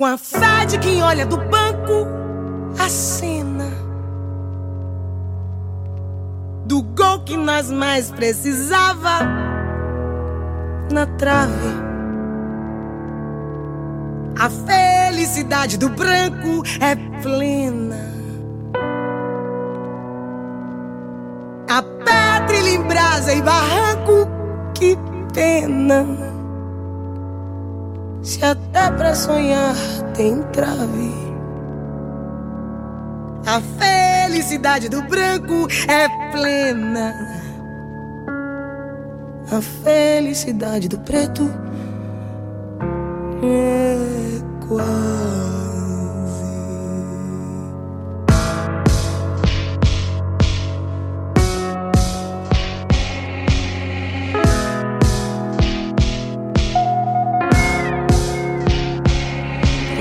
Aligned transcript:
Com 0.00 0.06
a 0.06 0.16
fé 0.16 0.64
de 0.66 0.78
quem 0.78 1.02
olha 1.02 1.26
do 1.26 1.36
banco 1.36 2.06
a 2.78 2.88
cena 2.88 3.66
do 6.64 6.82
gol 6.82 7.20
que 7.22 7.36
nós 7.36 7.70
mais 7.70 8.10
precisava 8.10 9.20
na 10.90 11.04
trave. 11.04 11.68
A 14.38 14.48
felicidade 14.48 15.76
do 15.76 15.90
branco 15.90 16.62
é 16.80 16.96
plena. 17.20 17.98
A 21.68 21.82
pedra 21.82 22.70
em 22.70 22.82
brasa 22.84 23.34
e 23.34 23.42
barranco, 23.42 24.26
que 24.72 24.96
pena. 25.34 26.39
Se 28.22 28.44
até 28.44 28.90
pra 28.90 29.14
sonhar 29.14 29.74
tem 30.14 30.42
trave. 30.52 31.12
A 33.46 33.60
felicidade 33.60 34.88
do 34.88 35.02
branco 35.02 35.66
é 35.88 36.30
plena. 36.30 37.14
A 39.50 39.60
felicidade 39.60 40.88
do 40.88 40.98
preto 40.98 41.50
é 43.42 44.66
quase. 44.68 45.49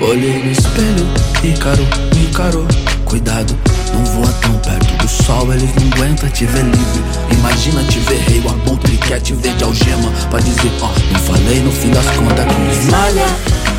Olhei 0.09 0.43
no 0.43 0.51
espelho, 0.51 1.05
Ícaro 1.43 1.87
me 2.15 2.25
encarou. 2.25 2.65
Cuidado, 3.05 3.55
não 3.93 4.03
voa 4.05 4.33
tão 4.41 4.57
perto 4.57 4.91
do 4.97 5.07
sol, 5.07 5.53
eles 5.53 5.69
não 5.75 5.85
aguentam 5.93 6.27
te 6.31 6.47
ver 6.47 6.63
livre. 6.63 7.03
Imagina 7.31 7.83
te 7.83 7.99
ver 7.99 8.17
rei, 8.21 8.39
o 8.39 8.49
abutre 8.49 8.97
quer 8.97 9.21
te 9.21 9.35
ver 9.35 9.53
de 9.53 9.63
algema. 9.63 10.11
Pra 10.31 10.39
dizer, 10.39 10.71
ó, 10.81 10.87
oh, 10.87 11.13
não 11.13 11.19
falei 11.19 11.61
no 11.61 11.71
fim 11.71 11.91
das 11.91 12.07
contas 12.07 12.43
que 12.43 12.71
esmalha, 12.71 13.25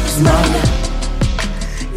esmalha. 0.07 0.63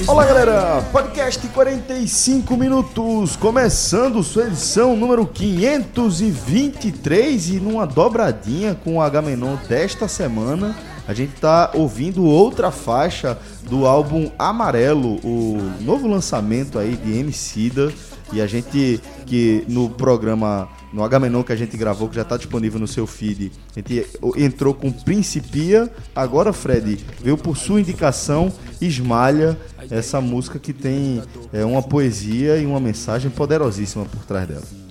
Olá 0.07 0.25
galera, 0.25 0.83
podcast 0.91 1.47
45 1.49 2.57
minutos, 2.57 3.35
começando 3.35 4.23
sua 4.23 4.47
edição 4.47 4.95
número 4.95 5.27
523 5.27 7.49
e 7.49 7.59
numa 7.59 7.85
dobradinha 7.85 8.73
com 8.73 8.95
o 8.95 9.01
Agamenon 9.01 9.57
desta 9.69 10.07
semana 10.07 10.75
a 11.07 11.13
gente 11.13 11.33
tá 11.33 11.71
ouvindo 11.73 12.23
outra 12.23 12.71
faixa 12.71 13.37
do 13.69 13.85
álbum 13.85 14.31
Amarelo, 14.37 15.19
o 15.23 15.57
novo 15.81 16.07
lançamento 16.07 16.79
aí 16.79 16.95
de 16.95 17.17
Emicida. 17.17 17.91
E 18.31 18.41
a 18.41 18.47
gente 18.47 18.99
que 19.27 19.63
no 19.67 19.89
programa, 19.89 20.67
no 20.91 21.03
Agamenon 21.03 21.43
que 21.43 21.51
a 21.51 21.55
gente 21.55 21.77
gravou, 21.77 22.09
que 22.09 22.15
já 22.15 22.23
está 22.23 22.35
disponível 22.35 22.79
no 22.79 22.87
seu 22.87 23.05
feed, 23.05 23.51
a 23.75 23.79
gente 23.79 24.07
entrou 24.37 24.73
com 24.73 24.91
Principia. 24.91 25.91
Agora, 26.15 26.51
Fred, 26.51 26.99
veio 27.21 27.37
por 27.37 27.55
sua 27.57 27.79
indicação 27.79 28.51
Esmalha, 28.81 29.57
essa 29.91 30.19
música 30.19 30.57
que 30.57 30.73
tem 30.73 31.21
é, 31.51 31.63
uma 31.63 31.83
poesia 31.83 32.57
e 32.57 32.65
uma 32.65 32.79
mensagem 32.79 33.29
poderosíssima 33.29 34.05
por 34.05 34.23
trás 34.25 34.47
dela. 34.47 34.82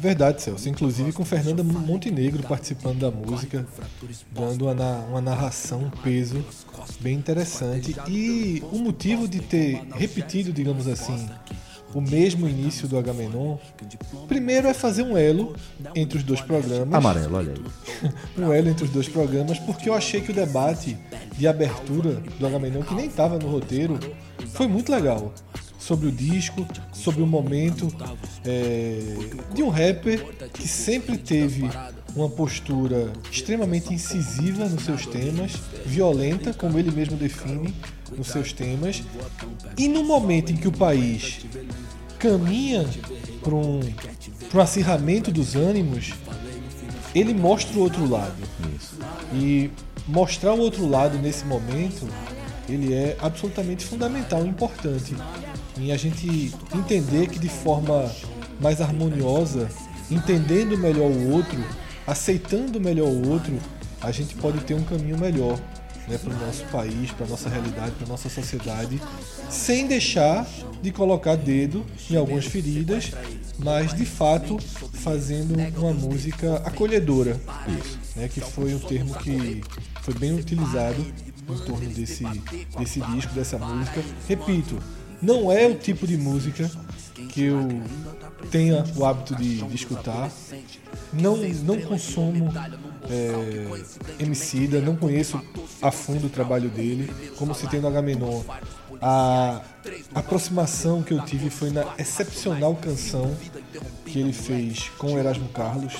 Verdade, 0.00 0.40
Celso. 0.40 0.66
Inclusive 0.66 1.12
com 1.12 1.26
Fernanda 1.26 1.62
Montenegro 1.62 2.42
participando 2.44 3.00
da 3.00 3.10
música, 3.10 3.66
dando 4.32 4.66
uma, 4.66 4.98
uma 5.00 5.20
narração, 5.20 5.82
um 5.84 5.90
peso 5.90 6.42
bem 7.00 7.16
interessante. 7.16 7.94
E 8.08 8.62
o 8.72 8.78
motivo 8.78 9.28
de 9.28 9.40
ter 9.40 9.82
repetido, 9.94 10.54
digamos 10.54 10.88
assim, 10.88 11.28
o 11.92 12.00
mesmo 12.00 12.48
início 12.48 12.88
do 12.88 12.96
Agamenon, 12.96 13.58
primeiro 14.26 14.68
é 14.68 14.72
fazer 14.72 15.02
um 15.02 15.18
elo 15.18 15.54
entre 15.94 16.16
os 16.16 16.24
dois 16.24 16.40
programas. 16.40 16.94
Amarelo, 16.94 17.36
olha 17.36 17.52
aí. 17.52 18.10
um 18.42 18.52
elo 18.54 18.68
entre 18.70 18.84
os 18.84 18.90
dois 18.90 19.08
programas, 19.08 19.58
porque 19.58 19.90
eu 19.90 19.94
achei 19.94 20.22
que 20.22 20.30
o 20.30 20.34
debate 20.34 20.96
de 21.36 21.46
abertura 21.46 22.22
do 22.38 22.46
Agamenon, 22.46 22.80
que 22.82 22.94
nem 22.94 23.06
estava 23.06 23.38
no 23.38 23.48
roteiro, 23.48 23.98
foi 24.54 24.66
muito 24.66 24.90
legal 24.90 25.34
sobre 25.90 26.06
o 26.06 26.12
disco, 26.12 26.64
sobre 26.92 27.20
o 27.20 27.26
momento 27.26 27.92
é, 28.44 29.00
de 29.52 29.60
um 29.60 29.68
rapper 29.68 30.24
que 30.52 30.68
sempre 30.68 31.18
teve 31.18 31.68
uma 32.14 32.28
postura 32.28 33.12
extremamente 33.28 33.92
incisiva 33.92 34.66
nos 34.66 34.84
seus 34.84 35.04
temas, 35.04 35.50
violenta, 35.84 36.54
como 36.54 36.78
ele 36.78 36.92
mesmo 36.92 37.16
define 37.16 37.74
nos 38.16 38.28
seus 38.28 38.52
temas, 38.52 39.02
e 39.76 39.88
no 39.88 40.04
momento 40.04 40.52
em 40.52 40.56
que 40.56 40.68
o 40.68 40.72
país 40.72 41.40
caminha 42.20 42.88
para 43.42 43.56
um, 43.56 43.80
um 44.54 44.60
acirramento 44.60 45.32
dos 45.32 45.56
ânimos, 45.56 46.12
ele 47.12 47.34
mostra 47.34 47.76
o 47.76 47.80
outro 47.80 48.08
lado. 48.08 48.36
E 49.34 49.72
mostrar 50.06 50.52
o 50.54 50.60
outro 50.60 50.88
lado 50.88 51.18
nesse 51.18 51.44
momento, 51.46 52.06
ele 52.68 52.94
é 52.94 53.16
absolutamente 53.20 53.84
fundamental 53.84 54.44
e 54.44 54.48
importante 54.48 55.16
em 55.78 55.92
a 55.92 55.96
gente 55.96 56.52
entender 56.74 57.28
que 57.28 57.38
de 57.38 57.48
forma 57.48 58.10
mais 58.60 58.80
harmoniosa, 58.80 59.68
entendendo 60.10 60.76
melhor 60.76 61.10
o 61.10 61.30
outro, 61.30 61.62
aceitando 62.06 62.80
melhor 62.80 63.08
o 63.08 63.28
outro, 63.28 63.58
a 64.00 64.10
gente 64.10 64.34
pode 64.34 64.58
ter 64.60 64.74
um 64.74 64.84
caminho 64.84 65.18
melhor 65.18 65.58
né, 66.08 66.18
para 66.18 66.34
o 66.34 66.46
nosso 66.46 66.64
país, 66.66 67.10
para 67.12 67.26
a 67.26 67.28
nossa 67.28 67.48
realidade, 67.48 67.92
para 67.92 68.06
a 68.06 68.08
nossa 68.08 68.28
sociedade, 68.28 69.00
sem 69.48 69.86
deixar 69.86 70.46
de 70.82 70.90
colocar 70.90 71.36
dedo 71.36 71.86
em 72.10 72.16
algumas 72.16 72.46
feridas, 72.46 73.12
mas 73.58 73.94
de 73.94 74.04
fato 74.04 74.58
fazendo 74.94 75.54
uma 75.78 75.92
música 75.92 76.56
acolhedora. 76.64 77.40
Isso. 77.78 77.98
Né, 78.16 78.28
que 78.28 78.40
foi 78.40 78.74
um 78.74 78.78
termo 78.80 79.14
que 79.14 79.62
foi 80.02 80.14
bem 80.14 80.34
utilizado 80.34 81.06
em 81.48 81.58
torno 81.58 81.88
desse, 81.90 82.24
desse 82.78 83.00
disco, 83.00 83.32
dessa 83.32 83.58
música. 83.58 84.02
Repito, 84.28 84.78
não 85.20 85.50
é 85.52 85.66
o 85.66 85.74
tipo 85.74 86.06
de 86.06 86.16
música 86.16 86.70
que 87.28 87.44
eu 87.44 87.82
tenha 88.50 88.84
o 88.96 89.04
hábito 89.04 89.34
de, 89.36 89.62
de 89.62 89.74
escutar. 89.74 90.30
Não, 91.12 91.36
não 91.36 91.80
consumo 91.80 92.52
é, 93.08 94.22
Emicida, 94.22 94.80
não 94.80 94.96
conheço 94.96 95.40
a 95.82 95.90
fundo 95.90 96.26
o 96.26 96.30
trabalho 96.30 96.68
dele. 96.68 97.12
Como 97.36 97.54
se 97.54 97.66
tem 97.66 97.80
no 97.80 97.88
Agamenon, 97.88 98.42
a 99.00 99.62
aproximação 100.14 101.02
que 101.02 101.12
eu 101.12 101.24
tive 101.24 101.50
foi 101.50 101.70
na 101.70 101.94
excepcional 101.98 102.74
canção 102.76 103.36
que 104.04 104.20
ele 104.20 104.32
fez 104.32 104.88
com 104.98 105.18
Erasmo 105.18 105.48
Carlos, 105.48 105.94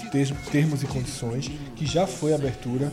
Termos 0.50 0.82
e 0.82 0.86
Condições, 0.86 1.50
que 1.76 1.86
já 1.86 2.06
foi 2.06 2.34
abertura 2.34 2.92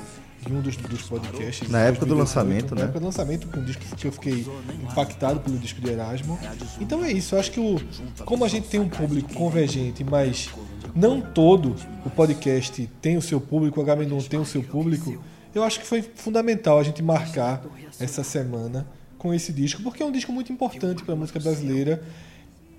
em 0.49 0.53
um 0.53 0.61
dos, 0.61 0.75
dos 0.77 1.03
podcasts. 1.03 1.69
Na 1.69 1.81
época 1.81 2.05
do 2.05 2.15
lançamento, 2.15 2.75
né? 2.75 2.81
Na 2.81 2.83
época 2.85 2.99
do 2.99 3.05
lançamento, 3.05 3.47
com 3.47 3.59
um 3.59 3.63
disco 3.63 3.83
que 3.95 4.07
eu 4.07 4.11
fiquei 4.11 4.45
impactado 4.83 5.39
pelo 5.39 5.57
disco 5.57 5.81
de 5.81 5.89
Erasmo. 5.89 6.37
Então 6.79 7.03
é 7.03 7.11
isso, 7.11 7.35
eu 7.35 7.39
acho 7.39 7.51
que 7.51 7.59
o, 7.59 7.79
como 8.25 8.45
a 8.45 8.47
gente 8.47 8.67
tem 8.67 8.79
um 8.79 8.89
público 8.89 9.33
convergente, 9.33 10.03
mas 10.03 10.49
não 10.95 11.21
todo 11.21 11.75
o 12.05 12.09
podcast 12.09 12.87
tem 13.01 13.17
o 13.17 13.21
seu 13.21 13.39
público, 13.39 13.79
o 13.79 13.83
Agamenon 13.83 14.19
tem 14.21 14.39
o 14.39 14.45
seu 14.45 14.63
público, 14.63 15.21
eu 15.53 15.63
acho 15.63 15.79
que 15.79 15.85
foi 15.85 16.01
fundamental 16.01 16.79
a 16.79 16.83
gente 16.83 17.01
marcar 17.01 17.63
essa 17.99 18.23
semana 18.23 18.87
com 19.17 19.33
esse 19.33 19.51
disco, 19.51 19.81
porque 19.81 20.03
é 20.03 20.05
um 20.05 20.11
disco 20.11 20.31
muito 20.31 20.51
importante 20.51 21.03
para 21.03 21.13
a 21.13 21.17
música 21.17 21.39
brasileira. 21.39 22.03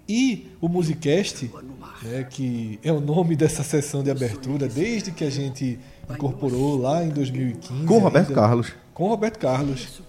E 0.09 0.51
o 0.61 0.69
Musicast, 0.69 1.51
né, 2.03 2.25
que 2.25 2.79
é 2.83 2.91
o 2.91 3.01
nome 3.01 3.37
dessa 3.37 3.63
sessão 3.63 4.03
de 4.03 4.11
abertura, 4.11 4.67
desde 4.67 5.13
que 5.13 5.23
a 5.23 5.31
gente 5.31 5.79
incorporou 6.09 6.81
lá 6.81 7.05
em 7.05 7.11
2015. 7.11 7.85
Com 7.85 7.97
o 7.97 7.99
Roberto 7.99 8.29
ainda, 8.29 8.41
Carlos. 8.41 8.73
Com 8.95 9.05
o 9.05 9.09
Roberto 9.09 9.39
Carlos. 9.39 10.03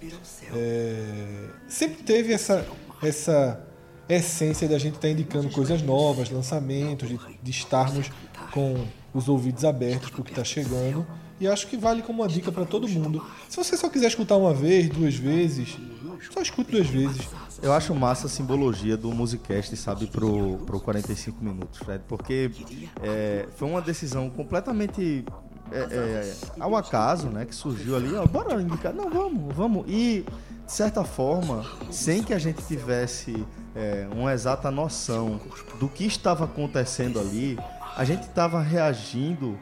É, 0.53 1.49
sempre 1.67 2.01
teve 2.03 2.31
essa, 2.31 2.65
essa 3.03 3.61
essência 4.07 4.67
da 4.67 4.77
gente 4.77 4.95
estar 4.95 5.07
tá 5.07 5.09
indicando 5.09 5.49
coisas 5.49 5.81
novas, 5.81 6.29
lançamentos, 6.29 7.09
de, 7.09 7.19
de 7.43 7.51
estarmos 7.51 8.09
com 8.53 8.85
os 9.13 9.27
ouvidos 9.27 9.65
abertos 9.65 10.09
para 10.09 10.21
o 10.21 10.23
que 10.23 10.31
está 10.31 10.43
chegando. 10.43 11.05
E 11.39 11.47
acho 11.47 11.67
que 11.67 11.77
vale 11.77 12.01
como 12.01 12.21
uma 12.21 12.27
dica 12.27 12.51
para 12.51 12.65
todo 12.65 12.87
mundo. 12.87 13.25
Se 13.47 13.57
você 13.57 13.77
só 13.77 13.89
quiser 13.89 14.07
escutar 14.07 14.35
uma 14.35 14.53
vez, 14.53 14.89
duas 14.89 15.15
vezes, 15.15 15.77
só 16.33 16.41
escute 16.41 16.71
duas 16.71 16.87
vezes. 16.87 17.27
Eu 17.61 17.73
acho 17.73 17.93
massa 17.95 18.27
a 18.27 18.29
simbologia 18.29 18.97
do 18.97 19.11
Musicast, 19.11 19.75
sabe, 19.77 20.07
pro, 20.07 20.57
pro 20.65 20.79
45 20.79 21.43
minutos, 21.43 21.79
Fred, 21.79 22.03
porque 22.07 22.51
é, 23.01 23.47
foi 23.55 23.67
uma 23.69 23.81
decisão 23.81 24.29
completamente 24.29 25.25
é, 25.71 25.77
é, 25.79 26.33
ao 26.59 26.75
acaso, 26.75 27.27
né, 27.27 27.45
que 27.45 27.53
surgiu 27.53 27.95
ali, 27.95 28.13
ó, 28.15 28.25
bora 28.25 28.61
indicar, 28.61 28.93
não, 28.93 29.09
vamos, 29.09 29.55
vamos. 29.55 29.85
E, 29.87 30.25
de 30.65 30.71
certa 30.71 31.03
forma, 31.03 31.65
sem 31.91 32.23
que 32.23 32.33
a 32.33 32.39
gente 32.39 32.61
tivesse 32.63 33.45
é, 33.75 34.07
uma 34.11 34.33
exata 34.33 34.71
noção 34.71 35.39
do 35.79 35.87
que 35.87 36.05
estava 36.05 36.45
acontecendo 36.45 37.19
ali, 37.19 37.57
a 37.95 38.03
gente 38.03 38.23
estava 38.23 38.61
reagindo 38.61 39.57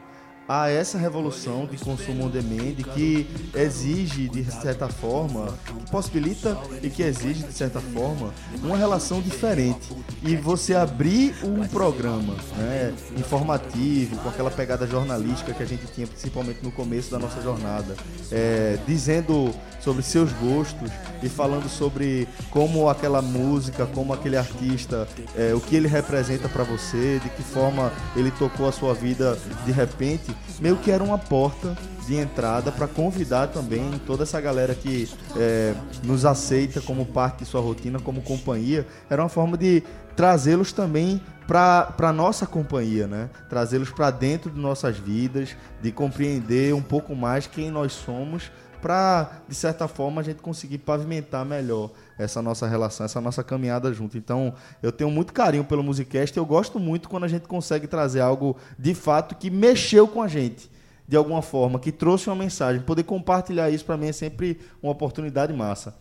a 0.48 0.70
essa 0.70 0.96
revolução 0.96 1.66
de 1.66 1.76
consumo 1.76 2.24
on 2.24 2.30
demand 2.30 2.76
que 2.94 3.28
exige, 3.54 4.30
de 4.30 4.42
certa 4.44 4.88
forma, 4.88 5.54
que 5.66 5.90
possibilita 5.90 6.56
e 6.82 6.88
que 6.88 7.02
exige, 7.02 7.42
de 7.42 7.52
certa 7.52 7.80
forma, 7.80 8.32
uma 8.62 8.76
relação 8.76 9.20
diferente. 9.20 9.94
E 10.22 10.34
você 10.36 10.74
abrir 10.74 11.34
um 11.44 11.68
programa 11.68 12.34
né, 12.56 12.94
informativo, 13.18 14.16
com 14.16 14.28
aquela 14.30 14.50
pegada 14.50 14.86
jornalística 14.86 15.52
que 15.52 15.62
a 15.62 15.66
gente 15.66 15.86
tinha, 15.88 16.06
principalmente 16.06 16.60
no 16.62 16.72
começo 16.72 17.10
da 17.10 17.18
nossa 17.18 17.42
jornada, 17.42 17.94
é, 18.32 18.78
dizendo 18.86 19.54
sobre 19.80 20.02
seus 20.02 20.32
gostos 20.32 20.90
e 21.22 21.28
falando 21.28 21.68
sobre 21.68 22.26
como 22.50 22.88
aquela 22.88 23.20
música, 23.20 23.86
como 23.86 24.12
aquele 24.12 24.36
artista, 24.36 25.06
é, 25.36 25.54
o 25.54 25.60
que 25.60 25.76
ele 25.76 25.88
representa 25.88 26.48
para 26.48 26.64
você, 26.64 27.20
de 27.22 27.28
que 27.30 27.42
forma 27.42 27.92
ele 28.16 28.30
tocou 28.30 28.68
a 28.68 28.72
sua 28.72 28.94
vida 28.94 29.38
de 29.64 29.72
repente, 29.72 30.34
meio 30.60 30.76
que 30.76 30.90
era 30.90 31.02
uma 31.02 31.18
porta 31.18 31.76
de 32.06 32.16
entrada 32.16 32.72
para 32.72 32.88
convidar 32.88 33.48
também 33.48 33.92
toda 34.06 34.22
essa 34.22 34.40
galera 34.40 34.74
que 34.74 35.08
é, 35.36 35.74
nos 36.02 36.24
aceita 36.24 36.80
como 36.80 37.04
parte 37.04 37.40
de 37.40 37.44
sua 37.44 37.60
rotina, 37.60 38.00
como 38.00 38.22
companhia. 38.22 38.86
Era 39.10 39.22
uma 39.22 39.28
forma 39.28 39.58
de 39.58 39.82
trazê-los 40.16 40.72
também 40.72 41.20
para 41.46 42.12
nossa 42.12 42.46
companhia, 42.46 43.06
né? 43.06 43.30
Trazê-los 43.48 43.90
para 43.90 44.10
dentro 44.10 44.50
de 44.50 44.58
nossas 44.58 44.98
vidas, 44.98 45.56
de 45.82 45.92
compreender 45.92 46.74
um 46.74 46.82
pouco 46.82 47.14
mais 47.14 47.46
quem 47.46 47.70
nós 47.70 47.92
somos 47.92 48.50
para, 48.80 49.42
de 49.48 49.54
certa 49.54 49.86
forma, 49.86 50.20
a 50.20 50.24
gente 50.24 50.42
conseguir 50.42 50.78
pavimentar 50.78 51.44
melhor 51.44 51.90
essa 52.18 52.40
nossa 52.42 52.66
relação, 52.66 53.04
essa 53.04 53.20
nossa 53.20 53.44
caminhada 53.44 53.92
junto. 53.92 54.16
Então, 54.16 54.54
eu 54.82 54.90
tenho 54.90 55.10
muito 55.10 55.32
carinho 55.32 55.64
pelo 55.64 55.82
Musicast 55.82 56.36
eu 56.36 56.46
gosto 56.46 56.78
muito 56.78 57.08
quando 57.08 57.24
a 57.24 57.28
gente 57.28 57.46
consegue 57.46 57.86
trazer 57.86 58.20
algo 58.20 58.56
de 58.78 58.94
fato 58.94 59.34
que 59.34 59.50
mexeu 59.50 60.06
com 60.06 60.22
a 60.22 60.28
gente, 60.28 60.70
de 61.06 61.16
alguma 61.16 61.42
forma, 61.42 61.78
que 61.78 61.92
trouxe 61.92 62.28
uma 62.28 62.36
mensagem. 62.36 62.82
Poder 62.82 63.02
compartilhar 63.02 63.70
isso 63.70 63.84
para 63.84 63.96
mim 63.96 64.08
é 64.08 64.12
sempre 64.12 64.60
uma 64.82 64.92
oportunidade 64.92 65.52
massa. 65.52 65.94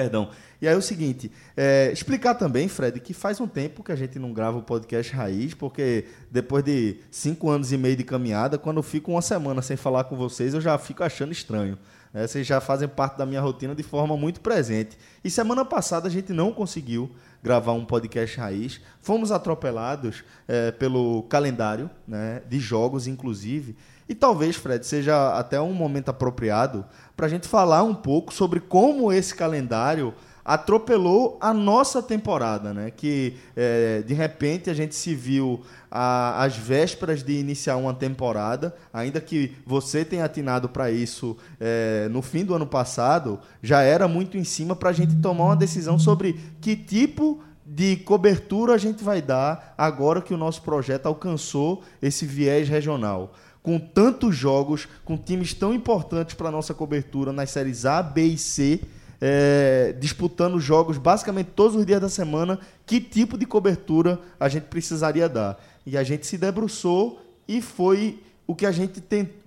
Perdão. 0.00 0.30
E 0.62 0.66
aí 0.66 0.72
é 0.72 0.76
o 0.78 0.80
seguinte, 0.80 1.30
é, 1.54 1.92
explicar 1.92 2.34
também, 2.34 2.68
Fred, 2.68 2.98
que 3.00 3.12
faz 3.12 3.38
um 3.38 3.46
tempo 3.46 3.82
que 3.82 3.92
a 3.92 3.94
gente 3.94 4.18
não 4.18 4.32
grava 4.32 4.56
o 4.56 4.62
podcast 4.62 5.12
Raiz, 5.12 5.52
porque 5.52 6.06
depois 6.30 6.64
de 6.64 7.00
cinco 7.10 7.50
anos 7.50 7.70
e 7.70 7.76
meio 7.76 7.96
de 7.96 8.02
caminhada, 8.02 8.56
quando 8.56 8.78
eu 8.78 8.82
fico 8.82 9.10
uma 9.10 9.20
semana 9.20 9.60
sem 9.60 9.76
falar 9.76 10.04
com 10.04 10.16
vocês, 10.16 10.54
eu 10.54 10.60
já 10.60 10.78
fico 10.78 11.04
achando 11.04 11.32
estranho. 11.32 11.78
Né? 12.14 12.26
Vocês 12.26 12.46
já 12.46 12.62
fazem 12.62 12.88
parte 12.88 13.18
da 13.18 13.26
minha 13.26 13.42
rotina 13.42 13.74
de 13.74 13.82
forma 13.82 14.16
muito 14.16 14.40
presente. 14.40 14.96
E 15.22 15.30
semana 15.30 15.66
passada 15.66 16.08
a 16.08 16.10
gente 16.10 16.32
não 16.32 16.50
conseguiu 16.50 17.10
gravar 17.42 17.72
um 17.72 17.84
podcast 17.84 18.38
raiz. 18.38 18.80
Fomos 19.02 19.30
atropelados 19.30 20.24
é, 20.48 20.70
pelo 20.70 21.24
calendário 21.24 21.90
né, 22.08 22.40
de 22.48 22.58
jogos, 22.58 23.06
inclusive. 23.06 23.76
E 24.08 24.14
talvez, 24.14 24.56
Fred, 24.56 24.84
seja 24.84 25.38
até 25.38 25.60
um 25.60 25.72
momento 25.72 26.08
apropriado 26.08 26.84
para 27.20 27.26
a 27.26 27.30
gente 27.30 27.46
falar 27.46 27.82
um 27.82 27.92
pouco 27.92 28.32
sobre 28.32 28.60
como 28.60 29.12
esse 29.12 29.34
calendário 29.34 30.14
atropelou 30.42 31.36
a 31.38 31.52
nossa 31.52 32.02
temporada, 32.02 32.72
né? 32.72 32.90
Que 32.90 33.36
é, 33.54 34.00
de 34.00 34.14
repente 34.14 34.70
a 34.70 34.72
gente 34.72 34.94
se 34.94 35.14
viu 35.14 35.60
às 35.90 36.56
vésperas 36.56 37.22
de 37.22 37.34
iniciar 37.34 37.76
uma 37.76 37.92
temporada, 37.92 38.74
ainda 38.90 39.20
que 39.20 39.54
você 39.66 40.02
tenha 40.02 40.24
atinado 40.24 40.66
para 40.66 40.90
isso 40.90 41.36
é, 41.60 42.08
no 42.10 42.22
fim 42.22 42.42
do 42.42 42.54
ano 42.54 42.66
passado, 42.66 43.38
já 43.62 43.82
era 43.82 44.08
muito 44.08 44.38
em 44.38 44.44
cima 44.44 44.74
para 44.74 44.88
a 44.88 44.94
gente 44.94 45.14
tomar 45.16 45.44
uma 45.44 45.56
decisão 45.56 45.98
sobre 45.98 46.40
que 46.58 46.74
tipo 46.74 47.42
de 47.66 47.96
cobertura 47.96 48.72
a 48.72 48.78
gente 48.78 49.04
vai 49.04 49.20
dar 49.20 49.74
agora 49.76 50.22
que 50.22 50.32
o 50.32 50.38
nosso 50.38 50.62
projeto 50.62 51.04
alcançou 51.04 51.82
esse 52.00 52.24
viés 52.24 52.66
regional 52.66 53.34
com 53.70 53.78
tantos 53.78 54.34
jogos, 54.34 54.88
com 55.04 55.16
times 55.16 55.54
tão 55.54 55.72
importantes 55.72 56.34
para 56.34 56.48
a 56.48 56.50
nossa 56.50 56.74
cobertura 56.74 57.32
nas 57.32 57.50
séries 57.50 57.86
A, 57.86 58.02
B 58.02 58.24
e 58.24 58.36
C, 58.36 58.80
é, 59.20 59.94
disputando 59.96 60.58
jogos 60.58 60.98
basicamente 60.98 61.50
todos 61.54 61.76
os 61.76 61.86
dias 61.86 62.00
da 62.00 62.08
semana, 62.08 62.58
que 62.84 63.00
tipo 63.00 63.38
de 63.38 63.46
cobertura 63.46 64.18
a 64.40 64.48
gente 64.48 64.64
precisaria 64.64 65.28
dar? 65.28 65.64
E 65.86 65.96
a 65.96 66.02
gente 66.02 66.26
se 66.26 66.36
debruçou 66.36 67.24
e 67.46 67.62
foi 67.62 68.18
o 68.44 68.56
que 68.56 68.66
a 68.66 68.72
gente 68.72 69.00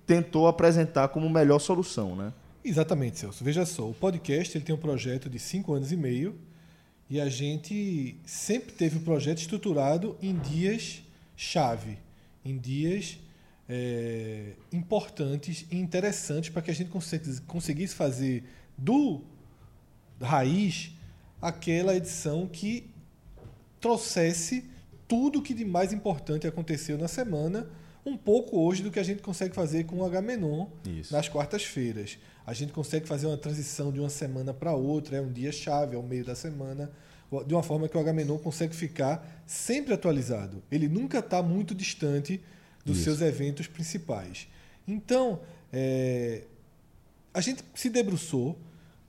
tentou 0.06 0.48
apresentar 0.48 1.08
como 1.08 1.28
melhor 1.28 1.58
solução, 1.58 2.16
né? 2.16 2.32
Exatamente, 2.64 3.18
Celso. 3.18 3.44
Veja 3.44 3.66
só, 3.66 3.86
o 3.86 3.92
podcast 3.92 4.56
ele 4.56 4.64
tem 4.64 4.74
um 4.74 4.78
projeto 4.78 5.28
de 5.28 5.38
cinco 5.38 5.74
anos 5.74 5.92
e 5.92 5.98
meio 5.98 6.34
e 7.10 7.20
a 7.20 7.28
gente 7.28 8.16
sempre 8.24 8.72
teve 8.72 8.96
o 8.96 9.00
projeto 9.02 9.40
estruturado 9.40 10.16
em 10.22 10.34
dias 10.34 11.02
chave, 11.36 11.98
em 12.42 12.56
dias 12.56 13.18
é, 13.68 14.52
importantes 14.72 15.66
e 15.70 15.78
interessantes 15.78 16.50
para 16.50 16.62
que 16.62 16.70
a 16.70 16.74
gente 16.74 16.90
conseguisse 17.46 17.94
fazer 17.94 18.44
do 18.76 19.22
raiz 20.20 20.92
aquela 21.40 21.94
edição 21.94 22.46
que 22.46 22.90
trouxesse 23.80 24.64
tudo 25.06 25.42
que 25.42 25.52
de 25.52 25.64
mais 25.64 25.92
importante 25.92 26.46
aconteceu 26.46 26.96
na 26.96 27.08
semana, 27.08 27.68
um 28.04 28.16
pouco 28.16 28.58
hoje 28.58 28.82
do 28.82 28.90
que 28.90 28.98
a 28.98 29.02
gente 29.02 29.22
consegue 29.22 29.54
fazer 29.54 29.84
com 29.84 29.96
o 29.96 30.04
Agamenon 30.04 30.66
nas 31.10 31.28
quartas-feiras. 31.28 32.18
A 32.46 32.52
gente 32.52 32.72
consegue 32.72 33.06
fazer 33.06 33.26
uma 33.26 33.36
transição 33.36 33.92
de 33.92 34.00
uma 34.00 34.10
semana 34.10 34.52
para 34.52 34.72
outra, 34.72 35.16
é 35.16 35.20
um 35.20 35.32
dia 35.32 35.52
chave, 35.52 35.96
é 35.96 35.98
o 35.98 36.02
meio 36.02 36.24
da 36.24 36.34
semana, 36.34 36.90
de 37.46 37.54
uma 37.54 37.62
forma 37.62 37.88
que 37.88 37.96
o 37.96 38.00
Agamenon 38.00 38.38
consegue 38.38 38.74
ficar 38.74 39.42
sempre 39.46 39.94
atualizado. 39.94 40.62
Ele 40.70 40.88
nunca 40.88 41.18
está 41.18 41.42
muito 41.42 41.74
distante 41.74 42.40
dos 42.84 42.96
Isso. 42.96 43.04
seus 43.04 43.20
eventos 43.20 43.66
principais. 43.66 44.48
Então, 44.86 45.40
é, 45.72 46.44
a 47.32 47.40
gente 47.40 47.64
se 47.74 47.88
debruçou 47.88 48.58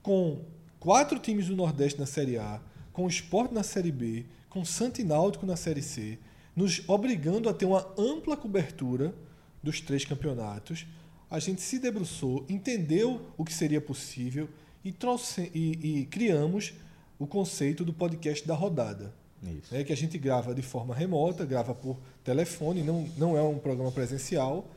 com 0.02 0.42
quatro 0.80 1.18
times 1.18 1.46
do 1.46 1.56
Nordeste 1.56 1.98
na 1.98 2.06
Série 2.06 2.38
A, 2.38 2.60
com 2.92 3.04
o 3.04 3.08
Sport 3.08 3.52
na 3.52 3.62
Série 3.62 3.92
B, 3.92 4.24
com 4.48 4.60
o 4.60 4.66
Santináutico 4.66 5.44
na 5.44 5.56
Série 5.56 5.82
C, 5.82 6.18
nos 6.56 6.82
obrigando 6.88 7.50
a 7.50 7.52
ter 7.52 7.66
uma 7.66 7.86
ampla 7.98 8.34
cobertura 8.34 9.14
dos 9.62 9.82
três 9.82 10.06
campeonatos. 10.06 10.86
A 11.30 11.38
gente 11.38 11.60
se 11.60 11.78
debruçou, 11.78 12.46
entendeu 12.48 13.20
o 13.36 13.44
que 13.44 13.52
seria 13.52 13.80
possível 13.82 14.48
e, 14.82 14.90
trouxe, 14.90 15.50
e, 15.54 16.00
e 16.00 16.06
criamos 16.06 16.72
o 17.18 17.26
conceito 17.26 17.84
do 17.84 17.92
podcast 17.92 18.46
da 18.48 18.54
rodada. 18.54 19.12
Isso. 19.42 19.74
É 19.74 19.84
que 19.84 19.92
a 19.92 19.96
gente 19.96 20.18
grava 20.18 20.54
de 20.54 20.62
forma 20.62 20.94
remota, 20.94 21.44
grava 21.44 21.74
por 21.74 21.98
telefone, 22.24 22.82
não, 22.82 23.08
não 23.16 23.36
é 23.36 23.42
um 23.42 23.58
programa 23.58 23.92
presencial, 23.92 24.68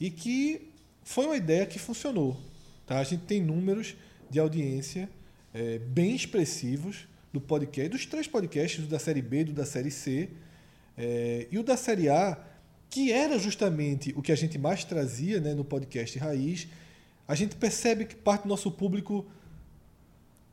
e 0.00 0.10
que 0.10 0.70
foi 1.04 1.26
uma 1.26 1.36
ideia 1.36 1.66
que 1.66 1.78
funcionou. 1.78 2.36
Tá? 2.86 2.98
A 2.98 3.04
gente 3.04 3.24
tem 3.24 3.40
números 3.40 3.94
de 4.30 4.38
audiência 4.38 5.08
é, 5.54 5.78
bem 5.78 6.14
expressivos 6.14 7.06
do 7.32 7.40
podcast, 7.40 7.88
dos 7.90 8.06
três 8.06 8.26
podcasts, 8.26 8.80
do 8.80 8.88
da 8.88 8.98
série 8.98 9.22
B, 9.22 9.44
do 9.44 9.52
da 9.52 9.64
série 9.64 9.90
C, 9.90 10.28
é, 10.96 11.46
e 11.50 11.58
o 11.58 11.62
da 11.62 11.76
série 11.76 12.08
A, 12.08 12.38
que 12.90 13.10
era 13.10 13.38
justamente 13.38 14.12
o 14.16 14.20
que 14.20 14.32
a 14.32 14.36
gente 14.36 14.58
mais 14.58 14.84
trazia 14.84 15.40
né, 15.40 15.54
no 15.54 15.64
podcast 15.64 16.18
Raiz. 16.18 16.68
A 17.26 17.34
gente 17.34 17.56
percebe 17.56 18.04
que 18.04 18.14
parte 18.14 18.42
do 18.42 18.48
nosso 18.48 18.70
público 18.70 19.24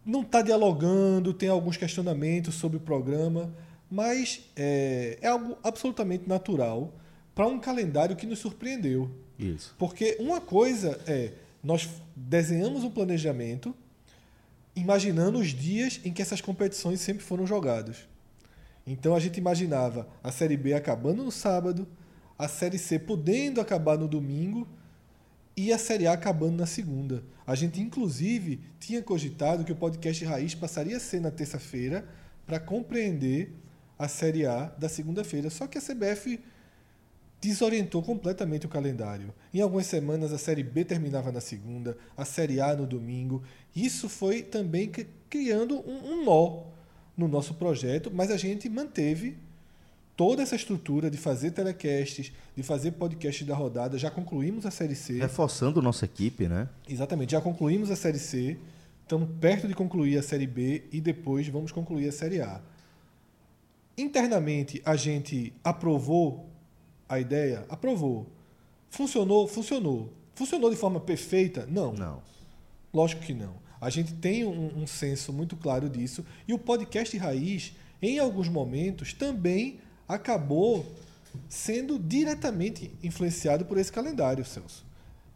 não 0.10 0.22
está 0.22 0.42
dialogando, 0.42 1.34
tem 1.34 1.50
alguns 1.50 1.78
questionamentos 1.78 2.56
sobre 2.56 2.78
o 2.78 2.80
programa, 2.80 3.54
mas 3.90 4.42
é, 4.56 5.18
é 5.22 5.28
algo 5.28 5.58
absolutamente 5.64 6.28
natural 6.28 6.94
para 7.36 7.48
um 7.48 7.60
calendário 7.60 8.16
que 8.16 8.26
nos 8.26 8.40
surpreendeu. 8.40 9.10
Isso. 9.38 9.76
Porque 9.78 10.18
uma 10.20 10.42
coisa 10.42 11.00
é, 11.08 11.34
nós 11.64 11.88
desenhamos 12.16 12.84
um 12.84 12.90
planejamento 12.90 13.74
imaginando 14.76 15.40
os 15.40 15.50
dias 15.50 16.00
em 16.04 16.12
que 16.12 16.22
essas 16.22 16.42
competições 16.42 17.00
sempre 17.00 17.24
foram 17.24 17.46
jogadas. 17.46 18.08
Então 18.86 19.16
a 19.16 19.20
gente 19.20 19.38
imaginava 19.38 20.08
a 20.24 20.32
Série 20.32 20.58
B 20.58 20.74
acabando 20.74 21.24
no 21.24 21.32
sábado, 21.32 21.88
a 22.38 22.48
Série 22.48 22.78
C 22.78 22.98
podendo 22.98 23.62
acabar 23.62 23.98
no 23.98 24.08
domingo 24.08 24.68
e 25.60 25.74
a 25.74 25.78
Série 25.78 26.08
A 26.08 26.14
acabando 26.14 26.56
na 26.56 26.66
segunda. 26.66 27.22
A 27.46 27.54
gente, 27.54 27.82
inclusive, 27.82 28.62
tinha 28.80 29.02
cogitado 29.02 29.66
que 29.66 29.74
o 29.74 29.76
podcast 29.76 30.24
Raiz 30.24 30.56
passaria 30.56 30.96
a 30.96 31.00
ser 31.02 31.20
na 31.20 31.32
terça-feira 31.32 32.08
para 32.46 32.62
compreender 32.62 33.54
a 33.98 34.08
Série 34.08 34.46
A 34.46 34.68
da 34.78 34.88
segunda-feira. 34.88 35.50
Só 35.50 35.68
que 35.68 35.78
a 35.78 35.82
CBF 35.82 36.40
desorientou 37.42 38.02
completamente 38.02 38.68
o 38.68 38.70
calendário. 38.70 39.34
Em 39.54 39.60
algumas 39.60 39.86
semanas 39.86 40.32
a 40.32 40.38
Série 40.38 40.64
B 40.64 40.86
terminava 40.86 41.30
na 41.30 41.42
segunda, 41.42 41.98
a 42.16 42.24
Série 42.24 42.62
A 42.62 42.74
no 42.74 42.88
domingo. 42.88 43.44
Isso 43.76 44.08
foi 44.08 44.42
também 44.42 44.90
criando 45.30 45.78
um, 45.80 46.14
um 46.14 46.24
nó 46.24 46.68
no 47.18 47.28
nosso 47.28 47.56
projeto, 47.56 48.10
mas 48.14 48.32
a 48.32 48.38
gente 48.38 48.70
manteve 48.70 49.38
toda 50.20 50.44
essa 50.44 50.58
estrutura 50.58 51.10
de 51.10 51.18
fazer 51.18 51.52
telecasts, 51.52 52.34
de 52.54 52.62
fazer 52.62 52.92
podcast 52.92 53.42
da 53.46 53.56
rodada. 53.56 53.98
Já 53.98 54.12
concluímos 54.12 54.66
a 54.66 54.70
Série 54.70 54.94
C. 54.94 55.14
Reforçando 55.14 55.82
nossa 55.82 56.04
equipe, 56.04 56.46
né? 56.46 56.68
Exatamente. 56.90 57.32
Já 57.32 57.40
concluímos 57.40 57.90
a 57.90 57.96
Série 57.96 58.20
C. 58.20 58.58
Estamos 59.02 59.30
perto 59.40 59.66
de 59.66 59.74
concluir 59.74 60.18
a 60.18 60.22
Série 60.22 60.46
B 60.46 60.84
e 60.92 61.00
depois 61.00 61.48
vamos 61.48 61.72
concluir 61.72 62.10
a 62.10 62.12
Série 62.12 62.42
A. 62.42 62.60
Internamente, 63.98 64.82
a 64.84 64.98
gente 64.98 65.54
aprovou 65.64 66.50
a 67.08 67.18
ideia? 67.18 67.66
Aprovou. 67.70 68.28
Funcionou? 68.90 69.48
Funcionou. 69.48 70.12
Funcionou 70.36 70.70
de 70.70 70.76
forma 70.76 71.00
perfeita? 71.00 71.66
Não. 71.66 71.94
Não. 71.94 72.22
Lógico 72.94 73.22
que 73.22 73.34
não. 73.34 73.54
A 73.80 73.90
gente 73.90 74.14
tem 74.16 74.44
um, 74.44 74.82
um 74.82 74.86
senso 74.86 75.32
muito 75.32 75.56
claro 75.56 75.88
disso. 75.88 76.26
E 76.46 76.54
o 76.54 76.60
podcast 76.60 77.18
Raiz, 77.18 77.74
em 78.02 78.20
alguns 78.20 78.50
momentos, 78.50 79.14
também 79.14 79.80
acabou 80.10 80.84
sendo 81.48 82.00
diretamente 82.00 82.92
influenciado 83.04 83.64
por 83.66 83.78
esse 83.78 83.92
calendário, 83.92 84.44
Celso. 84.44 84.84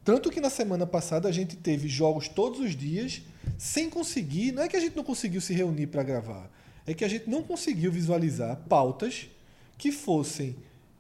Tanto 0.04 0.32
que 0.32 0.42
na 0.42 0.50
semana 0.50 0.88
passada 0.88 1.30
a 1.30 1.32
gente 1.32 1.56
teve 1.56 1.88
jogos 1.88 2.28
todos 2.28 2.60
os 2.60 2.76
dias, 2.76 3.22
sem 3.58 3.90
conseguir. 3.90 4.52
Não 4.52 4.64
é 4.64 4.68
que 4.68 4.76
a 4.76 4.80
gente 4.80 4.96
não 4.96 5.04
conseguiu 5.04 5.40
se 5.40 5.54
reunir 5.54 5.88
para 5.88 6.02
gravar, 6.04 6.50
é 6.86 6.94
que 6.94 7.06
a 7.06 7.08
gente 7.08 7.30
não 7.30 7.44
conseguiu 7.44 7.92
visualizar 7.92 8.58
pautas 8.68 9.30
que 9.78 9.92
fossem 9.92 10.56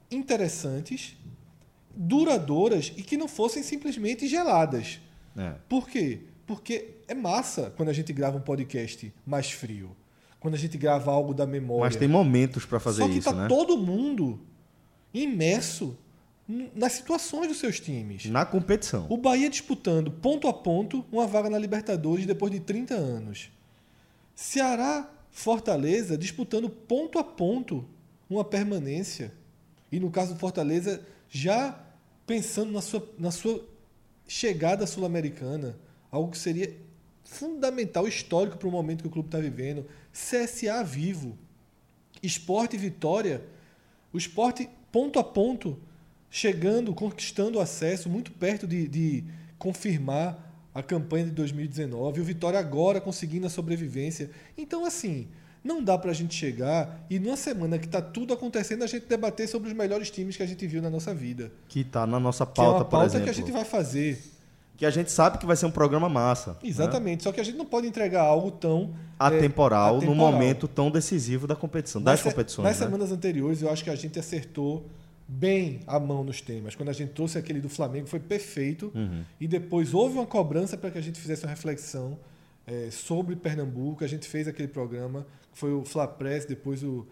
interessantes, 0.09 1.17
duradouras 1.95 2.93
e 2.95 3.01
que 3.01 3.17
não 3.17 3.27
fossem 3.27 3.63
simplesmente 3.63 4.27
geladas. 4.27 5.01
É. 5.35 5.55
Por 5.67 5.89
quê? 5.89 6.21
Porque 6.45 6.95
é 7.07 7.13
massa 7.13 7.73
quando 7.75 7.89
a 7.89 7.93
gente 7.93 8.13
grava 8.13 8.37
um 8.37 8.41
podcast 8.41 9.11
mais 9.25 9.51
frio. 9.51 9.95
Quando 10.43 10.55
a 10.55 10.57
gente 10.57 10.77
grava 10.77 11.09
algo 11.09 11.33
da 11.33 11.47
memória. 11.47 11.85
Mas 11.85 11.95
tem 11.95 12.05
momentos 12.05 12.65
para 12.65 12.77
fazer 12.77 13.03
Só 13.03 13.07
que 13.07 13.17
isso, 13.19 13.29
tá 13.29 13.33
né? 13.33 13.47
todo 13.47 13.77
mundo 13.77 14.41
imerso 15.13 15.97
nas 16.75 16.91
situações 16.91 17.47
dos 17.47 17.59
seus 17.59 17.79
times. 17.79 18.25
Na 18.25 18.45
competição. 18.45 19.07
O 19.09 19.15
Bahia 19.15 19.49
disputando 19.49 20.11
ponto 20.11 20.49
a 20.49 20.53
ponto 20.53 21.05
uma 21.09 21.25
vaga 21.25 21.49
na 21.49 21.57
Libertadores 21.57 22.25
depois 22.25 22.51
de 22.51 22.59
30 22.59 22.93
anos. 22.93 23.51
Ceará, 24.35 25.09
Fortaleza 25.31 26.17
disputando 26.17 26.69
ponto 26.69 27.17
a 27.17 27.23
ponto 27.23 27.85
uma 28.29 28.43
permanência. 28.43 29.31
E 29.89 29.97
no 29.97 30.11
caso 30.11 30.33
do 30.33 30.39
Fortaleza, 30.41 31.01
já 31.29 31.79
pensando 32.27 32.73
na 32.73 32.81
sua, 32.81 33.09
na 33.17 33.31
sua 33.31 33.63
chegada 34.27 34.85
sul-americana, 34.85 35.79
algo 36.11 36.31
que 36.31 36.37
seria 36.37 36.75
fundamental, 37.23 38.05
histórico 38.07 38.57
para 38.57 38.67
o 38.67 38.71
momento 38.71 39.03
que 39.03 39.07
o 39.07 39.11
clube 39.11 39.29
está 39.29 39.39
vivendo. 39.39 39.85
CSA 40.13 40.83
vivo. 40.83 41.37
Esporte 42.21 42.75
e 42.75 42.79
Vitória. 42.79 43.43
O 44.13 44.17
esporte 44.17 44.69
ponto 44.91 45.17
a 45.19 45.23
ponto, 45.23 45.79
chegando, 46.29 46.93
conquistando 46.93 47.59
acesso, 47.59 48.09
muito 48.09 48.31
perto 48.31 48.67
de, 48.67 48.87
de 48.87 49.23
confirmar 49.57 50.53
a 50.73 50.81
campanha 50.81 51.25
de 51.25 51.31
2019. 51.31 52.21
O 52.21 52.23
Vitória 52.23 52.59
agora 52.59 53.01
conseguindo 53.01 53.47
a 53.47 53.49
sobrevivência. 53.49 54.29
Então, 54.57 54.85
assim, 54.85 55.27
não 55.63 55.83
dá 55.83 55.97
para 55.97 56.11
a 56.11 56.13
gente 56.13 56.35
chegar 56.35 57.05
e 57.09 57.19
numa 57.19 57.37
semana 57.37 57.79
que 57.79 57.85
está 57.85 58.01
tudo 58.01 58.33
acontecendo, 58.33 58.83
a 58.83 58.87
gente 58.87 59.05
debater 59.05 59.47
sobre 59.47 59.69
os 59.69 59.73
melhores 59.73 60.11
times 60.11 60.35
que 60.35 60.43
a 60.43 60.45
gente 60.45 60.65
viu 60.67 60.81
na 60.81 60.89
nossa 60.89 61.13
vida. 61.13 61.51
Que 61.67 61.83
tá 61.83 62.05
na 62.05 62.19
nossa 62.19 62.45
Que 62.45 62.51
é 62.51 62.63
pauta, 62.63 62.77
uma 62.79 62.85
pauta 62.85 63.21
que 63.21 63.29
a 63.29 63.33
gente 63.33 63.51
vai 63.51 63.65
fazer. 63.65 64.21
Que 64.83 64.87
a 64.87 64.91
gente 64.91 65.13
sabe 65.13 65.37
que 65.37 65.45
vai 65.45 65.55
ser 65.55 65.65
um 65.65 65.71
programa 65.71 66.09
massa. 66.09 66.51
né? 66.51 66.57
Exatamente. 66.61 67.23
Só 67.23 67.31
que 67.31 67.39
a 67.39 67.43
gente 67.43 67.57
não 67.57 67.63
pode 67.63 67.87
entregar 67.87 68.23
algo 68.23 68.51
tão 68.51 68.93
Atemporal, 69.17 69.87
é, 69.87 69.91
no 69.91 69.97
atemporal. 70.11 70.31
momento 70.33 70.67
tão 70.67 70.91
decisivo 70.91 71.47
da 71.47 71.55
competição, 71.55 72.01
das 72.01 72.21
competições. 72.21 72.65
Nas 72.67 72.77
né? 72.77 72.85
semanas 72.85 73.09
anteriores, 73.09 73.61
eu 73.61 73.69
acho 73.71 73.81
que 73.81 73.89
a 73.89 73.95
gente 73.95 74.19
acertou 74.19 74.85
bem 75.25 75.79
a 75.87 75.97
mão 76.01 76.25
nos 76.25 76.41
temas. 76.41 76.75
Quando 76.75 76.89
a 76.89 76.93
gente 76.93 77.13
trouxe 77.13 77.37
aquele 77.37 77.61
do 77.61 77.69
Flamengo, 77.69 78.07
foi 78.07 78.19
perfeito. 78.19 78.91
Uhum. 78.93 79.23
E 79.39 79.47
depois 79.47 79.93
houve 79.93 80.15
uma 80.17 80.25
cobrança 80.25 80.75
para 80.75 80.91
que 80.91 80.97
a 80.97 81.01
gente 81.01 81.17
fizesse 81.17 81.45
uma 81.45 81.51
reflexão 81.51 82.19
eh, 82.67 82.89
sobre 82.91 83.37
Pernambuco. 83.37 84.03
A 84.03 84.07
gente 84.07 84.27
fez 84.27 84.49
aquele 84.49 84.67
programa, 84.67 85.25
que 85.53 85.59
foi 85.59 85.71
o 85.71 85.85
Fla 85.85 86.09
Press, 86.09 86.43
depois 86.43 86.83
o, 86.83 87.07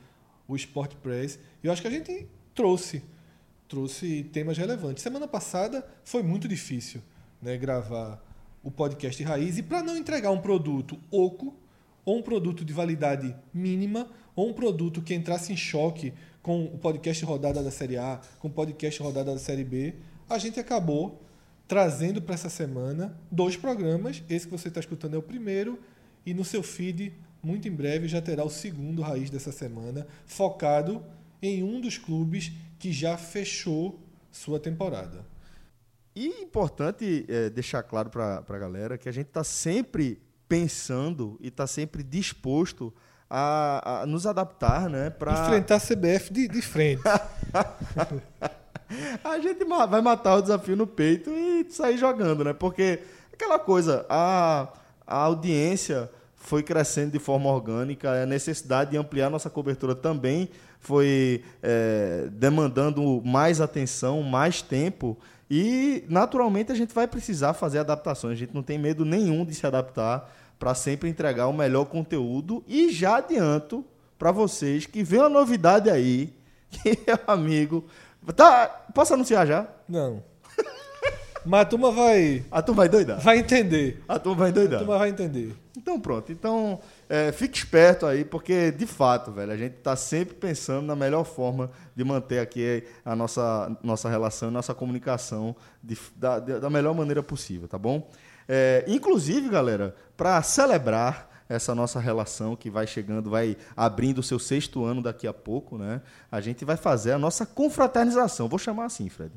o 0.46 0.58
Sport 0.58 0.96
Press. 0.96 1.40
E 1.64 1.68
eu 1.68 1.72
acho 1.72 1.82
que 1.82 1.88
a 1.88 1.92
gente 1.92 2.28
trouxe, 2.54 3.02
trouxe 3.70 4.24
temas 4.24 4.58
relevantes. 4.58 5.02
Semana 5.02 5.26
passada 5.26 5.88
foi 6.04 6.22
muito 6.22 6.50
difícil 6.50 7.02
né, 7.42 7.58
gravar 7.58 8.24
o 8.64 8.70
podcast 8.70 9.22
Raiz. 9.24 9.58
E 9.58 9.64
para 9.64 9.82
não 9.82 9.98
entregar 9.98 10.32
um 10.32 10.40
produto 10.40 10.98
oco, 11.10 11.56
ou 12.04 12.18
um 12.18 12.22
produto 12.22 12.66
de 12.66 12.74
validade 12.74 13.36
mínima, 13.54 14.08
ou 14.36 14.50
um 14.50 14.54
produto 14.54 15.02
que 15.02 15.14
entrasse 15.14 15.52
em 15.54 15.58
choque 15.58 16.14
com 16.42 16.66
o 16.66 16.78
podcast 16.78 17.24
rodada 17.24 17.62
da 17.62 17.72
Série 17.72 17.98
A, 17.98 18.20
com 18.40 18.48
o 18.48 18.52
podcast 18.52 19.02
rodada 19.02 19.34
da 19.34 19.40
Série 19.40 19.64
B, 19.64 19.96
a 20.30 20.38
gente 20.38 20.60
acabou 20.60 21.22
trazendo 21.68 22.22
para 22.22 22.36
essa 22.36 22.50
semana 22.50 23.18
dois 23.32 23.56
programas. 23.56 24.24
Esse 24.30 24.46
que 24.46 24.52
você 24.52 24.68
está 24.68 24.80
escutando 24.80 25.16
é 25.16 25.18
o 25.18 25.22
primeiro, 25.22 25.80
e 26.26 26.34
no 26.34 26.44
seu 26.44 26.64
feed, 26.64 27.14
muito 27.42 27.68
em 27.68 27.72
breve, 27.72 28.08
já 28.08 28.22
terá 28.22 28.44
o 28.44 28.50
segundo 28.50 29.02
Raiz 29.02 29.30
dessa 29.30 29.52
semana, 29.52 30.08
focado 30.26 31.04
em 31.42 31.64
um 31.64 31.80
dos 31.82 31.98
clubes 31.98 32.52
que 32.78 32.92
já 32.92 33.18
fechou 33.18 34.00
sua 34.32 34.60
temporada. 34.60 35.31
E 36.22 36.44
importante 36.44 37.26
é, 37.28 37.50
deixar 37.50 37.82
claro 37.82 38.12
para 38.12 38.44
a 38.48 38.58
galera 38.60 38.96
que 38.96 39.10
a 39.10 39.12
gente 39.12 39.26
está 39.26 39.44
sempre 39.44 40.22
pensando 40.48 41.36
e 41.42 41.48
está 41.48 41.66
sempre 41.66 42.04
disposto 42.04 42.94
a, 43.28 44.02
a 44.04 44.06
nos 44.06 44.28
adaptar, 44.28 44.88
né? 44.88 45.10
Pra... 45.10 45.32
Enfrentar 45.32 45.78
a 45.78 45.80
CBF 45.80 46.32
de, 46.32 46.48
de 46.48 46.62
frente. 46.62 47.02
A 49.24 49.40
gente 49.40 49.64
vai 49.64 50.02
matar 50.02 50.36
o 50.36 50.42
desafio 50.42 50.76
no 50.76 50.86
peito 50.86 51.30
e 51.30 51.66
sair 51.72 51.98
jogando, 51.98 52.44
né? 52.44 52.52
Porque 52.52 53.00
aquela 53.32 53.58
coisa, 53.58 54.06
a, 54.10 54.68
a 55.08 55.16
audiência 55.16 56.12
foi 56.36 56.62
crescendo 56.62 57.14
de 57.14 57.20
forma 57.20 57.50
orgânica, 57.50 58.12
a 58.12 58.26
necessidade 58.26 58.92
de 58.92 58.98
ampliar 58.98 59.30
nossa 59.30 59.50
cobertura 59.50 59.96
também 59.96 60.50
foi 60.82 61.42
é, 61.64 62.28
demandando 62.32 63.22
mais 63.24 63.62
atenção, 63.62 64.22
mais 64.24 64.62
tempo. 64.62 65.18
E, 65.54 66.06
naturalmente, 66.08 66.72
a 66.72 66.76
gente 66.76 66.96
vai 66.96 67.06
precisar 67.06 67.54
fazer 67.54 67.80
adaptações. 67.80 68.32
A 68.32 68.40
gente 68.40 68.56
não 68.56 68.64
tem 68.64 68.80
medo 68.80 69.04
nenhum 69.04 69.44
de 69.44 69.54
se 69.54 69.68
adaptar 69.68 70.32
para 70.58 70.74
sempre 70.74 71.10
entregar 71.10 71.48
o 71.48 71.54
melhor 71.54 71.84
conteúdo. 71.86 72.64
E 72.66 72.90
já 72.90 73.18
adianto 73.18 73.84
para 74.18 74.32
vocês 74.32 74.86
que 74.86 75.04
vem 75.04 75.20
uma 75.20 75.28
novidade 75.28 75.90
aí, 75.90 76.34
que 76.72 76.92
é 77.06 77.20
amigo. 77.28 77.84
Tá, 78.34 78.68
posso 78.96 79.14
anunciar 79.14 79.46
já? 79.46 79.68
Não. 79.90 80.24
Mas 81.46 81.62
a 81.62 81.66
turma 81.66 81.92
vai, 81.92 82.46
A 82.50 82.62
turma 82.62 82.84
vai 82.84 82.90
doidar. 82.90 83.20
vai 83.20 83.40
entender. 83.40 84.02
A 84.08 84.18
turma 84.20 84.38
vai 84.44 84.50
A 84.52 84.54
doidar. 84.54 84.80
turma 84.80 84.98
vai 85.00 85.10
entender. 85.10 85.54
Então 85.76 86.00
pronto. 86.00 86.32
Então 86.32 86.80
é, 87.14 87.32
fique 87.34 87.58
esperto 87.58 88.06
aí, 88.06 88.24
porque 88.24 88.72
de 88.72 88.86
fato, 88.86 89.34
velho, 89.34 89.52
a 89.52 89.58
gente 89.58 89.76
está 89.76 89.98
sempre 89.98 90.34
pensando 90.34 90.86
na 90.88 90.96
melhor 90.96 91.26
forma 91.26 91.70
de 91.94 92.06
manter 92.06 92.40
aqui 92.40 92.86
a 93.04 93.14
nossa, 93.16 93.78
nossa 93.84 94.10
relação, 94.10 94.50
nossa 94.50 94.74
comunicação 94.74 95.54
de- 95.84 95.98
da, 96.16 96.40
da 96.40 96.70
melhor 96.70 96.96
maneira 96.96 97.22
possível, 97.22 97.68
tá 97.68 97.78
bom? 97.78 98.10
É, 98.48 98.86
inclusive, 98.88 99.50
galera, 99.50 99.94
para 100.16 100.42
celebrar 100.42 101.30
essa 101.50 101.76
nossa 101.76 102.00
relação 102.00 102.56
que 102.56 102.70
vai 102.70 102.88
chegando, 102.88 103.30
vai 103.30 103.58
abrindo 103.76 104.20
o 104.20 104.24
seu 104.24 104.40
sexto 104.40 104.86
ano 104.86 105.02
daqui 105.04 105.28
a 105.28 105.34
pouco, 105.34 105.78
né? 105.78 106.02
A 106.32 106.40
gente 106.40 106.64
vai 106.64 106.78
fazer 106.78 107.12
a 107.12 107.18
nossa 107.20 107.46
confraternização. 107.46 108.48
Vou 108.48 108.58
chamar 108.58 108.86
assim, 108.86 109.10
Fred. 109.10 109.34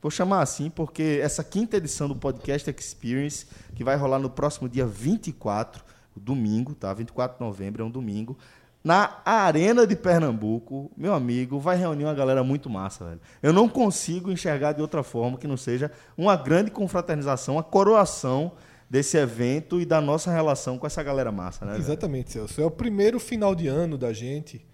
Vou 0.00 0.10
chamar 0.10 0.40
assim 0.40 0.70
porque 0.70 1.20
essa 1.22 1.44
quinta 1.44 1.76
edição 1.76 2.08
do 2.08 2.16
Podcast 2.16 2.70
Experience, 2.70 3.46
que 3.74 3.84
vai 3.84 3.96
rolar 3.96 4.18
no 4.18 4.30
próximo 4.30 4.66
dia 4.66 4.86
24, 4.86 5.84
domingo, 6.18 6.74
tá? 6.74 6.92
24 6.92 7.38
de 7.38 7.44
novembro, 7.44 7.82
é 7.82 7.86
um 7.86 7.90
domingo, 7.90 8.36
na 8.82 9.20
Arena 9.24 9.86
de 9.86 9.96
Pernambuco, 9.96 10.90
meu 10.96 11.12
amigo, 11.12 11.58
vai 11.58 11.76
reunir 11.76 12.04
uma 12.04 12.14
galera 12.14 12.44
muito 12.44 12.70
massa, 12.70 13.04
velho. 13.04 13.20
Eu 13.42 13.52
não 13.52 13.68
consigo 13.68 14.30
enxergar 14.30 14.72
de 14.72 14.80
outra 14.80 15.02
forma 15.02 15.36
que 15.36 15.48
não 15.48 15.56
seja 15.56 15.90
uma 16.16 16.36
grande 16.36 16.70
confraternização, 16.70 17.56
uma 17.56 17.62
coroação 17.62 18.52
desse 18.88 19.18
evento 19.18 19.80
e 19.80 19.84
da 19.84 20.00
nossa 20.00 20.30
relação 20.30 20.78
com 20.78 20.86
essa 20.86 21.02
galera 21.02 21.30
massa, 21.30 21.64
né? 21.64 21.72
velho? 21.72 21.82
Exatamente, 21.82 22.32
Celso. 22.32 22.60
É 22.60 22.64
o 22.64 22.70
primeiro 22.70 23.18
final 23.20 23.54
de 23.54 23.66
ano 23.66 23.98
da 23.98 24.12
gente 24.12 24.64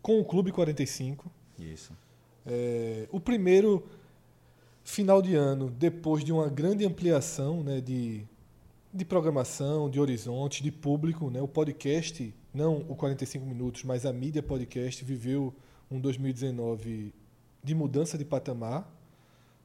com 0.00 0.20
o 0.20 0.24
Clube 0.24 0.52
45. 0.52 1.30
Isso. 1.58 1.92
É, 2.46 3.06
o 3.10 3.20
primeiro 3.20 3.84
final 4.82 5.20
de 5.20 5.34
ano 5.34 5.68
depois 5.68 6.24
de 6.24 6.32
uma 6.32 6.48
grande 6.48 6.86
ampliação 6.86 7.62
né, 7.62 7.80
de, 7.80 8.24
de 8.98 9.04
programação, 9.04 9.88
de 9.88 10.00
horizonte, 10.00 10.62
de 10.62 10.72
público. 10.72 11.30
Né? 11.30 11.40
O 11.40 11.48
podcast, 11.48 12.34
não 12.52 12.84
o 12.88 12.96
45 12.96 13.46
minutos, 13.46 13.84
mas 13.84 14.04
a 14.04 14.12
mídia 14.12 14.42
podcast 14.42 15.04
viveu 15.04 15.54
um 15.90 16.00
2019 16.00 17.14
de 17.62 17.74
mudança 17.74 18.18
de 18.18 18.24
patamar. 18.24 18.92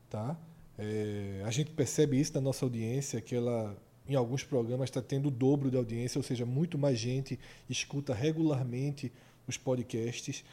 Tá? 0.09 0.37
É, 0.77 1.41
a 1.45 1.51
gente 1.51 1.71
percebe 1.71 2.19
isso 2.19 2.33
na 2.35 2.41
nossa 2.41 2.63
audiência, 2.63 3.19
que 3.19 3.35
ela 3.35 3.75
em 4.07 4.15
alguns 4.15 4.43
programas 4.43 4.89
está 4.89 5.01
tendo 5.01 5.27
o 5.27 5.31
dobro 5.31 5.71
de 5.71 5.77
audiência, 5.77 6.19
ou 6.19 6.23
seja, 6.23 6.45
muito 6.45 6.77
mais 6.77 6.99
gente 6.99 7.39
escuta 7.69 8.13
regularmente 8.13 9.11
os 9.47 9.57
podcasts. 9.57 10.43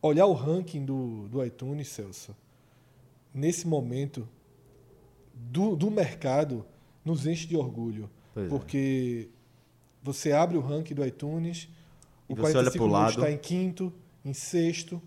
Olhar 0.00 0.26
o 0.26 0.32
ranking 0.32 0.84
do, 0.84 1.28
do 1.28 1.44
iTunes, 1.44 1.88
Celso, 1.88 2.34
nesse 3.32 3.66
momento 3.66 4.26
do, 5.34 5.76
do 5.76 5.90
mercado, 5.90 6.64
nos 7.04 7.26
enche 7.26 7.46
de 7.46 7.56
orgulho. 7.56 8.08
Pois 8.34 8.46
é. 8.46 8.48
porque 8.48 9.28
você 10.02 10.32
abre 10.32 10.56
o 10.56 10.60
ranking 10.60 10.94
do 10.94 11.04
iTunes, 11.04 11.68
E 12.28 12.32
o 12.32 12.36
você 12.36 12.56
olha 12.58 12.70
45 12.72 12.76
pro 12.76 12.86
minutos 12.86 13.16
lado. 13.16 13.26
está 13.26 13.30
em 13.30 13.38
quinto, 13.38 13.92
em 14.24 14.32
sexto, 14.32 15.00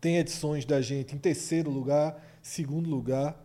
tem 0.00 0.16
edições 0.18 0.64
da 0.64 0.80
gente 0.80 1.14
em 1.14 1.18
terceiro 1.18 1.70
lugar, 1.70 2.22
segundo 2.42 2.88
lugar. 2.90 3.40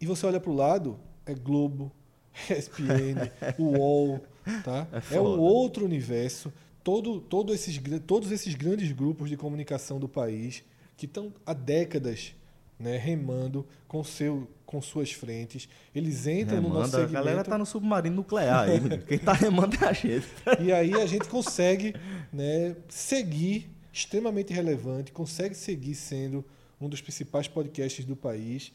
E 0.00 0.06
você 0.06 0.26
olha 0.26 0.40
para 0.40 0.50
o 0.50 0.54
lado, 0.54 0.98
é 1.26 1.34
Globo, 1.34 1.92
ESPN, 2.48 3.30
UOL, 3.58 4.20
tá? 4.64 4.86
É 5.10 5.16
É, 5.16 5.20
um 5.20 5.38
outro 5.38 5.84
universo. 5.84 6.52
Todo, 6.82 7.20
todo 7.20 7.52
esses, 7.52 7.78
todos 8.06 8.32
esses 8.32 8.54
grandes 8.54 8.90
grupos 8.92 9.28
de 9.28 9.36
comunicação 9.36 10.00
do 10.00 10.08
país 10.08 10.64
que 10.96 11.04
estão 11.04 11.32
há 11.44 11.52
décadas 11.52 12.34
né, 12.80 12.96
remando 12.96 13.66
com, 13.86 14.02
seu, 14.02 14.48
com 14.64 14.80
suas 14.80 15.12
frentes. 15.12 15.68
Eles 15.94 16.26
entram 16.26 16.62
no 16.62 16.70
nosso 16.70 16.92
Remanda, 16.92 16.96
a 16.96 17.00
segmento. 17.00 17.12
galera 17.12 17.44
tá 17.44 17.58
no 17.58 17.66
submarino 17.66 18.16
nuclear 18.16 18.68
aí. 18.68 18.80
Quem 19.06 19.18
tá 19.18 19.34
remando 19.34 19.76
é 19.84 19.86
a 19.86 19.92
gente. 19.92 20.26
E 20.58 20.72
aí 20.72 20.94
a 20.94 21.04
gente 21.04 21.28
consegue 21.28 21.94
né, 22.32 22.74
seguir, 22.88 23.70
extremamente 23.92 24.52
relevante, 24.52 25.12
consegue 25.12 25.54
seguir 25.54 25.94
sendo 25.94 26.42
um 26.80 26.88
dos 26.88 27.02
principais 27.02 27.46
podcasts 27.46 28.04
do 28.06 28.16
país 28.16 28.72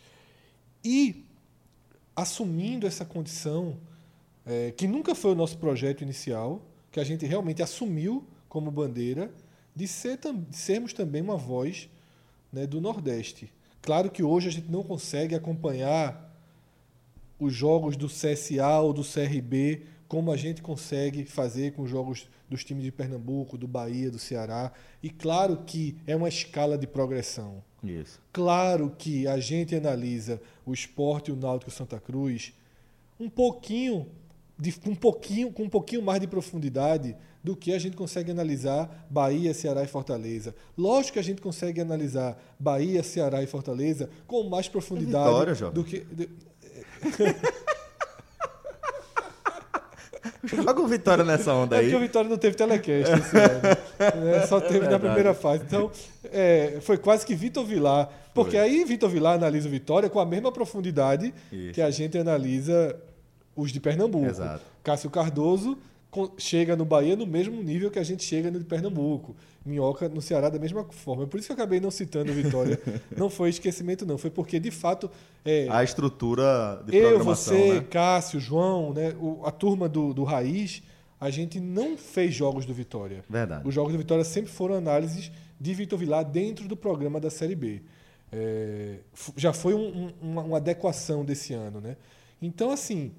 e 0.83 1.25
assumindo 2.15 2.85
essa 2.85 3.03
condição, 3.03 3.77
é, 4.45 4.71
que 4.71 4.87
nunca 4.87 5.15
foi 5.15 5.31
o 5.31 5.35
nosso 5.35 5.57
projeto 5.57 6.01
inicial, 6.03 6.61
que 6.91 6.99
a 6.99 7.03
gente 7.03 7.25
realmente 7.25 7.63
assumiu 7.63 8.23
como 8.47 8.69
bandeira, 8.69 9.33
de, 9.75 9.87
ser, 9.87 10.17
de 10.17 10.55
sermos 10.55 10.93
também 10.93 11.21
uma 11.21 11.35
voz 11.35 11.89
né, 12.53 12.67
do 12.67 12.79
Nordeste. 12.79 13.51
Claro 13.85 14.09
que 14.09 14.23
hoje 14.23 14.47
a 14.47 14.51
gente 14.51 14.71
não 14.71 14.81
consegue 14.81 15.35
acompanhar 15.35 16.35
os 17.39 17.53
jogos 17.53 17.95
do 17.95 18.07
CSA 18.07 18.79
ou 18.79 18.91
do 18.91 19.03
CRB 19.03 19.83
como 20.07 20.31
a 20.31 20.37
gente 20.37 20.59
consegue 20.59 21.23
fazer 21.23 21.73
com 21.73 21.83
os 21.83 21.89
jogos 21.91 22.27
dos 22.49 22.63
times 22.63 22.83
de 22.83 22.91
Pernambuco, 22.91 23.59
do 23.59 23.67
Bahia, 23.67 24.09
do 24.09 24.17
Ceará. 24.17 24.71
E 25.03 25.09
claro 25.11 25.57
que 25.67 25.97
é 26.07 26.15
uma 26.15 26.27
escala 26.27 26.79
de 26.79 26.87
progressão. 26.87 27.63
Isso. 27.83 28.19
Claro 28.33 28.91
que 28.97 29.27
a 29.27 29.39
gente 29.39 29.75
analisa 29.75 30.41
o 30.65 30.73
esporte 30.73 31.29
e 31.29 31.33
o 31.33 31.35
Náutico 31.35 31.69
Santa 31.69 31.99
Cruz 31.99 32.53
um 33.19 33.29
pouquinho, 33.29 34.07
de, 34.57 34.73
um 34.87 34.95
pouquinho, 34.95 35.51
com 35.51 35.61
um 35.61 35.69
pouquinho 35.69 36.01
mais 36.01 36.19
de 36.19 36.25
profundidade 36.25 37.15
do 37.45 37.55
que 37.55 37.71
a 37.73 37.77
gente 37.79 37.95
consegue 37.95 38.31
analisar 38.31 39.05
Bahia, 39.07 39.53
Ceará 39.53 39.83
e 39.83 39.87
Fortaleza. 39.87 40.55
Lógico 40.75 41.13
que 41.13 41.19
a 41.19 41.23
gente 41.23 41.39
consegue 41.41 41.79
analisar 41.79 42.35
Bahia, 42.59 43.03
Ceará 43.03 43.43
e 43.43 43.45
Fortaleza 43.45 44.09
com 44.25 44.43
mais 44.49 44.67
profundidade 44.67 45.27
Vitória, 45.29 45.53
jovem. 45.53 45.73
do 45.75 45.83
que. 45.83 46.03
Joga 50.43 50.81
o 50.81 50.87
Vitória 50.87 51.23
nessa 51.23 51.53
onda 51.53 51.75
É 51.75 51.79
aí. 51.79 51.85
porque 51.85 51.95
o 51.97 51.99
Vitória 51.99 52.29
não 52.29 52.37
teve 52.37 52.55
telecast 52.55 53.13
esse 53.13 53.37
ano. 53.37 53.61
né? 54.25 54.45
Só 54.47 54.59
teve 54.59 54.73
na 54.79 54.79
verdade. 54.89 55.03
primeira 55.03 55.33
fase. 55.33 55.63
Então, 55.65 55.91
é, 56.31 56.79
foi 56.81 56.97
quase 56.97 57.25
que 57.25 57.35
Vitor 57.35 57.63
Vilar. 57.65 58.09
Porque 58.33 58.51
Foi. 58.57 58.59
aí 58.59 58.83
Vitor 58.85 59.09
Vilar 59.09 59.35
analisa 59.35 59.67
o 59.67 59.71
Vitória 59.71 60.09
com 60.09 60.19
a 60.19 60.25
mesma 60.25 60.51
profundidade 60.51 61.33
Isso. 61.51 61.73
que 61.73 61.81
a 61.81 61.89
gente 61.89 62.17
analisa 62.17 62.95
os 63.55 63.71
de 63.71 63.79
Pernambuco. 63.79 64.25
Exato. 64.25 64.61
Cássio 64.83 65.09
Cardoso 65.09 65.77
chega 66.37 66.75
no 66.75 66.85
Bahia 66.85 67.15
no 67.15 67.25
mesmo 67.25 67.61
nível 67.61 67.89
que 67.91 67.99
a 67.99 68.03
gente 68.03 68.23
chega 68.23 68.49
no 68.51 68.59
de 68.59 68.65
Pernambuco. 68.65 69.35
Minhoca 69.65 70.07
no 70.07 70.21
Ceará 70.21 70.49
da 70.49 70.59
mesma 70.59 70.83
forma. 70.85 71.25
Por 71.25 71.39
isso 71.39 71.47
que 71.47 71.51
eu 71.51 71.55
acabei 71.55 71.79
não 71.79 71.89
citando 71.89 72.31
o 72.31 72.35
Vitória. 72.35 72.79
não 73.17 73.29
foi 73.29 73.49
esquecimento, 73.49 74.05
não. 74.05 74.17
Foi 74.17 74.29
porque, 74.29 74.59
de 74.59 74.69
fato, 74.69 75.09
é, 75.43 75.67
A 75.69 75.83
estrutura 75.83 76.83
de 76.85 76.95
eu, 76.95 77.09
programação, 77.09 77.57
você, 77.57 77.73
né? 77.75 77.85
Cássio, 77.89 78.39
João, 78.39 78.93
né, 78.93 79.15
o- 79.19 79.41
a 79.43 79.51
turma 79.51 79.89
do, 79.89 80.13
do 80.13 80.23
Raiz, 80.23 80.83
a 81.19 81.29
gente 81.31 81.59
não 81.59 81.97
fez 81.97 82.33
jogos 82.35 82.65
do 82.65 82.73
Vitória. 82.73 83.23
Verdade. 83.29 83.67
Os 83.67 83.73
jogos 83.73 83.91
do 83.93 83.97
Vitória 83.97 84.23
sempre 84.23 84.51
foram 84.51 84.75
análises 84.75 85.31
de 85.59 85.73
Vitor 85.73 85.97
Vilar 85.97 86.23
dentro 86.23 86.67
do 86.67 86.75
programa 86.77 87.19
da 87.19 87.31
Série 87.31 87.55
B. 87.55 87.81
É, 88.31 88.97
já 89.35 89.51
foi 89.53 89.73
um- 89.73 90.05
um- 90.07 90.13
uma, 90.21 90.41
uma 90.43 90.57
adequação 90.57 91.25
desse 91.25 91.53
ano. 91.53 91.81
Né? 91.81 91.95
Então, 92.41 92.69
assim, 92.69 93.13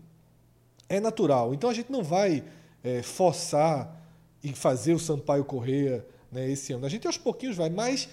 é 0.88 1.00
natural. 1.00 1.54
Então 1.54 1.68
a 1.68 1.74
gente 1.74 1.90
não 1.90 2.04
vai 2.04 2.44
é, 2.86 3.02
forçar 3.02 4.00
e 4.42 4.52
fazer 4.52 4.94
o 4.94 4.98
Sampaio 4.98 5.44
Correia 5.44 6.06
né, 6.30 6.48
esse 6.48 6.72
ano. 6.72 6.86
A 6.86 6.88
gente 6.88 7.06
aos 7.06 7.18
pouquinhos 7.18 7.56
vai, 7.56 7.68
mas 7.68 8.08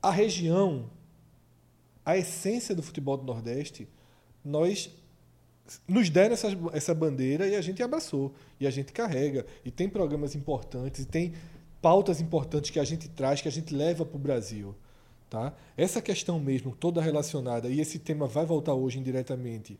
a 0.00 0.10
região, 0.10 0.88
a 2.04 2.16
essência 2.16 2.72
do 2.72 2.82
futebol 2.82 3.16
do 3.16 3.24
Nordeste, 3.24 3.88
nós 4.44 4.94
nos 5.88 6.08
deram 6.08 6.34
essa, 6.34 6.48
essa 6.72 6.94
bandeira 6.94 7.48
e 7.48 7.56
a 7.56 7.60
gente 7.60 7.82
abraçou. 7.82 8.32
E 8.60 8.66
a 8.66 8.70
gente 8.70 8.92
carrega. 8.92 9.44
E 9.64 9.70
tem 9.72 9.88
programas 9.88 10.36
importantes, 10.36 11.02
e 11.02 11.06
tem 11.06 11.34
pautas 11.82 12.20
importantes 12.20 12.70
que 12.70 12.78
a 12.78 12.84
gente 12.84 13.08
traz, 13.08 13.40
que 13.40 13.48
a 13.48 13.52
gente 13.52 13.74
leva 13.74 14.06
para 14.06 14.16
o 14.16 14.20
Brasil. 14.20 14.72
Tá? 15.28 15.52
Essa 15.76 16.00
questão 16.00 16.38
mesmo, 16.38 16.76
toda 16.76 17.02
relacionada, 17.02 17.68
e 17.68 17.80
esse 17.80 17.98
tema 17.98 18.28
vai 18.28 18.46
voltar 18.46 18.74
hoje 18.74 19.00
indiretamente 19.00 19.76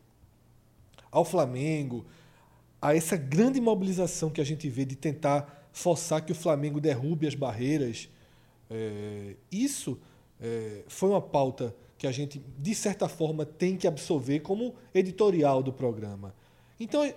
ao 1.09 1.23
Flamengo, 1.23 2.05
a 2.87 2.95
essa 2.95 3.17
grande 3.17 3.59
mobilização 3.59 4.29
que 4.29 4.39
a 4.39 4.45
gente 4.45 4.69
vê 4.69 4.85
de 4.85 4.95
tentar 4.95 5.67
forçar 5.73 6.21
que 6.21 6.31
o 6.31 6.35
Flamengo 6.35 6.79
derrube 6.79 7.27
as 7.27 7.35
barreiras, 7.35 8.09
é, 8.69 9.35
isso 9.51 9.99
é, 10.39 10.83
foi 10.87 11.09
uma 11.09 11.21
pauta 11.21 11.75
que 11.97 12.07
a 12.07 12.13
gente, 12.13 12.41
de 12.57 12.73
certa 12.73 13.09
forma, 13.09 13.45
tem 13.45 13.75
que 13.75 13.87
absorver 13.87 14.39
como 14.39 14.73
editorial 14.93 15.61
do 15.61 15.73
programa. 15.73 16.33
Então, 16.79 17.03
é- 17.03 17.13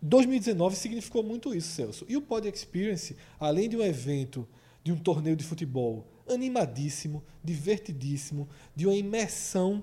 2019 0.00 0.76
significou 0.76 1.24
muito 1.24 1.52
isso, 1.52 1.70
Celso. 1.70 2.06
E 2.08 2.16
o 2.16 2.22
Pod 2.22 2.46
Experience, 2.46 3.16
além 3.40 3.68
de 3.68 3.76
um 3.76 3.82
evento, 3.82 4.46
de 4.84 4.92
um 4.92 4.96
torneio 4.96 5.34
de 5.34 5.42
futebol 5.42 6.06
animadíssimo, 6.28 7.24
divertidíssimo, 7.42 8.48
de 8.76 8.86
uma 8.86 8.94
imersão 8.94 9.82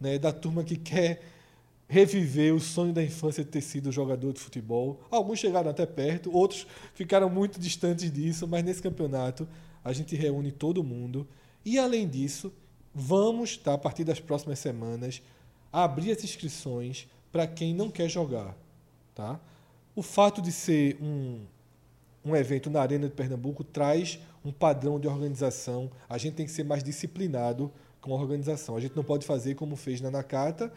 né, 0.00 0.20
da 0.20 0.32
turma 0.32 0.62
que 0.62 0.76
quer 0.76 1.20
reviver 1.88 2.54
o 2.54 2.60
sonho 2.60 2.92
da 2.92 3.02
infância 3.02 3.42
de 3.42 3.50
ter 3.50 3.62
sido 3.62 3.90
jogador 3.90 4.32
de 4.32 4.40
futebol. 4.40 5.00
Alguns 5.10 5.38
chegaram 5.38 5.70
até 5.70 5.86
perto, 5.86 6.30
outros 6.30 6.66
ficaram 6.94 7.30
muito 7.30 7.58
distantes 7.58 8.12
disso, 8.12 8.46
mas 8.46 8.62
nesse 8.62 8.82
campeonato 8.82 9.48
a 9.82 9.92
gente 9.92 10.14
reúne 10.14 10.52
todo 10.52 10.84
mundo. 10.84 11.26
E 11.64 11.78
além 11.78 12.06
disso, 12.06 12.52
vamos, 12.94 13.56
tá, 13.56 13.72
a 13.72 13.78
partir 13.78 14.04
das 14.04 14.20
próximas 14.20 14.58
semanas, 14.58 15.22
abrir 15.72 16.12
as 16.12 16.22
inscrições 16.22 17.08
para 17.32 17.46
quem 17.46 17.74
não 17.74 17.90
quer 17.90 18.08
jogar. 18.08 18.54
Tá? 19.14 19.40
O 19.96 20.02
fato 20.02 20.42
de 20.42 20.52
ser 20.52 20.98
um, 21.00 21.40
um 22.24 22.36
evento 22.36 22.68
na 22.68 22.82
Arena 22.82 23.08
de 23.08 23.14
Pernambuco 23.14 23.64
traz 23.64 24.18
um 24.44 24.52
padrão 24.52 25.00
de 25.00 25.08
organização. 25.08 25.90
A 26.08 26.18
gente 26.18 26.34
tem 26.34 26.46
que 26.46 26.52
ser 26.52 26.64
mais 26.64 26.84
disciplinado 26.84 27.72
com 28.00 28.12
a 28.12 28.16
organização. 28.16 28.76
A 28.76 28.80
gente 28.80 28.94
não 28.94 29.04
pode 29.04 29.26
fazer 29.26 29.54
como 29.54 29.74
fez 29.74 30.00
na 30.00 30.10
Nakata, 30.10 30.72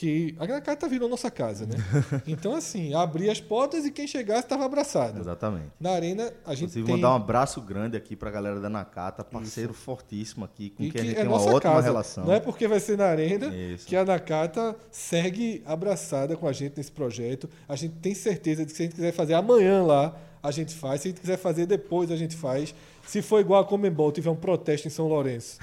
que 0.00 0.34
a 0.38 0.46
Nakata 0.46 0.88
virou 0.88 1.10
nossa 1.10 1.30
casa, 1.30 1.66
né? 1.66 1.74
Então, 2.26 2.54
assim, 2.54 2.94
abrir 2.94 3.28
as 3.28 3.38
portas 3.38 3.84
e 3.84 3.90
quem 3.90 4.06
chegasse 4.06 4.44
estava 4.44 4.64
abraçado. 4.64 5.20
Exatamente. 5.20 5.72
Na 5.78 5.90
Arena, 5.90 6.32
a 6.46 6.54
gente 6.54 6.70
Inclusive, 6.70 6.86
tem... 6.86 6.94
mandar 6.94 7.10
um 7.10 7.16
abraço 7.16 7.60
grande 7.60 7.98
aqui 7.98 8.16
pra 8.16 8.30
galera 8.30 8.58
da 8.60 8.70
Nakata, 8.70 9.22
parceiro 9.22 9.74
fortíssimo 9.74 10.42
aqui, 10.46 10.70
com 10.70 10.84
e 10.84 10.90
quem 10.90 11.00
a 11.02 11.04
gente 11.04 11.16
é 11.16 11.20
tem 11.20 11.28
uma 11.28 11.36
ótima 11.36 11.60
casa. 11.60 11.82
relação. 11.82 12.24
Não 12.24 12.32
é 12.32 12.40
porque 12.40 12.66
vai 12.66 12.80
ser 12.80 12.96
na 12.96 13.04
Arena 13.04 13.54
Isso. 13.54 13.86
que 13.86 13.94
a 13.94 14.02
Nakata 14.02 14.74
segue 14.90 15.62
abraçada 15.66 16.34
com 16.34 16.48
a 16.48 16.52
gente 16.52 16.78
nesse 16.78 16.92
projeto. 16.92 17.50
A 17.68 17.76
gente 17.76 17.96
tem 17.96 18.14
certeza 18.14 18.64
de 18.64 18.70
que 18.70 18.76
se 18.76 18.82
a 18.82 18.86
gente 18.86 18.94
quiser 18.94 19.12
fazer 19.12 19.34
amanhã 19.34 19.82
lá, 19.82 20.16
a 20.42 20.50
gente 20.50 20.74
faz. 20.74 21.02
Se 21.02 21.08
a 21.08 21.10
gente 21.10 21.20
quiser 21.20 21.36
fazer 21.36 21.66
depois, 21.66 22.10
a 22.10 22.16
gente 22.16 22.36
faz. 22.36 22.74
Se 23.10 23.20
for 23.22 23.40
igual 23.40 23.60
a 23.60 23.64
Comembol, 23.64 24.12
tiver 24.12 24.30
um 24.30 24.36
protesto 24.36 24.86
em 24.86 24.90
São 24.90 25.08
Lourenço 25.08 25.58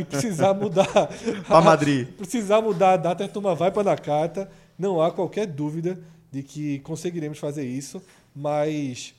e 0.00 0.04
precisar 0.04 0.54
mudar... 0.58 0.86
Pra 1.46 1.60
Madrid. 1.60 2.08
precisar 2.16 2.62
mudar 2.62 2.94
a 2.94 2.96
data, 2.96 3.22
a 3.22 3.28
turma 3.28 3.54
vai 3.54 3.70
para 3.70 3.84
Nakata. 3.84 4.50
Não 4.78 5.02
há 5.02 5.10
qualquer 5.10 5.46
dúvida 5.46 6.00
de 6.32 6.42
que 6.42 6.78
conseguiremos 6.78 7.38
fazer 7.38 7.66
isso, 7.66 8.02
mas 8.34 9.14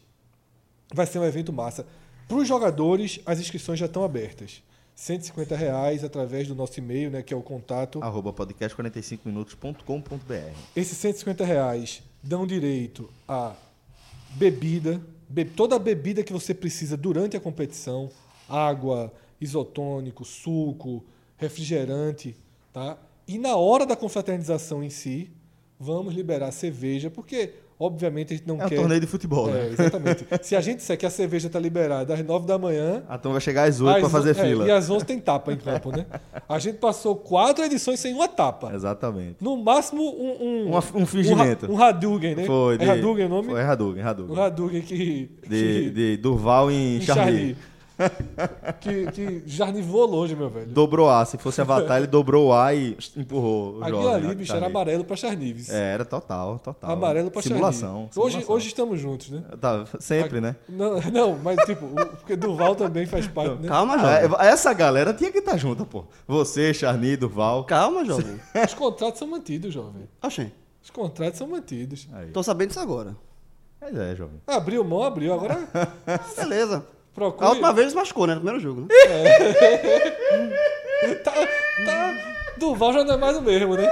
vai 0.92 1.06
ser 1.06 1.20
um 1.20 1.24
evento 1.24 1.54
massa. 1.54 1.86
Para 2.28 2.38
os 2.38 2.48
jogadores, 2.48 3.20
as 3.28 3.40
inscrições 3.40 3.78
já 3.78 3.86
estão 3.86 4.04
abertas. 4.04 4.64
150 4.96 5.56
reais 5.56 6.04
através 6.04 6.48
do 6.48 6.56
nosso 6.56 6.80
e-mail, 6.80 7.12
né, 7.12 7.22
que 7.22 7.32
é 7.32 7.38
o 7.38 7.44
contato. 7.44 8.00
Arroba 8.02 8.34
podcast45minutos.com.br 8.34 10.58
Esses 10.76 10.98
150 10.98 11.46
reais 11.46 12.02
dão 12.24 12.48
direito 12.48 13.08
a 13.28 13.54
bebida, 14.32 14.94
be- 14.94 15.17
toda 15.56 15.76
a 15.76 15.80
bebida 15.80 16.24
que 16.24 16.34
você 16.34 16.54
precisa 16.54 16.96
durante 16.96 17.36
a 17.36 17.40
competição, 17.40 18.10
água, 18.48 19.14
isotônico, 19.40 20.24
suco, 20.24 21.04
refrigerante, 21.38 22.36
tá? 22.74 22.98
E 23.28 23.38
na 23.38 23.56
hora 23.56 23.86
da 23.86 23.96
confraternização 23.96 24.84
em 24.84 24.90
si, 24.90 25.30
vamos 25.80 26.14
liberar 26.14 26.52
cerveja, 26.52 27.10
porque 27.10 27.54
obviamente 27.80 28.34
a 28.34 28.38
gente 28.38 28.48
não 28.48 28.60
É 28.62 28.66
um 28.66 28.70
quer 28.70 28.76
torneio 28.76 29.00
de 29.02 29.08
futebol, 29.08 29.50
É, 29.50 29.54
né? 29.54 29.70
exatamente. 29.72 30.26
Se 30.42 30.56
a 30.56 30.62
gente 30.62 30.78
disser 30.78 30.98
que 30.98 31.06
a 31.06 31.10
cerveja 31.10 31.48
está 31.48 31.60
liberada 31.60 32.14
às 32.14 32.24
9 32.26 32.46
da 32.48 32.58
manhã, 32.58 33.04
A 33.08 33.18
turma 33.18 33.34
vai 33.34 33.42
chegar 33.42 33.68
às 33.68 33.80
8 33.80 33.98
pra 33.98 34.06
às 34.08 34.12
fazer 34.12 34.32
é, 34.32 34.34
fila. 34.34 34.66
e 34.68 34.72
às 34.72 34.90
11 34.90 35.06
tem 35.06 35.20
tapa 35.20 35.52
em 35.54 35.58
campo, 35.58 35.92
né? 35.92 36.06
A 36.50 36.60
gente 36.60 36.78
passou 36.78 37.16
quatro 37.16 37.64
edições 37.64 38.00
sem 38.00 38.14
uma 38.14 38.28
tapa. 38.28 38.72
Exatamente. 38.74 39.36
No 39.42 39.56
máximo 39.58 40.02
um. 40.04 40.38
Um, 40.44 40.66
Uma- 40.70 40.84
um 40.96 41.06
fingimento. 41.06 41.66
Um, 41.72 41.76
um 41.76 41.82
Hadouken, 41.82 42.36
né? 42.36 42.46
Foi, 42.46 42.76
é 42.76 42.78
de- 42.78 42.90
Hadouken 42.90 43.26
o 43.26 43.30
nome? 43.30 43.50
Foi 43.50 43.62
Hadouken, 43.62 44.02
Hadouken. 44.04 44.36
Um 44.36 44.42
Hadouken 44.42 44.82
que. 44.82 45.30
De, 45.48 45.90
de 45.92 46.18
Durval 46.18 46.72
em 46.72 46.98
em 46.98 47.02
Charlie. 47.02 47.56
que, 48.80 49.12
que 49.12 49.44
Jardim 49.46 49.82
voou 49.82 50.06
longe, 50.06 50.36
meu 50.36 50.50
velho. 50.50 50.68
Dobrou 50.68 51.10
A. 51.10 51.26
Se 51.26 51.38
fosse 51.38 51.62
Avatar, 51.62 51.98
ele 51.98 52.08
dobrou 52.08 52.48
o 52.50 52.54
A 52.54 52.74
e 52.74 52.98
empurrou 53.16 53.78
o 53.78 53.84
Aquilo 53.84 54.04
jovem. 54.04 54.26
ali, 54.28 54.36
bicho, 54.36 54.56
era 54.56 54.66
amarelo 54.68 55.04
pra 55.04 55.16
Charnives. 55.16 55.70
É, 55.70 55.94
era 55.94 56.06
total, 56.06 56.60
total. 56.60 56.92
Amarelo 56.92 57.32
pra 57.32 57.42
Simulação. 57.42 57.90
Charnives. 57.90 58.18
Hoje, 58.18 58.32
simulação. 58.32 58.56
hoje 58.56 58.68
estamos 58.68 59.00
juntos, 59.00 59.30
né? 59.30 59.44
Tá, 59.60 59.86
sempre, 60.00 60.40
né? 60.42 60.56
Não, 60.70 61.00
não, 61.12 61.38
mas 61.38 61.58
tipo, 61.66 61.86
o- 61.86 61.96
porque 62.18 62.36
Duval 62.36 62.76
também 62.76 63.06
faz 63.06 63.28
parte, 63.28 63.62
né? 63.62 63.68
Calma, 63.68 63.98
jovem. 63.98 64.30
Ah, 64.38 64.46
essa 64.46 64.74
galera 64.74 65.14
tinha 65.14 65.32
que 65.32 65.40
estar 65.40 65.58
junta, 65.58 65.86
pô. 65.86 66.06
Você, 66.28 66.74
Charny, 66.74 67.18
Duval. 67.18 67.64
Calma, 67.66 68.06
jovem. 68.06 68.40
Os 68.66 68.74
contratos 68.74 69.20
são 69.20 69.28
mantidos, 69.28 69.74
jovem. 69.74 70.08
Oxê, 70.22 70.52
Os 70.84 70.90
contratos 70.90 71.38
são 71.40 71.48
mantidos. 71.48 72.08
Aí. 72.14 72.28
tô 72.32 72.44
sabendo 72.44 72.70
disso 72.70 72.80
agora. 72.80 73.16
Mas 73.80 73.96
é, 73.96 74.16
jovem. 74.16 74.42
Abriu 74.48 74.84
mão, 74.84 75.04
abriu. 75.04 75.34
Agora 75.34 75.68
Ah, 76.06 76.20
beleza. 76.36 76.86
A 77.18 77.32
procura. 77.32 77.50
última 77.50 77.74
vez 77.74 77.94
machucou, 77.94 78.28
né? 78.28 78.36
No 78.36 78.42
primeiro 78.42 78.60
jogo, 78.62 78.82
né? 78.82 78.88
Tá, 81.24 81.32
tá, 81.86 82.18
Duval 82.58 82.92
já 82.92 83.04
não 83.04 83.14
é 83.14 83.18
mais 83.18 83.38
o 83.38 83.42
mesmo, 83.42 83.76
né? 83.76 83.88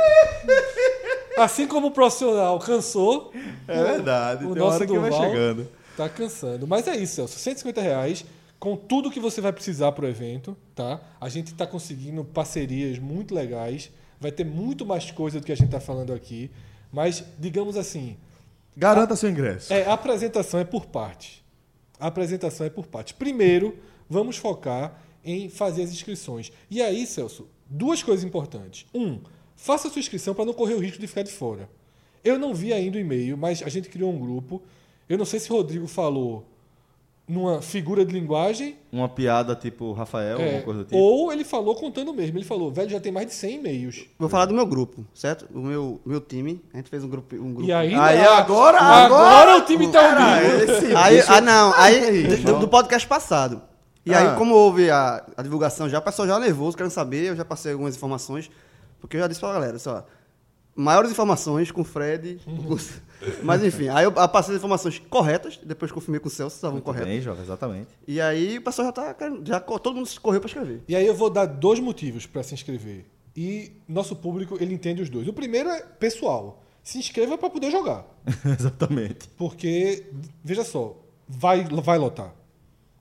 Assim 1.37 1.67
como 1.67 1.87
o 1.87 1.91
profissional 1.91 2.57
cansou, 2.59 3.31
É 3.67 3.83
verdade. 3.83 4.45
o 4.45 4.53
tem 4.53 4.63
nosso 4.63 4.77
hora 4.77 4.87
que 4.87 4.97
vai 4.97 5.09
Duval 5.11 5.29
chegando. 5.29 5.67
tá 5.95 6.09
cansando. 6.09 6.65
Mas 6.65 6.87
é 6.87 6.95
isso, 6.95 7.15
Celso. 7.15 7.37
150 7.37 7.79
reais 7.81 8.25
com 8.59 8.75
tudo 8.75 9.11
que 9.11 9.19
você 9.19 9.39
vai 9.39 9.53
precisar 9.53 9.91
pro 9.91 10.07
evento, 10.07 10.57
tá? 10.73 10.99
A 11.21 11.29
gente 11.29 11.53
tá 11.53 11.67
conseguindo 11.67 12.23
parcerias 12.23 12.97
muito 12.97 13.35
legais. 13.35 13.91
Vai 14.19 14.31
ter 14.31 14.45
muito 14.45 14.83
mais 14.85 15.11
coisa 15.11 15.39
do 15.39 15.45
que 15.45 15.51
a 15.51 15.55
gente 15.55 15.69
tá 15.69 15.79
falando 15.79 16.11
aqui. 16.11 16.49
Mas, 16.91 17.23
digamos 17.37 17.77
assim, 17.77 18.17
Garanta 18.75 19.15
seu 19.15 19.29
ingresso. 19.29 19.71
É, 19.71 19.85
a 19.85 19.93
apresentação 19.93 20.59
é 20.59 20.63
por 20.65 20.87
parte. 20.87 21.44
A 21.99 22.07
apresentação 22.07 22.65
é 22.65 22.69
por 22.69 22.87
parte. 22.87 23.13
Primeiro, 23.13 23.77
vamos 24.09 24.37
focar 24.37 25.01
em 25.23 25.49
fazer 25.49 25.83
as 25.83 25.91
inscrições. 25.91 26.51
E 26.69 26.81
aí, 26.81 27.05
Celso, 27.05 27.47
duas 27.65 28.03
coisas 28.03 28.23
importantes. 28.23 28.85
Um, 28.93 29.19
faça 29.55 29.89
sua 29.89 29.99
inscrição 29.99 30.33
para 30.33 30.45
não 30.45 30.53
correr 30.53 30.75
o 30.75 30.79
risco 30.79 30.99
de 30.99 31.07
ficar 31.07 31.23
de 31.23 31.31
fora. 31.31 31.69
Eu 32.23 32.37
não 32.37 32.53
vi 32.53 32.73
ainda 32.73 32.97
o 32.97 33.01
e-mail, 33.01 33.37
mas 33.37 33.61
a 33.63 33.69
gente 33.69 33.89
criou 33.89 34.11
um 34.11 34.19
grupo. 34.19 34.61
Eu 35.07 35.17
não 35.17 35.25
sei 35.25 35.39
se 35.39 35.51
o 35.51 35.55
Rodrigo 35.55 35.87
falou 35.87 36.45
numa 37.27 37.59
figura 37.61 38.05
de 38.05 38.13
linguagem 38.13 38.77
Uma 38.91 39.09
piada 39.09 39.55
tipo 39.55 39.91
Rafael, 39.93 40.39
é, 40.39 40.43
alguma 40.43 40.61
coisa 40.61 40.79
do 40.81 40.85
tipo. 40.85 40.95
ou 40.97 41.33
ele 41.33 41.43
falou 41.43 41.73
contando 41.75 42.13
mesmo. 42.13 42.37
Ele 42.37 42.45
falou, 42.45 42.71
velho, 42.71 42.89
já 42.89 42.99
tem 42.99 43.11
mais 43.11 43.27
de 43.27 43.33
100 43.33 43.55
e-mails. 43.55 44.05
Vou 44.19 44.29
falar 44.29 44.45
do 44.45 44.53
meu 44.53 44.65
grupo, 44.65 45.03
certo? 45.13 45.47
O 45.53 45.59
meu, 45.59 45.99
meu 46.05 46.21
time, 46.21 46.61
a 46.73 46.77
gente 46.77 46.89
fez 46.89 47.03
um 47.03 47.09
grupo. 47.09 47.35
Um 47.35 47.53
grupo. 47.53 47.67
E 47.67 47.73
aí, 47.73 47.95
Aí, 47.95 48.19
agora- 48.23 48.77
agora, 48.79 48.79
agora- 48.79 49.57
o 49.57 49.61
time 49.65 49.87
tá 49.91 50.01
unido. 50.07 50.71
esse 50.71 50.95
Aí, 50.95 51.17
bicho- 51.17 51.31
ah, 51.33 51.41
não, 51.41 51.73
aí, 51.73 52.23
do- 52.37 52.59
do, 52.59 52.67
podcast 52.67 53.07
passado. 53.07 53.61
E 54.05 54.13
Ah. 54.13 54.19
aí, 54.33 54.37
como 54.37 54.53
houve 54.53 54.91
a, 54.91 55.25
a 55.35 55.41
divulgação 55.41 55.89
já, 55.89 55.97
o 55.97 56.01
pessoal 56.03 56.27
já 56.27 56.39
nervoso, 56.39 56.77
querendo 56.77 56.91
saber, 56.91 57.29
eu 57.29 57.35
já 57.35 57.43
passei 57.43 57.71
algumas 57.71 57.95
informações, 57.95 58.51
porque 59.01 59.17
eu 59.17 59.21
já 59.21 59.27
disse 59.27 59.39
pra 59.39 59.51
galera, 59.51 59.79
só, 59.79 60.05
maiores 60.75 61.09
informações 61.11 61.71
com 61.71 61.81
o 61.81 61.83
Fred, 61.85 62.39
com- 62.43 62.77
mas 63.43 63.63
enfim, 63.63 63.87
aí 63.87 64.03
eu 64.03 64.11
passei 64.11 64.53
as 64.53 64.59
informações 64.59 64.99
corretas, 65.09 65.57
depois 65.63 65.91
confirmei 65.91 66.19
com 66.19 66.27
o 66.27 66.31
Celso, 66.31 66.55
estavam 66.55 66.75
Muito 66.75 66.85
corretas. 66.85 67.07
bem, 67.07 67.41
exatamente. 67.43 67.87
E 68.07 68.19
aí 68.19 68.57
o 68.57 68.61
pessoal 68.61 68.87
já 68.87 68.91
tá, 68.91 69.15
já, 69.43 69.59
todo 69.59 69.95
mundo 69.95 70.09
correu 70.21 70.39
pra 70.41 70.47
escrever. 70.47 70.83
E 70.87 70.95
aí 70.95 71.05
eu 71.07 71.15
vou 71.15 71.29
dar 71.29 71.45
dois 71.45 71.79
motivos 71.79 72.25
para 72.25 72.43
se 72.43 72.53
inscrever. 72.53 73.05
E 73.35 73.71
nosso 73.87 74.15
público, 74.15 74.57
ele 74.61 74.73
entende 74.73 75.01
os 75.01 75.09
dois. 75.09 75.27
O 75.27 75.33
primeiro 75.33 75.69
é 75.69 75.81
pessoal. 75.81 76.61
Se 76.83 76.97
inscreva 76.99 77.37
para 77.37 77.49
poder 77.49 77.71
jogar. 77.71 78.05
exatamente. 78.45 79.27
Porque, 79.37 80.05
veja 80.43 80.63
só, 80.63 80.95
vai, 81.27 81.63
vai 81.65 81.97
lotar. 81.97 82.33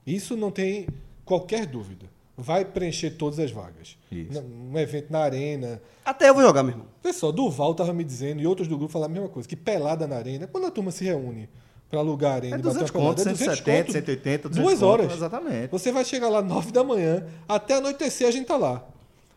Isso 0.07 0.37
não 0.37 0.51
tem 0.51 0.89
qualquer 1.25 1.67
dúvida. 1.67 2.07
Vai 2.37 2.65
preencher 2.65 3.11
todas 3.11 3.39
as 3.39 3.51
vagas. 3.51 3.97
Isso. 4.11 4.43
Um 4.43 4.77
evento 4.77 5.13
na 5.13 5.21
arena. 5.21 5.81
Até 6.05 6.29
eu 6.29 6.35
vou 6.35 6.43
jogar, 6.43 6.63
meu 6.63 6.73
irmão. 6.73 6.87
Pessoal, 7.01 7.31
Duval 7.31 7.73
estava 7.73 7.93
me 7.93 8.03
dizendo, 8.03 8.43
e 8.43 8.47
outros 8.47 8.67
do 8.67 8.77
grupo 8.77 8.93
falaram 8.93 9.13
a 9.13 9.15
mesma 9.15 9.29
coisa, 9.29 9.49
que 9.49 9.55
pelada 9.55 10.07
na 10.07 10.17
arena, 10.17 10.47
quando 10.47 10.67
a 10.67 10.71
turma 10.71 10.91
se 10.91 11.05
reúne 11.05 11.49
para 11.89 12.01
alugar 12.01 12.33
a 12.33 12.35
arena 12.35 12.57
É 12.57 12.59
e 12.59 12.63
bater 12.63 12.81
200 12.81 12.91
uma 12.91 13.01
pelada, 13.01 13.17
conto, 13.17 13.29
é 13.29 13.33
200 13.33 13.57
170, 13.57 13.85
conto, 13.85 13.93
180, 13.93 14.49
200 14.49 14.59
Duas 14.65 14.81
conto, 14.81 14.89
horas. 14.89 15.13
Exatamente. 15.13 15.71
Você 15.71 15.93
vai 15.93 16.05
chegar 16.05 16.29
lá 16.29 16.43
9 16.43 16.73
da 16.73 16.83
manhã, 16.83 17.25
até 17.49 17.77
anoitecer 17.77 18.27
a 18.27 18.31
gente 18.33 18.47
tá 18.47 18.57
lá. 18.57 18.85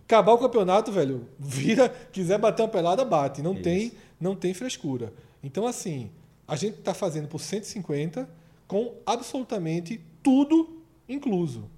Acabar 0.06 0.34
o 0.34 0.38
campeonato, 0.38 0.92
velho, 0.92 1.28
vira, 1.38 1.90
quiser 2.12 2.40
bater 2.40 2.64
uma 2.64 2.70
pelada, 2.70 3.06
bate. 3.06 3.42
Não 3.42 3.54
tem, 3.54 3.92
não 4.20 4.36
tem 4.36 4.54
frescura. 4.54 5.14
Então, 5.44 5.68
assim, 5.68 6.10
a 6.48 6.56
gente 6.56 6.78
tá 6.78 6.94
fazendo 6.94 7.28
por 7.28 7.40
150 7.40 8.28
com 8.68 8.94
absolutamente 9.06 10.02
tudo 10.24 10.82
incluso. 11.08 11.70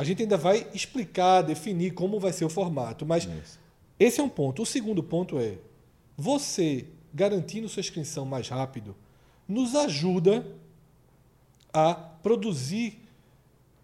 A 0.00 0.04
gente 0.04 0.22
ainda 0.22 0.38
vai 0.38 0.66
explicar, 0.72 1.42
definir 1.42 1.90
como 1.90 2.18
vai 2.18 2.32
ser 2.32 2.46
o 2.46 2.48
formato, 2.48 3.04
mas 3.04 3.28
esse 3.98 4.18
é 4.18 4.22
um 4.22 4.30
ponto. 4.30 4.62
O 4.62 4.64
segundo 4.64 5.02
ponto 5.02 5.38
é 5.38 5.58
você 6.16 6.86
garantindo 7.12 7.68
sua 7.68 7.80
inscrição 7.80 8.24
mais 8.24 8.48
rápido 8.48 8.96
nos 9.46 9.74
ajuda 9.74 10.46
a 11.70 11.92
produzir 11.92 12.98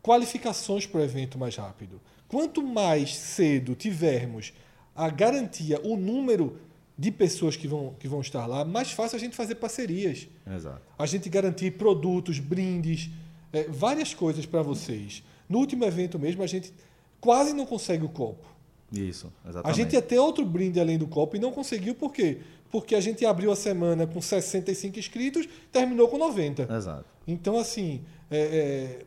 qualificações 0.03 0.87
para 0.87 1.03
o 1.03 1.05
evento 1.05 1.37
mais 1.37 1.55
rápido. 1.57 2.01
Quanto 2.29 2.63
mais 2.63 3.15
cedo 3.15 3.75
tivermos 3.75 4.55
a 4.95 5.11
garantia, 5.11 5.79
o 5.85 5.99
número 5.99 6.57
de 6.97 7.11
pessoas 7.11 7.57
que 7.57 7.69
vão, 7.69 7.95
que 8.01 8.09
vão 8.09 8.23
estar 8.23 8.47
lá, 8.47 8.65
mais 8.65 8.91
fácil 8.91 9.17
a 9.17 9.21
gente 9.21 9.37
fazer 9.37 9.57
parcerias. 9.57 10.29
Exato. 10.47 10.81
A 10.99 11.05
gente 11.05 11.29
garantir 11.29 11.73
produtos, 11.73 12.39
brindes, 12.39 13.11
eh, 13.53 13.67
várias 13.69 14.15
coisas 14.15 14.47
para 14.47 14.63
vocês. 14.63 15.23
No 15.49 15.59
último 15.59 15.85
evento 15.85 16.19
mesmo, 16.19 16.43
a 16.43 16.47
gente 16.47 16.73
quase 17.21 17.53
não 17.53 17.67
consegue 17.67 18.05
o 18.05 18.09
copo. 18.09 18.47
Isso, 18.93 19.33
A 19.45 19.49
exatamente. 19.49 19.77
gente 19.77 19.93
ia 19.95 20.03
ter 20.03 20.19
outro 20.19 20.45
brinde 20.45 20.79
além 20.79 20.97
do 20.97 21.07
copo 21.07 21.37
e 21.37 21.41
não 21.41 21.51
conseguiu, 21.51 21.95
por 21.95 22.13
quê? 22.13 22.39
Porque 22.71 22.95
a 22.95 23.01
gente 23.01 23.25
abriu 23.25 23.51
a 23.51 23.57
semana 23.57 24.07
com 24.07 24.21
65 24.21 24.99
inscritos, 24.99 25.49
terminou 25.73 26.09
com 26.09 26.19
90. 26.19 26.69
Exato. 26.73 27.05
Então, 27.27 27.59
assim, 27.59 28.03
é, 28.31 28.39
é, 28.39 29.07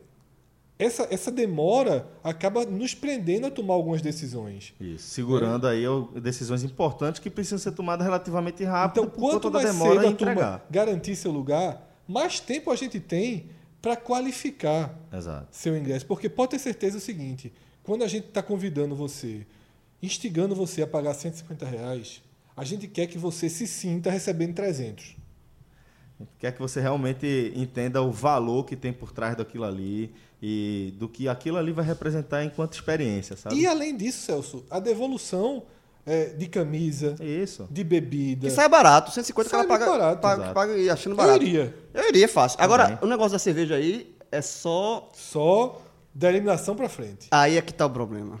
essa, 0.84 1.06
essa 1.10 1.30
demora 1.30 2.06
acaba 2.24 2.64
nos 2.64 2.94
prendendo 2.94 3.46
a 3.46 3.50
tomar 3.50 3.74
algumas 3.74 4.00
decisões. 4.00 4.74
Isso. 4.80 5.08
Segurando 5.08 5.66
aí 5.66 5.86
ó, 5.86 6.04
decisões 6.20 6.62
importantes 6.62 7.20
que 7.20 7.28
precisam 7.28 7.58
ser 7.58 7.72
tomadas 7.72 8.04
relativamente 8.04 8.64
rápido 8.64 9.02
Então, 9.02 9.10
por 9.10 9.20
quanto 9.20 9.42
conta 9.42 9.50
da 9.50 9.62
mais 9.62 9.76
demora 9.76 10.00
cedo 10.00 10.12
a 10.12 10.16
turma 10.16 10.62
garantir 10.70 11.16
seu 11.16 11.30
lugar, 11.30 11.86
mais 12.08 12.40
tempo 12.40 12.70
a 12.70 12.76
gente 12.76 12.98
tem 12.98 13.46
para 13.80 13.96
qualificar 13.96 14.98
Exato. 15.12 15.48
seu 15.50 15.76
ingresso. 15.76 16.06
Porque 16.06 16.28
pode 16.28 16.52
ter 16.52 16.58
certeza 16.58 16.98
o 16.98 17.00
seguinte: 17.00 17.52
quando 17.82 18.04
a 18.04 18.08
gente 18.08 18.28
está 18.28 18.42
convidando 18.42 18.94
você, 18.94 19.46
instigando 20.02 20.54
você 20.54 20.82
a 20.82 20.86
pagar 20.86 21.14
150 21.14 21.66
reais, 21.66 22.22
a 22.56 22.64
gente 22.64 22.86
quer 22.88 23.06
que 23.06 23.18
você 23.18 23.48
se 23.48 23.66
sinta 23.66 24.10
recebendo 24.10 24.54
300. 24.54 25.16
Quer 26.38 26.52
que 26.52 26.60
você 26.60 26.80
realmente 26.80 27.52
entenda 27.56 28.02
o 28.02 28.10
valor 28.10 28.64
que 28.64 28.76
tem 28.76 28.92
por 28.92 29.10
trás 29.10 29.34
daquilo 29.36 29.64
ali 29.64 30.12
e 30.42 30.92
do 30.98 31.08
que 31.08 31.28
aquilo 31.28 31.56
ali 31.56 31.72
vai 31.72 31.84
representar 31.84 32.44
enquanto 32.44 32.74
experiência, 32.74 33.36
sabe? 33.36 33.56
E 33.56 33.66
além 33.66 33.96
disso, 33.96 34.26
Celso, 34.26 34.64
a 34.68 34.78
devolução 34.78 35.64
é, 36.06 36.26
de 36.26 36.46
camisa, 36.46 37.14
Isso. 37.20 37.68
de 37.70 37.84
bebida. 37.84 38.48
Que 38.48 38.52
sai 38.54 38.68
barato, 38.68 39.10
150 39.10 39.48
que 39.48 39.50
Sai 39.50 39.60
ela 39.60 39.68
paga, 39.68 39.86
muito 39.86 39.98
barato. 40.00 40.20
paga, 40.20 40.52
paga 40.52 40.76
e 40.76 40.88
achando 40.90 41.12
Eu 41.12 41.16
barato. 41.16 41.42
iria. 41.42 41.74
Eu 41.94 42.08
iria 42.08 42.28
fácil. 42.28 42.58
Agora, 42.60 42.84
Também. 42.84 42.98
o 43.02 43.06
negócio 43.06 43.32
da 43.32 43.38
cerveja 43.38 43.74
aí 43.76 44.14
é 44.32 44.40
só. 44.42 45.08
Só 45.14 45.80
da 46.14 46.28
eliminação 46.28 46.74
para 46.74 46.88
frente. 46.88 47.28
Aí 47.30 47.56
é 47.56 47.62
que 47.62 47.72
tá 47.72 47.86
o 47.86 47.90
problema. 47.90 48.38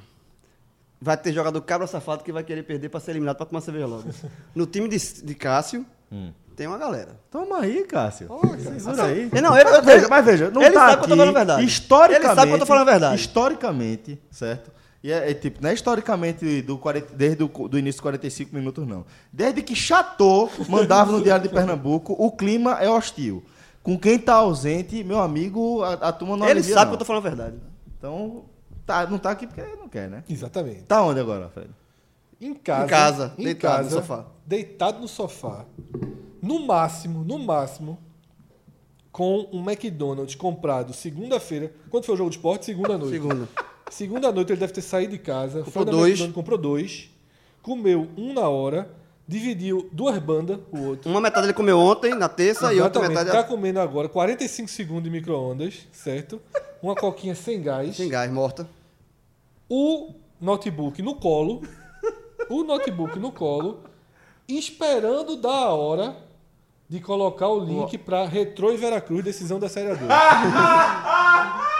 Vai 1.00 1.16
ter 1.16 1.32
jogador 1.32 1.60
cabra 1.62 1.86
safado 1.86 2.22
que 2.24 2.32
vai 2.32 2.42
querer 2.44 2.62
perder 2.62 2.88
pra 2.88 3.00
ser 3.00 3.12
eliminado 3.12 3.36
pra 3.36 3.46
tomar 3.46 3.60
cerveja 3.60 3.86
logo. 3.86 4.04
No 4.54 4.66
time 4.66 4.88
de, 4.88 4.98
de 4.98 5.34
Cássio, 5.34 5.86
Hum. 6.12 6.32
tem 6.56 6.66
uma 6.66 6.76
galera. 6.76 7.18
Toma 7.30 7.60
aí, 7.60 7.84
Cássio. 7.84 8.28
Cara. 8.28 8.58
Censura 8.58 9.04
aí. 9.04 9.30
Não, 9.40 9.56
ele- 9.56 9.70
mas, 9.70 9.84
veja, 9.84 10.08
mas 10.08 10.24
veja, 10.24 10.50
não 10.50 10.60
ele 10.60 10.72
tá 10.72 10.80
sabe 10.80 10.90
que 10.90 10.96
eu 10.96 10.98
tô 10.98 11.04
aqui, 11.04 11.16
falando 11.16 11.28
a 11.28 11.38
verdade. 11.38 11.64
Historicamente, 11.64 12.26
Ele 12.26 12.34
sabe 12.34 12.48
que 12.50 12.54
eu 12.54 12.58
tô 12.58 12.66
falando 12.66 12.88
a 12.88 12.90
verdade. 12.90 13.14
Historicamente, 13.20 14.20
certo? 14.30 14.70
E 15.02 15.10
é, 15.10 15.30
é 15.30 15.34
tipo, 15.34 15.62
não 15.62 15.70
é 15.70 15.74
historicamente 15.74 16.60
do 16.62 16.76
40, 16.76 17.14
desde 17.14 17.42
o 17.42 17.48
do 17.48 17.78
início 17.78 17.98
dos 17.98 18.02
45 18.02 18.54
minutos, 18.54 18.86
não. 18.86 19.06
Desde 19.32 19.62
que 19.62 19.74
Chateau 19.74 20.50
mandava 20.68 21.10
no 21.10 21.22
Diário 21.22 21.48
de 21.48 21.54
Pernambuco, 21.54 22.14
o 22.18 22.30
clima 22.30 22.78
é 22.80 22.88
hostil. 22.88 23.42
Com 23.82 23.98
quem 23.98 24.18
tá 24.18 24.34
ausente, 24.34 25.02
meu 25.02 25.20
amigo, 25.20 25.82
a, 25.82 25.94
a 25.94 26.12
turma 26.12 26.36
não 26.36 26.44
ele 26.44 26.58
alivia, 26.58 26.74
sabe 26.74 26.84
não. 26.84 26.90
que 26.90 26.94
eu 26.96 26.98
tô 26.98 27.04
falando 27.06 27.26
a 27.26 27.28
verdade. 27.28 27.56
Então, 27.96 28.44
tá, 28.84 29.06
não 29.06 29.18
tá 29.18 29.30
aqui 29.30 29.46
porque 29.46 29.62
não 29.62 29.88
quer, 29.88 30.10
né? 30.10 30.22
Exatamente. 30.28 30.82
Tá 30.82 31.02
onde 31.02 31.18
agora, 31.18 31.48
Fred? 31.48 31.70
Em 32.38 32.54
casa. 32.54 32.84
Em 32.84 32.88
casa, 32.88 33.34
em 33.38 33.44
deitado 33.44 33.84
no 33.84 33.88
casa, 33.88 34.00
sofá. 34.00 34.26
Deitado 34.46 35.00
no 35.00 35.08
sofá. 35.08 35.64
No 36.42 36.66
máximo, 36.66 37.24
no 37.24 37.38
máximo, 37.38 37.98
com 39.10 39.48
um 39.50 39.62
McDonald's 39.62 40.34
comprado 40.34 40.92
segunda-feira. 40.92 41.72
Quando 41.88 42.04
foi 42.04 42.14
o 42.14 42.18
jogo 42.18 42.30
de 42.30 42.36
esporte? 42.36 42.66
Segunda 42.66 42.98
noite. 42.98 43.12
Segunda. 43.12 43.48
Segunda 43.90 44.32
noite 44.32 44.52
ele 44.52 44.60
deve 44.60 44.72
ter 44.72 44.82
saído 44.82 45.12
de 45.12 45.18
casa. 45.18 45.62
Comprou 45.62 45.84
foi 45.84 45.92
dois. 45.92 46.20
Comprou 46.32 46.56
dois. 46.58 47.10
Comeu 47.62 48.08
um 48.16 48.32
na 48.32 48.48
hora. 48.48 48.88
dividiu 49.28 49.88
duas 49.92 50.18
bandas, 50.18 50.58
o 50.72 50.80
outro. 50.88 51.08
Uma 51.10 51.20
metade 51.20 51.46
ele 51.46 51.52
comeu 51.52 51.78
ontem, 51.78 52.14
na 52.14 52.28
terça, 52.28 52.72
e 52.72 52.80
outra 52.80 53.02
Exatamente, 53.02 53.18
metade 53.26 53.30
tá 53.30 53.44
comendo 53.44 53.78
agora 53.78 54.08
45 54.08 54.68
segundos 54.68 55.04
de 55.04 55.10
micro-ondas, 55.10 55.86
certo? 55.92 56.40
Uma 56.82 56.96
coquinha 56.96 57.34
sem 57.36 57.62
gás. 57.62 57.94
sem 57.96 58.08
gás, 58.08 58.28
morta. 58.32 58.66
o 59.68 60.14
notebook 60.40 61.00
no 61.02 61.14
colo, 61.14 61.62
o 62.48 62.64
notebook 62.64 63.18
no 63.20 63.30
colo, 63.30 63.80
esperando 64.48 65.36
dar 65.36 65.50
a 65.66 65.74
hora 65.74 66.16
de 66.88 66.98
colocar 66.98 67.46
o 67.48 67.60
link 67.64 67.98
para 67.98 68.26
Retrô 68.26 68.72
e 68.72 68.76
Veracruz, 68.76 69.22
decisão 69.22 69.60
da 69.60 69.68
Série 69.68 69.90
A2. 69.94 70.08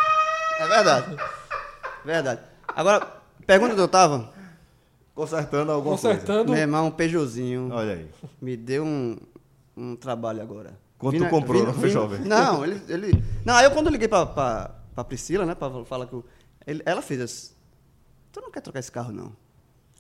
É 0.61 0.67
verdade. 0.69 1.17
Verdade. 2.05 2.41
Agora, 2.69 3.07
pergunta 3.47 3.75
eu 3.75 3.89
tava. 3.89 4.33
Consertando 5.15 5.73
alguma 5.73 5.97
Consertando. 5.97 6.53
Meu 6.53 6.61
irmão, 6.61 6.87
um 6.87 6.91
Peugeotzinho. 6.91 7.63
coisa. 7.69 7.77
Olha 7.77 7.93
aí. 7.95 8.11
Me 8.41 8.57
deu 8.57 8.85
um, 8.85 9.17
um 9.77 9.97
trabalho 9.97 10.41
agora. 10.41 10.79
Quanto 10.99 11.19
tu 11.19 11.29
comprou, 11.29 11.65
não 11.65 11.73
foi, 11.75 11.89
jovem? 11.91 12.21
Não, 12.21 12.65
ele, 12.65 12.81
ele. 12.89 13.25
Não, 13.45 13.55
aí 13.55 13.65
eu 13.65 13.71
quando 13.71 13.87
eu 13.87 13.93
liguei 13.93 14.07
pra, 14.09 14.27
pra, 14.27 14.71
pra 14.95 15.03
Priscila, 15.05 15.45
né, 15.47 15.55
pra 15.55 15.85
falar 15.85 16.07
que 16.07 16.13
eu, 16.13 16.25
ele- 16.67 16.83
ela 16.85 17.01
fez 17.03 17.21
assim. 17.21 17.55
Tu 18.33 18.41
não 18.41 18.51
quer 18.51 18.61
trocar 18.61 18.79
esse 18.81 18.93
carro, 18.93 19.13
não? 19.13 19.33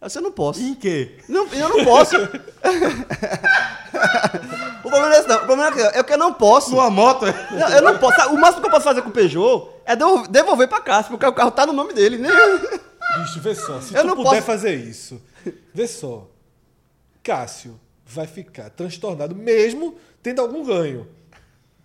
Eu 0.00 0.06
disse, 0.06 0.18
eu 0.18 0.22
não 0.22 0.32
posso. 0.32 0.60
Em 0.60 0.74
quê? 0.74 1.18
Não, 1.28 1.46
eu 1.48 1.68
não 1.68 1.84
posso. 1.84 2.16
o 4.84 4.88
problema 4.88 5.08
não 5.08 5.14
é 5.14 5.18
esse, 5.18 5.28
não. 5.28 5.36
O 5.36 5.46
problema 5.46 5.66
é 5.94 6.02
que 6.02 6.12
eu, 6.12 6.18
não 6.18 6.32
posso. 6.32 6.70
Sua 6.70 6.90
moto 6.90 7.26
é. 7.26 7.32
Não, 7.52 7.68
eu 7.68 7.82
não 7.82 7.98
posso. 7.98 8.30
O 8.30 8.38
máximo 8.40 8.62
que 8.62 8.66
eu 8.68 8.70
posso 8.70 8.84
fazer 8.84 9.02
com 9.02 9.10
o 9.10 9.12
Peugeot 9.12 9.68
é 9.84 9.94
devolver, 10.30 10.68
pra 10.68 10.80
casa, 10.80 11.08
porque 11.08 11.26
o 11.26 11.32
carro 11.32 11.50
tá 11.50 11.66
no 11.66 11.72
nome 11.72 11.92
dele. 11.92 12.16
Né? 12.18 12.30
Bicho, 13.18 13.40
vê 13.40 13.54
só, 13.54 13.80
se 13.80 13.94
Eu 13.94 14.02
tu 14.02 14.06
não 14.06 14.16
puder 14.16 14.30
posso- 14.30 14.42
fazer 14.42 14.74
isso, 14.74 15.20
vê 15.74 15.86
só. 15.86 16.26
Cássio 17.22 17.78
vai 18.06 18.26
ficar 18.26 18.70
transtornado 18.70 19.34
mesmo 19.34 19.96
tendo 20.22 20.40
algum 20.40 20.64
ganho. 20.64 21.06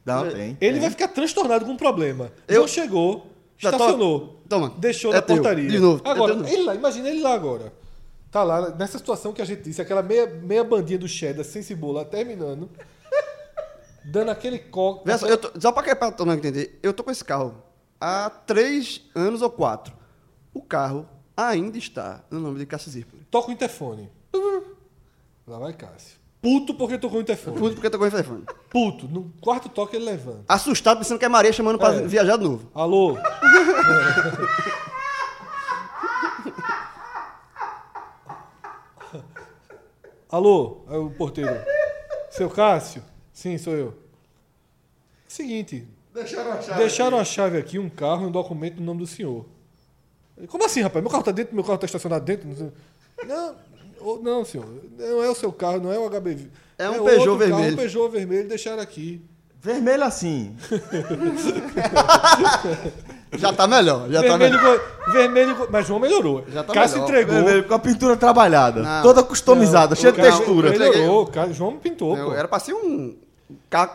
Não, 0.06 0.30
tem. 0.30 0.56
Ele 0.62 0.80
vai 0.80 0.90
ficar 0.90 1.08
transtornado 1.10 1.66
com 1.66 1.72
um 1.72 1.78
problema. 1.78 2.32
Eu- 2.48 2.62
Eu 2.62 2.68
chegou, 2.68 3.28
estacionou, 3.58 4.40
Toma. 4.48 4.72
deixou 4.78 5.12
É 5.12 5.16
na 5.16 5.22
teu. 5.22 5.36
portaria. 5.38 5.68
De 5.70 5.80
novo. 5.80 6.02
É 6.06 6.10
Agora, 6.12 6.34
novo. 6.36 6.48
ele 6.48 6.64
lá, 6.64 6.76
imagina 6.76 7.10
ele 7.10 7.22
lá 7.22 7.34
agora. 7.34 7.74
Tá 8.36 8.44
lá, 8.44 8.70
nessa 8.72 8.98
situação 8.98 9.32
que 9.32 9.42
a 9.42 9.46
gente 9.46 9.62
disse, 9.62 9.82
aquela 9.82 10.02
meia, 10.04 10.28
meia 10.28 10.62
bandinha 10.62 11.00
do 11.00 11.08
cheddar 11.08 11.46
sem 11.46 11.62
cebola 11.62 12.04
terminando, 12.04 12.70
dando 14.04 14.30
aquele 14.30 14.60
coque. 14.60 15.06
Vê 15.06 15.18
só, 15.18 15.26
eu 15.26 15.38
tô, 15.38 15.58
só 15.58 15.72
pra, 15.72 15.82
que- 15.82 15.96
pra 15.96 16.12
todo 16.12 16.28
mundo 16.28 16.40
entender, 16.40 16.78
eu 16.84 16.92
tô 16.92 17.02
com 17.02 17.12
esse 17.12 17.24
carro 17.24 17.56
há 17.98 18.30
três 18.30 19.04
anos 19.16 19.42
ou 19.42 19.50
quatro. 19.50 19.94
O 20.54 20.62
carro 20.62 21.08
ainda 21.38 21.78
está 21.78 22.26
no 22.30 22.42
nome 22.42 22.60
de 22.60 22.66
Cássio 22.66 22.92
Zirpoli. 22.92 23.24
Toca 23.32 23.48
o 23.48 23.54
interfone. 23.54 24.12
Lá 25.48 25.58
vai 25.58 25.72
Cássio. 25.72 26.18
Puto 26.42 26.74
porque 26.74 26.98
tocou 26.98 27.20
o 27.20 27.22
interfone. 27.22 27.58
Puto 27.58 27.76
porque 27.76 27.90
tocou 27.90 28.06
em 28.06 28.12
telefone. 28.12 28.44
Puto. 28.70 29.08
No 29.08 29.32
quarto 29.40 29.70
toque 29.70 29.96
ele 29.96 30.04
levanta. 30.04 30.44
Assustado 30.50 30.98
pensando 30.98 31.20
que 31.20 31.24
é 31.24 31.30
Maria 31.30 31.54
chamando 31.54 31.80
pra 31.80 31.94
É. 31.96 32.02
viajar 32.06 32.36
de 32.36 32.44
novo. 32.44 32.70
Alô? 32.76 33.18
Alô? 40.30 40.84
É 40.90 40.98
o 40.98 41.10
porteiro. 41.10 41.52
Seu 42.32 42.50
Cássio? 42.50 43.04
Sim, 43.32 43.58
sou 43.58 43.74
eu. 43.74 43.94
Seguinte. 45.28 45.88
Deixaram 46.14 46.52
a 46.52 46.62
chave. 46.62 46.80
Deixaram 46.80 47.20
a 47.20 47.24
chave 47.26 47.58
aqui, 47.58 47.78
um 47.78 47.90
carro 47.90 48.24
e 48.24 48.28
um 48.28 48.32
documento 48.32 48.78
no 48.80 48.86
nome 48.86 49.02
do 49.02 49.08
senhor. 49.08 49.46
Como 50.48 50.66
assim, 50.66 50.82
rapaz? 50.82 51.04
Meu 51.04 51.12
carro 51.12 51.24
tá 51.24 51.32
dentro, 51.32 51.54
meu 51.56 51.64
carro 51.64 51.78
tá 51.78 51.86
estacionado 51.86 52.26
dentro? 52.26 52.48
Não, 53.26 53.56
ô, 54.00 54.18
não, 54.18 54.44
senhor. 54.46 54.66
Não 54.98 55.24
é 55.24 55.30
o 55.30 55.36
seu 55.36 55.52
carro, 55.52 55.80
não 55.80 55.92
é 55.92 56.00
o 56.00 56.10
HB. 56.10 56.50
É 56.78 56.90
um 56.90 56.94
outro 56.94 57.06
Peugeot 57.06 57.26
carro, 57.26 57.38
vermelho. 57.38 57.74
um 57.74 57.78
Peugeot 57.78 58.10
vermelho, 58.10 58.48
deixaram 58.50 58.82
aqui. 58.82 59.22
Vermelho 59.62 60.04
assim. 60.04 60.56
Já 63.38 63.54
tá 63.54 63.68
melhor, 63.68 64.10
já 64.10 64.22
tá 64.24 64.38
vermelho, 64.38 64.58
melhor. 64.62 64.80
co- 64.80 65.12
vermelho, 65.12 65.68
mas 65.72 65.88
João 65.88 66.00
melhorou. 66.00 66.44
Já 66.50 66.64
tá 66.64 66.74
Cássio 66.74 67.02
melhor. 67.02 67.10
entregou. 67.10 67.36
Vermelho 67.36 67.64
com 67.68 67.74
a 67.74 67.80
pintura 67.80 68.18
trabalhada. 68.18 68.82
Não. 68.82 69.02
Toda 69.04 69.24
customizada, 69.24 69.96
Não, 69.96 70.02
cheia 70.02 70.14
o 70.14 70.16
de 70.16 70.22
textura. 70.22 70.70
Melhorou, 70.72 71.28
cara. 71.28 71.52
João 71.54 71.78
pintou, 71.78 72.18
Eu- 72.18 72.26
pô. 72.28 72.34
era 72.34 72.48
pra 72.48 72.60
ser 72.60 72.74
um, 72.74 73.16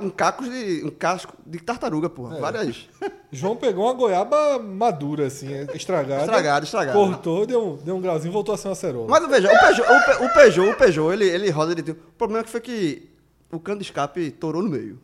um 0.01 0.11
caco 0.11 0.45
de. 0.45 0.83
um 0.85 0.91
casco 0.91 1.35
de 1.47 1.59
tartaruga, 1.61 2.09
porra. 2.09 2.37
É. 2.37 2.41
Várias. 2.41 2.89
João 3.33 3.55
pegou 3.57 3.85
uma 3.85 3.93
goiaba 3.95 4.59
madura, 4.59 5.27
assim, 5.27 5.49
estragada. 5.75 6.23
Estragada, 6.23 6.65
estragada. 6.65 6.99
Cortou, 6.99 7.47
deu 7.47 7.65
um, 7.65 7.77
deu 7.77 7.97
um 7.97 8.01
grauzinho, 8.01 8.33
voltou 8.33 8.55
a 8.55 8.59
ser 8.59 8.69
uma 8.69 8.75
cerola. 8.75 9.07
Mas 9.09 9.29
veja, 9.29 9.49
o 9.53 9.59
Peugeot, 9.59 9.83
o, 9.89 10.05
Pe- 10.05 10.25
o 10.25 10.29
Peugeot, 10.35 10.71
o 10.71 10.77
Peugeot, 10.77 11.13
ele, 11.13 11.25
ele 11.29 11.51
roda 11.51 11.75
direitinho. 11.75 11.97
O 12.09 12.13
problema 12.19 12.45
é 12.45 12.47
foi 12.49 12.61
que 12.61 13.09
o 13.53 13.59
cano 13.61 13.79
de 13.79 13.85
escape 13.85 14.31
torou 14.33 14.63
no 14.63 14.69
meio. 14.69 14.99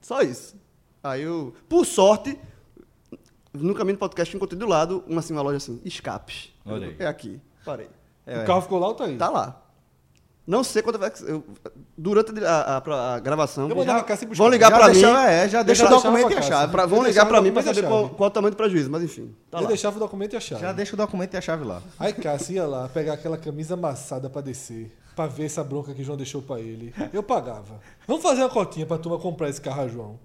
Só 0.00 0.22
isso. 0.22 0.54
Aí 1.02 1.22
eu, 1.22 1.54
por 1.68 1.84
sorte, 1.86 2.38
no 3.52 3.74
caminho 3.74 3.96
do 3.96 4.00
podcast 4.00 4.32
eu 4.34 4.38
encontrei 4.38 4.58
do 4.58 4.66
lado 4.66 5.02
uma, 5.06 5.20
assim, 5.20 5.32
uma 5.32 5.42
loja 5.42 5.56
assim, 5.58 5.80
escapes. 5.84 6.50
Olha 6.64 6.88
aí. 6.88 6.96
É 6.98 7.06
aqui, 7.06 7.40
parei. 7.64 7.88
É, 8.26 8.42
o 8.42 8.46
carro 8.46 8.60
ficou 8.62 8.78
lá 8.78 8.88
ou 8.88 8.94
tá 8.94 9.04
aí? 9.04 9.16
Tá 9.16 9.28
lá. 9.28 9.62
Não 10.46 10.64
sei 10.64 10.82
quando 10.82 10.98
vai. 10.98 11.12
eu- 11.26 11.44
durante 11.96 12.32
a, 12.44 12.78
a- 12.78 13.14
a 13.14 13.18
gravação. 13.20 13.68
Eu 13.68 13.76
mandava 13.76 13.98
já- 14.00 14.04
buscar. 14.26 14.34
vão 14.42 14.48
ligar 14.48 14.70
já 14.70 14.76
pra 14.78 14.88
mim. 14.88 14.94
é, 15.26 15.48
já 15.48 15.62
deixa 15.62 15.84
Já 15.84 15.90
o 15.90 15.94
documento 15.94 16.32
e 16.32 16.36
a 16.36 16.42
chave. 16.42 16.72
Pra, 16.72 16.86
vão 16.86 16.98
Eu 17.00 17.04
ligar 17.04 17.24
o 17.24 17.42
mim 17.42 17.52
pra 17.52 17.62
documento 17.62 17.76
saber 17.76 17.86
qual, 17.88 18.08
qual 18.10 18.26
é 18.26 18.30
o 18.30 18.32
tamanho 18.32 18.50
do 18.50 18.56
prejuízo, 18.56 18.90
mas 18.90 19.02
enfim. 19.02 19.34
Tá 19.50 19.58
Ele 19.58 19.64
lá. 19.64 19.68
deixava 19.68 19.96
o 19.96 20.00
documento 20.00 20.32
e 20.32 20.36
a 20.36 20.40
chave. 20.40 20.60
Já 20.62 20.72
deixa 20.72 20.94
o 20.94 20.96
documento 20.96 21.34
e 21.34 21.36
a 21.36 21.40
chave 21.40 21.64
lá. 21.64 21.80
Aí 21.98 22.12
Cássio 22.12 22.54
ia 22.56 22.66
lá 22.66 22.88
pegar 22.88 23.12
aquela 23.12 23.36
camisa 23.38 23.74
amassada 23.74 24.28
pra 24.28 24.40
descer, 24.40 24.90
pra 25.14 25.26
ver 25.26 25.44
essa 25.44 25.62
bronca 25.62 25.94
que 25.94 26.02
João 26.02 26.16
deixou 26.16 26.42
pra 26.42 26.58
ele. 26.58 26.92
Eu 27.12 27.22
pagava. 27.22 27.78
Vamos 28.08 28.22
fazer 28.22 28.40
uma 28.42 28.50
cotinha 28.50 28.86
pra 28.86 28.98
turma 28.98 29.18
comprar 29.18 29.48
esse 29.48 29.60
carro 29.60 29.88
João. 29.88 30.18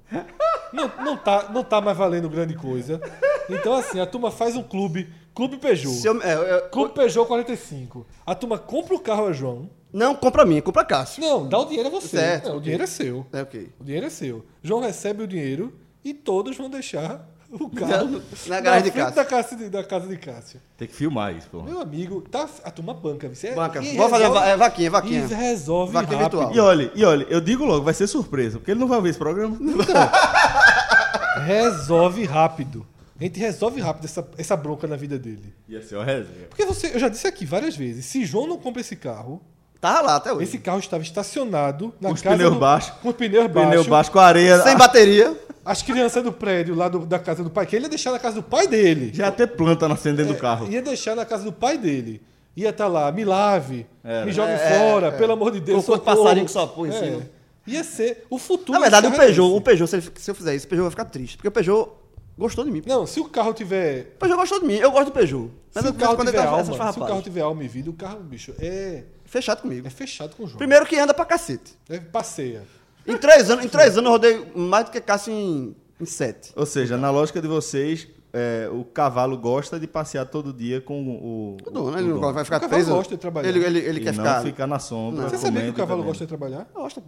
Não, 0.73 0.91
não, 1.03 1.17
tá, 1.17 1.49
não 1.51 1.63
tá 1.63 1.79
mais 1.81 1.97
valendo 1.97 2.29
grande 2.29 2.55
coisa. 2.55 3.01
Então, 3.49 3.73
assim, 3.73 3.99
a 3.99 4.05
turma 4.05 4.31
faz 4.31 4.55
um 4.55 4.63
clube, 4.63 5.09
Clube 5.33 5.57
Peugeot. 5.57 6.05
Eu- 6.05 6.21
é, 6.21 6.33
eu- 6.57 6.61
Clube 6.69 6.93
Peugeot 6.93 7.25
45. 7.27 8.05
A 8.25 8.33
turma 8.35 8.57
compra 8.57 8.95
o 8.95 8.99
carro 8.99 9.27
a 9.27 9.31
João. 9.33 9.69
não, 9.93 10.13
compra 10.15 10.41
a 10.43 10.45
mim, 10.45 10.59
compra 10.61 10.81
a 10.81 10.85
Cássio. 10.85 11.21
Não, 11.23 11.47
dá 11.47 11.59
o 11.59 11.65
dinheiro 11.65 11.87
a 11.87 11.91
você. 11.91 12.17
Certo, 12.17 12.49
Não, 12.49 12.57
o 12.57 12.61
dinheiro 12.61 12.83
é 12.83 12.87
seu. 12.87 13.25
É 13.31 13.41
ok. 13.41 13.69
O 13.79 13.83
dinheiro 13.83 14.05
é 14.05 14.09
seu. 14.09 14.45
João 14.61 14.81
recebe 14.81 15.23
o 15.23 15.27
dinheiro 15.27 15.73
e 16.03 16.13
todos 16.13 16.57
vão 16.57 16.69
deixar 16.69 17.25
o 17.59 17.69
carro 17.69 18.21
Na 18.47 18.59
garagem 18.59 18.83
de 18.85 18.91
Cássio. 18.91 19.15
Da, 19.15 19.25
casa 19.25 19.55
de, 19.55 19.69
da 19.69 19.83
casa 19.83 20.07
de 20.07 20.17
Cássio. 20.17 20.59
Tem 20.77 20.87
que 20.87 20.93
filmar 20.95 21.33
isso, 21.35 21.47
pô. 21.49 21.61
Meu 21.61 21.79
amigo, 21.79 22.21
tá, 22.21 22.47
a 22.63 22.71
turma 22.71 22.93
banca. 22.93 23.29
Você 23.29 23.51
Banca. 23.53 23.81
e 23.81 23.95
Vou 23.95 24.09
fazer 24.09 24.23
uma 24.25 24.29
resolve- 24.29 24.39
va- 24.39 24.47
é, 24.47 24.57
vaquinha, 24.57 24.91
vaquinha. 24.91 25.19
E 25.29 25.33
resolve 25.33 25.93
Vaquinha 25.93 26.17
rápido. 26.19 26.39
virtual. 26.39 26.55
E 26.55 26.59
olha, 26.59 26.91
e 26.95 27.03
olha, 27.05 27.25
eu 27.29 27.39
digo 27.41 27.63
logo, 27.65 27.83
vai 27.85 27.93
ser 27.93 28.07
surpresa, 28.07 28.57
porque 28.59 28.71
ele 28.71 28.79
não 28.79 28.87
vai 28.87 28.99
ver 29.01 29.09
esse 29.09 29.19
programa. 29.19 29.57
Resolve 31.45 32.25
rápido. 32.25 32.85
A 33.19 33.23
gente 33.23 33.39
resolve 33.39 33.79
rápido 33.79 34.05
essa, 34.05 34.27
essa 34.37 34.57
bronca 34.57 34.87
na 34.87 34.95
vida 34.97 35.17
dele. 35.17 35.53
Ia 35.69 35.81
ser 35.81 35.95
uma 35.95 36.03
resenha. 36.03 36.47
Porque 36.49 36.65
você, 36.65 36.87
eu 36.93 36.99
já 36.99 37.07
disse 37.07 37.27
aqui 37.27 37.45
várias 37.45 37.75
vezes, 37.75 38.05
se 38.05 38.25
João 38.25 38.45
não 38.47 38.57
compra 38.57 38.81
esse 38.81 38.95
carro, 38.95 39.41
Tava 39.79 40.01
lá 40.01 40.15
até 40.15 40.33
hoje. 40.33 40.43
esse 40.45 40.57
carro 40.57 40.79
estava 40.79 41.03
estacionado 41.03 41.93
na 42.01 42.09
Com 42.09 42.15
os 42.15 42.21
casa 42.21 42.35
pneus 42.35 42.53
do- 42.53 42.59
baixos. 42.59 42.91
Com 43.01 43.09
os 43.09 43.15
pneus 43.15 43.47
baixos. 43.51 43.69
Pneu 43.71 43.83
baixo 43.85 44.11
com 44.11 44.19
areia. 44.19 44.61
Sem 44.63 44.75
bateria. 44.77 45.37
As 45.65 45.81
crianças 45.81 46.23
do 46.23 46.31
prédio 46.31 46.75
lá 46.75 46.87
do- 46.87 47.05
da 47.05 47.17
casa 47.17 47.43
do 47.43 47.49
pai, 47.49 47.65
que 47.65 47.75
ele 47.75 47.85
ia 47.85 47.89
deixar 47.89 48.11
na 48.11 48.19
casa 48.19 48.35
do 48.35 48.43
pai 48.43 48.67
dele. 48.67 49.09
Já 49.13 49.25
ia 49.25 49.31
ter 49.31 49.47
planta 49.47 49.87
nascendo 49.87 50.17
dentro 50.17 50.33
do 50.35 50.39
carro. 50.39 50.69
Ia 50.71 50.81
deixar 50.81 51.15
na 51.15 51.25
casa 51.25 51.43
do 51.43 51.51
pai 51.51 51.77
dele. 51.77 52.21
Ia 52.55 52.69
estar 52.69 52.87
lá, 52.87 53.11
me 53.11 53.25
lave, 53.25 53.85
Era. 54.03 54.25
me 54.25 54.31
jogue 54.31 54.51
É, 54.51 54.57
fora, 54.57 55.07
é. 55.07 55.11
pelo 55.11 55.33
amor 55.33 55.51
de 55.51 55.59
Deus. 55.59 55.83
Socorro. 55.83 56.03
passarinho 56.23 56.45
que 56.45 56.51
só 56.51 56.67
põe 56.67 56.89
em 56.89 56.93
É. 56.95 56.99
cima. 56.99 57.21
Ia 57.67 57.83
ser 57.83 58.25
o 58.29 58.37
futuro. 58.37 58.73
Na 58.73 58.79
verdade, 58.79 59.07
o 59.07 59.13
é 59.13 59.17
Peugeot, 59.17 59.55
o. 59.57 59.59
Peugeot 59.59 59.89
se, 59.89 59.95
ele- 59.95 60.11
se 60.15 60.29
eu 60.31 60.35
fizer 60.35 60.53
isso, 60.55 60.65
o 60.67 60.69
Peugeot 60.69 60.83
vai 60.83 60.91
ficar 60.91 61.05
triste. 61.05 61.35
Porque 61.35 61.47
o 61.47 61.51
Peugeot 61.51 61.89
gostou 62.37 62.63
de 62.63 62.69
mim. 62.71 62.83
Não, 62.85 63.07
se 63.07 63.19
o 63.19 63.25
carro 63.25 63.51
tiver. 63.53 64.13
O 64.15 64.19
Peugeot 64.19 64.37
gostou 64.39 64.59
de 64.59 64.67
mim. 64.67 64.75
Eu 64.75 64.91
gosto 64.91 65.05
do 65.07 65.11
Peugeot. 65.11 65.49
Se 65.71 65.79
o 65.79 65.87
eu- 65.87 65.93
carro 65.95 66.15
tiver 66.23 66.31
tá 66.43 66.47
alma, 66.49 66.63
se 66.63 66.99
o 66.99 67.05
carro 67.05 67.21
tiver 67.23 67.41
alma 67.41 67.63
e 67.63 67.67
vida, 67.67 67.89
o 67.89 67.93
carro, 67.93 68.19
bicho, 68.19 68.53
é, 68.59 69.03
Fechado 69.25 69.61
comigo. 69.63 69.85
é 69.87 69.89
fechado 69.89 70.35
com 70.35 70.43
o 70.43 70.47
João. 70.47 70.57
Primeiro 70.59 70.85
que 70.85 70.95
anda 70.97 71.13
pra 71.13 71.25
cacete. 71.25 71.73
É, 71.89 71.97
passeia. 71.99 72.61
Em 73.07 73.17
três 73.17 73.49
anos, 73.49 73.65
em 73.65 73.69
três 73.69 73.97
anos 73.97 74.05
eu 74.05 74.11
rodei 74.11 74.51
mais 74.55 74.85
do 74.85 74.91
que 74.91 74.99
Cássio 75.01 75.31
em, 75.33 75.75
em 75.99 76.05
sete. 76.05 76.51
Ou 76.55 76.65
seja, 76.65 76.97
na 76.97 77.09
lógica 77.11 77.41
de 77.41 77.47
vocês, 77.47 78.07
é, 78.33 78.69
o 78.71 78.83
cavalo 78.83 79.37
gosta 79.37 79.79
de 79.79 79.87
passear 79.87 80.25
todo 80.25 80.51
dia 80.51 80.81
com 80.81 81.01
o. 81.07 81.57
O 81.65 81.71
dono, 81.71 81.97
ele 81.97 82.07
não 82.09 82.19
dono. 82.19 82.33
vai 82.33 82.43
ficar 82.43 82.57
O 82.57 82.61
cavalo 82.61 82.81
preso. 82.81 82.95
gosta 82.95 83.15
de 83.15 83.21
trabalhar. 83.21 83.47
Ele, 83.49 83.63
ele, 83.63 83.79
ele 83.79 83.99
E 83.99 84.03
quer 84.03 84.13
não 84.13 84.23
ficar. 84.23 84.41
ficar 84.43 84.67
na 84.67 84.79
sombra. 84.79 85.29
Você 85.29 85.37
sabia 85.37 85.61
que 85.63 85.69
o 85.69 85.73
cavalo 85.73 85.99
também. 86.01 86.07
gosta 86.07 86.23
de 86.25 86.27
trabalhar? 86.27 86.67
Gosta. 86.73 87.03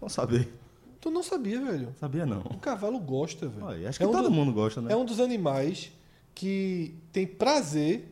Bom 0.00 0.08
saber. 0.08 0.52
Tu 1.00 1.10
não 1.10 1.22
sabia, 1.22 1.60
velho. 1.60 1.94
Sabia 1.98 2.26
não. 2.26 2.40
O 2.40 2.58
cavalo 2.58 2.98
gosta, 2.98 3.48
velho. 3.48 3.64
Olha, 3.66 3.88
acho 3.88 3.98
que 3.98 4.04
É 4.04 4.08
um 4.08 4.12
todo 4.12 4.24
do- 4.24 4.30
mundo 4.30 4.52
gosta, 4.52 4.80
né? 4.82 4.92
É 4.92 4.96
um 4.96 5.04
dos 5.04 5.18
animais 5.18 5.90
que 6.34 6.94
tem 7.12 7.26
prazer. 7.26 8.06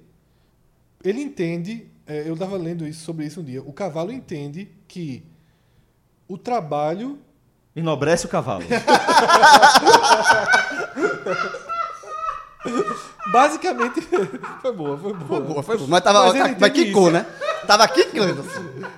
Ele 1.04 1.20
entende. 1.20 1.86
é, 2.06 2.26
eu 2.26 2.32
estava 2.32 2.56
lendo 2.56 2.86
isso 2.86 3.04
sobre 3.04 3.26
isso 3.26 3.40
um 3.40 3.44
dia. 3.44 3.62
O 3.62 3.72
cavalo 3.72 4.10
entende 4.10 4.68
que 4.88 5.22
o 6.28 6.36
trabalho. 6.38 7.18
Enobrece 7.74 8.26
o 8.26 8.28
cavalo. 8.28 8.64
Basicamente. 13.30 14.00
foi 14.62 14.72
boa, 14.72 14.96
foi 14.98 15.12
boa. 15.12 15.26
Foi 15.28 15.40
boa, 15.40 15.62
foi 15.62 15.76
boa. 15.76 15.88
Mas, 15.88 16.02
tava, 16.02 16.24
Mas 16.26 16.34
ele 16.34 16.56
mas, 16.58 16.72
quicou, 16.72 17.02
isso. 17.04 17.12
né? 17.12 17.26
Tava 17.66 17.86
quicando. 17.88 18.44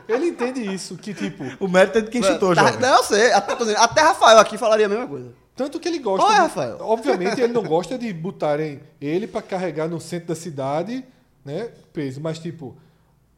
Ele 0.09 0.27
entende 0.29 0.61
isso, 0.75 0.97
que 0.97 1.13
tipo. 1.13 1.45
O 1.59 1.69
mérito 1.69 1.99
é 1.99 2.01
de 2.03 2.11
quem 2.11 2.23
chutou, 2.23 2.55
Tá- 2.55 2.65
jovem. 2.67 2.81
Não, 2.81 2.97
eu 2.99 3.05
sei. 3.05 3.33
Até, 3.33 4.01
Rafael 4.03 4.39
aqui 4.39 4.57
falaria 4.57 4.87
a 4.87 4.89
mesma 4.89 5.07
coisa. 5.07 5.33
Tanto 5.57 5.79
que 5.81 5.89
ele 5.89 5.99
gosta. 5.99 6.27
Oi, 6.27 6.35
de- 6.35 6.41
Rafael. 6.41 6.77
Obviamente, 6.81 7.41
ele 7.41 7.53
não 7.53 7.63
gosta 7.65 7.99
de 7.99 8.13
botarem 8.13 8.81
ele 9.01 9.27
pra 9.27 9.43
carregar 9.43 9.89
no 9.89 10.01
centro 10.01 10.29
da 10.29 10.35
cidade, 10.35 11.05
né? 11.45 11.71
Peso. 11.93 12.21
Mas, 12.21 12.39
tipo, 12.39 12.77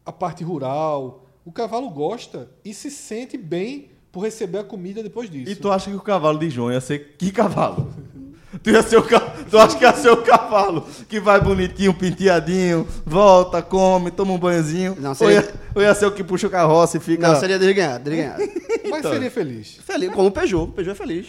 a 0.04 0.12
parte 0.12 0.44
rural. 0.44 1.24
O 1.44 1.52
cavalo 1.52 1.90
gosta 1.90 2.48
e 2.64 2.72
se 2.72 2.90
sente 2.90 3.36
bem 3.36 3.90
por 4.12 4.20
receber 4.20 4.58
a 4.58 4.64
comida 4.64 5.02
depois 5.02 5.28
disso. 5.28 5.50
E 5.50 5.56
tu 5.56 5.70
acha 5.72 5.90
que 5.90 5.96
o 5.96 6.00
cavalo 6.00 6.38
de 6.38 6.50
João 6.50 6.70
ia 6.72 6.80
ser 6.80 7.16
que 7.18 7.30
cavalo? 7.32 7.92
Tu, 8.62 8.68
ia 8.68 8.82
ser 8.82 8.98
o 8.98 9.02
ca... 9.02 9.18
tu 9.18 9.56
acha 9.56 9.78
que 9.78 9.82
ia 9.82 9.94
ser 9.94 10.10
o 10.10 10.18
cavalo 10.18 10.86
que 11.08 11.18
vai 11.18 11.40
bonitinho, 11.40 11.94
penteadinho, 11.94 12.86
volta, 13.02 13.62
come, 13.62 14.10
toma 14.10 14.34
um 14.34 14.38
banhozinho? 14.38 14.94
Não, 15.00 15.08
ou, 15.10 15.14
seria- 15.14 15.40
ia... 15.40 15.54
ou 15.74 15.80
ia 15.80 15.94
ser 15.94 16.04
o 16.04 16.12
que 16.12 16.22
puxa 16.22 16.48
o 16.48 16.50
carroça 16.50 16.98
e 16.98 17.00
fica. 17.00 17.26
Não, 17.26 17.40
seria 17.40 17.58
desganhado, 17.58 18.04
desganhado. 18.04 18.42
Mas 18.90 18.98
Então. 19.00 19.12
seria 19.12 19.30
feliz. 19.30 19.78
Feliz, 19.82 20.12
como 20.12 20.28
o 20.28 20.30
Peugeot. 20.30 20.64
O 20.68 20.72
Peugeot 20.72 20.92
é 20.92 20.94
feliz. 20.94 21.28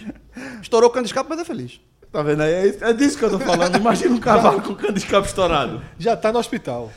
Estourou 0.62 0.90
o 0.90 0.92
cano 0.92 1.06
de 1.06 1.12
escape, 1.12 1.30
mas 1.30 1.40
é 1.40 1.46
feliz. 1.46 1.80
Tá 2.12 2.22
vendo 2.22 2.42
aí? 2.42 2.54
É, 2.54 2.90
é 2.90 2.94
disso 2.94 3.18
que 3.18 3.24
eu 3.24 3.30
tô 3.30 3.40
falando. 3.40 3.78
Imagina 3.78 4.14
um 4.14 4.20
cavalo 4.20 4.62
com 4.62 4.76
cano 4.76 4.92
de 4.94 5.00
escape 5.00 5.26
estourado. 5.26 5.82
Já 5.98 6.18
tá 6.18 6.30
no 6.30 6.40
hospital. 6.40 6.92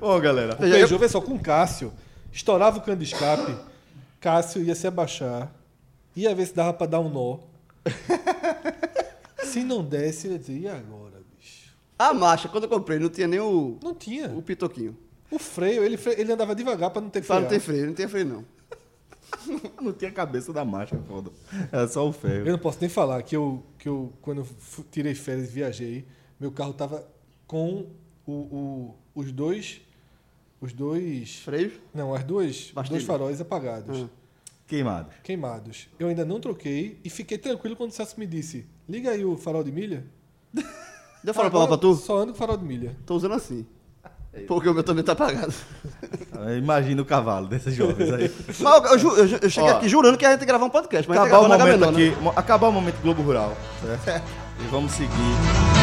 Bom, 0.00 0.20
galera. 0.20 0.52
O 0.54 0.58
Peugeot, 0.58 0.96
vê 0.96 1.08
só, 1.08 1.20
com 1.20 1.34
o 1.34 1.38
Cássio, 1.40 1.92
estourava 2.32 2.78
o 2.78 2.82
cano 2.82 2.98
de 2.98 3.04
escape, 3.04 3.54
Cássio 4.20 4.62
ia 4.62 4.74
se 4.74 4.86
abaixar, 4.86 5.52
ia 6.14 6.34
ver 6.34 6.46
se 6.46 6.54
dava 6.54 6.72
pra 6.72 6.86
dar 6.86 7.00
um 7.00 7.08
nó. 7.08 7.38
se 9.44 9.62
não 9.64 9.82
desse, 9.82 10.26
ele 10.26 10.34
ia 10.34 10.38
dizer, 10.38 10.58
e 10.58 10.68
agora, 10.68 11.20
bicho? 11.38 11.74
A 11.98 12.12
marcha, 12.14 12.48
quando 12.48 12.64
eu 12.64 12.70
comprei, 12.70 12.98
não 12.98 13.08
tinha 13.08 13.26
nem 13.26 13.40
o, 13.40 13.78
Não 13.82 13.94
tinha. 13.94 14.28
o 14.28 14.42
pitoquinho. 14.42 14.96
O 15.30 15.38
freio, 15.38 15.84
ele, 15.84 15.96
fre- 15.96 16.16
ele 16.18 16.32
andava 16.32 16.54
devagar 16.54 16.90
pra 16.90 17.00
não 17.00 17.08
ter 17.08 17.20
que 17.20 17.26
Pra 17.26 17.40
não 17.40 17.48
ter 17.48 17.60
freio, 17.60 17.86
não 17.86 17.94
tinha 17.94 18.08
freio 18.08 18.26
não. 18.26 18.44
Não 19.80 19.92
tinha 19.92 20.10
cabeça 20.10 20.52
da 20.52 20.64
marcha, 20.64 20.98
foda. 21.06 21.30
Era 21.70 21.86
só 21.86 22.06
o 22.06 22.12
ferro. 22.12 22.46
Eu 22.46 22.52
não 22.52 22.58
posso 22.58 22.78
nem 22.80 22.90
falar 22.90 23.22
que 23.22 23.34
eu, 23.36 23.64
que 23.78 23.88
eu 23.88 24.12
quando 24.20 24.38
eu 24.40 24.84
tirei 24.90 25.14
férias 25.14 25.48
e 25.48 25.52
viajei, 25.52 26.04
meu 26.38 26.50
carro 26.50 26.72
tava 26.74 27.06
com 27.46 27.86
o, 28.26 28.32
o- 28.32 28.94
os 29.14 29.30
dois. 29.30 29.80
Os 30.60 30.72
dois. 30.72 31.36
Freio? 31.44 31.72
Não, 31.94 32.14
as 32.14 32.22
duas, 32.24 32.66
os 32.66 32.70
Bastilha. 32.72 32.98
dois 32.98 33.06
faróis 33.06 33.40
apagados. 33.40 34.02
Ah. 34.02 34.08
Queimados. 34.66 35.14
queimados. 35.24 35.88
Eu 35.98 36.08
ainda 36.08 36.24
não 36.24 36.38
troquei 36.38 37.00
e 37.02 37.10
fiquei 37.10 37.36
tranquilo 37.38 37.74
quando 37.74 37.90
o 37.90 37.92
Celso 37.92 38.14
me 38.18 38.26
disse: 38.26 38.66
liga 38.88 39.10
aí 39.10 39.24
o 39.24 39.36
farol 39.36 39.64
de 39.64 39.72
milha. 39.72 40.04
Deu 41.24 41.34
falar 41.34 41.50
pra, 41.50 41.58
Agora 41.58 41.68
pra 41.68 41.76
tu? 41.78 41.94
Só 41.96 42.18
ando 42.18 42.32
com 42.32 42.38
farol 42.38 42.56
de 42.56 42.64
milha. 42.64 42.96
Tô 43.04 43.14
usando 43.16 43.34
assim. 43.34 43.66
Porque 44.46 44.68
o 44.68 44.72
meu 44.74 44.84
também 44.84 45.02
tá 45.02 45.10
apagado. 45.12 45.52
Imagina 46.56 47.02
o 47.02 47.04
cavalo 47.04 47.48
desses 47.48 47.74
jovens 47.74 48.12
aí. 48.12 48.30
Mas 48.60 48.60
eu, 48.60 48.92
eu, 48.92 48.98
ju- 48.98 49.16
eu, 49.16 49.38
eu 49.42 49.50
cheguei 49.50 49.70
Ó. 49.70 49.76
aqui 49.76 49.88
jurando 49.88 50.16
que 50.16 50.24
a 50.24 50.30
gente 50.30 50.40
ia 50.42 50.46
gravar 50.46 50.64
um 50.66 50.70
podcast. 50.70 51.08
Mas 51.08 51.18
a 51.18 51.24
gente 51.24 51.34
acabar 51.34 51.46
o 51.46 51.58
momento 51.58 51.84
aqui, 51.84 52.12
acabar 52.36 52.68
o 52.68 52.72
momento 52.72 53.00
Globo 53.02 53.22
Rural, 53.22 53.56
certo? 54.04 54.24
E 54.60 54.68
vamos 54.68 54.92
seguir. 54.92 55.79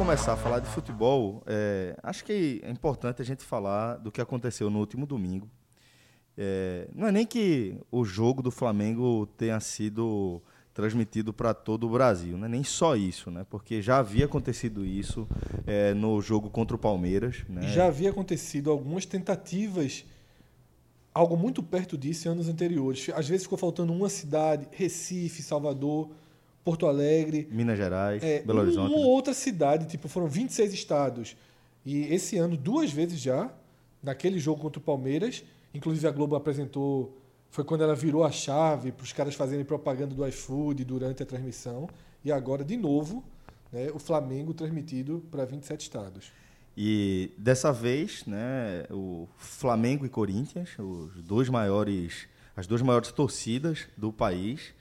Começar 0.00 0.32
a 0.32 0.36
falar 0.36 0.60
de 0.60 0.66
futebol, 0.66 1.42
é, 1.46 1.94
acho 2.02 2.24
que 2.24 2.58
é 2.64 2.70
importante 2.70 3.20
a 3.20 3.24
gente 3.24 3.44
falar 3.44 3.98
do 3.98 4.10
que 4.10 4.18
aconteceu 4.18 4.70
no 4.70 4.78
último 4.78 5.04
domingo. 5.04 5.46
É, 6.38 6.88
não 6.94 7.06
é 7.06 7.12
nem 7.12 7.26
que 7.26 7.76
o 7.92 8.02
jogo 8.02 8.40
do 8.40 8.50
Flamengo 8.50 9.26
tenha 9.36 9.60
sido 9.60 10.40
transmitido 10.72 11.34
para 11.34 11.52
todo 11.52 11.86
o 11.86 11.90
Brasil, 11.90 12.38
não 12.38 12.46
é 12.46 12.48
nem 12.48 12.64
só 12.64 12.96
isso, 12.96 13.30
né? 13.30 13.44
Porque 13.50 13.82
já 13.82 13.98
havia 13.98 14.24
acontecido 14.24 14.86
isso 14.86 15.28
é, 15.66 15.92
no 15.92 16.18
jogo 16.22 16.48
contra 16.48 16.74
o 16.74 16.78
Palmeiras, 16.78 17.44
né? 17.46 17.68
Já 17.68 17.84
havia 17.84 18.08
acontecido 18.08 18.70
algumas 18.70 19.04
tentativas, 19.04 20.06
algo 21.12 21.36
muito 21.36 21.62
perto 21.62 21.98
disso 21.98 22.26
em 22.26 22.30
anos 22.30 22.48
anteriores. 22.48 23.10
Às 23.14 23.28
vezes 23.28 23.42
ficou 23.42 23.58
faltando 23.58 23.92
uma 23.92 24.08
cidade, 24.08 24.66
Recife, 24.72 25.42
Salvador, 25.42 26.08
Porto 26.64 26.86
Alegre, 26.86 27.48
Minas 27.50 27.78
Gerais, 27.78 28.22
É, 28.22 28.42
Belo 28.42 28.60
Horizonte. 28.60 28.92
Uma 28.92 29.00
né? 29.00 29.06
outra 29.06 29.32
cidade, 29.32 29.86
tipo, 29.86 30.08
foram 30.08 30.28
26 30.28 30.72
estados. 30.72 31.36
E 31.84 32.02
esse 32.12 32.36
ano, 32.36 32.56
duas 32.56 32.92
vezes 32.92 33.18
já, 33.18 33.50
naquele 34.02 34.38
jogo 34.38 34.60
contra 34.60 34.78
o 34.78 34.82
Palmeiras, 34.82 35.42
inclusive 35.74 36.06
a 36.06 36.10
Globo 36.10 36.36
apresentou, 36.36 37.16
foi 37.50 37.64
quando 37.64 37.82
ela 37.82 37.94
virou 37.94 38.24
a 38.24 38.30
chave 38.30 38.92
para 38.92 39.04
os 39.04 39.12
caras 39.12 39.34
fazerem 39.34 39.64
propaganda 39.64 40.14
do 40.14 40.26
iFood 40.26 40.84
durante 40.84 41.22
a 41.22 41.26
transmissão. 41.26 41.88
E 42.24 42.30
agora, 42.30 42.62
de 42.62 42.76
novo, 42.76 43.24
né, 43.72 43.90
o 43.94 43.98
Flamengo 43.98 44.52
transmitido 44.52 45.24
para 45.30 45.44
27 45.44 45.80
estados. 45.80 46.30
E 46.76 47.32
dessa 47.36 47.72
vez, 47.72 48.24
né, 48.26 48.84
o 48.90 49.26
Flamengo 49.36 50.04
e 50.06 50.08
Corinthians, 50.08 50.70
os 50.78 51.22
dois 51.22 51.48
maiores, 51.48 52.28
as 52.56 52.66
duas 52.66 52.82
maiores 52.82 53.10
torcidas 53.10 53.86
do 53.96 54.12
país, 54.12 54.72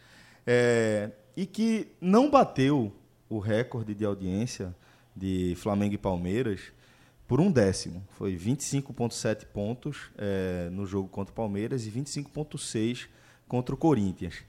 é, 0.45 1.09
e 1.39 1.45
que 1.45 1.87
não 2.01 2.29
bateu 2.29 2.91
o 3.29 3.39
recorde 3.39 3.95
de 3.95 4.03
audiência 4.03 4.75
de 5.15 5.55
Flamengo 5.55 5.95
e 5.95 5.97
Palmeiras 5.97 6.59
por 7.25 7.39
um 7.39 7.49
décimo. 7.49 8.05
Foi 8.09 8.35
25,7 8.35 9.45
pontos 9.45 10.11
é, 10.17 10.67
no 10.69 10.85
jogo 10.85 11.07
contra 11.07 11.31
o 11.31 11.35
Palmeiras 11.35 11.87
e 11.87 11.91
25,6 11.91 13.07
contra 13.47 13.73
o 13.73 13.77
Corinthians. 13.77 14.43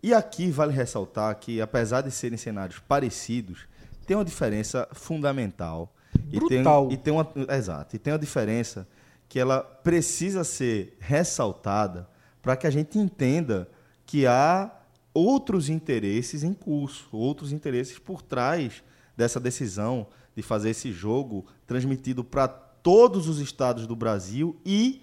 E 0.00 0.14
aqui 0.14 0.48
vale 0.48 0.72
ressaltar 0.72 1.34
que, 1.34 1.60
apesar 1.60 2.02
de 2.02 2.12
serem 2.12 2.38
cenários 2.38 2.78
parecidos, 2.78 3.66
tem 4.06 4.16
uma 4.16 4.24
diferença 4.24 4.86
fundamental. 4.92 5.92
E 6.28 6.38
tem, 6.38 6.62
Brutal. 6.62 6.92
e 6.92 6.96
tem 6.96 7.12
uma, 7.12 7.28
exato. 7.56 7.96
E 7.96 7.98
tem 7.98 8.12
uma 8.12 8.20
diferença 8.20 8.86
que 9.28 9.40
ela 9.40 9.62
precisa 9.62 10.44
ser 10.44 10.96
ressaltada 11.00 12.08
para 12.40 12.56
que 12.56 12.68
a 12.68 12.70
gente 12.70 13.00
entenda 13.00 13.68
que 14.06 14.28
há 14.28 14.70
outros 15.16 15.70
interesses 15.70 16.42
em 16.42 16.52
curso, 16.52 17.08
outros 17.10 17.50
interesses 17.50 17.98
por 17.98 18.20
trás 18.20 18.82
dessa 19.16 19.40
decisão 19.40 20.06
de 20.36 20.42
fazer 20.42 20.70
esse 20.70 20.92
jogo 20.92 21.46
transmitido 21.66 22.22
para 22.22 22.46
todos 22.46 23.26
os 23.26 23.40
estados 23.40 23.86
do 23.86 23.96
Brasil 23.96 24.60
e 24.62 25.02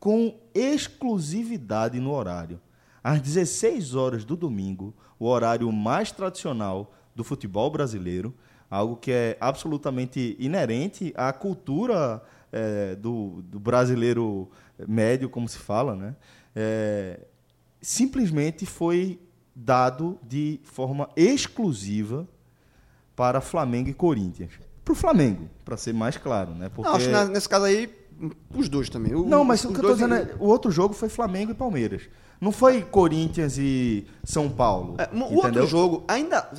com 0.00 0.36
exclusividade 0.52 2.00
no 2.00 2.12
horário. 2.12 2.60
Às 3.04 3.20
16 3.20 3.94
horas 3.94 4.24
do 4.24 4.34
domingo, 4.34 4.92
o 5.16 5.26
horário 5.26 5.70
mais 5.70 6.10
tradicional 6.10 6.92
do 7.14 7.22
futebol 7.22 7.70
brasileiro, 7.70 8.34
algo 8.68 8.96
que 8.96 9.12
é 9.12 9.36
absolutamente 9.40 10.36
inerente 10.40 11.14
à 11.16 11.32
cultura 11.32 12.20
eh, 12.52 12.96
do, 12.96 13.42
do 13.42 13.60
brasileiro 13.60 14.50
médio, 14.88 15.30
como 15.30 15.48
se 15.48 15.58
fala, 15.58 15.94
né? 15.94 16.16
Eh, 16.54 17.20
simplesmente 17.80 18.66
foi 18.66 19.20
dado 19.58 20.18
de 20.22 20.60
forma 20.64 21.08
exclusiva 21.16 22.28
para 23.16 23.40
Flamengo 23.40 23.88
e 23.88 23.94
Corinthians. 23.94 24.52
Para 24.84 24.92
o 24.92 24.94
Flamengo, 24.94 25.48
para 25.64 25.76
ser 25.78 25.94
mais 25.94 26.16
claro, 26.18 26.54
né? 26.54 26.68
Porque... 26.68 26.88
Não, 26.88 26.96
acho 26.96 27.08
que 27.08 27.32
nesse 27.32 27.48
caso 27.48 27.64
aí, 27.64 27.90
os 28.54 28.68
dois 28.68 28.90
também. 28.90 29.14
O- 29.14 29.24
Não, 29.26 29.42
mas 29.42 29.64
o 29.64 29.72
que 29.72 29.78
eu 29.78 29.82
tô 29.82 29.92
dizendo 29.94 30.14
é, 30.14 30.34
o 30.38 30.44
outro 30.44 30.70
jogo 30.70 30.92
foi 30.92 31.08
Flamengo 31.08 31.50
e 31.52 31.54
Palmeiras. 31.54 32.02
Não 32.38 32.52
foi 32.52 32.82
Corinthians 32.82 33.56
e 33.56 34.06
São 34.22 34.50
Paulo. 34.50 34.94
É, 34.98 35.08
o 35.12 35.36
outro 35.36 35.66
jogo 35.66 36.04
ainda. 36.06 36.50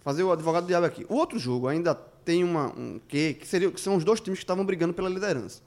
Fazer 0.00 0.22
o 0.22 0.32
advogado 0.32 0.64
do 0.64 0.68
diabo 0.68 0.86
aqui. 0.86 1.04
O 1.10 1.14
outro 1.14 1.38
jogo 1.38 1.68
ainda 1.68 1.94
tem 1.94 2.42
uma, 2.42 2.68
um 2.76 2.98
quê? 3.06 3.36
Que, 3.38 3.46
seria, 3.46 3.70
que 3.70 3.80
são 3.80 3.96
os 3.96 4.02
dois 4.02 4.18
times 4.18 4.38
que 4.38 4.44
estavam 4.44 4.64
brigando 4.64 4.94
pela 4.94 5.10
liderança. 5.10 5.60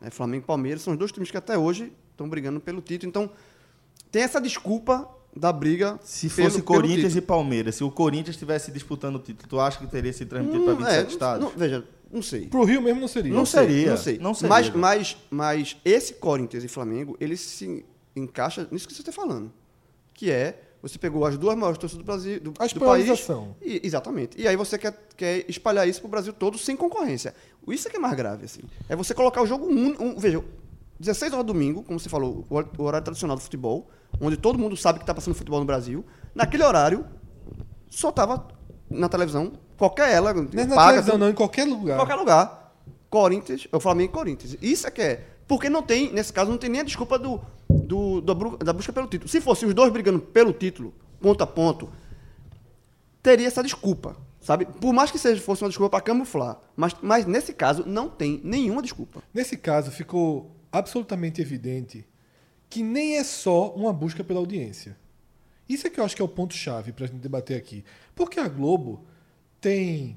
É, 0.00 0.10
Flamengo 0.10 0.44
e 0.44 0.46
Palmeiras 0.46 0.82
são 0.82 0.92
os 0.92 0.98
dois 0.98 1.10
times 1.10 1.28
que 1.30 1.36
até 1.36 1.58
hoje 1.58 1.92
estão 2.12 2.28
brigando 2.28 2.60
pelo 2.60 2.80
título. 2.80 3.08
Então, 3.10 3.28
tem 4.12 4.22
essa 4.22 4.40
desculpa 4.40 5.08
da 5.36 5.52
briga. 5.52 5.98
Se 6.02 6.28
pelo- 6.30 6.48
fosse 6.48 6.62
pelo 6.62 6.66
Corinthians 6.80 7.12
título. 7.12 7.18
e 7.18 7.22
Palmeiras, 7.22 7.74
se 7.74 7.84
o 7.84 7.90
Corinthians 7.90 8.36
estivesse 8.36 8.70
disputando 8.70 9.16
o 9.16 9.18
título, 9.18 9.48
tu 9.48 9.58
acha 9.60 9.78
que 9.78 9.86
teria 9.86 10.12
sido 10.12 10.28
transmitido 10.28 10.64
para 10.64 10.74
Hum, 10.74 10.76
27 10.78 11.04
é, 11.06 11.08
estados? 11.10 11.44
não- 11.44 11.52
veja, 11.58 11.84
não 12.12 12.22
sei. 12.22 12.46
Pro 12.46 12.64
Rio 12.64 12.80
mesmo 12.80 13.00
não 13.00 13.08
seria. 13.08 13.32
Não 13.32 13.44
sei, 13.46 13.60
seria, 13.66 13.90
Não 13.90 13.96
sei. 13.96 14.18
não 14.18 14.34
seria, 14.34 14.48
mas, 14.48 14.70
mas, 14.70 15.16
mas 15.30 15.76
esse 15.84 16.14
Corinthians 16.14 16.62
e 16.64 16.68
Flamengo, 16.68 17.16
ele 17.20 17.36
se 17.36 17.84
encaixa 18.14 18.68
nisso 18.70 18.86
que 18.86 18.94
você 18.94 19.02
está 19.02 19.10
falando. 19.12 19.50
Que 20.12 20.30
é, 20.30 20.60
você 20.80 20.96
pegou 20.98 21.24
as 21.26 21.36
duas 21.36 21.56
maiores 21.56 21.78
torcidas 21.78 22.04
do 22.04 22.06
Brasil, 22.06 22.38
do, 22.40 22.54
A 22.58 22.66
do 22.68 22.78
país. 22.80 23.26
E, 23.60 23.80
exatamente. 23.84 24.40
E 24.40 24.46
aí 24.46 24.54
você 24.54 24.78
quer, 24.78 24.96
quer 25.16 25.44
espalhar 25.50 25.88
isso 25.88 26.00
para 26.00 26.06
o 26.06 26.10
Brasil 26.10 26.32
todo 26.32 26.56
sem 26.58 26.76
concorrência. 26.76 27.34
Isso 27.66 27.88
é 27.88 27.90
que 27.90 27.96
é 27.96 28.00
mais 28.00 28.14
grave, 28.14 28.44
assim. 28.44 28.60
É 28.88 28.94
você 28.94 29.12
colocar 29.14 29.42
o 29.42 29.46
jogo 29.46 29.66
único. 29.66 30.04
Um, 30.04 30.16
veja, 30.16 30.44
16 30.98 31.32
horas 31.32 31.44
domingo, 31.46 31.82
como 31.82 31.98
você 31.98 32.08
falou, 32.08 32.44
o 32.48 32.54
hor- 32.54 32.68
o 32.78 32.82
horário 32.84 33.04
tradicional 33.04 33.36
do 33.36 33.42
futebol, 33.42 33.88
onde 34.20 34.36
todo 34.36 34.58
mundo 34.58 34.76
sabe 34.76 34.98
que 34.98 35.02
está 35.02 35.14
passando 35.14 35.34
futebol 35.34 35.58
no 35.60 35.66
Brasil. 35.66 36.04
Naquele 36.34 36.62
horário, 36.64 37.04
só 37.90 38.12
tava 38.12 38.46
na 38.90 39.08
televisão, 39.08 39.52
qualquer 39.76 40.12
ela, 40.12 40.32
Não 40.32 40.42
é 40.52 40.64
na 40.66 40.74
paga, 40.76 40.90
televisão, 40.92 41.18
não, 41.18 41.28
em 41.30 41.34
qualquer 41.34 41.64
lugar. 41.64 41.94
em 41.94 41.98
qualquer 41.98 42.14
lugar. 42.14 42.74
Corinthians, 43.10 43.66
o 43.72 43.78
Flamengo 43.80 44.10
e 44.10 44.12
Corinthians. 44.14 44.56
Isso 44.62 44.86
é 44.86 44.90
que 44.90 45.02
é. 45.02 45.26
Porque 45.46 45.68
não 45.68 45.82
tem, 45.82 46.12
nesse 46.12 46.32
caso, 46.32 46.50
não 46.50 46.58
tem 46.58 46.70
nem 46.70 46.80
a 46.80 46.84
desculpa 46.84 47.18
do, 47.18 47.40
do, 47.68 48.20
da, 48.20 48.34
bru- 48.34 48.56
da 48.56 48.72
busca 48.72 48.92
pelo 48.92 49.06
título. 49.06 49.28
Se 49.28 49.40
fossem 49.40 49.68
os 49.68 49.74
dois 49.74 49.92
brigando 49.92 50.18
pelo 50.18 50.52
título, 50.52 50.94
ponto 51.20 51.42
a 51.42 51.46
ponto, 51.46 51.88
teria 53.22 53.46
essa 53.46 53.62
desculpa, 53.62 54.16
sabe? 54.40 54.64
Por 54.66 54.92
mais 54.92 55.10
que 55.10 55.18
seja 55.18 55.40
fosse 55.40 55.62
uma 55.62 55.68
desculpa 55.68 55.90
para 55.90 56.00
camuflar, 56.04 56.58
mas, 56.76 56.94
mas 57.02 57.26
nesse 57.26 57.52
caso 57.52 57.84
não 57.86 58.08
tem 58.08 58.40
nenhuma 58.44 58.82
desculpa. 58.82 59.22
Nesse 59.32 59.56
caso, 59.56 59.90
ficou 59.90 60.53
absolutamente 60.74 61.40
evidente 61.40 62.04
que 62.68 62.82
nem 62.82 63.16
é 63.16 63.22
só 63.22 63.72
uma 63.74 63.92
busca 63.92 64.24
pela 64.24 64.40
audiência. 64.40 64.96
Isso 65.68 65.86
é 65.86 65.90
que 65.90 66.00
eu 66.00 66.04
acho 66.04 66.16
que 66.16 66.20
é 66.20 66.24
o 66.24 66.28
ponto-chave 66.28 66.92
para 66.92 67.04
a 67.04 67.06
gente 67.06 67.20
debater 67.20 67.56
aqui. 67.56 67.84
Porque 68.14 68.40
a 68.40 68.48
Globo 68.48 69.04
tem 69.60 70.16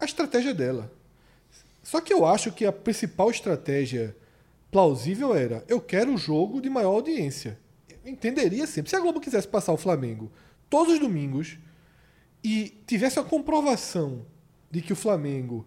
a 0.00 0.06
estratégia 0.06 0.54
dela. 0.54 0.90
Só 1.82 2.00
que 2.00 2.14
eu 2.14 2.24
acho 2.24 2.50
que 2.50 2.64
a 2.64 2.72
principal 2.72 3.30
estratégia 3.30 4.16
plausível 4.70 5.34
era: 5.34 5.62
eu 5.68 5.80
quero 5.80 6.14
o 6.14 6.18
jogo 6.18 6.62
de 6.62 6.70
maior 6.70 6.94
audiência. 6.94 7.58
Eu 8.02 8.10
entenderia 8.10 8.66
sempre. 8.66 8.88
Se 8.88 8.96
a 8.96 9.00
Globo 9.00 9.20
quisesse 9.20 9.46
passar 9.46 9.74
o 9.74 9.76
Flamengo 9.76 10.32
todos 10.70 10.94
os 10.94 10.98
domingos 10.98 11.58
e 12.42 12.74
tivesse 12.86 13.18
a 13.18 13.22
comprovação 13.22 14.24
de 14.70 14.80
que 14.80 14.94
o 14.94 14.96
Flamengo 14.96 15.66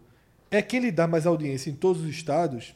é 0.50 0.62
quem 0.64 0.80
lhe 0.80 0.92
dá 0.92 1.08
mais 1.08 1.28
audiência 1.28 1.70
em 1.70 1.76
todos 1.76 2.02
os 2.02 2.10
estados, 2.10 2.76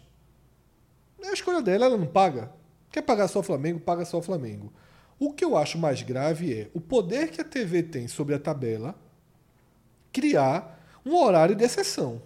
é 1.27 1.29
a 1.29 1.33
escolha 1.33 1.61
dela, 1.61 1.85
ela 1.85 1.97
não 1.97 2.07
paga. 2.07 2.51
Quer 2.91 3.01
pagar 3.01 3.27
só 3.27 3.39
o 3.39 3.43
Flamengo, 3.43 3.79
paga 3.79 4.05
só 4.05 4.17
o 4.19 4.21
Flamengo. 4.21 4.71
O 5.19 5.33
que 5.33 5.45
eu 5.45 5.55
acho 5.55 5.77
mais 5.77 6.01
grave 6.01 6.53
é 6.53 6.69
o 6.73 6.81
poder 6.81 7.29
que 7.29 7.39
a 7.39 7.43
TV 7.43 7.83
tem 7.83 8.07
sobre 8.07 8.33
a 8.35 8.39
tabela 8.39 8.95
criar 10.11 10.79
um 11.05 11.15
horário 11.15 11.55
de 11.55 11.63
exceção. 11.63 12.21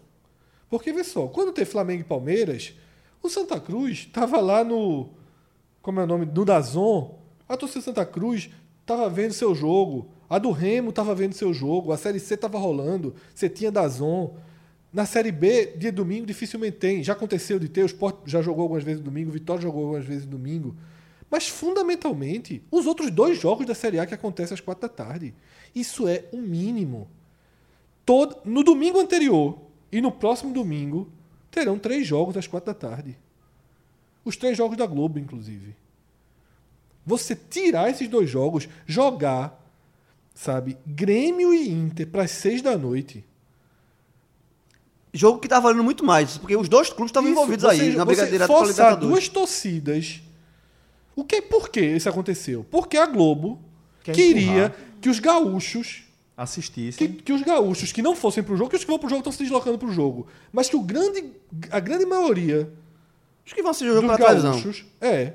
Porque, 0.70 0.92
vê 0.92 1.04
só, 1.04 1.28
quando 1.28 1.54
tem 1.54 1.66
Flamengo 1.66 2.02
e 2.02 2.06
Palmeiras, 2.06 2.74
o 3.22 3.30
Santa 3.30 3.60
Cruz 3.60 4.00
estava 4.00 4.40
lá 4.40 4.64
no. 4.64 5.10
Como 5.82 6.00
é 6.00 6.04
o 6.04 6.08
nome? 6.08 6.26
No 6.26 6.44
Dazon. 6.44 7.20
A 7.48 7.56
torcida 7.56 7.84
Santa 7.84 8.06
Cruz 8.06 8.50
estava 8.82 9.10
vendo 9.10 9.34
seu 9.34 9.54
jogo. 9.54 10.10
A 10.28 10.40
do 10.40 10.52
Remo 10.52 10.90
estava 10.90 11.14
vendo 11.14 11.34
seu 11.34 11.54
jogo. 11.54 11.92
A 11.92 11.98
Série 11.98 12.20
C 12.20 12.34
estava 12.34 12.58
rolando. 12.58 13.16
Você 13.34 13.48
tinha 13.48 13.72
Dazon. 13.72 14.36
Na 14.96 15.06
Série 15.06 15.30
B, 15.30 15.74
dia 15.76 15.92
domingo, 15.92 16.26
dificilmente 16.26 16.78
tem. 16.78 17.04
Já 17.04 17.12
aconteceu 17.12 17.60
de 17.60 17.68
ter. 17.68 17.84
O 17.84 17.86
Sport 17.86 18.20
já 18.26 18.42
jogou 18.42 18.62
algumas 18.62 18.82
vezes 18.82 19.04
domingo. 19.04 19.30
O 19.30 19.34
Vitória 19.34 19.62
jogou 19.62 19.82
algumas 19.84 20.06
vezes 20.06 20.26
domingo. 20.26 20.74
Mas, 21.30 21.50
fundamentalmente, 21.50 22.64
os 22.72 22.86
outros 22.86 23.12
dois 23.12 23.38
jogos 23.38 23.66
da 23.66 23.76
Série 23.76 24.00
A 24.00 24.06
que 24.06 24.14
acontecem 24.14 24.54
às 24.54 24.62
quatro 24.62 24.84
da 24.84 24.88
tarde. 24.88 25.36
Isso 25.76 26.08
é 26.08 26.24
o 26.32 26.38
mínimo. 26.38 27.10
Todo, 28.06 28.38
no 28.46 28.64
domingo 28.64 28.98
anterior 28.98 29.60
e 29.92 30.00
no 30.00 30.14
próximo 30.14 30.54
domingo, 30.54 31.12
terão 31.52 31.78
três 31.78 32.08
jogos 32.08 32.38
às 32.38 32.48
quatro 32.48 32.68
da 32.68 32.74
tarde. 32.74 33.18
Os 34.24 34.38
três 34.38 34.58
jogos 34.58 34.78
da 34.78 34.86
Globo, 34.86 35.20
inclusive. 35.20 35.76
Você 37.06 37.36
tirar 37.36 37.90
esses 37.90 38.08
dois 38.08 38.30
jogos, 38.30 38.70
jogar, 38.86 39.62
sabe, 40.34 40.78
Grêmio 40.88 41.54
e 41.54 41.70
Inter 41.70 42.08
para 42.08 42.24
as 42.24 42.32
seis 42.32 42.62
da 42.62 42.78
noite. 42.78 43.26
Jogo 45.18 45.40
que 45.40 45.48
tá 45.48 45.60
valendo 45.60 45.84
muito 45.84 46.04
mais, 46.04 46.38
porque 46.38 46.56
os 46.58 46.68
dois 46.68 46.90
clubes 46.90 47.10
estavam 47.10 47.30
envolvidos 47.30 47.64
você- 47.64 47.82
aí, 47.82 47.96
na 47.96 48.04
briga 48.04 48.26
direta 48.26 48.48
com 48.48 48.58
a 48.58 48.62
Libertadores. 48.62 49.08
duas 49.08 49.30
torcidas. 49.30 50.22
O 51.16 51.24
que, 51.24 51.42
por 51.42 51.70
que 51.70 51.80
isso 51.80 52.10
aconteceu? 52.10 52.66
Porque 52.70 52.98
a 52.98 53.06
Globo 53.06 53.58
Quer 54.04 54.14
queria 54.14 54.66
empurrar. 54.66 54.76
que 55.02 55.08
os 55.10 55.20
gaúchos 55.20 55.88
que, 56.36 56.42
Assistissem. 56.42 57.14
que 57.14 57.32
os 57.32 57.42
gaúchos 57.44 57.94
que 57.94 58.02
não 58.02 58.14
fossem 58.14 58.44
pro 58.44 58.58
jogo, 58.58 58.70
que 58.70 58.76
os 58.76 58.84
que 58.84 58.90
vão 58.90 59.00
pro 59.00 59.08
jogo 59.08 59.20
estão 59.22 59.32
se 59.32 59.40
deslocando 59.42 59.78
pro 59.78 59.90
jogo, 59.90 60.28
mas 60.52 60.68
que 60.70 60.76
o 60.76 60.82
grande, 60.82 61.32
a 61.72 61.80
grande 61.80 62.06
maioria 62.06 62.70
Os 63.46 63.54
que 63.54 63.62
vão 63.62 63.72
assistir 63.72 63.90
o 63.92 63.94
jogo 63.96 64.08
dos 64.10 64.18
gaúchos 64.18 64.86
é 65.00 65.34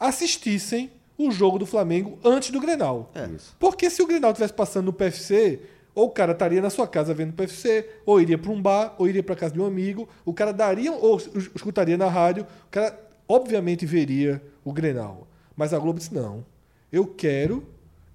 assistissem 0.00 0.90
o 1.18 1.30
jogo 1.30 1.58
do 1.58 1.66
Flamengo 1.66 2.18
antes 2.24 2.50
do 2.50 2.60
Grenal. 2.60 3.10
É. 3.14 3.28
Porque 3.58 3.88
se 3.90 4.02
o 4.02 4.06
Grenal 4.06 4.30
estivesse 4.32 4.52
passando 4.54 4.86
no 4.86 4.92
PFC, 4.92 5.60
ou 5.94 6.06
o 6.06 6.10
cara 6.10 6.32
estaria 6.32 6.60
na 6.60 6.70
sua 6.70 6.86
casa 6.88 7.14
vendo 7.14 7.30
o 7.30 7.32
PFC, 7.34 7.88
ou 8.04 8.20
iria 8.20 8.36
para 8.36 8.50
um 8.50 8.60
bar, 8.60 8.94
ou 8.98 9.08
iria 9.08 9.22
para 9.22 9.36
casa 9.36 9.54
de 9.54 9.60
um 9.60 9.66
amigo, 9.66 10.08
o 10.24 10.32
cara 10.34 10.52
daria, 10.52 10.92
ou 10.92 11.16
es- 11.16 11.30
escutaria 11.54 11.96
na 11.96 12.08
rádio, 12.08 12.44
o 12.66 12.70
cara 12.70 12.98
obviamente 13.28 13.86
veria 13.86 14.42
o 14.64 14.72
Grenal. 14.72 15.26
Mas 15.56 15.72
a 15.72 15.78
Globo 15.78 15.98
disse: 15.98 16.12
não, 16.12 16.44
eu 16.90 17.06
quero 17.06 17.64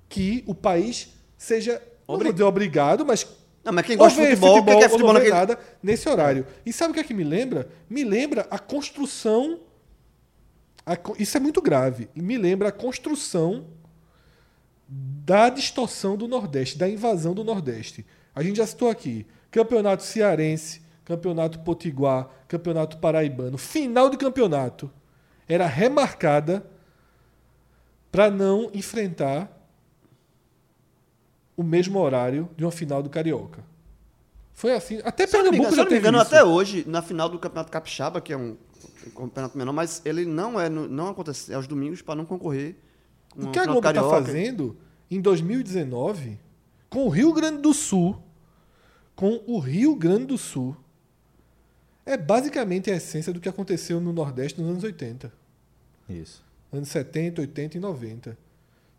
que 0.09 0.43
o 0.47 0.53
país 0.53 1.09
seja, 1.37 1.81
não 2.07 2.17
vou 2.17 2.31
dizer 2.33 2.43
obrigado, 2.43 3.05
mas 3.05 3.25
Não, 3.63 3.71
mas 3.71 3.85
quem 3.85 3.95
gosta 3.97 4.19
de 4.21 4.27
ver 4.27 4.35
futebol, 4.37 4.63
quem 4.65 4.79
quer 4.79 4.89
futebol 4.89 5.13
não 5.13 5.19
naquele... 5.21 5.33
nada 5.35 5.59
nesse 5.81 6.09
horário. 6.09 6.45
E 6.65 6.73
sabe 6.73 6.91
o 6.91 6.93
que 6.93 6.99
é 6.99 7.03
que 7.03 7.13
me 7.13 7.23
lembra? 7.23 7.69
Me 7.89 8.03
lembra 8.03 8.47
a 8.49 8.57
construção. 8.59 9.59
a 10.85 10.97
isso 11.17 11.37
é 11.37 11.39
muito 11.39 11.61
grave. 11.61 12.09
E 12.15 12.21
me 12.21 12.37
lembra 12.37 12.69
a 12.69 12.71
construção 12.71 13.65
da 14.89 15.49
distorção 15.49 16.17
do 16.17 16.27
Nordeste, 16.27 16.77
da 16.77 16.89
invasão 16.89 17.35
do 17.35 17.43
Nordeste. 17.43 18.03
A 18.33 18.41
gente 18.41 18.57
já 18.57 18.65
citou 18.65 18.89
aqui: 18.89 19.27
campeonato 19.51 20.01
cearense, 20.01 20.81
campeonato 21.05 21.59
potiguar, 21.59 22.27
campeonato 22.47 22.97
paraibano. 22.97 23.57
Final 23.57 24.09
de 24.09 24.17
campeonato 24.17 24.91
era 25.47 25.67
remarcada 25.67 26.65
para 28.11 28.31
não 28.31 28.71
enfrentar 28.73 29.55
o 31.55 31.61
mesmo 31.61 31.99
horário 31.99 32.49
de 32.57 32.63
uma 32.63 32.71
final 32.71 33.03
do 33.03 33.09
Carioca. 33.09 33.63
Foi 34.53 34.73
assim. 34.73 34.99
Até 35.03 35.27
Se 35.27 35.33
Pernambuco 35.33 35.57
engano, 35.57 35.75
já 35.75 35.81
eu 35.81 35.83
não 35.83 35.83
me 35.83 35.89
teve 35.89 35.99
engano 35.99 36.19
até 36.19 36.43
hoje, 36.43 36.83
na 36.87 37.01
final 37.01 37.29
do 37.29 37.37
Campeonato 37.37 37.71
Capixaba, 37.71 38.19
que 38.19 38.33
é 38.33 38.37
um 38.37 38.57
campeonato 39.15 39.57
menor, 39.57 39.73
mas 39.73 40.01
ele 40.03 40.25
não 40.25 40.59
é 40.59 40.67
não 40.69 41.09
acontece 41.09 41.53
aos 41.53 41.67
domingos 41.67 42.01
para 42.01 42.15
não 42.15 42.25
concorrer 42.25 42.75
com 43.39 43.47
O 43.47 43.51
que 43.51 43.59
a 43.59 43.65
Globo 43.65 43.87
está 43.87 44.03
fazendo 44.03 44.77
em 45.09 45.21
2019 45.21 46.39
com 46.89 47.05
o 47.05 47.09
Rio 47.09 47.31
Grande 47.33 47.61
do 47.61 47.73
Sul, 47.73 48.21
com 49.15 49.41
o 49.47 49.59
Rio 49.59 49.95
Grande 49.95 50.25
do 50.25 50.37
Sul, 50.37 50.75
é 52.05 52.17
basicamente 52.17 52.89
a 52.89 52.95
essência 52.95 53.31
do 53.31 53.39
que 53.39 53.47
aconteceu 53.47 53.99
no 54.01 54.11
Nordeste 54.11 54.59
nos 54.59 54.69
anos 54.69 54.83
80. 54.83 55.31
Isso. 56.09 56.43
Anos 56.71 56.89
70, 56.89 57.41
80 57.41 57.77
e 57.77 57.79
90. 57.79 58.37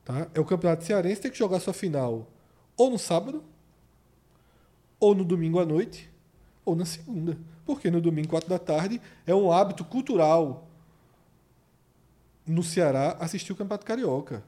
Tá? 0.05 0.29
É 0.33 0.41
o 0.41 0.45
Campeonato 0.45 0.85
Cearense 0.85 1.21
tem 1.21 1.31
que 1.31 1.39
jogar 1.39 1.61
sua 1.61 1.73
final 1.73 2.29
ou 2.77 2.91
no 2.91 2.99
sábado, 2.99 3.45
ou 4.99 5.15
no 5.15 5.23
domingo 5.23 5.61
à 5.61 5.67
noite, 5.67 6.11
ou 6.65 6.75
na 6.75 6.87
segunda. 6.87 7.37
Porque 7.67 7.91
no 7.91 8.01
domingo, 8.01 8.29
4 8.29 8.49
da 8.49 8.59
tarde, 8.59 9.01
é 9.27 9.35
um 9.35 9.53
hábito 9.53 9.85
cultural 9.85 10.70
no 12.47 12.63
Ceará 12.63 13.17
assistir 13.21 13.53
o 13.53 13.57
Campeonato 13.57 13.87
Carioca. 13.87 14.43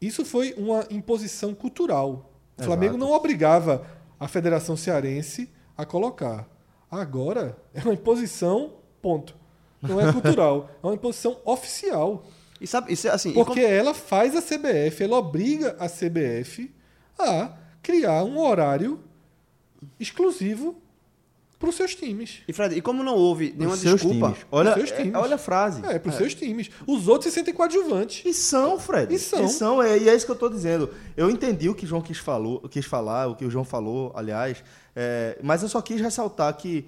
Isso 0.00 0.24
foi 0.24 0.54
uma 0.56 0.86
imposição 0.90 1.54
cultural. 1.54 2.32
O 2.58 2.62
Flamengo 2.62 2.96
Exato. 2.96 3.10
não 3.10 3.16
obrigava 3.16 3.86
a 4.18 4.28
Federação 4.28 4.76
Cearense 4.76 5.50
a 5.76 5.84
colocar. 5.84 6.48
Agora 6.90 7.56
é 7.74 7.82
uma 7.82 7.94
imposição, 7.94 8.74
ponto. 9.02 9.34
Não 9.82 10.00
é 10.00 10.10
cultural, 10.12 10.70
é 10.82 10.86
uma 10.86 10.94
imposição 10.94 11.38
oficial. 11.44 12.24
E 12.60 12.66
sabe, 12.66 12.92
isso 12.92 13.06
é 13.08 13.10
assim, 13.10 13.32
Porque 13.32 13.60
ela 13.60 13.92
faz 13.92 14.34
a 14.34 14.40
CBF, 14.40 15.02
ela 15.02 15.18
obriga 15.18 15.76
a 15.78 15.88
CBF 15.88 16.74
a 17.18 17.52
criar 17.82 18.24
um 18.24 18.38
horário 18.38 19.00
exclusivo 20.00 20.80
para 21.66 21.70
os 21.70 21.76
seus 21.76 21.94
times. 21.96 22.42
E 22.46 22.52
Fred, 22.52 22.76
e 22.76 22.80
como 22.80 23.02
não 23.02 23.14
houve 23.16 23.52
nenhuma 23.56 23.76
desculpa, 23.76 24.28
times. 24.28 24.46
Olha, 24.52 24.68
é- 24.70 24.82
times. 24.84 25.14
olha 25.14 25.34
a 25.34 25.38
frase. 25.38 25.84
É, 25.84 25.98
para 25.98 26.10
os 26.10 26.16
seus 26.16 26.32
times. 26.34 26.70
Os 26.86 27.08
outros 27.08 27.32
se 27.32 27.38
sentem 27.38 27.52
coadjuvantes. 27.52 28.22
E 28.24 28.32
são, 28.32 28.78
Fred. 28.78 29.12
E 29.12 29.18
são. 29.18 29.82
é, 29.82 29.98
e 29.98 30.08
é 30.08 30.14
isso 30.14 30.24
que 30.24 30.30
eu 30.32 30.36
tô 30.36 30.48
dizendo. 30.48 30.88
Eu 31.16 31.28
entendi 31.28 31.68
o 31.68 31.74
que 31.74 31.84
o 31.84 31.88
João 31.88 32.00
quis, 32.00 32.18
falou, 32.18 32.60
quis 32.68 32.86
falar, 32.86 33.26
o 33.26 33.34
que 33.34 33.44
o 33.44 33.50
João 33.50 33.64
falou, 33.64 34.12
aliás, 34.14 34.62
é, 34.94 35.38
mas 35.42 35.62
eu 35.62 35.68
só 35.68 35.82
quis 35.82 36.00
ressaltar 36.00 36.56
que 36.56 36.86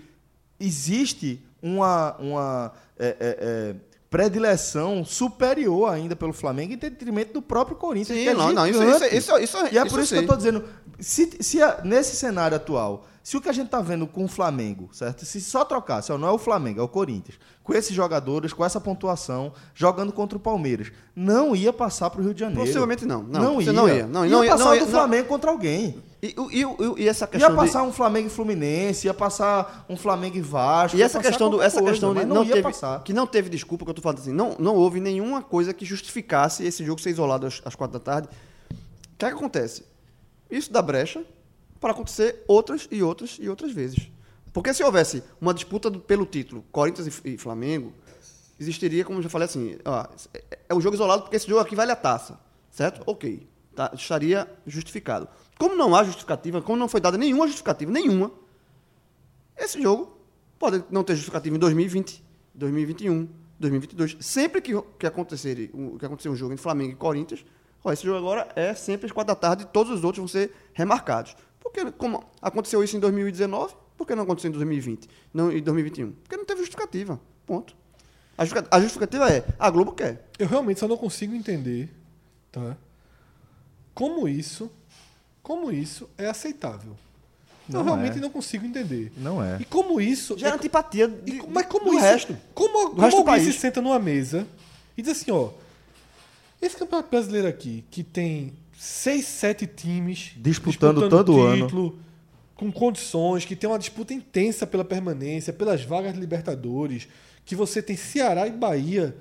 existe 0.61 1.43
uma, 1.62 2.16
uma 2.18 2.72
é, 2.99 3.07
é, 3.09 3.16
é, 3.20 3.74
predileção 4.11 5.05
superior 5.05 5.93
ainda 5.93 6.16
pelo 6.16 6.33
Flamengo 6.33 6.72
em 6.72 6.76
detrimento 6.76 7.33
do 7.35 7.43
próprio 7.43 7.76
Corinthians. 7.76 8.16
Sim, 8.18 8.24
que 8.24 8.31
é 8.31 8.35
não, 8.35 8.53
não, 8.53 8.66
isso- 8.66 8.83
isso- 8.83 9.05
isso- 9.07 9.39
isso- 9.39 9.57
E 9.72 9.79
é 9.79 9.83
isso 9.83 9.91
por 9.91 10.01
isso 10.01 10.14
que 10.14 10.20
eu 10.20 10.26
tô 10.26 10.37
dizendo, 10.37 10.64
se, 10.99 11.31
se 11.41 11.62
a- 11.62 11.81
nesse 11.85 12.16
cenário 12.16 12.57
atual, 12.57 13.07
se 13.29 13.37
o 13.37 13.43
que 13.43 13.49
a 13.51 13.53
gente 13.53 13.68
tá 13.68 13.83
vendo 13.83 14.07
com 14.07 14.24
o 14.24 14.29
Flamengo, 14.29 14.89
certo? 14.91 15.26
Se 15.26 15.39
só 15.39 15.62
trocasse, 15.62 16.11
não 16.16 16.26
é 16.29 16.31
o 16.33 16.39
Flamengo, 16.39 16.81
é 16.81 16.83
o 16.83 16.89
Corinthians, 16.89 17.39
com 17.62 17.74
esses 17.74 17.95
jogadores, 17.95 18.55
com 18.55 18.64
essa 18.64 18.81
pontuação, 18.81 19.53
jogando 19.74 20.14
contra 20.14 20.39
o 20.39 20.41
Palmeiras, 20.41 20.91
não 21.14 21.55
ia 21.55 21.70
passar 21.70 22.09
pro 22.09 22.22
Rio 22.22 22.33
de 22.33 22.41
Janeiro. 22.41 22.62
Possivelmente 22.62 23.05
não. 23.05 23.22
Não, 23.22 23.41
não 23.43 23.61
ia. 23.61 23.70
não 23.70 23.87
ia. 23.87 24.07
Não, 24.07 24.24
ia 24.24 24.31
não 24.31 24.45
ia- 24.45 24.51
passar 24.53 24.64
não 24.64 24.70
o 24.70 24.74
ia- 24.76 24.81
do 24.81 24.87
não. 24.87 24.93
Flamengo 24.99 25.29
contra 25.29 25.51
alguém. 25.51 26.03
E, 26.22 26.29
e, 26.29 26.62
e- 26.62 27.03
e 27.03 27.07
essa 27.07 27.26
questão 27.26 27.51
Ia 27.51 27.55
de- 27.55 27.61
passar 27.66 27.83
um 27.83 27.93
Flamengo 27.93 28.29
e 28.29 28.31
Fluminense, 28.31 29.07
ia 29.07 29.12
passar 29.12 29.85
um 29.91 29.95
Flamengo 29.99 30.39
e 30.39 30.41
Vasco. 30.41 30.97
E 30.97 31.03
essa 31.03 31.20
questão, 31.20 31.51
do, 31.51 31.61
essa 31.61 31.81
coisa, 31.81 31.93
questão 31.93 32.14
de 32.14 32.24
não, 32.24 32.37
não 32.37 32.45
ia 32.45 32.53
teve, 32.55 32.62
passar. 32.62 33.03
que 33.05 33.12
não 33.12 33.26
teve 33.26 33.51
desculpa, 33.51 33.85
que 33.85 33.91
eu 33.91 33.95
tô 33.95 34.01
falando 34.01 34.20
assim, 34.20 34.33
não, 34.33 34.57
não 34.59 34.74
houve 34.74 35.01
nenhuma 35.01 35.43
coisa 35.43 35.74
que 35.74 35.85
justificasse 35.85 36.64
esse 36.64 36.83
jogo 36.83 36.99
ser 36.99 37.11
isolado 37.11 37.47
às, 37.47 37.61
às 37.62 37.74
quatro 37.74 37.99
da 37.99 38.03
tarde. 38.03 38.26
O 38.70 38.74
que, 39.18 39.26
é 39.26 39.29
que 39.29 39.35
acontece? 39.35 39.85
Isso 40.51 40.72
dá 40.72 40.81
brecha 40.81 41.22
para 41.81 41.93
acontecer 41.93 42.45
outras 42.47 42.89
e 42.91 43.03
outras 43.03 43.39
e 43.41 43.49
outras 43.49 43.72
vezes. 43.72 44.11
Porque 44.53 44.72
se 44.74 44.83
houvesse 44.83 45.22
uma 45.41 45.55
disputa 45.55 45.91
pelo 45.91 46.26
título, 46.26 46.64
Corinthians 46.72 47.20
e, 47.24 47.35
e 47.35 47.39
Flamengo, 47.39 47.93
existiria, 48.59 49.05
como 49.05 49.18
eu 49.18 49.22
já 49.22 49.29
falei 49.29 49.47
assim, 49.47 49.79
ó, 49.85 50.07
é, 50.35 50.59
é 50.68 50.74
um 50.74 50.81
jogo 50.81 50.97
isolado 50.97 51.22
porque 51.22 51.37
esse 51.37 51.47
jogo 51.47 51.61
aqui 51.61 51.74
vale 51.74 51.93
a 51.93 51.97
taça. 51.97 52.39
certo? 52.70 53.03
Ok. 53.07 53.49
Tá, 53.74 53.93
estaria 53.95 54.49
justificado. 54.66 55.29
Como 55.57 55.76
não 55.76 55.95
há 55.95 56.03
justificativa, 56.03 56.61
como 56.61 56.76
não 56.76 56.89
foi 56.89 57.01
dada 57.01 57.16
nenhuma 57.16 57.47
justificativa, 57.47 57.93
nenhuma, 57.93 58.33
esse 59.57 59.81
jogo 59.81 60.18
pode 60.59 60.83
não 60.91 61.05
ter 61.05 61.14
justificativa 61.14 61.55
em 61.55 61.59
2020, 61.61 62.24
2021, 62.55 63.29
2022. 63.59 64.16
Sempre 64.20 64.61
que, 64.61 64.72
que, 64.99 65.07
acontecer, 65.07 65.70
que 65.99 66.05
acontecer 66.05 66.29
um 66.29 66.35
jogo 66.35 66.53
entre 66.53 66.62
Flamengo 66.62 66.93
e 66.93 66.97
Corinthians, 66.97 67.45
ó, 67.85 67.93
esse 67.93 68.05
jogo 68.05 68.18
agora 68.18 68.49
é 68.57 68.74
sempre 68.74 69.07
às 69.07 69.12
quatro 69.12 69.33
da 69.33 69.41
tarde 69.41 69.62
e 69.62 69.66
todos 69.66 69.93
os 69.93 70.03
outros 70.03 70.18
vão 70.18 70.29
ser 70.29 70.53
remarcados. 70.72 71.37
Porque, 71.61 71.91
como 71.93 72.25
aconteceu 72.41 72.83
isso 72.83 72.97
em 72.97 73.01
2019, 73.01 73.75
por 73.97 74.07
que 74.07 74.15
não 74.15 74.23
aconteceu 74.23 74.49
em 74.49 74.53
2020 74.53 75.09
não, 75.35 75.51
em 75.53 75.61
2021? 75.63 76.13
Porque 76.13 76.37
não 76.37 76.45
teve 76.45 76.61
justificativa. 76.61 77.21
Ponto. 77.45 77.75
A 78.37 78.45
justifica- 78.45 78.75
a 78.77 78.81
justificativa 78.81 79.29
é, 79.33 79.45
a 79.59 79.69
Globo 79.71 79.93
quer. 79.93 80.29
Eu 80.39 80.47
realmente 80.47 80.79
só 80.81 80.87
não 80.87 80.97
consigo 80.97 81.35
entender, 81.35 81.91
tá? 82.53 82.77
Como 83.95 84.29
isso, 84.29 84.71
como 85.43 85.73
isso 85.73 86.09
é 86.17 86.27
aceitável. 86.29 86.97
eu 87.69 87.75
Não 87.75 87.83
realmente 87.85 88.19
é. 88.19 88.21
não 88.21 88.31
consigo 88.31 88.65
entender. 88.65 89.13
Não 89.17 89.43
é. 89.43 89.59
E 89.61 89.65
como 89.65 90.01
isso 90.01 90.39
Gera 90.39 90.55
é- 90.55 90.57
antipatia 90.59 91.05
e 91.27 91.33
de, 91.33 91.39
co- 91.41 91.49
mas 91.51 91.67
como 91.67 91.87
do 91.87 91.95
isso, 91.95 92.01
resto. 92.01 92.37
Como, 92.55 92.91
como 92.91 93.01
resto 93.01 93.17
do 93.17 93.29
alguém 93.29 93.35
país. 93.45 93.55
se 93.55 93.61
senta 93.61 93.83
numa 93.83 93.99
mesa 93.99 94.47
e 94.97 95.03
diz 95.03 95.21
assim, 95.21 95.31
ó, 95.33 95.51
esse 96.63 96.77
campeonato 96.77 97.11
brasileiro 97.11 97.49
aqui, 97.49 97.85
que 97.91 98.03
tem 98.05 98.53
seis, 98.79 99.26
sete 99.26 99.66
times 99.66 100.31
Disputando 100.37 101.09
todo 101.09 101.43
ano. 101.43 101.66
título, 101.66 101.99
com 102.55 102.70
condições, 102.70 103.45
que 103.45 103.57
tem 103.57 103.68
uma 103.68 103.79
disputa 103.79 104.14
intensa 104.14 104.66
pela 104.68 104.85
permanência, 104.85 105.53
pelas 105.53 105.83
vagas 105.83 106.14
de 106.14 106.20
Libertadores, 106.20 107.09
que 107.45 107.57
você 107.57 107.83
tem 107.83 107.97
Ceará 107.97 108.47
e 108.47 108.53
Bahia 108.53 109.16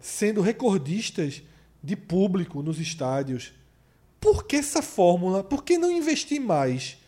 sendo 0.00 0.40
recordistas 0.40 1.40
de 1.82 1.94
público 1.94 2.62
nos 2.62 2.80
estádios. 2.80 3.52
Por 4.20 4.44
que 4.44 4.56
essa 4.56 4.82
fórmula? 4.82 5.44
Por 5.44 5.62
que 5.62 5.78
não 5.78 5.90
investir 5.90 6.40
mais 6.40 6.98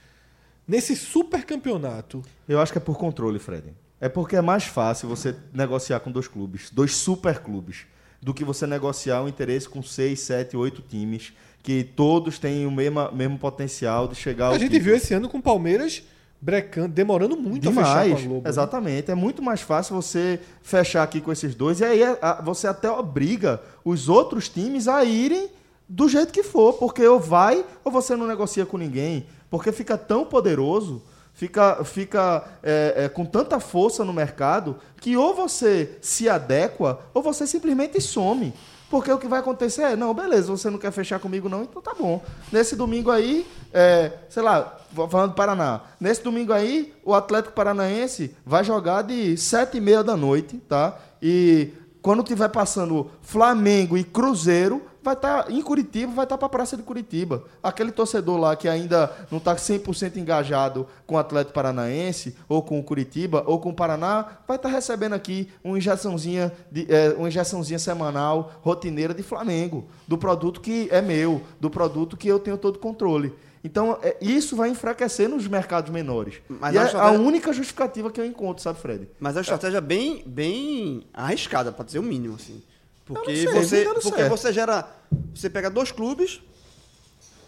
nesse 0.66 0.95
super 0.95 1.45
campeonato? 1.45 2.22
Eu 2.49 2.61
acho 2.61 2.70
que 2.70 2.78
é 2.78 2.80
por 2.80 2.97
controle, 2.97 3.41
Fred. 3.41 3.74
É 4.01 4.09
porque 4.09 4.37
é 4.37 4.41
mais 4.41 4.64
fácil 4.64 5.09
você 5.09 5.35
negociar 5.53 6.01
com 6.01 6.12
dois 6.12 6.28
clubes, 6.28 6.70
dois 6.70 6.95
super 6.95 7.41
clubes, 7.41 7.87
do 8.20 8.33
que 8.33 8.45
você 8.45 8.66
negociar 8.68 9.22
um 9.22 9.28
interesse 9.28 9.68
com 9.68 9.83
seis, 9.83 10.20
sete, 10.20 10.57
oito 10.57 10.80
times, 10.80 11.33
que 11.63 11.85
todos 11.85 12.39
têm 12.39 12.67
o 12.67 12.71
mesmo, 12.71 13.11
mesmo 13.13 13.39
potencial 13.39 14.09
de 14.09 14.15
chegar 14.17 14.47
ao 14.47 14.53
A 14.55 14.59
gente 14.59 14.71
título. 14.71 14.85
viu 14.85 14.97
esse 14.97 15.15
ano 15.15 15.29
com 15.29 15.39
o 15.39 15.43
Palmeiras 15.43 16.03
brecando, 16.41 16.89
demorando 16.89 17.37
muito 17.37 17.69
a 17.69 17.73
fechar 17.73 17.85
com 17.85 17.91
a 18.01 18.03
Demais, 18.05 18.25
Globo. 18.27 18.43
né? 18.43 18.49
exatamente. 18.51 19.11
É 19.11 19.15
muito 19.15 19.41
mais 19.41 19.61
fácil 19.61 19.95
você 19.95 20.41
fechar 20.61 21.05
aqui 21.05 21.21
com 21.21 21.31
esses 21.31 21.55
dois 21.55 21.79
e 21.81 21.85
aí 21.85 22.03
a- 22.21 22.41
você 22.45 22.67
até 22.67 22.91
obriga 22.91 23.61
os 23.85 24.09
outros 24.09 24.49
times 24.49 24.89
a 24.89 25.05
irem 25.05 25.49
do 25.89 26.09
jeito 26.09 26.33
que 26.33 26.43
for, 26.43 26.73
porque 26.75 27.07
ou 27.07 27.21
vai 27.21 27.65
ou 27.85 27.93
você 27.93 28.17
não 28.17 28.27
negocia 28.27 28.67
com 28.67 28.77
ninguém, 28.77 29.27
porque 29.49 29.71
fica 29.71 29.97
tão 29.97 30.25
poderoso, 30.25 31.01
fica, 31.33 31.85
fica 31.85 32.45
é, 32.63 33.05
é, 33.05 33.09
com 33.09 33.25
tanta 33.25 33.61
força 33.61 34.05
no 34.05 34.13
mercado 34.13 34.77
que 35.01 35.17
ou 35.17 35.35
você 35.37 35.97
se 36.01 36.29
adequa 36.29 36.99
ou 37.15 37.23
você 37.23 37.47
simplesmente 37.47 38.01
some. 38.01 38.53
Porque 38.93 39.11
o 39.11 39.16
que 39.16 39.26
vai 39.26 39.40
acontecer 39.40 39.80
é, 39.80 39.97
não, 39.97 40.12
beleza, 40.12 40.55
você 40.55 40.68
não 40.68 40.76
quer 40.76 40.93
fechar 40.93 41.18
comigo 41.18 41.49
não, 41.49 41.62
então 41.62 41.80
tá 41.80 41.95
bom. 41.99 42.22
Nesse 42.53 42.76
domingo 42.76 43.11
aí, 43.11 43.47
é, 43.72 44.12
sei 44.28 44.43
lá, 44.43 44.78
falando 45.09 45.30
do 45.30 45.34
Paraná, 45.34 45.80
nesse 45.99 46.22
domingo 46.22 46.53
aí, 46.53 46.93
o 47.03 47.14
Atlético 47.14 47.55
Paranaense 47.55 48.36
vai 48.45 48.62
jogar 48.62 49.01
de 49.01 49.34
sete 49.38 49.78
e 49.78 49.80
meia 49.80 50.05
da 50.05 50.14
noite, 50.14 50.59
tá? 50.68 50.95
E 51.22 51.70
quando 52.03 52.22
tiver 52.22 52.51
passando 52.51 53.11
Flamengo 53.22 53.97
e 53.97 54.05
Cruzeiro, 54.05 54.82
vai 55.03 55.15
estar 55.15 55.51
em 55.51 55.61
Curitiba, 55.63 56.13
vai 56.13 56.25
estar 56.25 56.39
para 56.39 56.47
a 56.47 56.51
Praça 56.51 56.77
de 56.77 56.83
Curitiba. 56.83 57.45
Aquele 57.63 57.91
torcedor 57.93 58.39
lá 58.39 58.55
que 58.57 58.69
ainda 58.69 59.11
não 59.31 59.39
está 59.39 59.55
100% 59.57 60.17
engajado 60.17 60.87
com 61.07 61.15
o 61.17 61.19
Atlético 61.19 61.53
Paranaense, 61.55 62.37
ou 62.49 62.63
com 62.63 62.79
o 62.79 62.83
Curitiba, 62.83 63.43
ou 63.47 63.59
com 63.59 63.71
o 63.71 63.75
Paraná, 63.75 64.39
vai 64.47 64.57
estar 64.57 64.69
recebendo 64.69 65.15
aqui 65.15 65.49
uma 65.65 65.77
injeçãozinha, 65.77 66.53
de, 66.71 66.87
é, 66.93 67.11
uma 67.19 67.29
injeçãozinha 67.29 67.79
semanal, 67.79 68.53
rotineira 68.63 69.13
de 69.13 69.23
Flamengo, 69.23 69.87
do 70.07 70.17
produto 70.17 70.61
que 70.61 70.89
é 70.91 71.03
meu, 71.03 71.43
do 71.61 71.69
produto 71.69 72.17
que 72.17 72.29
eu 72.29 72.39
tenho 72.39 72.57
todo 72.57 72.79
controle. 72.79 73.33
Então, 73.65 73.97
é, 74.03 74.17
isso 74.21 74.57
vai 74.57 74.71
enfraquecer 74.71 75.29
nos 75.29 75.47
mercados 75.47 75.91
menores. 75.93 76.35
Mas 76.49 76.75
e 76.75 76.79
a 76.79 76.81
é 76.81 76.85
a 76.85 76.87
estratégia- 76.89 77.21
única 77.21 77.53
justificativa 77.53 78.11
que 78.11 78.21
eu 78.21 78.27
encontro, 78.27 78.61
sabe, 78.63 78.81
Fred? 78.81 79.09
Mas 79.21 79.35
é 79.37 79.39
uma 79.39 79.43
estratégia 79.43 79.81
bem, 79.81 80.23
bem 80.27 81.05
arriscada, 81.15 81.71
para 81.71 81.85
dizer 81.85 82.01
o 82.01 82.03
mínimo, 82.03 82.35
assim. 82.35 82.61
Porque, 83.05 83.37
sei, 83.37 83.47
você, 83.49 83.77
vem 83.77 83.85
dando 83.85 84.01
porque 84.03 84.21
certo. 84.21 84.31
você 84.31 84.53
gera. 84.53 84.89
Você 85.35 85.51
pega 85.51 85.69
dois 85.69 85.91
clubes 85.91 86.41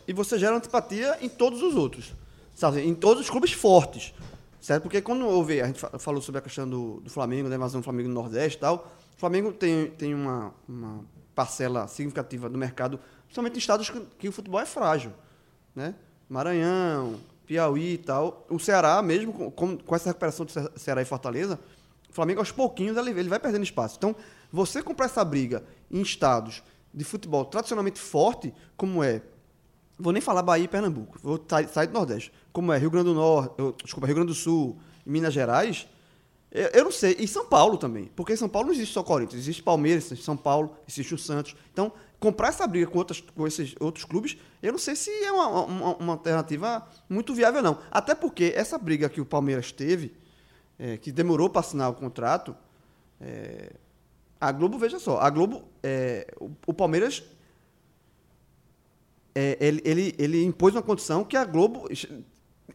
e 0.07 0.13
você 0.13 0.39
gera 0.39 0.57
antipatia 0.57 1.17
em 1.21 1.29
todos 1.29 1.63
os 1.63 1.75
outros. 1.77 2.13
Sabe? 2.55 2.81
Em 2.81 2.95
todos 2.95 3.23
os 3.25 3.31
clubes 3.31 3.53
fortes. 3.53 4.15
Certo? 4.61 4.83
Porque 4.83 5.01
quando 5.01 5.27
houve. 5.27 5.61
A 5.61 5.67
gente 5.67 5.79
fa- 5.81 5.99
falou 5.99 6.21
sobre 6.23 6.39
a 6.39 6.43
questão 6.43 6.69
do, 6.69 7.01
do 7.01 7.11
Flamengo, 7.11 7.49
da 7.49 7.57
invasão 7.57 7.81
do 7.81 7.85
Flamengo 7.85 8.09
no 8.09 8.15
Nordeste 8.15 8.57
e 8.59 8.61
tal. 8.61 8.93
O 9.17 9.21
Flamengo 9.21 9.53
tem, 9.53 9.89
tem 9.91 10.15
uma, 10.15 10.53
uma 10.69 11.05
parcela 11.35 11.87
significativa 11.87 12.49
do 12.49 12.59
mercado, 12.59 12.99
principalmente 13.27 13.55
em 13.55 13.59
estados 13.59 13.89
que, 13.91 14.01
que 14.19 14.29
o 14.29 14.33
futebol 14.33 14.61
é 14.61 14.67
frágil. 14.67 15.13
Né? 15.75 15.95
Maranhão, 16.29 17.15
Piauí 17.47 17.95
e 17.95 17.99
tal. 17.99 18.45
O 18.51 18.59
Ceará, 18.59 19.01
mesmo 19.03 19.33
com, 19.53 19.77
com, 19.79 19.95
essa 19.95 20.09
recuperação 20.11 20.45
do 20.45 20.53
Ce- 20.53 20.71
Ceará 20.77 21.01
e 21.01 21.05
Fortaleza, 21.05 21.59
o 22.11 22.13
Flamengo 22.13 22.41
aos 22.41 22.51
pouquinhos 22.51 22.97
ele, 22.97 23.11
ele 23.11 23.29
vai 23.29 23.39
perdendo 23.39 23.63
espaço. 23.63 23.97
Então, 23.99 24.15
você 24.55 24.81
comprar 24.81 25.07
essa 25.07 25.25
briga 25.25 25.65
em 25.91 26.01
estados 26.01 26.63
de 26.93 27.03
futebol 27.03 27.45
tradicionalmente 27.45 27.99
forte, 27.99 28.55
como 28.77 29.03
é. 29.03 29.21
Vou 29.99 30.13
nem 30.13 30.23
falar 30.23 30.43
Bahia 30.43 30.65
e 30.65 30.69
Pernambuco, 30.69 31.19
vou 31.21 31.45
sair, 31.49 31.89
do 31.89 31.93
Nordeste. 31.93 32.33
Como 32.53 32.73
é 32.73 32.79
Rio 32.79 32.91
Grande 32.91 33.07
do 33.07 33.15
Norte, 33.15 33.55
eu- 33.59 33.75
desculpa, 33.83 34.07
Rio 34.07 34.15
Grande 34.15 34.29
do 34.29 34.35
Sul 34.35 34.79
Minas 35.05 35.35
Gerais. 35.35 35.89
Eu, 36.53 36.69
eu 36.69 36.85
não 36.85 36.93
sei. 36.93 37.17
E 37.19 37.27
São 37.27 37.47
Paulo 37.47 37.77
também. 37.77 38.05
Porque 38.15 38.33
em 38.33 38.37
São 38.37 38.49
Paulo 38.49 38.69
não 38.69 38.75
existe 38.75 38.93
só 38.95 39.03
Corinthians, 39.03 39.43
existe 39.43 39.61
Palmeiras, 39.61 40.05
existe 40.07 40.25
São 40.25 40.37
Paulo, 40.37 40.77
existe 40.89 41.13
o 41.15 41.19
Santos. 41.19 41.57
Então, 41.73 41.93
comprar 42.21 42.49
essa 42.49 42.65
briga 42.65 42.87
com, 42.87 42.99
outras, 42.99 43.21
com 43.21 43.45
esses 43.45 43.75
outros 43.81 44.05
clubes, 44.05 44.37
eu 44.63 44.71
não 44.71 44.79
sei 44.79 44.95
se 44.95 45.11
é 45.11 45.33
uma, 45.33 45.49
uma, 45.65 45.97
uma 45.97 46.13
alternativa 46.13 46.87
muito 47.09 47.35
viável, 47.35 47.61
não. 47.61 47.79
Até 47.91 48.15
porque 48.15 48.53
essa 48.55 48.79
briga 48.79 49.09
que 49.09 49.21
o 49.21 49.27
Palmeiras 49.27 49.73
teve, 49.73 50.15
é, 50.79 50.97
que 50.97 51.11
demorou 51.11 51.51
para 51.51 51.61
assinar 51.61 51.91
o 51.91 51.95
contrato, 51.95 52.55
é, 53.21 53.73
a 54.49 54.53
Globo, 54.53 54.79
veja 54.79 54.99
só, 54.99 55.19
a 55.19 55.29
Globo, 55.31 55.63
é, 55.83 56.27
o, 56.41 56.51
o 56.67 56.75
Palmeiras, 56.75 57.23
é, 59.35 59.57
ele, 59.61 59.83
ele, 59.85 60.15
ele 60.19 60.45
impôs 60.45 60.75
uma 60.75 60.83
condição 60.83 61.25
que 61.25 61.37
a 61.37 61.45
Globo, 61.45 61.89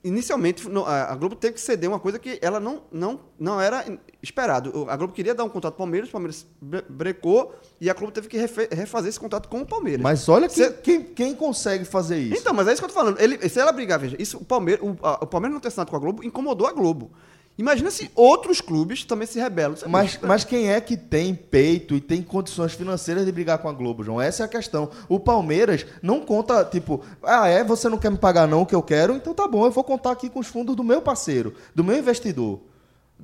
inicialmente, 0.03 0.67
a 0.85 1.15
Globo 1.15 1.35
teve 1.35 1.53
que 1.53 1.61
ceder 1.61 1.89
uma 1.89 1.99
coisa 1.99 2.19
que 2.19 2.37
ela 2.41 2.59
não, 2.59 2.83
não, 2.91 3.19
não 3.39 3.61
era 3.61 3.85
esperado. 4.21 4.77
O- 4.77 4.89
A 4.89 4.95
Globo 4.97 5.13
queria 5.13 5.33
dar 5.33 5.45
um 5.45 5.49
contrato 5.49 5.73
ao 5.73 5.77
Palmeiras, 5.77 6.09
o 6.09 6.11
Palmeiras 6.11 6.45
bre- 6.61 6.83
brecou 6.89 7.55
e 7.79 7.89
a 7.89 7.93
Globo 7.93 8.11
teve 8.11 8.27
que 8.27 8.37
refazer 8.37 9.07
esse 9.09 9.19
contrato 9.19 9.47
com 9.47 9.61
o 9.61 9.65
Palmeiras. 9.65 10.01
Mas 10.01 10.27
olha 10.27 10.49
quem, 10.49 10.63
Cê- 10.65 10.71
quem, 10.73 11.03
quem 11.03 11.35
consegue 11.35 11.85
fazer 11.85 12.19
isso. 12.19 12.41
então, 12.41 12.53
mas 12.53 12.67
é 12.67 12.73
isso 12.73 12.81
que 12.81 12.85
eu 12.85 12.89
tô 12.89 12.95
falando. 12.95 13.19
Ele, 13.21 13.47
se 13.47 13.57
ela 13.59 13.71
brigar, 13.71 13.97
veja, 13.99 14.17
isso, 14.19 14.37
o, 14.37 14.43
Palmeiras, 14.45 14.83
o, 14.85 14.97
a- 15.05 15.19
o 15.23 15.27
Palmeiras 15.27 15.53
não 15.53 15.61
ter 15.61 15.69
assinado 15.69 15.89
com 15.89 15.95
a 15.95 15.99
Globo 15.99 16.23
incomodou 16.25 16.67
a 16.67 16.73
Globo. 16.73 17.11
Imagina 17.59 17.91
se 17.91 18.09
outros 18.15 18.61
clubes 18.61 19.03
também 19.03 19.27
se 19.27 19.37
rebelam. 19.37 19.75
É 19.83 19.87
Mas, 19.89 20.17
mas 20.21 20.45
quem 20.45 20.71
é 20.71 20.79
que 20.79 20.95
tem 20.95 21.35
peito 21.35 21.93
e 21.93 21.99
tem 21.99 22.21
condições 22.21 22.71
financeiras 22.71 23.25
de 23.25 23.31
brigar 23.33 23.57
com 23.57 23.67
a 23.67 23.73
Globo, 23.73 24.01
João? 24.01 24.21
Essa 24.21 24.43
é 24.43 24.45
a 24.45 24.47
questão. 24.47 24.89
O 25.09 25.19
Palmeiras 25.19 25.85
não 26.01 26.21
conta, 26.21 26.63
tipo, 26.63 27.03
ah, 27.21 27.49
é, 27.49 27.61
você 27.61 27.89
não 27.89 27.97
quer 27.97 28.11
me 28.11 28.17
pagar 28.17 28.47
não 28.47 28.61
o 28.61 28.65
que 28.65 28.73
eu 28.73 28.81
quero? 28.81 29.13
Então 29.13 29.33
tá 29.33 29.45
bom, 29.45 29.65
eu 29.65 29.71
vou 29.71 29.83
contar 29.83 30.11
aqui 30.11 30.29
com 30.29 30.39
os 30.39 30.47
fundos 30.47 30.73
do 30.73 30.85
meu 30.85 31.01
parceiro, 31.01 31.53
do 31.75 31.83
meu 31.83 31.97
investidor. 31.97 32.61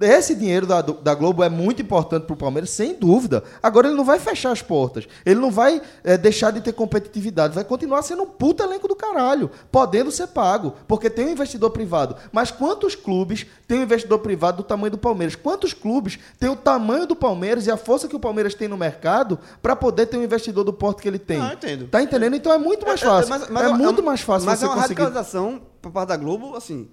Esse 0.02 0.36
dinheiro 0.36 0.68
da, 0.68 0.82
da 0.82 1.16
Globo 1.16 1.42
é 1.42 1.48
muito 1.50 1.82
importante 1.82 2.26
para 2.26 2.34
o 2.34 2.38
Palmeiras, 2.38 2.70
sem 2.70 2.94
dúvida. 2.96 3.44
Agora 3.64 3.88
ele 3.88 3.96
não 3.96 4.04
vai 4.04 4.20
fechar 4.20 4.52
as 4.52 4.62
portas. 4.62 5.08
Ele 5.26 5.40
não 5.40 5.50
vai 5.50 5.82
eh, 6.04 6.18
deixar 6.18 6.52
de 6.52 6.60
ter 6.60 6.74
competitividade. 6.74 7.56
Vai 7.56 7.64
continuar 7.64 8.02
sendo 8.02 8.24
um 8.24 8.28
puta 8.28 8.64
elenco 8.66 8.90
do 8.90 8.96
caralho, 8.96 9.50
podendo 9.72 10.12
ser 10.12 10.28
pago, 10.28 10.74
porque 10.86 11.10
tem 11.10 11.28
um 11.28 11.30
investidor 11.30 11.70
privado. 11.70 12.16
Mas 12.32 12.52
quantos 12.52 12.94
clubes 12.94 13.46
tem 13.68 13.80
um 13.80 13.84
investidor 13.84 14.20
privado 14.20 14.58
do 14.58 14.64
tamanho 14.64 14.92
do 14.92 14.98
Palmeiras? 14.98 15.36
Quantos 15.36 15.74
clubes 15.74 16.20
têm 16.38 16.50
o 16.50 16.58
tamanho 16.58 17.08
do 17.08 17.16
Palmeiras 17.16 17.66
e 17.66 17.72
a 17.72 17.78
força 17.78 18.08
que 18.08 18.16
o 18.18 18.20
Palmeiras 18.20 18.54
tem 18.54 18.68
no 18.68 18.76
mercado 18.76 19.40
para 19.62 19.78
poder 19.78 20.08
ter 20.08 20.18
um 20.18 20.24
investidor 20.24 20.66
do 20.66 20.74
porte 20.74 21.02
que 21.02 21.08
ele 21.08 21.20
tem? 21.20 21.40
Ah, 21.40 21.54
entendo. 21.54 21.88
Tá 21.88 22.02
entendendo? 22.04 22.36
Então 22.36 22.52
é 22.52 22.58
muito 22.58 22.86
mais 22.86 23.00
fácil. 23.00 23.30
mas- 23.30 23.50
mas 23.50 23.64
é, 23.64 23.68
uma- 23.70 23.78
muito 23.78 24.04
mais 24.04 24.20
fácil 24.20 24.46
Mas 24.46 24.60
você 24.60 24.66
é 24.66 24.68
uma 24.68 24.76
conseguir. 24.76 25.02
radicalização 25.02 25.62
por 25.82 25.92
parte 25.92 26.10
da 26.10 26.18
Globo, 26.18 26.54
assim. 26.56 26.90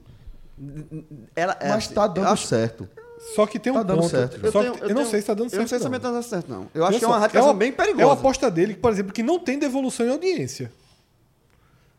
Ela, 1.34 1.56
é 1.60 1.68
Mas 1.70 1.84
assim, 1.86 1.94
tá 1.94 2.04
eu 2.04 2.08
dando 2.08 2.26
acho- 2.28 2.46
certo. 2.46 2.88
Só 3.34 3.46
que 3.46 3.58
tem 3.58 3.72
um 3.72 3.76
Tá 3.76 3.82
dando 3.84 4.00
ponto. 4.00 4.10
certo, 4.10 4.50
Só 4.50 4.60
tenho- 4.62 4.72
que 4.74 4.82
eu, 4.84 4.88
não 4.88 4.94
tenho- 4.96 5.06
sei 5.08 5.20
se 5.20 5.26
tá 5.28 5.34
dando 5.34 5.48
certo. 5.48 5.54
Eu 5.54 5.60
não 5.62 5.68
sei 5.68 5.78
se 5.78 5.84
também 5.84 6.00
tá 6.00 6.10
dando 6.10 6.22
certo, 6.24 6.48
não. 6.48 6.68
Eu 6.74 6.84
acho 6.84 6.98
que 6.98 7.04
é 7.04 7.08
uma 7.08 7.14
só, 7.14 7.20
radicalização 7.20 7.52
uma- 7.54 7.58
bem 7.58 7.72
perigosa. 7.72 8.02
É 8.02 8.06
uma 8.06 8.14
aposta 8.14 8.50
dele, 8.50 8.74
por 8.74 8.90
exemplo, 8.90 9.12
que 9.12 9.22
não 9.22 9.38
tem 9.38 9.58
devolução 9.58 10.04
em 10.06 10.10
audiência. 10.10 10.72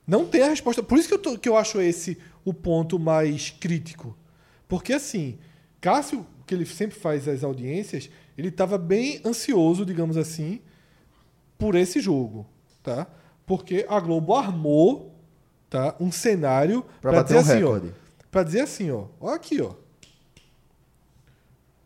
Não 0.06 0.26
tem 0.26 0.42
a 0.44 0.50
resposta. 0.50 0.84
Por 0.84 0.98
isso 0.98 1.08
que 1.08 1.14
eu, 1.14 1.18
tô- 1.20 1.38
que 1.38 1.48
eu 1.48 1.56
acho 1.56 1.80
esse 1.82 2.18
o 2.44 2.54
ponto 2.54 3.00
mais 3.00 3.52
crítico. 3.52 4.18
Porque 4.68 4.92
assim, 4.92 5.40
Cássio, 5.80 6.26
que 6.46 6.54
ele 6.54 6.66
sempre 6.66 7.00
faz 7.00 7.26
as 7.28 7.42
audiências, 7.44 8.10
ele 8.38 8.50
estava 8.50 8.78
bem 8.78 9.22
ansioso, 9.26 9.86
digamos 9.86 10.18
assim, 10.18 10.60
por 11.58 11.74
esse 11.76 12.02
jogo. 12.02 12.46
Tá? 12.82 13.08
Porque 13.46 13.86
a 13.88 13.98
Globo 14.02 14.34
armou 14.36 15.16
tá, 15.70 15.96
um 16.02 16.12
cenário 16.12 16.82
Pra 17.02 17.12
pra 17.12 17.24
bater 17.24 17.38
dizer 17.40 17.64
um 17.66 17.74
assim, 17.76 17.88
ó. 17.88 18.03
Pra 18.34 18.42
dizer 18.42 18.62
assim, 18.62 18.90
ó. 18.90 19.04
Ó 19.22 19.30
aqui, 19.30 19.62
ó. 19.62 19.74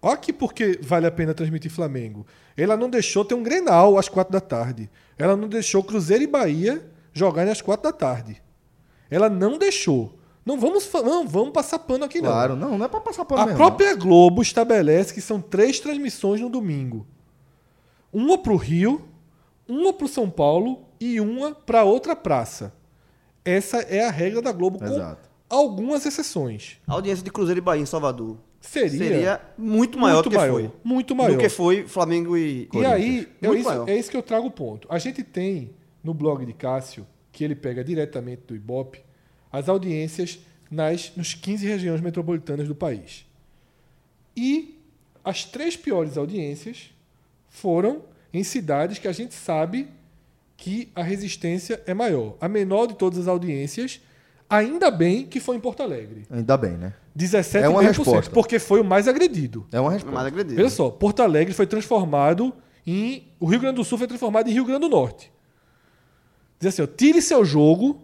Ó 0.02 0.12
aqui 0.12 0.32
porque 0.32 0.80
vale 0.82 1.06
a 1.06 1.12
pena 1.12 1.34
transmitir 1.34 1.70
Flamengo. 1.70 2.26
Ela 2.56 2.78
não 2.78 2.90
deixou 2.90 3.26
ter 3.26 3.36
um 3.36 3.44
Grenal 3.44 3.98
às 3.98 4.08
quatro 4.08 4.32
da 4.32 4.40
tarde. 4.40 4.90
Ela 5.18 5.36
não 5.36 5.50
deixou 5.50 5.84
Cruzeiro 5.84 6.24
e 6.24 6.28
Bahia 6.28 6.90
jogarem 7.12 7.52
às 7.52 7.62
quatro 7.62 7.84
da 7.84 7.92
tarde. 7.92 8.42
Ela 9.12 9.30
não 9.30 9.58
deixou. 9.58 10.18
Não 10.46 10.58
vamos, 10.58 10.90
não, 10.94 11.28
vamos 11.28 11.52
passar 11.52 11.80
pano 11.80 12.06
aqui, 12.06 12.22
não. 12.22 12.32
Claro, 12.32 12.56
não, 12.56 12.78
não 12.78 12.86
é 12.86 12.88
pra 12.88 13.02
passar 13.02 13.26
pano 13.26 13.42
A 13.42 13.46
mesmo. 13.48 13.58
própria 13.58 13.94
Globo 13.94 14.42
estabelece 14.42 15.14
que 15.14 15.20
são 15.20 15.42
três 15.42 15.82
transmissões 15.82 16.40
no 16.40 16.50
domingo. 16.50 17.06
Uma 18.14 18.38
para 18.38 18.54
o 18.54 18.56
Rio, 18.56 19.06
uma 19.68 19.92
para 19.92 20.06
o 20.06 20.08
São 20.08 20.30
Paulo 20.30 20.86
e 20.98 21.20
uma 21.20 21.52
para 21.54 21.84
outra 21.84 22.16
praça. 22.16 22.74
Essa 23.44 23.80
é 23.80 24.06
a 24.06 24.12
regra 24.12 24.42
da 24.42 24.54
Globo, 24.54 24.82
Exato. 24.82 25.27
Algumas 25.50 26.06
exceções. 26.06 26.78
A 26.88 26.94
audiência 26.94 27.24
de 27.24 27.32
Cruzeiro 27.32 27.60
e 27.60 27.62
Bahia 27.62 27.82
em 27.82 27.86
Salvador 27.86 28.38
Seria, 28.60 28.90
seria 28.90 29.42
muito 29.58 29.98
maior 29.98 30.16
muito 30.16 30.26
do 30.26 30.32
que 30.32 30.38
maior, 30.38 30.54
foi. 30.54 30.72
muito 30.84 31.16
maior. 31.16 31.32
Do 31.34 31.38
que 31.38 31.50
foi 31.50 31.88
Flamengo 31.88 32.36
e. 32.36 32.68
E 32.74 32.86
aí, 32.86 33.28
é 33.42 33.54
isso, 33.54 33.70
é 33.88 33.98
isso 33.98 34.12
que 34.12 34.18
eu 34.18 34.24
trago 34.24 34.48
o 34.48 34.52
ponto. 34.52 34.88
A 34.92 35.00
gente 35.00 35.24
tem 35.24 35.72
no 36.04 36.14
blog 36.14 36.46
de 36.46 36.54
Cássio, 36.54 37.08
que 37.32 37.44
ele 37.44 37.56
pega 37.56 37.84
diretamente 37.84 38.42
do 38.48 38.56
Ibope, 38.56 39.00
as 39.52 39.70
audiências 39.70 40.40
nas 40.70 41.14
nos 41.16 41.34
15 41.34 41.66
regiões 41.66 42.02
metropolitanas 42.02 42.68
do 42.68 42.76
país. 42.76 43.26
E 44.36 44.78
as 45.24 45.46
três 45.46 45.76
piores 45.76 46.18
audiências 46.18 46.92
foram 47.50 48.04
em 48.34 48.44
cidades 48.44 49.00
que 49.00 49.08
a 49.08 49.12
gente 49.12 49.34
sabe 49.34 49.88
que 50.56 50.92
a 50.96 51.04
resistência 51.04 51.82
é 51.86 51.94
maior. 51.94 52.36
A 52.42 52.50
menor 52.50 52.88
de 52.88 52.96
todas 52.96 53.20
as 53.20 53.28
audiências, 53.28 54.02
ainda 54.50 54.90
bem 54.92 55.26
que 55.26 55.40
foi 55.40 55.56
em 55.56 55.60
Porto 55.60 55.84
Alegre. 55.84 56.26
Ainda 56.30 56.56
bem, 56.58 56.72
né? 56.78 56.94
17,5%, 57.18 57.62
É 57.64 57.70
uma 57.70 57.82
resposta. 57.82 58.32
porque 58.32 58.60
foi 58.60 58.80
o 58.82 58.84
mais 58.84 59.08
agredido. 59.08 59.66
É 59.72 59.80
uma 59.80 59.90
Mais 59.90 60.04
resposta. 60.04 60.28
agredido. 60.28 60.56
Veja 60.56 60.70
só, 60.70 60.90
Porto 60.90 61.22
Alegre 61.22 61.54
foi 61.54 61.66
transformado 61.68 62.54
em. 62.86 63.28
O 63.40 63.46
Rio 63.48 63.60
Grande 63.60 63.76
do 63.78 63.84
Sul 63.84 63.98
foi 63.98 64.08
transformado 64.08 64.48
em 64.50 64.54
Rio 64.54 64.66
Grande 64.66 64.82
do 64.82 64.90
Norte. 64.90 65.32
Diz 66.60 66.70
assim: 66.74 66.82
ó, 66.84 66.88
tire 66.88 67.22
seu 67.22 67.44
jogo, 67.44 68.02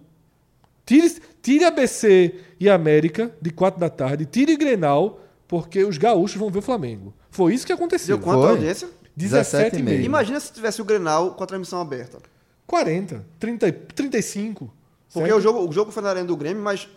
tire, 0.86 1.16
tire 1.42 1.64
ABC 1.66 2.36
e 2.60 2.70
América 2.70 3.32
de 3.42 3.50
4 3.52 3.80
da 3.80 3.90
tarde, 3.90 4.26
tire 4.26 4.56
Grenal, 4.58 5.20
porque 5.48 5.84
os 5.84 5.98
gaúchos 5.98 6.38
vão 6.38 6.50
ver 6.50 6.60
o 6.60 6.62
Flamengo. 6.64 7.14
Foi 7.30 7.54
isso 7.54 7.66
que 7.66 7.74
aconteceu. 7.74 8.18
Deu 8.18 8.24
quanto 8.26 8.40
a 8.40 8.48
Foi. 8.48 8.52
audiência? 8.52 8.90
17,5. 9.18 9.72
17,5. 9.84 10.04
Imagina 10.04 10.40
se 10.40 10.52
tivesse 10.52 10.82
o 10.82 10.86
Grenal 10.86 11.36
com 11.36 11.44
a 11.44 11.48
transmissão 11.48 11.80
aberta. 11.80 12.18
40, 12.66 13.24
30, 13.40 13.72
35. 13.72 14.72
Porque 15.14 15.30
certo? 15.30 15.38
o 15.40 15.42
jogo, 15.42 15.70
o 15.70 15.72
jogo 15.72 15.92
foi 15.92 16.02
na 16.04 16.10
arena 16.10 16.26
do 16.28 16.36
Grêmio, 16.36 16.62
mas 16.64 16.88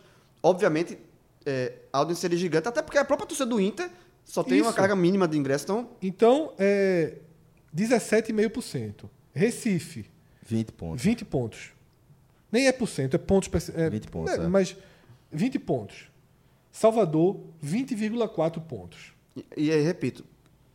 obviamente 0.43 0.99
é, 1.45 1.75
a 1.93 1.99
audiência 1.99 2.23
seria 2.23 2.39
gigante, 2.39 2.67
até 2.69 2.83
porque 2.83 2.99
a 2.99 3.05
própria 3.05 3.27
torcida 3.27 3.49
do 3.49 3.61
Inter 3.61 3.91
só 4.25 4.43
tem 4.43 4.61
uma 4.61 4.71
Isso. 4.71 4.77
carga 4.77 4.97
mínima 4.97 5.29
de 5.29 5.39
ingresso, 5.39 5.65
então 5.65 5.89
Então, 6.03 6.53
é 6.59 7.15
17,5%. 7.75 9.05
Recife, 9.33 10.07
20 10.43 10.73
pontos. 10.73 11.03
20 11.05 11.25
pontos. 11.25 11.71
Nem 12.51 12.67
é 12.67 12.73
por 12.73 12.89
cento, 12.89 13.15
é 13.15 13.19
pontos. 13.19 13.51
É, 13.71 13.91
20 13.91 14.09
pontos, 14.09 14.33
é, 14.33 14.37
é. 14.37 14.49
Mas 14.49 14.77
20 15.31 15.59
pontos. 15.59 16.09
Salvador, 16.73 17.39
20,4 17.65 18.61
pontos. 18.63 19.13
E, 19.37 19.45
e 19.57 19.71
aí, 19.73 19.83
repito, 19.83 20.25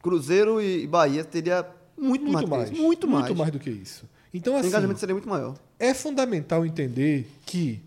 Cruzeiro 0.02 0.62
e 0.62 0.86
Bahia 0.88 1.24
teria 1.24 1.66
muito, 1.98 2.24
Muito 2.24 2.48
mais, 2.48 2.50
mais. 2.50 2.72
isso, 2.72 2.82
muito, 2.82 3.08
mais. 3.08 3.26
Muito 3.26 3.38
mais 3.38 3.52
do 3.52 3.60
que 3.60 3.70
isso. 3.70 4.10
Então, 4.34 4.54
O 4.54 4.58
assim, 4.58 4.70
engajamento 4.70 5.00
seria 5.00 5.14
muito 5.14 5.28
maior. 5.30 5.56
É 5.82 5.94
fundamental 5.94 6.66
entender 6.66 7.28
que 7.46 7.82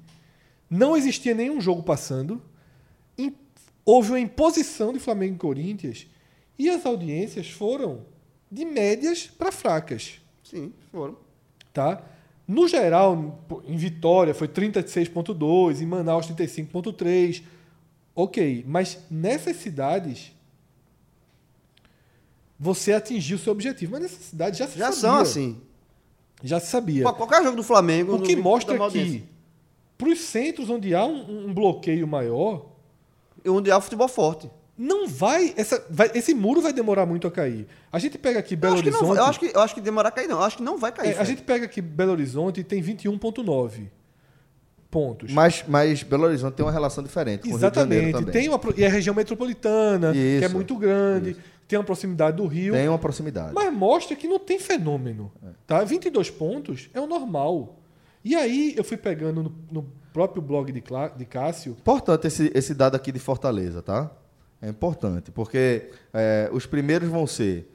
não 0.68 0.96
existia 0.96 1.34
nenhum 1.34 1.60
jogo 1.60 1.82
passando, 1.82 2.42
houve 3.86 4.10
uma 4.12 4.20
imposição 4.20 4.92
de 4.92 4.98
Flamengo 4.98 5.34
e 5.34 5.38
Corinthians, 5.38 6.06
e 6.58 6.70
as 6.70 6.84
audiências 6.86 7.50
foram 7.50 8.00
de 8.50 8.64
médias 8.64 9.26
para 9.26 9.52
fracas. 9.52 10.20
Sim, 10.42 10.72
foram. 10.90 11.16
tá? 11.72 12.02
No 12.48 12.66
geral, 12.68 13.44
em 13.66 13.76
Vitória 13.76 14.34
foi 14.34 14.48
36.2, 14.48 15.80
em 15.80 15.86
Manaus 15.86 16.26
35.3. 16.26 17.42
OK, 18.14 18.64
mas 18.66 18.98
nessas 19.10 19.56
cidades 19.56 20.32
você 22.58 22.92
atingiu 22.92 23.36
o 23.36 23.40
seu 23.40 23.52
objetivo, 23.52 23.92
mas 23.92 24.02
nessas 24.02 24.24
cidades 24.26 24.58
já 24.58 24.66
se 24.68 24.78
Já 24.78 24.86
sabia. 24.86 25.00
são 25.00 25.16
assim. 25.16 25.60
Já 26.44 26.60
se 26.60 26.66
sabia. 26.66 27.02
Qualquer 27.12 27.42
jogo 27.42 27.56
do 27.56 27.62
Flamengo. 27.62 28.14
O 28.16 28.20
que 28.20 28.36
mostra 28.36 28.76
que 28.90 29.24
para 29.96 30.08
os 30.08 30.20
centros 30.20 30.68
onde 30.68 30.94
há 30.94 31.04
um, 31.04 31.46
um 31.48 31.54
bloqueio 31.54 32.06
maior, 32.06 32.66
E 33.44 33.48
onde 33.48 33.70
há 33.70 33.78
o 33.78 33.80
futebol 33.80 34.08
forte. 34.08 34.50
não 34.76 35.06
vai, 35.08 35.54
essa, 35.56 35.82
vai- 35.88 36.10
esse 36.14 36.34
muro 36.34 36.60
vai 36.60 36.72
demorar 36.72 37.06
muito 37.06 37.26
a 37.26 37.30
cair. 37.30 37.66
A 37.92 37.98
gente 37.98 38.18
pega 38.18 38.40
aqui 38.40 38.54
Eu 38.54 38.58
Belo 38.58 38.74
não, 38.74 38.80
Horizonte. 38.80 39.06
vai- 39.08 39.18
eu, 39.18 39.24
acho 39.24 39.38
que, 39.40 39.46
eu 39.54 39.60
acho 39.60 39.74
que 39.74 39.80
demorar 39.80 40.08
a 40.08 40.12
cair, 40.12 40.28
não. 40.28 40.38
Eu 40.38 40.42
acho 40.44 40.56
que 40.58 40.62
não 40.62 40.76
vai 40.78 40.92
cair. 40.92 41.14
é, 41.14 41.18
a 41.18 41.24
gente 41.24 41.42
pega 41.42 41.64
aqui 41.64 41.80
Belo 41.80 42.12
Horizonte 42.12 42.60
e 42.60 42.64
tem 42.64 42.82
21.9 42.82 43.88
pontos. 44.90 45.32
Mas, 45.32 45.64
mas 45.66 46.02
Belo 46.02 46.24
Horizonte 46.24 46.54
tem 46.54 46.64
uma 46.66 46.72
relação 46.72 47.02
diferente 47.02 47.42
com 47.48 47.54
o 47.54 47.56
Rio 47.56 47.70
de 47.70 47.74
Janeiro 47.76 48.04
Exatamente. 48.08 48.26
também. 48.26 48.42
Tem 48.42 48.48
uma, 48.48 48.60
e 48.76 48.84
é 48.84 48.86
a 48.86 48.90
região 48.90 49.14
metropolitana, 49.14 50.12
que 50.12 50.18
é 50.18 50.44
Isso, 50.46 50.54
muito 50.54 50.76
grande, 50.76 51.36
tem 51.66 51.78
uma 51.78 51.84
proximidade 51.84 52.36
do 52.36 52.46
Rio. 52.46 52.74
Tem 52.74 52.88
uma 52.88 52.98
proximidade. 52.98 53.52
Mas 53.54 53.72
mostra 53.72 54.14
que 54.16 54.26
não 54.28 54.38
tem 54.38 54.58
fenômeno. 54.58 55.32
Tá? 55.66 55.82
22 55.84 56.30
pontos 56.30 56.90
é 56.94 57.00
o 57.00 57.06
normal. 57.06 57.76
E 58.24 58.34
aí 58.34 58.74
eu 58.76 58.84
fui 58.84 58.96
pegando 58.96 59.42
no, 59.42 59.54
no 59.70 59.88
próprio 60.12 60.40
blog 60.42 60.70
de, 60.72 60.80
Clá- 60.80 61.08
de 61.08 61.24
Cássio. 61.24 61.72
Importante 61.72 62.26
esse, 62.26 62.50
esse 62.54 62.74
dado 62.74 62.94
aqui 62.96 63.10
de 63.12 63.18
Fortaleza, 63.18 63.82
tá? 63.82 64.10
É 64.62 64.68
importante, 64.68 65.30
porque 65.30 65.90
é, 66.12 66.48
os 66.52 66.64
primeiros 66.64 67.08
vão 67.08 67.26
ser 67.26 67.70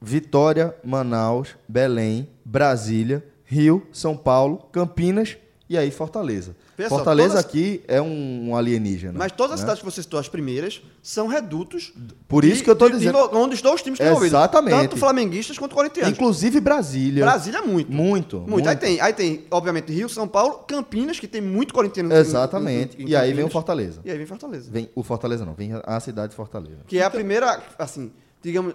Vitória, 0.00 0.74
Manaus, 0.84 1.56
Belém, 1.66 2.28
Brasília, 2.44 3.24
Rio, 3.44 3.86
São 3.90 4.16
Paulo, 4.16 4.58
Campinas 4.70 5.36
e 5.68 5.78
aí 5.78 5.90
Fortaleza. 5.90 6.54
Só, 6.76 6.88
Fortaleza 6.88 7.28
todas- 7.30 7.44
aqui 7.44 7.82
é 7.88 8.00
um, 8.02 8.54
alienígena. 8.56 9.14
Mas 9.16 9.32
todas 9.32 9.52
as 9.54 9.60
né? 9.60 9.62
cidades 9.64 9.80
que 9.82 9.84
você 9.90 10.02
citou, 10.02 10.18
as 10.20 10.28
primeiras, 10.28 10.82
são 11.02 11.26
redutos. 11.26 11.92
Por 12.28 12.44
isso 12.44 12.56
de- 12.58 12.64
que 12.64 12.70
eu 12.70 12.76
tô 12.76 12.86
de- 12.86 12.92
de- 12.92 12.98
dizendo. 12.98 13.18
onde 13.32 13.54
estão 13.54 13.74
os 13.74 13.80
times 13.82 13.98
que 13.98 14.04
estão. 14.04 14.24
Exatamente. 14.24 14.74
Tanto 14.76 14.96
flamenguistas 14.96 15.56
quanto 15.58 15.74
corintianos. 15.74 16.12
Inclusive 16.12 16.60
Brasília. 16.60 17.24
Brasília, 17.24 17.62
muito. 17.62 17.90
Muito. 17.92 18.40
Muito. 18.40 18.68
Aí, 18.68 18.76
tem, 18.76 19.00
aí 19.00 19.12
tem, 19.12 19.44
obviamente, 19.50 19.92
Rio, 19.92 20.08
São 20.08 20.26
Paulo, 20.28 20.58
Campinas, 20.66 21.18
que 21.20 21.26
tem 21.28 21.40
muito 21.40 21.72
corintiano. 21.72 22.12
em- 22.12 22.16
Exatamente. 22.18 23.00
em- 23.00 23.04
em 23.06 23.08
e 23.10 23.16
aí 23.16 23.32
vem 23.32 23.44
o. 23.44 23.48
Fortaleza. 23.50 24.00
E 24.04 24.10
aí 24.10 24.16
vem 24.18 24.26
Fortaleza. 24.26 24.70
Vem 24.70 24.90
o 24.94 25.02
Fortaleza 25.02 25.44
não, 25.44 25.54
vem 25.54 25.70
a 25.84 26.00
cidade 26.00 26.30
de 26.30 26.36
Fortaleza. 26.36 26.78
Que 26.86 26.98
é 26.98 27.04
a 27.04 27.10
primeira, 27.10 27.62
assim, 27.78 28.10
digamos, 28.42 28.74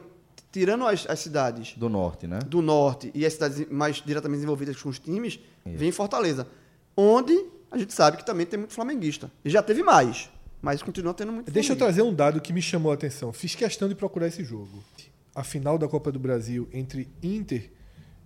tirando 0.52 0.88
as, 0.88 1.06
as 1.08 1.20
cidades 1.20 1.74
Do 1.78 1.90
norte, 1.90 2.26
né? 2.26 2.40
do 2.48 2.62
norte 2.62 3.12
e 3.14 3.24
as 3.26 3.34
cidades 3.34 3.68
mais 3.70 4.02
diretamente 4.04 4.42
envolvidas 4.42 4.82
com 4.82 4.90
os 4.90 4.98
times, 4.98 5.38
vem 5.66 5.92
Fortaleza. 5.92 6.48
Onde 6.96 7.34
a 7.72 7.78
gente 7.78 7.94
sabe 7.94 8.18
que 8.18 8.26
também 8.26 8.46
tem 8.46 8.60
muito 8.60 8.74
flamenguista. 8.74 9.32
E 9.44 9.50
já 9.50 9.62
teve 9.62 9.84
mais, 9.84 10.30
mas 10.62 10.82
continua 10.82 11.14
tendo 11.14 11.32
muito 11.32 11.52
Deixa 11.52 11.74
eu 11.74 11.78
trazer 11.78 12.02
um 12.02 12.14
dado 12.14 12.42
que 12.42 12.52
me 12.52 12.62
chamou 12.62 12.92
a 12.92 12.96
atenção. 12.96 13.32
Fiz 13.32 13.56
questão 13.56 13.88
de 13.88 13.96
procurar 13.96 14.28
esse 14.28 14.44
jogo. 14.44 14.84
A 15.36 15.44
final 15.44 15.78
da 15.78 15.88
Copa 15.88 16.12
do 16.12 16.20
Brasil 16.20 16.68
entre 16.74 17.08
Inter 17.22 17.72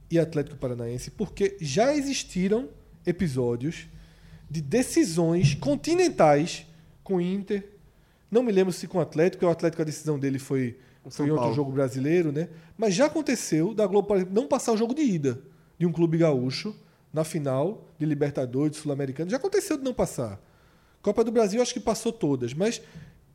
e 0.10 0.18
Atlético 0.18 0.56
Paranaense, 0.56 1.12
porque 1.12 1.58
já 1.60 1.94
existiram 1.94 2.70
episódios 3.06 3.88
de 4.50 4.62
decisões 4.62 5.56
continentais 5.56 6.66
com 7.04 7.20
Inter. 7.20 7.68
Não 8.32 8.42
me 8.42 8.52
lembro 8.52 8.72
se 8.72 8.88
com 8.88 8.98
o 8.98 9.02
Atlético, 9.02 9.38
porque 9.38 9.46
o 9.46 9.50
Atlético 9.50 9.82
a 9.82 9.86
decisão 9.86 10.18
dele 10.18 10.40
foi, 10.40 10.78
foi 11.10 11.26
em 11.26 11.30
outro 11.30 11.44
Paulo. 11.44 11.56
jogo 11.56 11.72
brasileiro, 11.72 12.32
né? 12.32 12.50
Mas 12.78 12.94
já 12.96 13.08
aconteceu 13.08 13.74
da 13.74 13.86
Globo 13.86 14.08
por 14.08 14.18
exemplo, 14.18 14.34
não 14.34 14.48
passar 14.48 14.72
o 14.72 14.78
jogo 14.78 14.94
de 14.94 15.02
ida 15.02 15.42
de 15.78 15.86
um 15.86 15.92
clube 15.92 16.18
gaúcho 16.18 16.76
na 17.14 17.24
final 17.24 17.88
de 18.00 18.06
Libertadores, 18.06 18.78
Sul-Americano. 18.78 19.30
Já 19.30 19.38
aconteceu 19.38 19.78
de 19.78 19.84
não 19.84 19.94
passar. 19.94 20.42
Copa 21.02 21.24
do 21.24 21.32
Brasil 21.32 21.62
acho 21.62 21.74
que 21.74 21.80
passou 21.80 22.12
todas, 22.12 22.54
mas 22.54 22.82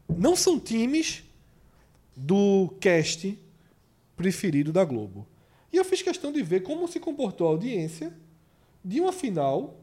não 0.09 0.35
são 0.35 0.59
times 0.59 1.23
do 2.17 2.75
cast 2.81 3.39
preferido 4.17 4.73
da 4.73 4.85
Globo. 4.85 5.27
E 5.73 5.77
eu 5.77 5.85
fiz 5.85 6.03
questão 6.03 6.33
de 6.33 6.43
ver 6.43 6.63
como 6.63 6.89
se 6.89 6.99
comportou 6.99 7.47
a 7.47 7.51
audiência 7.51 8.13
de 8.85 9.01
uma 9.01 9.13
final 9.13 9.79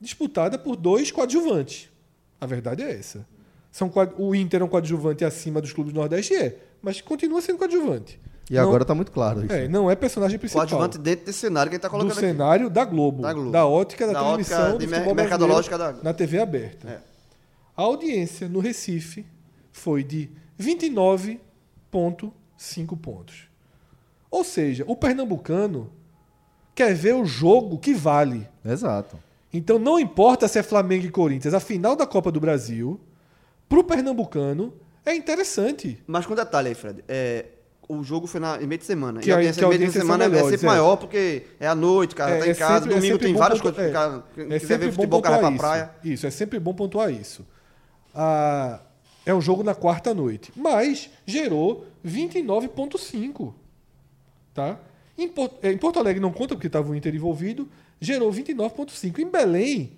disputada 0.00 0.58
por 0.58 0.76
dois 0.76 1.10
coadjuvantes. 1.10 1.88
A 2.40 2.44
verdade 2.44 2.82
é 2.82 2.92
essa. 2.92 3.26
São, 3.70 3.90
o 4.18 4.34
Inter 4.34 4.60
é 4.60 4.64
um 4.64 4.68
coadjuvante 4.68 5.24
acima 5.24 5.60
dos 5.60 5.72
clubes 5.72 5.92
do 5.92 5.98
Nordeste, 5.98 6.34
é, 6.34 6.58
mas 6.82 7.00
continua 7.00 7.40
sendo 7.40 7.58
coadjuvante. 7.58 8.20
E 8.50 8.54
Não- 8.54 8.62
agora 8.62 8.84
tá 8.84 8.94
muito 8.94 9.10
claro 9.10 9.42
isso. 9.44 9.52
É, 9.54 9.66
não 9.68 9.90
é 9.90 9.96
personagem 9.96 10.38
principal. 10.38 10.62
Coadjuvante 10.66 10.98
dentro 10.98 11.24
desse 11.26 11.38
cenário 11.38 11.70
que 11.70 11.74
a 11.74 11.76
gente 11.76 11.82
tá 11.82 11.88
do 11.88 11.92
colocando 11.92 12.12
aqui. 12.12 12.20
cenário 12.20 12.68
da 12.68 12.84
Globo, 12.84 13.22
Da 13.22 13.32
Globo. 13.32 13.56
ótica 13.56 14.06
da, 14.06 14.12
Da 14.12 14.20
transmissão 14.20 14.74
ótica 14.74 15.00
do 15.04 15.14
mercadológica 15.14 15.78
da- 15.78 15.92
na 15.94 16.12
TV 16.12 16.40
aberta. 16.40 16.88
É. 16.88 16.98
A 17.76 17.82
audiência 17.82 18.48
no 18.48 18.60
Recife 18.60 19.24
foi 19.72 20.04
de 20.04 20.30
29,5 20.58 22.96
pontos. 22.96 23.48
Ou 24.30 24.44
seja, 24.44 24.84
o 24.86 24.96
pernambucano 24.96 25.90
quer 26.74 26.94
ver 26.94 27.14
o 27.14 27.24
jogo 27.24 27.78
que 27.78 27.94
vale. 27.94 28.48
Exato. 28.64 29.18
Então 29.52 29.78
não 29.78 29.98
importa 29.98 30.48
se 30.48 30.58
é 30.58 30.62
Flamengo 30.62 31.06
e 31.06 31.10
Corinthians, 31.10 31.54
a 31.54 31.60
final 31.60 31.94
da 31.94 32.06
Copa 32.06 32.32
do 32.32 32.40
Brasil, 32.40 33.00
pro 33.68 33.84
pernambucano, 33.84 34.72
é 35.06 35.14
interessante. 35.14 36.02
Mas 36.06 36.26
com 36.26 36.34
detalhe 36.34 36.68
aí, 36.68 36.74
Fred. 36.74 37.04
É, 37.08 37.46
o 37.88 38.02
jogo 38.02 38.26
foi 38.26 38.40
na, 38.40 38.56
em 38.62 38.66
meio 38.66 38.78
de 38.78 38.84
semana. 38.84 39.20
Que 39.20 39.28
e 39.28 39.32
a 39.32 39.36
audiência 39.36 39.60
que 39.60 39.64
a 39.64 39.66
em 39.66 39.70
meio 39.70 39.78
de 39.80 39.84
audiência 39.86 40.00
semana 40.02 40.24
são 40.24 40.26
é 40.32 40.34
melhores, 40.36 40.50
sempre 40.60 40.66
é. 40.66 40.70
maior, 40.70 40.96
porque 40.96 41.46
é 41.60 41.66
à 41.66 41.74
noite, 41.74 42.14
cara, 42.14 42.30
É- 42.32 42.38
tá 42.38 42.46
é 42.46 42.50
em 42.50 42.54
casa. 42.54 42.74
sempre- 42.80 42.92
é 42.92 42.96
domingo 42.96 43.18
tem 43.18 43.34
várias 43.34 43.60
pontu- 43.60 43.74
coisas. 43.74 43.90
é. 43.90 43.92
Cara, 43.92 44.24
quem 44.34 44.44
É 44.44 44.46
quiser 44.46 44.60
sempre 44.60 44.86
ver 44.86 44.92
bom 44.92 44.96
futebol, 44.96 45.18
o 45.18 45.22
cara 45.22 45.34
vai 45.36 45.42
pra 45.42 45.50
isso. 45.52 45.58
praia. 45.60 45.90
Isso, 46.04 46.26
é 46.26 46.30
sempre 46.30 46.58
bom 46.58 46.74
pontuar 46.74 47.10
isso. 47.12 47.46
Ah, 48.14 48.80
é 49.26 49.34
um 49.34 49.40
jogo 49.40 49.62
na 49.62 49.74
quarta 49.74 50.14
noite, 50.14 50.52
mas 50.56 51.10
gerou 51.26 51.86
29,5. 52.04 53.54
Tá? 54.54 54.78
Em, 55.18 55.28
Por- 55.28 55.50
é, 55.62 55.70
em 55.72 55.78
Porto 55.78 55.98
Alegre 55.98 56.20
não 56.20 56.32
conta 56.32 56.54
porque 56.54 56.66
estava 56.68 56.90
o 56.90 56.94
Inter 56.94 57.14
envolvido, 57.14 57.68
gerou 58.00 58.30
29,5. 58.32 59.20
Em 59.20 59.28
Belém, 59.30 59.92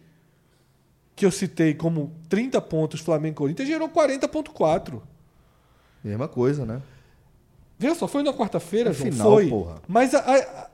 que 1.15 1.25
eu 1.25 1.31
citei 1.31 1.73
como 1.75 2.13
30 2.29 2.61
pontos 2.61 3.01
Flamengo 3.01 3.35
e 3.35 3.37
Corinthians, 3.37 3.69
gerou 3.69 3.89
40,4. 3.89 5.03
Mesma 6.05 6.29
coisa, 6.29 6.65
né? 6.67 6.81
Veja 7.79 7.95
só, 7.95 8.07
foi 8.09 8.23
na 8.23 8.33
quarta-feira, 8.33 8.91
É 8.91 8.93
João? 8.93 9.13
final, 9.13 9.31
foi. 9.33 9.49
porra. 9.49 9.83
Mas 9.87 10.15
a- 10.15 10.21
a- 10.21 10.71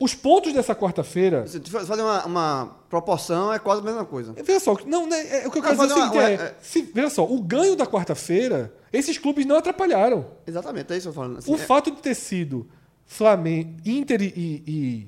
os 0.00 0.14
pontos 0.14 0.52
dessa 0.52 0.74
quarta-feira. 0.74 1.46
Se 1.46 1.60
fazer 1.60 2.02
uma, 2.02 2.24
uma 2.26 2.76
proporção, 2.88 3.52
é 3.52 3.58
quase 3.58 3.80
a 3.82 3.84
mesma 3.84 4.04
coisa. 4.04 4.32
Veja 4.32 4.60
só, 4.60 4.76
não, 4.86 5.06
né, 5.06 5.42
é, 5.42 5.48
o 5.48 5.50
que 5.50 5.58
eu 5.58 5.62
Não, 5.62 5.68
quero 5.70 5.76
dizer 5.88 5.92
é 5.92 5.94
uma- 5.96 6.10
seguinte: 6.12 6.18
uma- 6.18 6.30
é, 6.30 6.34
é- 6.34 6.54
se- 6.62 6.90
veja 6.94 7.10
só, 7.10 7.24
o 7.24 7.42
ganho 7.42 7.76
da 7.76 7.86
quarta-feira, 7.86 8.72
esses 8.92 9.18
clubes 9.18 9.44
não 9.46 9.56
atrapalharam. 9.56 10.26
Exatamente, 10.46 10.92
é 10.92 10.96
isso 10.96 11.04
que 11.04 11.08
eu 11.08 11.12
tô 11.12 11.20
falando. 11.20 11.38
assim, 11.38 11.50
o 11.52 11.54
é- 11.54 11.58
fato 11.58 11.90
de 11.90 11.98
ter 11.98 12.14
sido 12.14 12.66
Flamengo, 13.06 13.76
Inter 13.84 14.22
e, 14.22 14.62
e- 14.66 15.06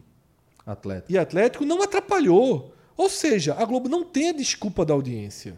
Atleta. 0.67 1.07
e 1.11 1.17
Atlético 1.19 1.65
não 1.65 1.83
atrapalhou. 1.83 2.75
Ou 2.97 3.09
seja, 3.09 3.55
a 3.59 3.65
Globo 3.65 3.89
não 3.89 4.05
tem 4.05 4.31
a 4.31 4.33
desculpa 4.33 4.85
da 4.85 4.93
audiência. 4.93 5.57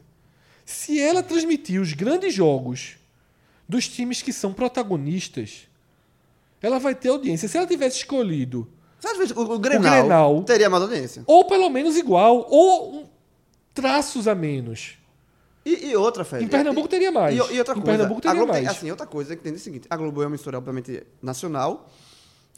Se 0.64 1.00
ela 1.00 1.22
transmitir 1.22 1.80
os 1.80 1.92
grandes 1.94 2.32
jogos 2.34 2.96
dos 3.68 3.88
times 3.88 4.20
que 4.22 4.32
são 4.32 4.52
protagonistas, 4.52 5.68
ela 6.62 6.78
vai 6.78 6.94
ter 6.94 7.08
audiência. 7.08 7.48
Se 7.48 7.56
ela 7.56 7.66
tivesse 7.66 7.98
escolhido 7.98 8.68
Você 8.98 9.08
acha 9.08 9.26
que 9.34 9.38
o, 9.38 9.52
o, 9.54 9.58
Grenal 9.58 9.82
Grenal- 10.02 10.42
teria 10.44 10.68
mais 10.70 10.82
audiência? 10.82 11.22
ou 11.26 11.44
pelo 11.46 11.68
menos 11.70 11.96
igual, 11.96 12.46
ou 12.50 12.94
um- 12.96 13.06
traços 13.74 14.26
a 14.28 14.34
menos. 14.34 14.98
E, 15.64 15.90
e 15.90 15.96
outra, 15.96 16.24
Fred. 16.24 16.44
Em 16.44 16.48
Pernambuco 16.48 16.86
e, 16.86 16.90
teria 16.90 17.12
mais. 17.12 17.34
E, 17.34 17.36
e 17.54 17.58
outra 17.58 17.74
Em 17.74 17.80
coisa. 17.80 17.82
Pernambuco 17.84 18.20
teria 18.20 18.36
Globo 18.36 18.52
tem- 18.52 18.62
mais. 18.64 18.76
assim, 18.76 18.90
outra 18.90 19.06
coisa 19.06 19.36
que 19.36 19.42
tem 19.42 19.52
é 19.52 19.56
o 19.56 19.58
seguinte: 19.58 19.86
a 19.90 19.96
Globo 19.96 20.22
é 20.22 20.24
uma 20.26 20.30
emissora, 20.30 20.56
obviamente, 20.58 21.02
nacional. 21.22 21.88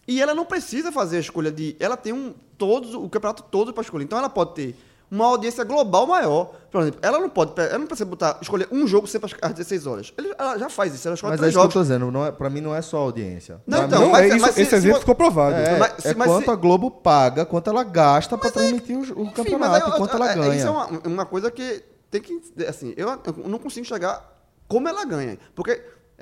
E 0.07 0.21
ela 0.21 0.35
não 0.35 0.45
precisa 0.45 0.91
fazer 0.91 1.17
a 1.19 1.21
escolha 1.21 1.51
de. 1.51 1.77
Ela 1.79 1.97
tem 1.97 2.13
um 2.13 2.33
todos 2.59 2.95
o 2.95 3.09
campeonato 3.09 3.43
todo 3.45 3.73
para 3.73 3.83
escolher. 3.83 4.05
Então 4.05 4.19
ela 4.19 4.29
pode 4.29 4.55
ter 4.55 4.77
uma 5.13 5.27
audiência 5.27 5.63
global 5.63 6.07
maior. 6.07 6.53
Por 6.71 6.81
exemplo, 6.81 6.99
ela 7.03 7.19
não 7.21 7.29
pode. 7.29 7.53
Ela 7.61 7.79
não 7.79 7.87
precisa 7.87 8.07
botar, 8.09 8.39
escolher 8.41 8.67
um 8.73 8.87
jogo 8.87 9.07
sempre 9.07 9.31
às- 9.31 9.51
às 9.51 9.53
16 9.55 9.87
horas. 9.87 10.13
Ele- 10.17 10.35
ela 10.39 10.57
já 10.59 10.71
faz 10.71 10.95
isso. 10.95 11.07
Ela 11.07 11.15
escolhe 11.15 11.33
Mas 11.33 11.41
é 11.41 11.43
três 11.43 11.55
eu 11.55 11.61
jogos. 11.61 11.75
tô 11.75 11.83
dizendo. 11.83 12.11
Não 12.11 12.25
é, 12.25 12.33
pra 12.33 12.49
mim 12.49 12.63
não 12.63 12.75
é 12.75 12.81
só 12.81 12.97
audiência. 12.97 13.61
Não, 13.67 13.79
Pra 13.79 13.87
então, 13.89 13.99
mim 14.01 14.05
Não, 14.07 14.13
mas- 14.13 14.23
é 14.23 14.29
isso- 14.29 14.41
mas 14.41 14.55
se- 14.55 14.61
esse 14.63 14.71
se 14.71 14.77
exemplo 14.77 15.01
ficou 15.01 15.15
provado. 15.15 15.55
É, 15.57 15.79
Mas- 15.79 16.07
é 16.07 16.15
mas 16.15 16.27
quanto 16.29 16.45
se- 16.47 16.51
a 16.51 16.55
Globo 16.55 16.91
paga, 16.91 17.45
quanto 17.45 17.69
ela 17.69 17.85
gasta 17.85 18.37
Mas 18.39 18.47
aí- 18.47 18.53
transmitir 18.53 18.97
o, 18.97 19.01
o 19.01 19.03
Enfim, 19.03 19.15
mas 19.25 19.35
campeonato, 19.35 19.87
aí, 19.93 19.99
quanto 19.99 20.13
é- 20.13 20.17
ela 20.17 20.31
é- 20.31 20.35
ganha. 20.35 20.57
Isso 20.57 20.67
é 20.67 20.71
uma, 20.71 20.87
uma 21.07 21.27
coisa 21.27 21.51
que 21.51 21.85
tem 22.11 22.21
que. 22.23 22.41
Assim, 22.67 22.95
eu 22.97 23.09
eu 23.09 23.49
não 23.49 23.59
consigo 23.59 23.85
enxergar 23.85 24.27
como 24.67 24.89
ela 24.89 25.05
ganha. 25.05 25.39
Porque 25.55 25.79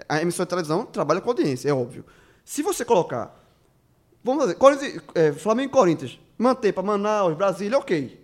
a 0.08 0.20
emissora 0.20 0.46
de 0.46 0.50
televisão 0.50 0.84
trabalha 0.84 1.20
com 1.20 1.30
audiência, 1.30 1.68
é 1.68 1.72
óbvio. 1.72 2.04
Se 2.44 2.60
você 2.62 2.84
colocar. 2.84 3.38
Vamos 4.24 4.42
fazer. 4.42 4.54
Corinthians, 4.56 5.02
é, 5.14 5.32
Flamengo 5.32 5.68
e 5.70 5.72
Corinthians. 5.72 6.18
Manter 6.36 6.72
para 6.72 6.82
Manaus, 6.82 7.34
Brasília, 7.36 7.78
ok. 7.78 8.19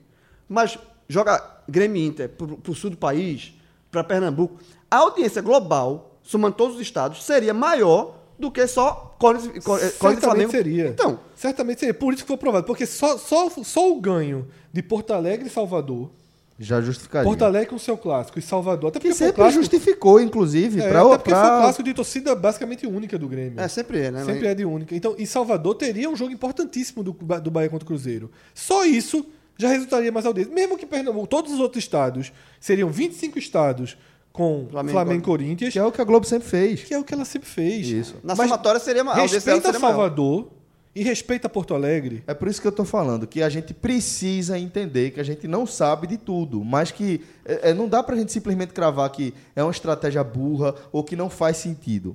Mas 0.49 0.79
joga 1.09 1.43
Grêmio 1.69 2.03
Inter 2.05 2.29
pro, 2.29 2.57
pro 2.57 2.75
sul 2.75 2.91
do 2.91 2.97
país, 2.97 3.53
para 3.91 4.05
Pernambuco. 4.05 4.59
A 4.91 4.99
audiência 4.99 5.43
global, 5.43 6.19
somando 6.23 6.55
todos 6.57 6.77
os 6.77 6.83
estados, 6.83 7.25
seria 7.25 7.53
maior 7.55 8.17
do 8.39 8.51
que 8.51 8.67
só 8.67 9.17
Corinthians, 9.19 9.55
e- 9.55 9.59
é, 9.59 9.63
Corinthians 9.63 9.93
e 9.93 9.97
Certamente 9.99 10.21
Flamengo. 10.21 10.51
seria. 10.51 10.89
Então, 10.89 11.19
Certamente 11.35 11.81
seria. 11.81 11.95
Por 11.95 12.13
isso 12.13 12.23
que 12.23 12.29
foi 12.29 12.37
provado. 12.37 12.67
Porque 12.67 12.87
só, 12.87 13.17
só, 13.19 13.49
só 13.51 13.91
o 13.91 14.01
ganho 14.01 14.47
de 14.73 14.83
Porto 14.83 15.13
Alegre 15.13 15.47
e 15.49 15.51
Salvador. 15.51 16.11
Já 16.59 16.81
justificaria. 16.81 17.29
Porto 17.29 17.43
Alegre 17.45 17.69
com 17.69 17.79
seu 17.79 17.99
clássico 17.99 18.39
e 18.39 18.43
Salvador. 18.43 18.89
Até 18.89 18.99
Que 18.99 19.09
porque 19.09 19.19
foi 19.19 19.27
o 19.27 19.29
sempre 19.29 19.43
clássico, 19.43 19.63
justificou, 19.63 20.19
inclusive, 20.21 20.81
é, 20.81 20.89
pra, 20.89 21.01
até 21.03 21.19
porque 21.19 21.31
pra- 21.31 21.41
foi 21.47 21.51
o 21.59 21.61
clássico 21.63 21.83
de 21.83 21.93
torcida 21.95 22.35
basicamente 22.35 22.87
única 22.87 23.19
do 23.19 23.29
Grêmio. 23.29 23.61
é, 23.61 23.69
sempre 23.69 24.01
é, 24.01 24.11
né? 24.11 24.25
Sempre 24.25 24.47
é 24.49 24.55
de 24.55 24.65
única. 24.65 24.95
Então, 24.97 25.15
e 25.19 25.27
Salvador 25.27 25.75
teria 25.75 26.09
um 26.09 26.17
jogo 26.17 26.33
importantíssimo 26.33 27.03
do, 27.03 27.13
do 27.13 27.51
Bahia 27.51 27.69
contra 27.69 27.85
o 27.85 27.87
Cruzeiro. 27.87 28.31
Só 28.55 28.87
isso 28.87 29.27
já 29.59 29.69
resultaria 29.69 30.11
mais 30.13 30.27
audiência. 30.27 30.53
Mesmo 30.53 30.77
que 30.77 30.87
Pernambuco, 30.87 31.27
todos 31.27 31.53
os 31.53 31.61
outros 31.61 31.83
estados, 31.83 32.33
seriam 32.61 32.89
25 32.91 33.39
estados 33.39 33.97
com 34.33 34.67
Flamengo- 34.71 34.93
Flamengo, 34.93 35.21
e 35.23 35.25
Corinthians, 35.25 35.73
Que 35.73 35.79
é 35.79 35.85
o 35.85 35.91
que 35.91 36.01
a 36.01 36.05
Globo 36.05 36.27
sempre 36.27 36.47
fez. 36.49 36.85
que 36.85 36.93
é 36.93 36.99
o 36.99 37.03
que 37.05 37.15
ela 37.15 37.25
sempre 37.25 37.49
fez. 37.49 37.87
Isso. 37.89 38.17
Na 38.23 38.35
Mas 38.35 38.49
somatória 38.49 38.79
seria 38.81 39.03
ma- 39.03 39.13
a 39.13 39.21
audiência 39.21 39.41
dela 39.41 39.57
Respeita 39.57 39.73
seria 39.73 39.81
maior. 39.81 39.95
Salvador 40.03 40.51
e 40.95 41.03
respeita 41.03 41.49
Porto 41.49 41.75
Alegre. 41.75 42.23
É 42.27 42.35
por 42.35 42.49
isso 42.49 42.61
que 42.61 42.67
eu 42.67 42.73
tô 42.73 42.85
falando, 42.85 43.27
que 43.27 43.43
a 43.43 43.49
gente 43.49 43.73
precisa 43.75 44.59
entender 44.59 45.11
que 45.13 45.21
a 45.21 45.23
gente 45.23 45.47
não 45.49 45.67
sabe 45.67 46.07
de 46.07 46.17
tudo, 46.19 46.63
mas 46.65 46.91
que 46.91 47.23
é, 47.45 47.71
é, 47.71 47.75
não 47.75 47.89
dá 47.89 48.03
pra 48.03 48.15
gente 48.17 48.31
simplesmente 48.33 48.73
cravar 48.75 49.09
que 49.11 49.33
é 49.55 49.63
uma 49.63 49.71
estratégia 49.71 50.23
burra 50.23 50.75
ou 50.93 51.03
que 51.03 51.17
não 51.17 51.31
faz 51.31 51.57
sentido. 51.57 52.15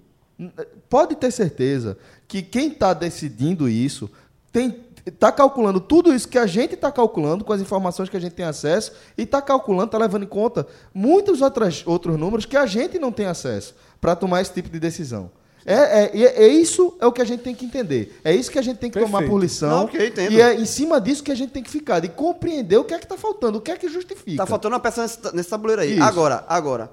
É, 0.57 0.67
Pode 0.89 1.15
ter 1.15 1.31
certeza 1.31 1.97
que 2.27 2.41
quem 2.43 2.67
está 2.69 2.93
decidindo 2.93 3.67
isso 3.69 4.09
tem 4.51 4.69
tá 5.09 5.31
calculando 5.31 5.79
tudo 5.79 6.13
isso 6.13 6.27
que 6.27 6.37
a 6.37 6.45
gente 6.45 6.75
está 6.75 6.91
calculando 6.91 7.43
com 7.43 7.53
as 7.53 7.61
informações 7.61 8.09
que 8.09 8.17
a 8.17 8.19
gente 8.19 8.33
tem 8.33 8.45
acesso 8.45 8.91
e 9.17 9.23
está 9.23 9.41
calculando, 9.41 9.85
está 9.85 9.97
levando 9.97 10.23
em 10.23 10.27
conta 10.27 10.67
muitos 10.93 11.41
outras, 11.41 11.81
outros 11.87 12.17
números 12.17 12.45
que 12.45 12.57
a 12.57 12.65
gente 12.65 12.99
não 12.99 13.11
tem 13.11 13.25
acesso 13.25 13.73
para 13.99 14.15
tomar 14.15 14.41
esse 14.41 14.53
tipo 14.53 14.69
de 14.69 14.79
decisão. 14.79 15.31
É, 15.65 15.73
é, 15.75 16.11
e 16.13 16.25
é, 16.25 16.43
é 16.43 16.47
isso 16.47 16.95
é 16.99 17.05
o 17.05 17.11
que 17.11 17.21
a 17.21 17.25
gente 17.25 17.41
tem 17.41 17.53
que 17.53 17.65
entender. 17.65 18.19
É 18.23 18.33
isso 18.33 18.49
que 18.51 18.59
a 18.59 18.61
gente 18.61 18.77
tem 18.77 18.89
que 18.89 18.99
tomar 18.99 19.19
Perfeito. 19.19 19.31
por 19.31 19.39
lição. 19.39 19.69
Não, 19.69 19.85
ok, 19.85 20.07
entendo. 20.07 20.33
E 20.33 20.41
é 20.41 20.55
em 20.55 20.65
cima 20.65 20.99
disso 20.99 21.23
que 21.23 21.31
a 21.31 21.35
gente 21.35 21.51
tem 21.51 21.61
que 21.61 21.69
ficar, 21.69 21.99
de 21.99 22.09
compreender 22.09 22.77
o 22.77 22.83
que 22.83 22.93
é 22.93 22.97
que 22.97 23.05
está 23.05 23.17
faltando, 23.17 23.59
o 23.59 23.61
que 23.61 23.71
é 23.71 23.77
que 23.77 23.87
justifica. 23.87 24.37
Tá 24.37 24.45
faltando 24.45 24.75
uma 24.75 24.79
peça 24.79 25.03
nesse, 25.03 25.35
nesse 25.35 25.49
tabuleiro 25.49 25.81
aí. 25.81 25.93
Isso. 25.93 26.03
Agora, 26.03 26.43
agora, 26.47 26.91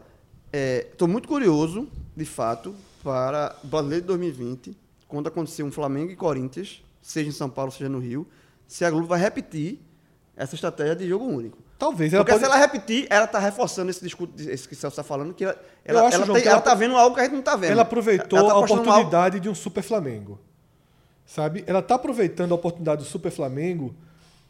estou 0.53 1.09
muito 1.09 1.29
curioso, 1.29 1.89
de 2.17 2.25
fato, 2.25 2.75
para 3.03 3.57
o 3.65 3.67
Brasileiro 3.67 4.03
de 4.03 4.09
2020, 4.09 4.77
quando 5.07 5.29
acontecer 5.29 5.63
um 5.63 5.73
Flamengo 5.73 6.11
e 6.11 6.17
Corinthians, 6.17 6.83
seja 7.11 7.29
em 7.29 7.33
São 7.33 7.49
Paulo, 7.49 7.71
seja 7.73 7.89
no 7.89 7.99
Rio, 7.99 8.27
se 8.67 8.85
a 8.85 8.91
Globo 8.91 9.07
vai 9.07 9.19
repetir 9.19 9.81
essa 10.37 10.55
estratégia 10.55 10.95
de 10.95 11.09
jogo 11.09 11.25
único. 11.25 11.59
Talvez. 11.79 12.13
Ela 12.13 12.23
Porque 12.25 12.33
pode... 12.39 12.45
se 12.45 12.51
ela 12.51 12.61
repetir, 12.61 13.07
ela 13.09 13.25
está 13.25 13.39
reforçando 13.39 13.91
esse 13.91 14.03
discurso, 14.03 14.33
esse 14.39 14.67
que 14.69 14.75
o 14.75 14.77
Celso 14.77 14.95
está 14.95 15.03
falando, 15.03 15.33
que 15.33 15.45
ela, 15.45 15.55
Eu 15.85 15.97
ela, 15.99 16.01
ela, 16.13 16.25
João, 16.27 16.35
tem- 16.35 16.43
que 16.43 16.49
ela 16.49 16.61
tá 16.61 16.75
vendo 16.75 16.97
algo 16.97 17.15
que 17.15 17.21
a 17.21 17.25
gente 17.25 17.33
não 17.33 17.39
está 17.41 17.57
vendo. 17.57 17.71
Ela 17.73 17.83
aproveitou 17.83 18.39
Ela 18.39 18.49
tá 18.49 18.55
a 18.55 18.59
apostando 18.59 18.81
algo- 18.81 18.91
oportunidade 18.93 19.41
de 19.41 19.49
um 19.49 19.55
Super 19.55 19.83
Flamengo. 19.83 20.39
Sabe? 21.25 21.63
Ela 21.67 21.79
está 21.81 21.95
aproveitando 21.95 22.53
a 22.53 22.55
oportunidade 22.55 23.03
do 23.03 23.09
Super 23.09 23.31
Flamengo 23.31 23.95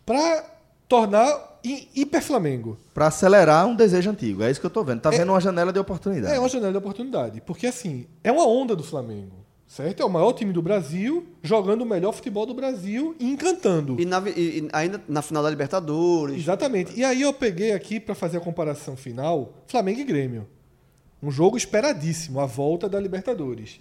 para 0.06 0.44
tornar 0.88 1.58
hi- 1.64 1.88
hiper 1.94 2.22
Flamengo. 2.22 2.78
Para 2.94 3.08
acelerar 3.08 3.66
um 3.66 3.74
desejo 3.74 4.10
antigo. 4.10 4.42
É 4.42 4.50
isso 4.50 4.60
que 4.60 4.66
eu 4.66 4.70
tô 4.70 4.82
vendo. 4.84 5.00
Tá 5.00 5.10
vendo 5.10 5.30
uma 5.30 5.40
janela 5.40 5.72
de 5.72 5.78
oportunidade. 5.78 6.34
É 6.34 6.38
uma 6.38 6.48
janela 6.48 6.72
de 6.72 6.78
oportunidade. 6.78 7.40
Porque, 7.42 7.66
assim, 7.66 8.06
é 8.24 8.30
uma 8.32 8.46
onda 8.46 8.74
do 8.76 8.82
Flamengo. 8.84 9.36
Certo? 9.68 10.02
É 10.02 10.04
o 10.04 10.08
maior 10.08 10.32
time 10.32 10.50
do 10.50 10.62
Brasil, 10.62 11.26
jogando 11.42 11.82
o 11.82 11.86
melhor 11.86 12.12
futebol 12.12 12.46
do 12.46 12.54
Brasil 12.54 13.14
e 13.20 13.30
encantando. 13.30 14.00
E, 14.00 14.06
na- 14.06 14.22
e- 14.30 14.60
e 14.60 14.68
ainda 14.72 15.00
na 15.06 15.20
final 15.20 15.42
da 15.42 15.50
Libertadores. 15.50 16.38
Exatamente. 16.38 16.98
E 16.98 17.04
aí 17.04 17.20
eu 17.20 17.34
peguei 17.34 17.72
aqui 17.72 18.00
para 18.00 18.14
fazer 18.14 18.38
a 18.38 18.40
comparação 18.40 18.96
final, 18.96 19.52
Flamengo 19.66 20.00
e 20.00 20.04
Grêmio. 20.04 20.48
Um 21.22 21.30
jogo 21.30 21.56
esperadíssimo, 21.58 22.40
a 22.40 22.46
volta 22.46 22.88
da 22.88 22.98
Libertadores. 22.98 23.78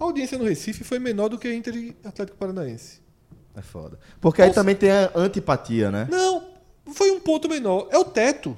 A 0.00 0.04
audiência 0.04 0.38
no 0.38 0.44
Recife 0.44 0.82
foi 0.82 0.98
menor 0.98 1.28
do 1.28 1.36
que 1.38 1.46
a 1.46 1.54
Inter 1.54 1.76
e 1.76 1.96
Atlético 2.04 2.38
Paranaense. 2.38 3.00
É 3.54 3.60
foda. 3.60 3.98
Porque 4.22 4.40
aí 4.40 4.48
Nossa. 4.48 4.60
também 4.60 4.76
tem 4.76 4.90
a 4.90 5.10
antipatia, 5.14 5.90
né? 5.90 6.08
Não, 6.10 6.42
foi 6.94 7.10
um 7.10 7.20
ponto 7.20 7.48
menor. 7.50 7.86
É 7.90 7.98
o 7.98 8.04
teto. 8.04 8.56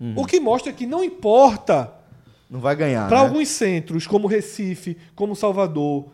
Uhum. 0.00 0.14
O 0.16 0.24
que 0.26 0.40
mostra 0.40 0.72
que 0.72 0.86
não 0.86 1.04
importa 1.04 1.92
Não 2.50 2.60
vai 2.60 2.74
ganhar. 2.74 3.08
para 3.08 3.18
né? 3.18 3.26
alguns 3.26 3.48
centros, 3.48 4.06
como 4.06 4.26
Recife, 4.26 4.96
como 5.14 5.36
Salvador, 5.36 6.08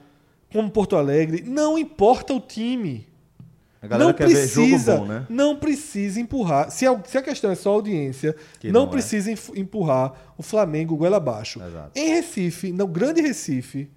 como 0.53 0.71
Porto 0.71 0.97
Alegre, 0.97 1.43
não 1.47 1.79
importa 1.79 2.33
o 2.33 2.41
time. 2.41 3.07
A 3.81 3.87
galera 3.87 4.09
não 4.09 4.17
quer 4.17 4.25
precisa, 4.25 4.61
ver 4.61 4.69
jogo 4.69 4.99
bom, 5.01 5.07
né? 5.07 5.27
não 5.29 5.57
precisa 5.57 6.19
empurrar. 6.19 6.71
Se 6.71 6.87
a, 6.87 7.03
se 7.05 7.19
a 7.19 7.23
questão 7.23 7.51
é 7.51 7.55
só 7.55 7.71
audiência, 7.71 8.35
Que 8.59 8.73
não, 8.73 8.83
não 8.83 8.89
é. 8.89 8.91
precisa 8.93 9.31
empurrar 9.31 10.35
o 10.39 10.43
Flamengo 10.43 10.97
goela 10.97 11.19
abaixo. 11.19 11.63
Exato. 11.63 11.91
Em 11.95 12.09
Recife, 12.09 12.73
no 12.73 12.87
grande 12.87 13.21
Recife, 13.21 13.91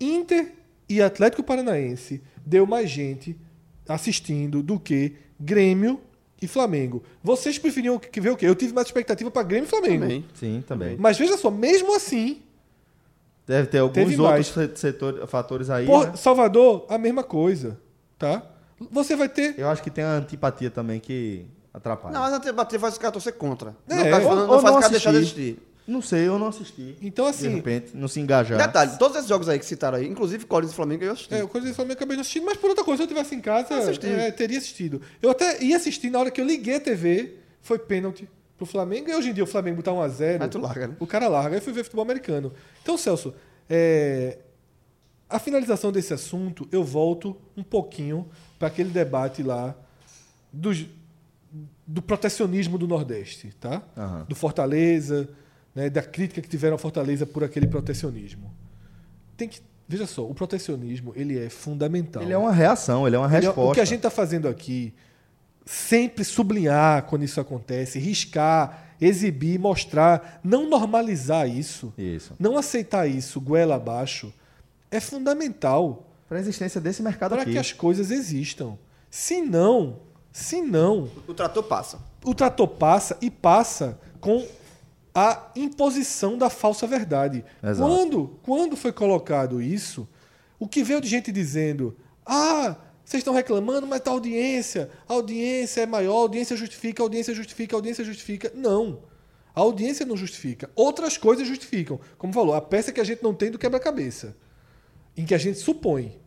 Inter 0.00 0.54
e 0.88 1.02
Atlético 1.02 1.42
Paranaense 1.42 2.22
deu 2.44 2.66
mais 2.66 2.88
gente 2.88 3.36
assistindo 3.88 4.62
do 4.62 4.80
que 4.80 5.14
Grêmio 5.38 6.00
e 6.40 6.46
Flamengo. 6.46 7.02
Vocês 7.22 7.58
preferiam 7.58 7.98
que 7.98 8.20
ver 8.20 8.30
o 8.30 8.36
quê? 8.36 8.46
Eu 8.46 8.54
tive 8.54 8.72
mais 8.74 8.86
expectativa 8.88 9.30
para 9.30 9.42
Grêmio 9.42 9.66
e 9.66 9.70
Flamengo. 9.70 10.02
Também. 10.02 10.24
Sim, 10.34 10.64
também. 10.66 10.96
Mas 10.98 11.16
veja 11.18 11.36
só, 11.36 11.50
mesmo 11.50 11.94
assim, 11.94 12.42
Deve 13.46 13.68
ter 13.68 13.78
alguns 13.78 14.18
outros 14.18 14.48
se- 14.48 14.70
setor- 14.76 15.24
fatores 15.28 15.70
aí. 15.70 15.86
Por- 15.86 16.08
né? 16.08 16.16
Salvador, 16.16 16.84
a 16.88 16.98
mesma 16.98 17.22
coisa, 17.22 17.78
tá? 18.18 18.42
Você 18.90 19.14
vai 19.14 19.28
ter. 19.28 19.54
Eu 19.56 19.68
acho 19.68 19.82
que 19.82 19.90
tem 19.90 20.02
a 20.02 20.14
antipatia 20.14 20.68
também 20.70 20.98
que 20.98 21.46
atrapalha. 21.72 22.12
Não, 22.12 22.20
mas 22.22 22.32
a 22.32 22.36
antipatia 22.38 22.80
faz 22.80 22.96
o 22.96 23.00
cara 23.00 23.12
torcer 23.12 23.34
contra. 23.34 23.76
É, 23.88 23.94
não, 23.94 24.10
faz- 24.10 24.24
ou- 24.26 24.34
não, 24.36 24.42
ou 24.42 24.48
faz 24.60 24.64
não 24.64 24.72
o 24.72 24.80
cara 24.80 24.90
deixar 24.90 25.10
de 25.12 25.16
existir. 25.18 25.58
Não 25.86 26.02
sei, 26.02 26.26
eu 26.26 26.38
não 26.38 26.48
assisti. 26.48 26.96
Então, 27.00 27.26
De 27.26 27.30
assim. 27.30 27.48
repente, 27.48 27.96
não 27.96 28.08
se 28.08 28.18
engajar. 28.18 28.58
Detalhe, 28.58 28.98
todos 28.98 29.16
esses 29.16 29.28
jogos 29.28 29.48
aí 29.48 29.58
que 29.58 29.64
citaram 29.64 29.98
aí, 29.98 30.06
inclusive 30.08 30.44
Corinthians 30.44 30.72
e 30.72 30.76
Flamengo, 30.76 31.04
eu 31.04 31.12
assisti. 31.12 31.34
É, 31.34 31.44
o 31.44 31.48
Coisa 31.48 31.68
do 31.68 31.74
Flamengo 31.74 31.92
eu 31.92 31.96
acabei 31.96 32.16
não 32.16 32.22
assistindo, 32.22 32.44
mas 32.44 32.56
por 32.56 32.70
outra 32.70 32.84
coisa, 32.84 32.98
se 32.98 33.04
eu 33.04 33.08
tivesse 33.08 33.34
em 33.36 33.40
casa, 33.40 33.76
Assisti. 33.78 34.06
é, 34.06 34.30
teria 34.32 34.58
assistido. 34.58 35.00
Eu 35.22 35.30
até 35.30 35.62
ia 35.62 35.76
assistir 35.76 36.10
na 36.10 36.18
hora 36.18 36.30
que 36.30 36.40
eu 36.40 36.44
liguei 36.44 36.74
a 36.76 36.80
TV, 36.80 37.34
foi 37.62 37.78
pênalti 37.78 38.28
pro 38.56 38.66
Flamengo, 38.66 39.08
e 39.10 39.14
hoje 39.14 39.30
em 39.30 39.32
dia 39.32 39.44
o 39.44 39.46
Flamengo 39.46 39.76
botar 39.76 39.92
1x0. 39.92 40.42
Aí 40.42 40.48
tu 40.48 40.58
larga, 40.58 40.88
né? 40.88 40.96
O 40.98 41.06
cara 41.06 41.28
larga, 41.28 41.50
aí 41.50 41.58
eu 41.58 41.62
fui 41.62 41.72
ver 41.72 41.84
futebol 41.84 42.02
americano. 42.04 42.52
Então, 42.82 42.96
Celso, 42.98 43.32
é, 43.70 44.38
a 45.28 45.38
finalização 45.38 45.92
desse 45.92 46.12
assunto, 46.14 46.66
eu 46.72 46.82
volto 46.82 47.36
um 47.56 47.62
pouquinho 47.62 48.28
para 48.58 48.68
aquele 48.68 48.90
debate 48.90 49.42
lá 49.42 49.74
dos- 50.52 50.86
do 51.86 52.02
protecionismo 52.02 52.76
do 52.78 52.88
Nordeste, 52.88 53.54
tá? 53.60 53.82
Aham. 53.96 54.24
Do 54.28 54.34
Fortaleza, 54.34 55.28
né, 55.76 55.90
da 55.90 56.02
crítica 56.02 56.40
que 56.40 56.48
tiveram 56.48 56.72
ao 56.74 56.78
Fortaleza 56.78 57.26
por 57.26 57.44
aquele 57.44 57.66
protecionismo. 57.66 58.50
Tem 59.36 59.46
que, 59.46 59.60
veja 59.86 60.06
só, 60.06 60.26
o 60.28 60.34
protecionismo 60.34 61.12
ele 61.14 61.38
é 61.38 61.50
fundamental. 61.50 62.22
Ele 62.22 62.32
é 62.32 62.38
uma 62.38 62.50
reação, 62.52 63.06
ele 63.06 63.14
é 63.14 63.18
uma 63.18 63.26
Ele 63.28 63.36
é- 63.36 63.40
resposta. 63.40 63.70
O 63.70 63.74
que 63.74 63.80
a 63.80 63.84
gente 63.84 63.98
está 63.98 64.08
fazendo 64.10 64.48
aqui, 64.48 64.94
sempre 65.66 66.24
sublinhar 66.24 67.02
quando 67.04 67.24
isso 67.24 67.38
acontece, 67.40 67.98
riscar, 67.98 68.94
exibir, 69.00 69.58
mostrar, 69.58 70.40
não 70.42 70.68
normalizar 70.68 71.46
isso, 71.48 71.92
Isso. 71.98 72.34
não 72.38 72.56
aceitar 72.56 73.06
isso 73.06 73.38
goela 73.40 73.74
abaixo, 73.76 74.32
é 74.90 74.98
fundamental 75.00 76.06
Para 76.28 76.38
a 76.38 76.40
existência 76.40 76.80
desse 76.80 77.02
mercado 77.02 77.32
para 77.32 77.42
aqui. 77.42 77.52
que 77.52 77.58
as 77.58 77.72
coisas 77.72 78.10
existam. 78.10 78.78
Se 79.10 79.42
não, 79.42 79.98
se 80.32 80.62
não, 80.62 81.10
O 81.28 81.34
trator 81.34 81.62
passa. 81.64 81.98
o 82.24 82.34
trator 82.34 82.68
passa 82.68 83.18
e 83.20 83.30
passa 83.30 83.98
com 84.20 84.46
a 85.16 85.50
imposição 85.56 86.36
da 86.36 86.50
falsa 86.50 86.86
verdade. 86.86 87.42
Exato. 87.62 87.90
Quando, 87.90 88.38
quando 88.42 88.76
foi 88.76 88.92
colocado 88.92 89.62
isso, 89.62 90.06
o 90.58 90.68
que 90.68 90.84
veio 90.84 91.00
de 91.00 91.08
gente 91.08 91.32
dizendo: 91.32 91.96
ah, 92.26 92.76
vocês 93.02 93.22
estão 93.22 93.32
reclamando, 93.32 93.86
mas 93.86 94.02
a 94.04 94.10
audiência, 94.10 94.90
a 95.08 95.14
audiência 95.14 95.80
é 95.80 95.86
maior, 95.86 96.16
a 96.16 96.20
audiência 96.20 96.54
justifica, 96.54 97.02
a 97.02 97.04
audiência 97.04 97.34
justifica, 97.34 97.74
a 97.74 97.78
audiência 97.78 98.04
justifica. 98.04 98.52
Não. 98.54 99.00
A 99.54 99.60
audiência 99.60 100.04
não 100.04 100.18
justifica. 100.18 100.68
Outras 100.76 101.16
coisas 101.16 101.48
justificam. 101.48 101.98
Como 102.18 102.30
falou, 102.30 102.54
a 102.54 102.60
peça 102.60 102.92
que 102.92 103.00
a 103.00 103.04
gente 103.04 103.22
não 103.22 103.32
tem 103.32 103.50
do 103.50 103.58
quebra-cabeça. 103.58 104.36
Em 105.16 105.24
que 105.24 105.34
a 105.34 105.38
gente 105.38 105.58
supõe. 105.58 106.20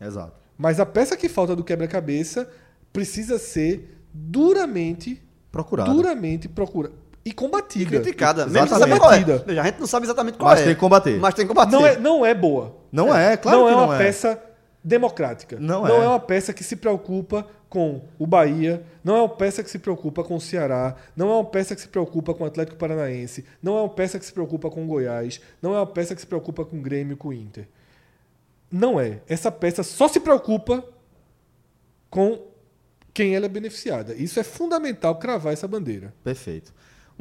Exato. 0.00 0.40
Mas 0.56 0.78
a 0.78 0.86
peça 0.86 1.16
que 1.16 1.28
falta 1.28 1.56
do 1.56 1.64
quebra-cabeça 1.64 2.48
precisa 2.92 3.36
ser 3.36 3.98
duramente 4.14 5.20
Procurado. 5.50 5.92
duramente 5.92 6.48
procura 6.48 6.92
e 7.24 7.32
combatida. 7.32 7.90
Criticada. 7.90 8.42
Exatamente. 8.42 8.62
Mesmo 8.62 8.68
sem 8.68 8.78
saber 8.78 8.98
qual 8.98 9.12
é. 9.12 9.60
A 9.60 9.64
gente 9.64 9.80
não 9.80 9.86
sabe 9.86 10.06
exatamente 10.06 10.38
qual 10.38 10.50
Mas 10.50 10.60
é. 10.60 10.64
tem 10.64 10.74
que 10.74 10.80
combater. 10.80 11.18
Mas 11.18 11.34
tem 11.34 11.44
que 11.44 11.48
combater. 11.48 11.72
Não 11.72 11.86
é, 11.86 11.98
não 11.98 12.26
é 12.26 12.34
boa. 12.34 12.76
Não 12.90 13.14
é, 13.14 13.36
claro 13.36 13.58
não 13.58 13.66
que 13.66 13.72
é 13.72 13.76
não 13.76 13.84
uma 13.84 13.94
é. 13.94 13.98
peça 13.98 14.42
democrática. 14.82 15.58
Não 15.60 15.82
não 15.82 16.02
é. 16.02 16.04
é 16.04 16.08
uma 16.08 16.20
peça 16.20 16.52
que 16.52 16.64
se 16.64 16.76
preocupa 16.76 17.46
com 17.68 18.02
o 18.18 18.26
Bahia, 18.26 18.84
não 19.02 19.16
é 19.16 19.20
uma 19.20 19.28
peça 19.28 19.62
que 19.62 19.70
se 19.70 19.78
preocupa 19.78 20.22
com 20.22 20.36
o 20.36 20.40
Ceará, 20.40 20.94
não 21.16 21.30
é 21.30 21.34
uma 21.34 21.44
peça 21.44 21.74
que 21.74 21.80
se 21.80 21.88
preocupa 21.88 22.34
com 22.34 22.44
o 22.44 22.46
Atlético 22.46 22.76
Paranaense, 22.76 23.46
não 23.62 23.78
é 23.78 23.80
uma 23.80 23.88
peça 23.88 24.18
que 24.18 24.26
se 24.26 24.32
preocupa 24.32 24.68
com 24.68 24.84
o 24.84 24.86
Goiás, 24.86 25.40
não 25.62 25.74
é 25.74 25.78
uma 25.78 25.86
peça 25.86 26.14
que 26.14 26.20
se 26.20 26.26
preocupa 26.26 26.66
com 26.66 26.76
o 26.76 26.82
Grêmio, 26.82 27.16
com 27.16 27.28
o 27.28 27.32
Inter. 27.32 27.66
Não 28.70 29.00
é. 29.00 29.20
Essa 29.26 29.50
peça 29.50 29.82
só 29.82 30.06
se 30.06 30.20
preocupa 30.20 30.84
com 32.10 32.46
quem 33.14 33.34
ela 33.34 33.46
é 33.46 33.48
beneficiada. 33.48 34.14
Isso 34.14 34.38
é 34.38 34.42
fundamental 34.42 35.18
cravar 35.18 35.52
essa 35.52 35.68
bandeira. 35.68 36.12
Perfeito. 36.22 36.74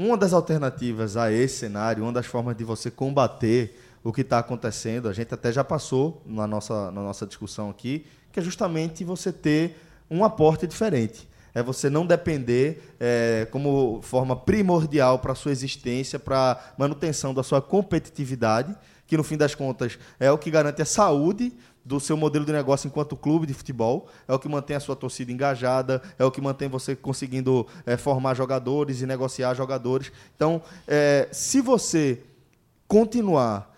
Uma 0.04 0.18
das 0.18 0.34
alternativas 0.34 1.16
a 1.16 1.32
esse 1.32 1.58
cenário, 1.58 2.02
uma 2.02 2.12
das 2.12 2.26
formas 2.26 2.58
de 2.58 2.64
você 2.64 2.90
combater 2.90 3.80
o 4.04 4.12
que 4.12 4.22
está 4.22 4.40
acontecendo, 4.40 5.08
a 5.08 5.14
gente 5.14 5.32
até 5.32 5.52
já 5.52 5.64
passou 5.64 6.24
na 6.26 6.48
nossa, 6.48 6.90
na 6.90 7.04
nossa 7.04 7.24
discussão 7.28 7.70
aqui, 7.70 8.08
que 8.32 8.40
é 8.40 8.42
justamente 8.42 9.04
você 9.04 9.32
ter 9.32 9.78
um 10.10 10.26
aporte 10.26 10.66
diferente. 10.66 11.30
É 11.54 11.62
você 11.62 11.88
não 11.88 12.04
depender 12.04 12.96
é, 13.00 13.48
como 13.52 14.02
forma 14.02 14.36
primordial 14.36 15.20
para 15.20 15.34
a 15.34 15.36
sua 15.36 15.52
existência, 15.52 16.18
para 16.18 16.54
a 16.54 16.60
manutenção 16.80 17.32
da 17.32 17.44
sua 17.44 17.62
competitividade, 17.62 18.76
que 19.06 19.16
no 19.16 19.24
fim 19.24 19.38
das 19.38 19.54
contas 19.54 20.00
é 20.20 20.32
o 20.32 20.38
que 20.38 20.50
garante 20.50 20.82
a 20.82 20.86
saúde 20.86 21.54
do 21.84 22.00
seu 22.00 22.16
modelo 22.16 22.46
de 22.46 22.52
negócio 22.52 22.88
enquanto 22.88 23.16
clube 23.16 23.48
de 23.48 23.54
futebol, 23.54 24.08
é 24.28 24.34
o 24.34 24.40
que 24.40 24.48
mantém 24.48 24.76
a 24.76 24.80
sua 24.80 24.96
torcida 24.96 25.32
engajada, 25.32 26.02
é 26.18 26.24
o 26.24 26.32
que 26.32 26.40
mantém 26.40 26.70
você 26.70 26.96
conseguindo 26.96 27.66
é, 27.86 27.98
formar 27.98 28.36
jogadores 28.36 29.02
e 29.02 29.06
negociar 29.06 29.54
jogadores. 29.54 30.12
Então, 30.36 30.62
é, 30.88 31.28
se 31.32 31.60
você 31.62 32.24
continuar 32.88 33.76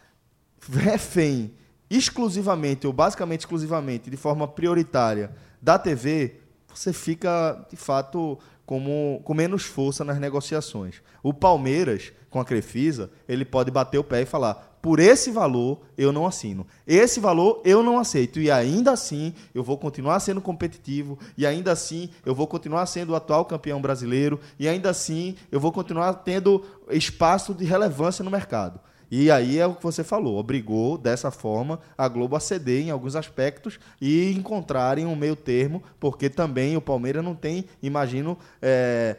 refém 0.69 1.53
exclusivamente 1.89 2.87
ou 2.87 2.93
basicamente 2.93 3.41
exclusivamente 3.41 4.09
de 4.09 4.17
forma 4.17 4.47
prioritária 4.47 5.31
da 5.61 5.77
TV, 5.77 6.35
você 6.73 6.91
fica 6.91 7.65
de 7.69 7.77
fato 7.77 8.39
como, 8.65 9.21
com 9.23 9.33
menos 9.33 9.63
força 9.63 10.03
nas 10.03 10.19
negociações. 10.19 11.01
O 11.21 11.33
Palmeiras, 11.33 12.11
com 12.29 12.39
a 12.39 12.45
Crefisa, 12.45 13.11
ele 13.27 13.45
pode 13.45 13.69
bater 13.69 13.97
o 13.97 14.03
pé 14.03 14.21
e 14.21 14.25
falar: 14.25 14.72
por 14.83 14.99
esse 14.99 15.31
valor 15.31 15.79
eu 15.97 16.11
não 16.11 16.27
assino. 16.27 16.67
Esse 16.85 17.21
valor 17.21 17.61
eu 17.63 17.81
não 17.81 17.97
aceito. 17.97 18.37
E 18.41 18.51
ainda 18.51 18.91
assim 18.91 19.33
eu 19.55 19.63
vou 19.63 19.77
continuar 19.77 20.19
sendo 20.19 20.41
competitivo. 20.41 21.17
E 21.37 21.47
ainda 21.47 21.71
assim 21.71 22.09
eu 22.25 22.35
vou 22.35 22.45
continuar 22.45 22.85
sendo 22.85 23.11
o 23.11 23.15
atual 23.15 23.45
campeão 23.45 23.81
brasileiro. 23.81 24.41
E 24.59 24.67
ainda 24.67 24.89
assim 24.89 25.37
eu 25.49 25.57
vou 25.57 25.71
continuar 25.71 26.13
tendo 26.15 26.65
espaço 26.89 27.53
de 27.53 27.63
relevância 27.63 28.25
no 28.25 28.29
mercado. 28.29 28.77
E 29.09 29.31
aí 29.31 29.57
é 29.57 29.65
o 29.65 29.75
que 29.75 29.83
você 29.83 30.03
falou, 30.03 30.39
obrigou 30.39 30.97
dessa 30.97 31.29
forma 31.29 31.79
a 31.95 32.07
Globo 32.07 32.35
a 32.35 32.39
ceder 32.39 32.81
em 32.81 32.89
alguns 32.89 33.15
aspectos 33.15 33.79
e 34.01 34.31
encontrarem 34.31 35.05
um 35.05 35.15
meio 35.15 35.35
termo, 35.35 35.83
porque 35.99 36.31
também 36.31 36.75
o 36.75 36.81
Palmeiras 36.81 37.23
não 37.23 37.35
tem, 37.35 37.65
imagino, 37.81 38.35
é, 38.59 39.17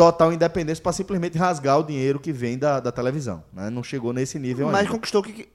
total 0.00 0.32
independência 0.32 0.82
para 0.82 0.92
simplesmente 0.92 1.36
rasgar 1.36 1.78
o 1.78 1.82
dinheiro 1.82 2.18
que 2.18 2.32
vem 2.32 2.56
da, 2.56 2.80
da 2.80 2.90
televisão. 2.90 3.44
né? 3.52 3.68
Não 3.68 3.82
chegou 3.82 4.14
nesse 4.14 4.38
nível 4.38 4.66
Mas 4.68 4.80
ainda. 4.80 4.92
conquistou 4.92 5.20
o 5.20 5.24
que. 5.24 5.46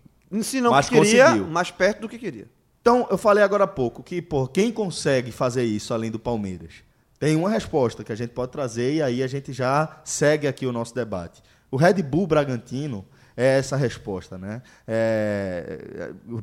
Se 0.43 0.62
não 0.62 0.70
Mas 0.70 0.88
que 0.88 1.00
queria, 1.00 1.26
conseguiu. 1.26 1.48
mais 1.48 1.72
perto 1.72 2.02
do 2.02 2.10
que 2.10 2.20
queria. 2.20 2.48
Então, 2.80 3.08
eu 3.10 3.18
falei 3.18 3.43
agora 3.43 3.64
há 3.64 3.68
pouco 3.68 4.04
que, 4.04 4.22
pô, 4.22 4.48
quem 4.48 4.72
consegue 4.72 5.32
fazer 5.32 5.64
isso 5.64 5.96
além 5.96 6.12
do 6.12 6.20
Palmeiras? 6.20 6.84
Tem 7.18 7.36
uma 7.36 7.50
resposta 7.50 8.04
que 8.04 8.12
a 8.12 8.16
gente 8.16 8.32
pode 8.32 8.52
trazer 8.52 8.93
e 8.93 9.02
aí 9.02 9.24
a 9.24 9.28
gente 9.28 9.52
já 9.52 10.00
segue 10.04 10.48
aqui 10.48 10.68
o 10.68 10.72
nosso 10.72 10.93
debate. 10.93 11.41
O 11.72 11.78
Red 11.78 12.04
Bull 12.04 12.28
Bragantino 12.28 13.04
é 13.36 13.57
essa 13.57 13.75
resposta, 13.75 14.38
né? 14.38 14.61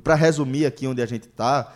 Para 0.02 0.14
resumir 0.14 0.66
aqui 0.66 0.86
onde 0.86 1.02
a 1.02 1.06
gente 1.06 1.28
está, 1.28 1.72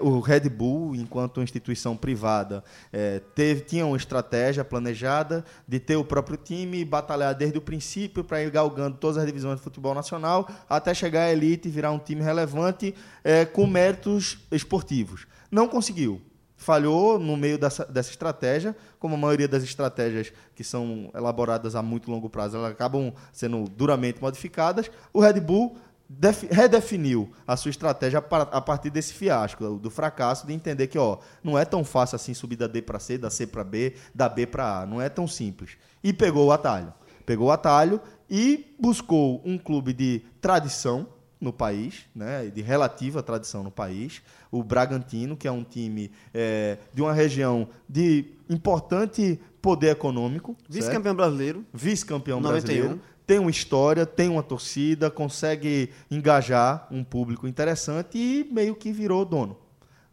o 0.00 0.20
Red 0.20 0.48
Bull, 0.48 0.94
enquanto 0.94 1.42
instituição 1.42 1.96
privada, 1.96 2.64
é, 2.92 3.20
teve, 3.34 3.62
tinha 3.62 3.86
uma 3.86 3.96
estratégia 3.96 4.64
planejada 4.64 5.44
de 5.66 5.78
ter 5.78 5.96
o 5.96 6.04
próprio 6.04 6.36
time 6.36 6.84
batalhar 6.84 7.34
desde 7.34 7.58
o 7.58 7.62
princípio 7.62 8.24
para 8.24 8.42
ir 8.42 8.50
galgando 8.50 8.96
todas 8.96 9.16
as 9.16 9.26
divisões 9.26 9.58
de 9.58 9.62
futebol 9.62 9.94
nacional 9.94 10.48
até 10.68 10.92
chegar 10.94 11.24
à 11.24 11.32
elite 11.32 11.68
e 11.68 11.70
virar 11.70 11.92
um 11.92 11.98
time 11.98 12.22
relevante 12.22 12.94
é, 13.22 13.44
com 13.44 13.66
méritos 13.66 14.38
esportivos. 14.50 15.26
Não 15.50 15.68
conseguiu 15.68 16.20
falhou 16.62 17.18
no 17.18 17.36
meio 17.36 17.58
dessa, 17.58 17.84
dessa 17.84 18.10
estratégia, 18.10 18.74
como 18.98 19.14
a 19.14 19.18
maioria 19.18 19.48
das 19.48 19.62
estratégias 19.62 20.32
que 20.54 20.64
são 20.64 21.10
elaboradas 21.14 21.74
a 21.74 21.82
muito 21.82 22.10
longo 22.10 22.30
prazo, 22.30 22.56
elas 22.56 22.72
acabam 22.72 23.12
sendo 23.32 23.64
duramente 23.64 24.20
modificadas. 24.20 24.90
O 25.12 25.20
Red 25.20 25.40
Bull 25.40 25.76
def- 26.08 26.50
redefiniu 26.50 27.30
a 27.46 27.56
sua 27.56 27.70
estratégia 27.70 28.18
a 28.18 28.60
partir 28.60 28.90
desse 28.90 29.12
fiasco, 29.12 29.76
do 29.78 29.90
fracasso 29.90 30.46
de 30.46 30.52
entender 30.52 30.86
que 30.86 30.98
ó, 30.98 31.18
não 31.42 31.58
é 31.58 31.64
tão 31.64 31.84
fácil 31.84 32.16
assim 32.16 32.32
subir 32.32 32.56
da 32.56 32.66
D 32.66 32.80
para 32.80 32.98
C, 32.98 33.18
da 33.18 33.28
C 33.28 33.46
para 33.46 33.64
B, 33.64 33.94
da 34.14 34.28
B 34.28 34.46
para 34.46 34.80
A, 34.80 34.86
não 34.86 35.00
é 35.00 35.08
tão 35.08 35.26
simples. 35.26 35.76
E 36.02 36.12
pegou 36.12 36.46
o 36.46 36.52
atalho. 36.52 36.92
Pegou 37.26 37.48
o 37.48 37.52
atalho 37.52 38.00
e 38.28 38.74
buscou 38.78 39.42
um 39.44 39.58
clube 39.58 39.92
de 39.92 40.22
tradição, 40.40 41.06
no 41.42 41.52
país, 41.52 42.04
né, 42.14 42.46
de 42.46 42.62
relativa 42.62 43.20
tradição 43.20 43.64
no 43.64 43.70
país. 43.70 44.22
O 44.52 44.62
Bragantino, 44.62 45.36
que 45.36 45.48
é 45.48 45.50
um 45.50 45.64
time 45.64 46.12
é, 46.32 46.78
de 46.94 47.02
uma 47.02 47.12
região 47.12 47.68
de 47.88 48.26
importante 48.48 49.40
poder 49.60 49.90
econômico. 49.90 50.56
Vice-campeão 50.68 51.14
brasileiro. 51.14 51.64
Vice-campeão 51.72 52.40
91. 52.40 52.60
brasileiro. 52.60 53.00
Tem 53.26 53.38
uma 53.38 53.50
história, 53.50 54.04
tem 54.04 54.28
uma 54.28 54.42
torcida, 54.42 55.10
consegue 55.10 55.90
engajar 56.10 56.86
um 56.90 57.02
público 57.02 57.48
interessante 57.48 58.18
e 58.18 58.46
meio 58.52 58.74
que 58.74 58.92
virou 58.92 59.24
dono 59.24 59.56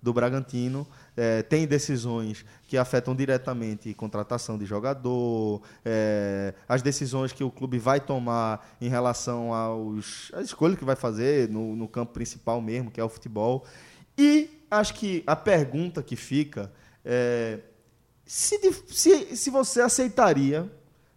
do 0.01 0.13
Bragantino. 0.13 0.87
É, 1.17 1.43
tem 1.43 1.67
decisões 1.67 2.45
que 2.67 2.77
afetam 2.77 3.13
diretamente 3.15 3.93
contratação 3.93 4.57
de 4.57 4.65
jogador, 4.65 5.61
é, 5.83 6.53
as 6.67 6.81
decisões 6.81 7.33
que 7.33 7.43
o 7.43 7.51
clube 7.51 7.77
vai 7.77 7.99
tomar 7.99 8.75
em 8.79 8.87
relação 8.87 9.53
aos, 9.53 10.31
às 10.33 10.45
escolhas 10.45 10.77
que 10.77 10.85
vai 10.85 10.95
fazer 10.95 11.49
no, 11.49 11.75
no 11.75 11.87
campo 11.87 12.13
principal 12.13 12.61
mesmo, 12.61 12.89
que 12.89 13.01
é 13.01 13.03
o 13.03 13.09
futebol. 13.09 13.65
E 14.19 14.49
acho 14.69 14.95
que 14.95 15.23
a 15.25 15.33
pergunta 15.33 16.03
que 16.03 16.17
fica 16.17 16.69
é 17.05 17.59
se, 18.25 18.59
se, 18.89 19.35
se 19.35 19.49
você 19.49 19.81
aceitaria 19.81 20.69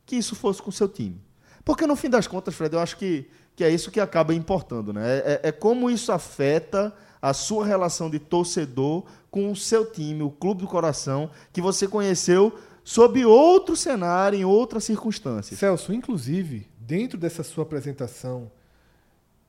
que 0.06 0.14
isso 0.14 0.36
fosse 0.36 0.62
com 0.62 0.70
o 0.70 0.72
seu 0.72 0.88
time. 0.88 1.20
Porque 1.64 1.84
no 1.86 1.96
fim 1.96 2.08
das 2.08 2.28
contas, 2.28 2.54
Fred, 2.54 2.74
eu 2.74 2.80
acho 2.80 2.96
que, 2.96 3.28
que 3.56 3.64
é 3.64 3.68
isso 3.68 3.90
que 3.90 4.00
acaba 4.00 4.32
importando, 4.32 4.92
né? 4.92 5.18
É, 5.18 5.40
é 5.42 5.52
como 5.52 5.90
isso 5.90 6.12
afeta 6.12 6.94
a 7.20 7.34
sua 7.34 7.66
relação 7.66 8.08
de 8.08 8.18
torcedor 8.18 9.04
com 9.30 9.50
o 9.50 9.56
seu 9.56 9.84
time, 9.84 10.22
o 10.22 10.30
clube 10.30 10.62
do 10.62 10.68
coração, 10.68 11.28
que 11.52 11.60
você 11.60 11.88
conheceu 11.88 12.56
sob 12.84 13.24
outro 13.26 13.76
cenário, 13.76 14.38
em 14.38 14.44
outras 14.44 14.84
circunstâncias. 14.84 15.58
Celso, 15.58 15.92
inclusive, 15.92 16.68
dentro 16.78 17.18
dessa 17.18 17.42
sua 17.42 17.64
apresentação 17.64 18.50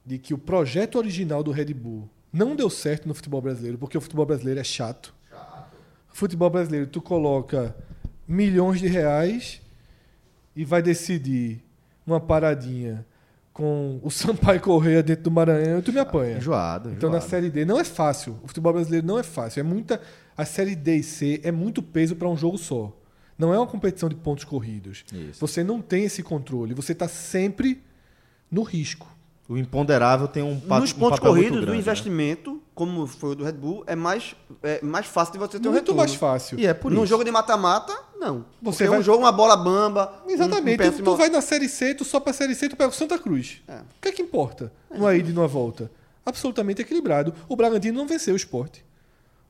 de 0.05 0.17
que 0.17 0.33
o 0.33 0.37
projeto 0.37 0.97
original 0.97 1.43
do 1.43 1.51
Red 1.51 1.73
Bull 1.73 2.09
não 2.33 2.55
deu 2.55 2.69
certo 2.69 3.07
no 3.07 3.13
futebol 3.13 3.41
brasileiro, 3.41 3.77
porque 3.77 3.97
o 3.97 4.01
futebol 4.01 4.25
brasileiro 4.25 4.59
é 4.59 4.63
chato. 4.63 5.13
Futebol 6.11 6.49
brasileiro, 6.49 6.87
tu 6.87 7.01
coloca 7.01 7.75
milhões 8.27 8.79
de 8.79 8.87
reais 8.87 9.61
e 10.55 10.65
vai 10.65 10.81
decidir 10.81 11.63
uma 12.05 12.19
paradinha 12.19 13.05
com 13.51 13.99
o 14.03 14.09
Sampaio 14.11 14.59
Correia 14.59 15.03
dentro 15.03 15.23
do 15.25 15.31
Maranhão 15.31 15.79
e 15.79 15.81
tu 15.81 15.93
me 15.93 15.99
apanha. 15.99 16.37
Enjoado, 16.37 16.89
Então 16.91 17.09
na. 17.09 17.21
Série 17.21 17.49
D 17.49 17.65
não 17.65 17.79
é 17.79 17.83
fácil. 17.83 18.39
O 18.43 18.47
futebol 18.47 18.73
brasileiro 18.73 19.05
não 19.05 19.19
é 19.19 19.23
fácil. 19.23 19.59
É 19.59 19.63
muita 19.63 20.01
a 20.35 20.45
Série 20.45 20.75
D 20.75 20.97
e 20.97 21.03
C 21.03 21.39
é 21.43 21.51
muito 21.51 21.81
peso 21.81 22.15
para 22.15 22.27
um 22.27 22.35
jogo 22.35 22.57
só. 22.57 22.91
Não 23.37 23.53
é 23.53 23.57
uma 23.57 23.67
competição 23.67 24.09
de 24.09 24.15
pontos 24.15 24.43
corridos. 24.43 25.03
Isso. 25.11 25.39
Você 25.39 25.63
não 25.63 25.81
tem 25.81 26.03
esse 26.05 26.21
controle. 26.21 26.73
Você 26.73 26.91
está 26.91 27.07
sempre 27.07 27.81
no 28.49 28.61
risco. 28.63 29.07
O 29.47 29.57
imponderável 29.57 30.27
tem 30.27 30.41
um, 30.41 30.57
pa 30.57 30.79
Nos 30.79 30.93
um 30.93 30.95
pontos 30.99 31.19
papel 31.19 31.33
muito 31.33 31.43
corridos, 31.49 31.57
o 31.57 31.65
grande, 31.65 31.77
né? 31.77 31.81
investimento, 31.81 32.61
como 32.73 33.05
foi 33.05 33.31
o 33.31 33.35
do 33.35 33.43
Red 33.43 33.51
Bull, 33.53 33.83
é 33.85 33.93
mais, 33.95 34.35
é 34.63 34.81
mais 34.81 35.05
fácil 35.05 35.33
de 35.33 35.39
você 35.39 35.59
ter 35.59 35.67
um 35.67 35.71
muito 35.71 35.81
retorno. 35.81 35.99
mais 35.99 36.15
fácil. 36.15 36.57
E 36.57 36.65
é 36.65 36.73
por 36.73 36.89
Num 36.89 36.99
isso. 37.03 37.07
jogo 37.07 37.25
de 37.25 37.31
mata-mata, 37.31 37.93
não. 38.17 38.45
Você 38.61 38.85
Você 38.85 38.87
vai- 38.87 38.99
um 38.99 39.03
jogo, 39.03 39.19
uma 39.23 39.33
bola 39.33 39.57
bamba. 39.57 40.13
um- 40.25 40.29
Exatamente. 40.31 40.75
um 40.81 40.91
pé 40.91 40.91
tu, 41.03 41.15
vai 41.17 41.27
na 41.29 41.41
Série 41.41 41.67
C, 41.67 41.93
tu 41.93 42.05
só 42.05 42.21
pra 42.21 42.31
Série 42.31 42.55
C, 42.55 42.69
tu 42.69 42.77
pega 42.77 42.89
o 42.89 42.93
Santa 42.93 43.19
Cruz. 43.19 43.61
É. 43.67 43.75
O 43.79 43.83
que 44.01 44.07
é 44.07 44.11
que 44.13 44.21
importa? 44.21 44.71
Numa 44.89 45.13
ida 45.13 45.29
e 45.29 45.33
numa 45.33 45.47
volta. 45.47 45.91
Absolutamente 46.25 46.81
equilibrado. 46.81 47.33
O 47.49 47.55
Bragantino 47.57 47.97
não 47.97 48.07
venceu 48.07 48.33
o 48.33 48.37
esporte. 48.37 48.83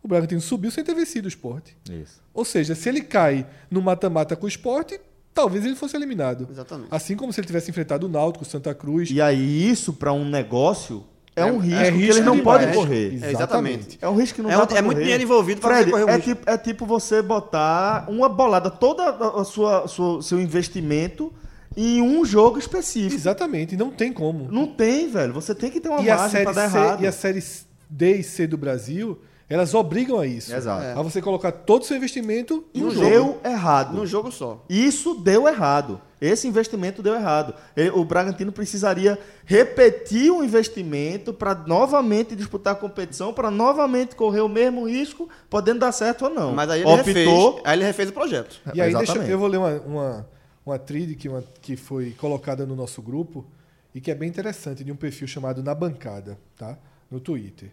O 0.01 0.07
Bragantino 0.07 0.41
subiu 0.41 0.71
sem 0.71 0.83
ter 0.83 0.95
vencido 0.95 1.25
o 1.25 1.29
esporte. 1.29 1.77
Isso. 1.87 2.19
Ou 2.33 2.43
seja, 2.43 2.73
se 2.73 2.89
ele 2.89 3.01
cai 3.01 3.45
no 3.69 3.79
mata-mata 3.79 4.35
com 4.35 4.45
o 4.45 4.49
esporte, 4.49 4.99
talvez 5.33 5.65
ele 5.65 5.75
fosse 5.75 5.95
eliminado. 5.95 6.47
Exatamente. 6.51 6.87
Assim 6.91 7.15
como 7.15 7.31
se 7.33 7.39
ele 7.39 7.47
tivesse 7.47 7.69
enfrentado 7.69 8.05
o 8.05 8.09
Náutico, 8.09 8.43
o 8.43 8.47
Santa 8.47 8.73
Cruz. 8.73 9.09
E 9.11 9.21
aí, 9.21 9.69
isso 9.69 9.93
para 9.93 10.13
um 10.13 10.23
negócio 10.25 11.03
é, 11.35 11.41
É- 11.41 11.45
um 11.51 11.57
risco 11.57 11.79
é 11.81 11.85
que 11.91 11.97
risco 11.97 12.13
eles 12.13 12.25
não 12.25 12.35
demais. 12.35 12.59
podem 12.59 12.75
correr. 12.75 13.19
É, 13.23 13.31
exatamente. 13.31 13.97
É 14.01 14.07
um 14.07 14.15
risco 14.15 14.35
que 14.35 14.41
não 14.43 14.51
É 14.51 14.55
dá 14.55 14.59
um- 14.71 14.77
é 14.77 14.81
muito 14.81 14.95
correr. 14.97 15.01
dinheiro 15.03 15.23
envolvido 15.23 15.61
você 15.61 15.85
correr 15.89 16.03
o 16.03 16.09
é 16.09 16.15
risco. 16.17 16.29
tipo, 16.29 16.49
é 16.49 16.57
tipo 16.57 16.85
você 16.85 17.21
botar 17.23 18.05
uma 18.07 18.29
bolada, 18.29 18.69
toda 18.69 19.03
a 19.03 19.41
a 19.41 19.43
sua, 19.43 19.87
sua- 19.87 20.21
seu 20.21 20.39
investimento 20.39 21.33
em 21.75 22.03
um 22.03 22.23
jogo 22.23 22.59
específico. 22.59 23.15
Exatamente, 23.15 23.75
não 23.75 23.89
tem 23.89 24.13
como. 24.13 24.47
Não 24.51 24.67
tem, 24.67 25.09
velho. 25.09 25.33
Você 25.33 25.55
tem 25.55 25.71
que 25.71 25.79
ter 25.81 25.89
uma 25.89 26.01
E 26.01 26.07
margem 26.07 26.29
série 26.29 26.43
pra 26.43 26.53
dar 26.53 26.63
errado. 26.65 27.03
e 27.03 27.07
a 27.07 27.11
série 27.11 27.43
D 27.89 28.17
e 28.17 28.23
C 28.23 28.45
do 28.45 28.55
Brasil, 28.57 29.19
elas 29.49 29.73
obrigam 29.73 30.19
a 30.19 30.25
isso. 30.25 30.53
Exato. 30.55 30.97
A 30.99 31.01
você 31.01 31.21
colocar 31.21 31.51
todo 31.51 31.81
o 31.81 31.85
seu 31.85 31.95
investimento 31.97 32.63
em 32.73 32.83
um 32.83 32.89
jogo. 32.91 33.05
deu 33.09 33.41
errado. 33.45 33.95
Num 33.95 34.05
jogo 34.05 34.31
só. 34.31 34.63
Isso 34.69 35.15
deu 35.15 35.47
errado. 35.47 35.99
Esse 36.19 36.47
investimento 36.47 37.03
deu 37.03 37.13
errado. 37.13 37.53
O 37.95 38.05
Bragantino 38.05 38.51
precisaria 38.51 39.19
repetir 39.45 40.31
o 40.31 40.43
investimento 40.43 41.33
para 41.33 41.53
novamente 41.53 42.35
disputar 42.35 42.73
a 42.73 42.75
competição, 42.77 43.33
para 43.33 43.51
novamente 43.51 44.15
correr 44.15 44.39
o 44.41 44.47
mesmo 44.49 44.87
risco, 44.87 45.27
podendo 45.49 45.79
dar 45.79 45.91
certo 45.91 46.23
ou 46.25 46.29
não. 46.33 46.53
Mas 46.53 46.69
aí 46.69 46.79
ele, 46.81 46.89
Optou. 46.89 47.03
refez, 47.03 47.61
aí 47.65 47.77
ele 47.77 47.83
refez 47.85 48.09
o 48.09 48.13
projeto. 48.13 48.61
E 48.73 48.81
aí, 48.81 48.89
deixa, 48.91 49.03
Exatamente. 49.03 49.31
eu 49.31 49.37
vou 49.37 49.47
ler 49.49 49.57
uma, 49.57 49.71
uma, 49.81 50.29
uma 50.65 50.79
trilha 50.79 51.13
que, 51.13 51.27
uma- 51.27 51.43
que 51.61 51.75
foi 51.75 52.11
colocada 52.11 52.65
no 52.65 52.75
nosso 52.75 53.01
grupo 53.01 53.45
e 53.93 53.99
que 53.99 54.09
é 54.09 54.15
bem 54.15 54.29
interessante, 54.29 54.83
de 54.83 54.91
um 54.91 54.95
perfil 54.95 55.27
chamado 55.27 55.61
Na 55.61 55.75
Bancada, 55.75 56.39
tá? 56.57 56.77
no 57.11 57.19
Twitter. 57.19 57.69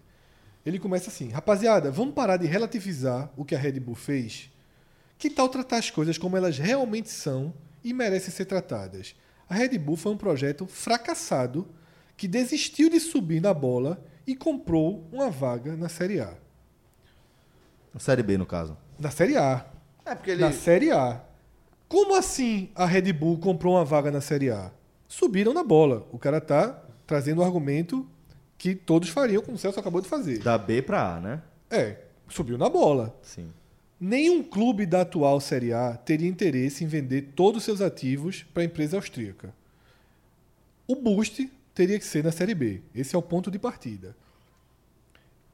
Ele 0.64 0.78
começa 0.78 1.10
assim: 1.10 1.28
Rapaziada, 1.30 1.90
vamos 1.90 2.14
parar 2.14 2.36
de 2.36 2.46
relativizar 2.46 3.30
o 3.36 3.44
que 3.44 3.54
a 3.54 3.58
Red 3.58 3.80
Bull 3.80 3.94
fez? 3.94 4.50
Que 5.18 5.30
tal 5.30 5.48
tratar 5.48 5.78
as 5.78 5.90
coisas 5.90 6.18
como 6.18 6.36
elas 6.36 6.58
realmente 6.58 7.10
são 7.10 7.52
e 7.84 7.92
merecem 7.92 8.30
ser 8.30 8.44
tratadas? 8.46 9.14
A 9.48 9.54
Red 9.54 9.78
Bull 9.78 9.96
foi 9.96 10.12
um 10.12 10.16
projeto 10.16 10.66
fracassado 10.66 11.68
que 12.16 12.28
desistiu 12.28 12.88
de 12.88 13.00
subir 13.00 13.40
na 13.40 13.52
bola 13.52 14.04
e 14.26 14.36
comprou 14.36 15.08
uma 15.10 15.30
vaga 15.30 15.76
na 15.76 15.88
Série 15.88 16.20
A. 16.20 16.34
Série 17.98 18.22
B, 18.22 18.38
no 18.38 18.46
caso. 18.46 18.76
Na 18.98 19.10
Série 19.10 19.36
A. 19.36 19.66
É 20.04 20.14
porque 20.14 20.30
ele. 20.30 20.40
Na 20.40 20.52
Série 20.52 20.90
A. 20.90 21.20
Como 21.88 22.14
assim 22.14 22.70
a 22.74 22.86
Red 22.86 23.12
Bull 23.12 23.38
comprou 23.38 23.74
uma 23.74 23.84
vaga 23.84 24.10
na 24.10 24.20
Série 24.20 24.50
A? 24.50 24.70
Subiram 25.08 25.52
na 25.52 25.64
bola. 25.64 26.06
O 26.12 26.18
cara 26.18 26.40
tá 26.40 26.80
trazendo 27.06 27.40
o 27.40 27.44
argumento 27.44 28.08
que 28.60 28.74
todos 28.74 29.08
fariam, 29.08 29.42
como 29.42 29.56
o 29.56 29.58
Celso 29.58 29.80
acabou 29.80 30.02
de 30.02 30.08
fazer. 30.08 30.40
Da 30.40 30.58
B 30.58 30.82
para 30.82 31.16
A, 31.16 31.18
né? 31.18 31.42
É, 31.70 31.96
subiu 32.28 32.58
na 32.58 32.68
bola. 32.68 33.18
Sim. 33.22 33.50
Nenhum 33.98 34.42
clube 34.42 34.84
da 34.84 35.00
atual 35.00 35.40
Série 35.40 35.72
A 35.72 35.96
teria 35.96 36.28
interesse 36.28 36.84
em 36.84 36.86
vender 36.86 37.32
todos 37.34 37.60
os 37.60 37.64
seus 37.64 37.80
ativos 37.80 38.42
para 38.52 38.62
a 38.62 38.66
empresa 38.66 38.98
austríaca. 38.98 39.54
O 40.86 40.94
boost 40.94 41.50
teria 41.74 41.98
que 41.98 42.04
ser 42.04 42.22
na 42.22 42.30
Série 42.30 42.54
B. 42.54 42.82
Esse 42.94 43.16
é 43.16 43.18
o 43.18 43.22
ponto 43.22 43.50
de 43.50 43.58
partida. 43.58 44.14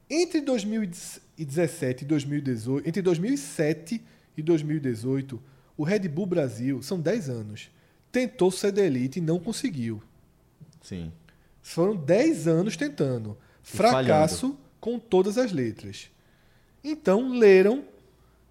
Entre 0.09 0.41
2017 0.41 2.03
e 2.03 2.07
2018, 2.07 2.89
entre 2.89 3.01
2007 3.01 4.03
e 4.35 4.41
2018, 4.41 5.41
o 5.77 5.83
Red 5.85 6.09
Bull 6.09 6.25
Brasil, 6.25 6.83
são 6.83 6.99
10 6.99 7.29
anos, 7.29 7.71
tentou 8.11 8.51
ser 8.51 8.73
da 8.73 8.81
elite 8.81 9.19
e 9.19 9.21
não 9.21 9.39
conseguiu. 9.39 10.03
Sim. 10.81 11.09
Foram 11.67 11.97
10 11.97 12.47
anos 12.47 12.77
tentando. 12.77 13.37
Fracasso 13.61 14.57
com 14.79 14.97
todas 14.97 15.37
as 15.37 15.51
letras. 15.51 16.09
Então 16.81 17.29
leram 17.29 17.83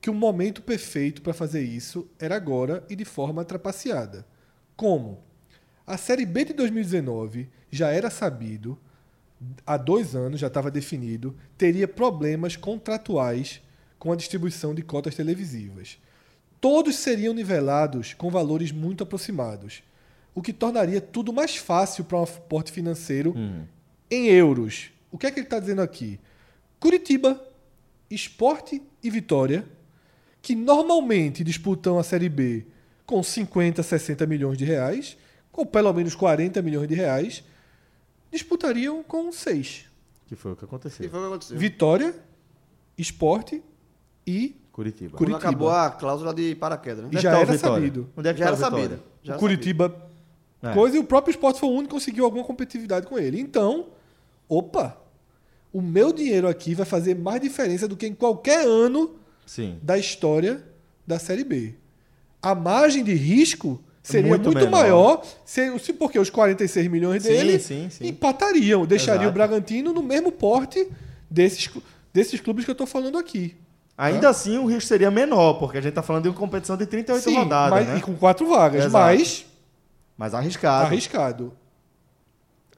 que 0.02 0.10
o 0.10 0.14
momento 0.14 0.60
perfeito 0.60 1.22
para 1.22 1.32
fazer 1.32 1.62
isso 1.62 2.06
era 2.18 2.36
agora 2.36 2.84
e 2.90 2.94
de 2.94 3.06
forma 3.06 3.42
trapaceada. 3.42 4.26
Como? 4.76 5.18
A 5.86 5.96
Série 5.96 6.26
B 6.26 6.44
de 6.44 6.52
2019 6.52 7.48
já 7.70 7.88
era 7.88 8.10
sabido, 8.10 8.78
há 9.66 9.78
dois 9.78 10.14
anos 10.14 10.38
já 10.38 10.48
estava 10.48 10.70
definido, 10.70 11.34
teria 11.56 11.88
problemas 11.88 12.54
contratuais 12.54 13.62
com 13.98 14.12
a 14.12 14.16
distribuição 14.16 14.74
de 14.74 14.82
cotas 14.82 15.14
televisivas. 15.14 15.98
Todos 16.60 16.96
seriam 16.96 17.32
nivelados 17.32 18.12
com 18.12 18.30
valores 18.30 18.72
muito 18.72 19.02
aproximados, 19.02 19.82
o 20.36 20.42
que 20.42 20.52
tornaria 20.52 21.00
tudo 21.00 21.32
mais 21.32 21.56
fácil 21.56 22.04
para 22.04 22.18
um 22.18 22.22
aporte 22.22 22.70
financeiro 22.70 23.34
em 24.10 24.26
euros. 24.26 24.90
O 25.10 25.16
que 25.18 25.26
é 25.26 25.30
que 25.32 25.40
ele 25.40 25.46
está 25.46 25.58
dizendo 25.58 25.80
aqui? 25.82 26.20
Curitiba, 26.78 27.42
Esporte 28.10 28.80
e 29.02 29.10
Vitória, 29.10 29.66
que 30.42 30.54
normalmente 30.54 31.42
disputam 31.42 31.98
a 31.98 32.04
Série 32.04 32.28
B 32.28 32.66
com 33.06 33.22
50, 33.22 33.82
60 33.82 34.26
milhões 34.26 34.58
de 34.58 34.64
reais, 34.64 35.16
com 35.50 35.64
pelo 35.64 35.92
menos 35.92 36.14
40 36.14 36.60
milhões 36.60 36.86
de 36.86 36.94
reais, 36.94 37.42
disputariam 38.30 39.02
com 39.02 39.32
6. 39.32 39.86
Que 40.26 40.36
foi 40.36 40.52
o 40.52 40.56
que 40.56 40.64
aconteceu. 40.64 41.08
foi 41.08 41.18
o 41.18 41.22
que 41.22 41.28
aconteceu. 41.28 41.58
Vitória, 41.58 42.14
Esporte 42.98 43.62
e 44.26 44.56
Curitiba. 44.72 45.16
Curi- 45.16 45.30
Quando 45.32 45.40
Curitiba. 45.40 45.48
acabou 45.48 45.70
a 45.70 45.90
cláusula 45.90 46.34
de 46.34 46.54
paraquedas, 46.56 47.04
né? 47.04 47.10
E 47.12 47.16
é 47.16 47.20
já 47.20 47.30
tá 47.32 47.38
era 47.40 47.52
Vitória? 47.52 47.76
sabido. 47.76 48.10
Onde 48.16 48.28
é 48.28 48.32
que 48.34 48.38
Já 48.40 48.44
tá 48.46 48.50
era 48.52 48.54
o 48.54 48.64
Vitória? 48.64 48.84
sabido. 48.88 49.02
Já 49.22 49.32
o 49.32 49.34
era 49.34 49.40
Curitiba 49.40 50.10
É. 50.70 50.74
coisa 50.74 50.96
e 50.96 50.98
o 50.98 51.04
próprio 51.04 51.30
esporte 51.30 51.60
foi 51.60 51.68
o 51.68 51.72
único 51.72 51.88
que 51.88 51.94
conseguiu 51.94 52.24
alguma 52.24 52.44
competitividade 52.44 53.06
com 53.06 53.18
ele. 53.18 53.40
Então, 53.40 53.86
opa, 54.48 54.96
o 55.72 55.80
meu 55.82 56.12
dinheiro 56.12 56.48
aqui 56.48 56.74
vai 56.74 56.86
fazer 56.86 57.14
mais 57.14 57.40
diferença 57.40 57.86
do 57.88 57.96
que 57.96 58.06
em 58.06 58.14
qualquer 58.14 58.66
ano 58.66 59.16
Sim. 59.44 59.78
da 59.82 59.98
história 59.98 60.62
da 61.06 61.18
Série 61.18 61.44
B. 61.44 61.74
A 62.42 62.54
margem 62.54 63.02
de 63.04 63.14
risco 63.14 63.80
seria 64.02 64.28
Muito 64.28 64.52
muito, 64.52 64.70
maior, 64.70 65.22
se, 65.44 65.76
se- 65.80 65.92
porque 65.92 66.18
os 66.18 66.30
46 66.30 66.86
milhões 66.88 67.22
Sim, 67.24 67.28
dele 67.30 67.58
sim, 67.58 67.88
sim. 67.90 68.06
empatariam, 68.06 68.86
deixaria 68.86 69.22
Exato. 69.22 69.30
o 69.30 69.32
Bragantino 69.32 69.92
no 69.92 70.02
mesmo 70.02 70.30
porte 70.30 70.86
desses, 71.28 71.68
desses 72.14 72.40
clubes 72.40 72.64
que 72.64 72.70
eu 72.70 72.72
estou 72.74 72.86
falando 72.86 73.18
aqui. 73.18 73.56
Ainda 73.98 74.28
assim, 74.28 74.58
o 74.58 74.66
risco 74.66 74.86
seria 74.86 75.10
menor, 75.10 75.54
porque 75.54 75.78
a 75.78 75.80
gente 75.80 75.94
tá 75.94 76.02
falando 76.02 76.24
de 76.24 76.28
uma 76.28 76.34
competição 76.36 76.76
de 76.76 76.86
38 76.86 77.24
Sim, 77.24 77.34
rodadas, 77.34 77.70
mas, 77.80 77.88
né? 77.88 77.98
e 77.98 78.00
com 78.02 78.14
quatro 78.14 78.46
vagas, 78.46 78.84
Exato. 78.84 79.04
mas 79.04 79.46
Mas 80.16 80.34
arriscado. 80.34 80.86
arriscado. 80.86 81.56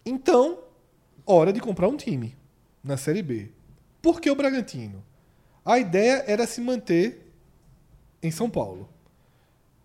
Então, 0.05 0.59
hora 1.24 1.53
de 1.53 1.61
comprar 1.61 1.89
um 1.89 1.97
time 1.97 2.36
na 2.82 2.97
Série 2.97 3.22
B. 3.22 3.51
Por 4.01 4.20
que 4.20 4.30
o 4.30 4.34
Bragantino? 4.34 5.05
A 5.64 5.78
ideia 5.78 6.24
era 6.26 6.47
se 6.47 6.61
manter 6.61 7.30
em 8.22 8.30
São 8.30 8.49
Paulo. 8.49 8.89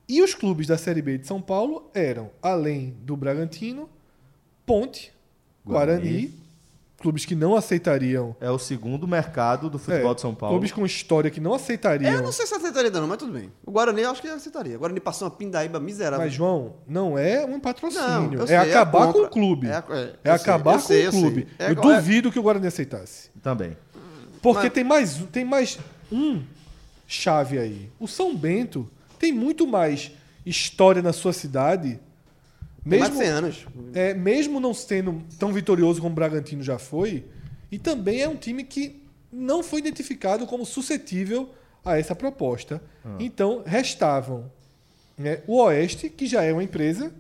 E 0.08 0.22
os 0.22 0.34
clubes 0.34 0.68
da 0.68 0.78
Série 0.78 1.02
B 1.02 1.18
de 1.18 1.28
São 1.28 1.42
Paulo 1.42 1.90
eram, 1.94 2.32
além 2.42 2.92
do 3.02 3.16
Bragantino, 3.16 3.90
Ponte, 4.66 5.14
Guarani, 5.66 6.02
Guarani, 6.02 6.43
clubes 7.04 7.26
que 7.26 7.36
não 7.36 7.54
aceitariam. 7.54 8.34
É 8.40 8.50
o 8.50 8.58
segundo 8.58 9.06
mercado 9.06 9.70
do 9.70 9.78
futebol 9.78 10.14
é, 10.14 10.16
de 10.16 10.22
São 10.22 10.34
Paulo. 10.34 10.56
Clubes 10.56 10.72
com 10.72 10.86
história 10.86 11.30
que 11.30 11.42
não 11.42 11.54
aceitariam. 11.54 12.14
Eu 12.14 12.22
não 12.22 12.32
sei 12.32 12.48
se 12.48 12.56
aceitaria, 12.56 12.90
não, 12.90 13.06
mas 13.06 13.18
tudo 13.18 13.34
bem. 13.34 13.52
O 13.66 13.72
Guarani 13.72 14.04
eu 14.04 14.10
acho 14.12 14.22
que 14.22 14.28
aceitaria. 14.30 14.78
O 14.78 14.80
Guarani 14.80 15.02
passou 15.02 15.28
uma 15.28 15.36
pindaíba 15.36 15.82
miserável. 15.82 16.26
Mas, 16.26 16.34
João, 16.34 16.76
não 16.88 17.18
é 17.18 17.46
um 17.46 17.60
patrocínio. 17.60 18.08
Não, 18.08 18.34
eu 18.34 18.44
é 18.44 18.48
sei, 18.48 18.56
é 18.56 18.60
acabar 18.60 19.08
contra. 19.08 19.22
com 19.22 19.28
o 19.28 19.30
clube. 19.30 19.68
É 19.68 19.72
É, 19.72 19.76
é, 19.76 19.80
eu 19.82 20.18
sei, 20.24 20.32
acabar 20.32 20.72
eu 20.76 20.80
com 20.80 20.86
sei, 20.88 21.06
eu 21.06 21.10
o 21.10 21.12
clube. 21.12 21.48
É- 21.60 21.72
eu 21.72 21.76
duvido 21.76 22.32
que 22.32 22.40
o 22.40 22.44
Guarani 22.44 22.68
aceitasse. 22.68 23.30
Também. 23.42 23.76
Porque 24.42 24.64
Mas- 24.64 24.74
tem, 24.74 24.84
mais, 24.86 25.16
tem 25.32 25.44
mais 25.46 25.78
um 26.10 26.42
chave 27.06 27.60
aí. 27.60 27.90
O 28.00 28.08
São 28.08 28.34
Bento 28.34 28.90
tem 29.20 29.34
muito 29.34 29.68
mais 29.68 30.12
história 30.46 31.02
na 31.02 31.12
sua 31.12 31.34
cidade. 31.34 32.00
Mesmo, 32.86 33.10
de 33.12 33.18
100 33.18 33.28
anos. 33.28 33.68
é, 33.94 34.14
mesmo 34.14 34.60
não 34.60 34.74
sendo 34.74 35.24
tão 35.40 35.54
vitorioso 35.54 36.02
como 36.02 36.12
o 36.12 36.16
Bragantino 36.16 36.62
já 36.62 36.78
foi, 36.78 37.26
e 37.72 37.80
também 37.80 38.22
é 38.22 38.28
um 38.28 38.36
time 38.36 38.64
que 38.64 39.02
não 39.32 39.64
foi 39.64 39.80
identificado 39.80 40.46
como 40.46 40.66
suscetível 40.66 41.50
a 41.84 41.98
essa 41.98 42.16
proposta. 42.16 42.82
Então, 43.20 43.64
restavam 43.66 44.52
né, 45.18 45.42
o 45.48 45.62
Oeste, 45.62 46.10
que 46.10 46.26
já 46.28 46.44
é 46.44 46.54
uma 46.54 46.64
empresa, 46.64 47.14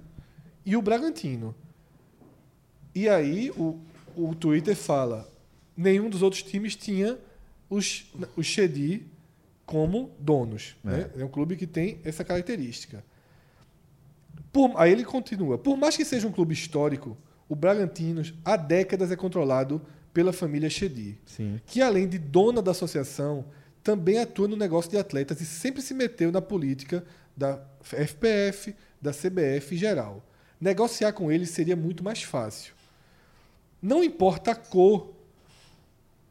e 0.66 0.78
o 0.78 0.82
Bragantino. 0.82 1.56
E 2.96 3.10
aí 3.10 3.52
o, 3.52 3.80
o 4.16 4.36
Twitter 4.36 4.76
fala: 4.76 5.28
nenhum 5.76 6.10
dos 6.10 6.22
outros 6.22 6.44
times 6.44 6.76
tinha 6.76 7.18
os, 7.70 8.06
os 8.36 8.46
Shedi 8.46 9.06
como 9.66 10.12
donos. 10.20 10.76
né? 10.84 11.10
É 11.18 11.26
um 11.26 11.28
clube 11.30 11.56
que 11.56 11.66
tem 11.66 12.00
essa 12.04 12.24
característica. 12.24 13.04
Por- 14.54 14.72
aí 14.80 14.92
ele 14.92 15.04
continua: 15.04 15.58
por 15.58 15.76
mais 15.76 15.98
que 15.98 16.06
seja 16.06 16.28
um 16.28 16.32
clube 16.32 16.54
histórico, 16.54 17.18
o 17.50 17.56
Bragantino 17.56 18.22
há 18.46 18.56
décadas 18.56 19.12
é 19.12 19.16
controlado 19.16 19.82
pela 20.14 20.32
família 20.32 20.70
Shedi, 20.70 21.18
Sim. 21.26 21.60
que 21.66 21.82
além 21.82 22.08
de 22.08 22.20
dona 22.20 22.62
da 22.62 22.72
associação, 22.72 23.46
também 23.84 24.20
atua 24.20 24.48
no 24.48 24.56
negócio 24.56 24.90
de 24.92 24.98
atletas 24.98 25.42
e 25.42 25.46
sempre 25.46 25.82
se 25.82 25.94
meteu 25.94 26.32
na 26.32 26.40
política 26.42 27.04
da 27.36 27.60
FPF, 27.82 28.76
da 29.02 29.12
CBF 29.12 29.74
em 29.74 29.78
geral. 29.78 30.24
Negociar 30.62 31.12
com 31.14 31.32
eles 31.32 31.50
seria 31.50 31.76
muito 31.76 32.04
mais 32.04 32.22
fácil. 32.24 32.74
Não 33.82 34.04
importa 34.04 34.52
a 34.52 34.56
cor 34.56 35.12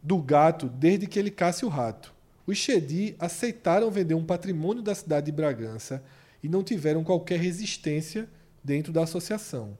do 0.03 0.16
gato 0.18 0.68
desde 0.68 1.07
que 1.07 1.18
ele 1.18 1.31
casse 1.31 1.64
o 1.66 1.68
rato. 1.68 2.14
Os 2.47 2.57
Shedi 2.57 3.14
aceitaram 3.18 3.91
vender 3.91 4.14
um 4.14 4.25
patrimônio 4.25 4.83
da 4.83 4.95
cidade 4.95 5.27
de 5.27 5.33
Bragança 5.33 6.03
e 6.43 6.49
não 6.49 6.62
tiveram 6.62 7.05
qualquer 7.05 7.38
resistência 7.38 8.28
dentro 8.62 8.93
da 8.93 9.03
associação. 9.03 9.76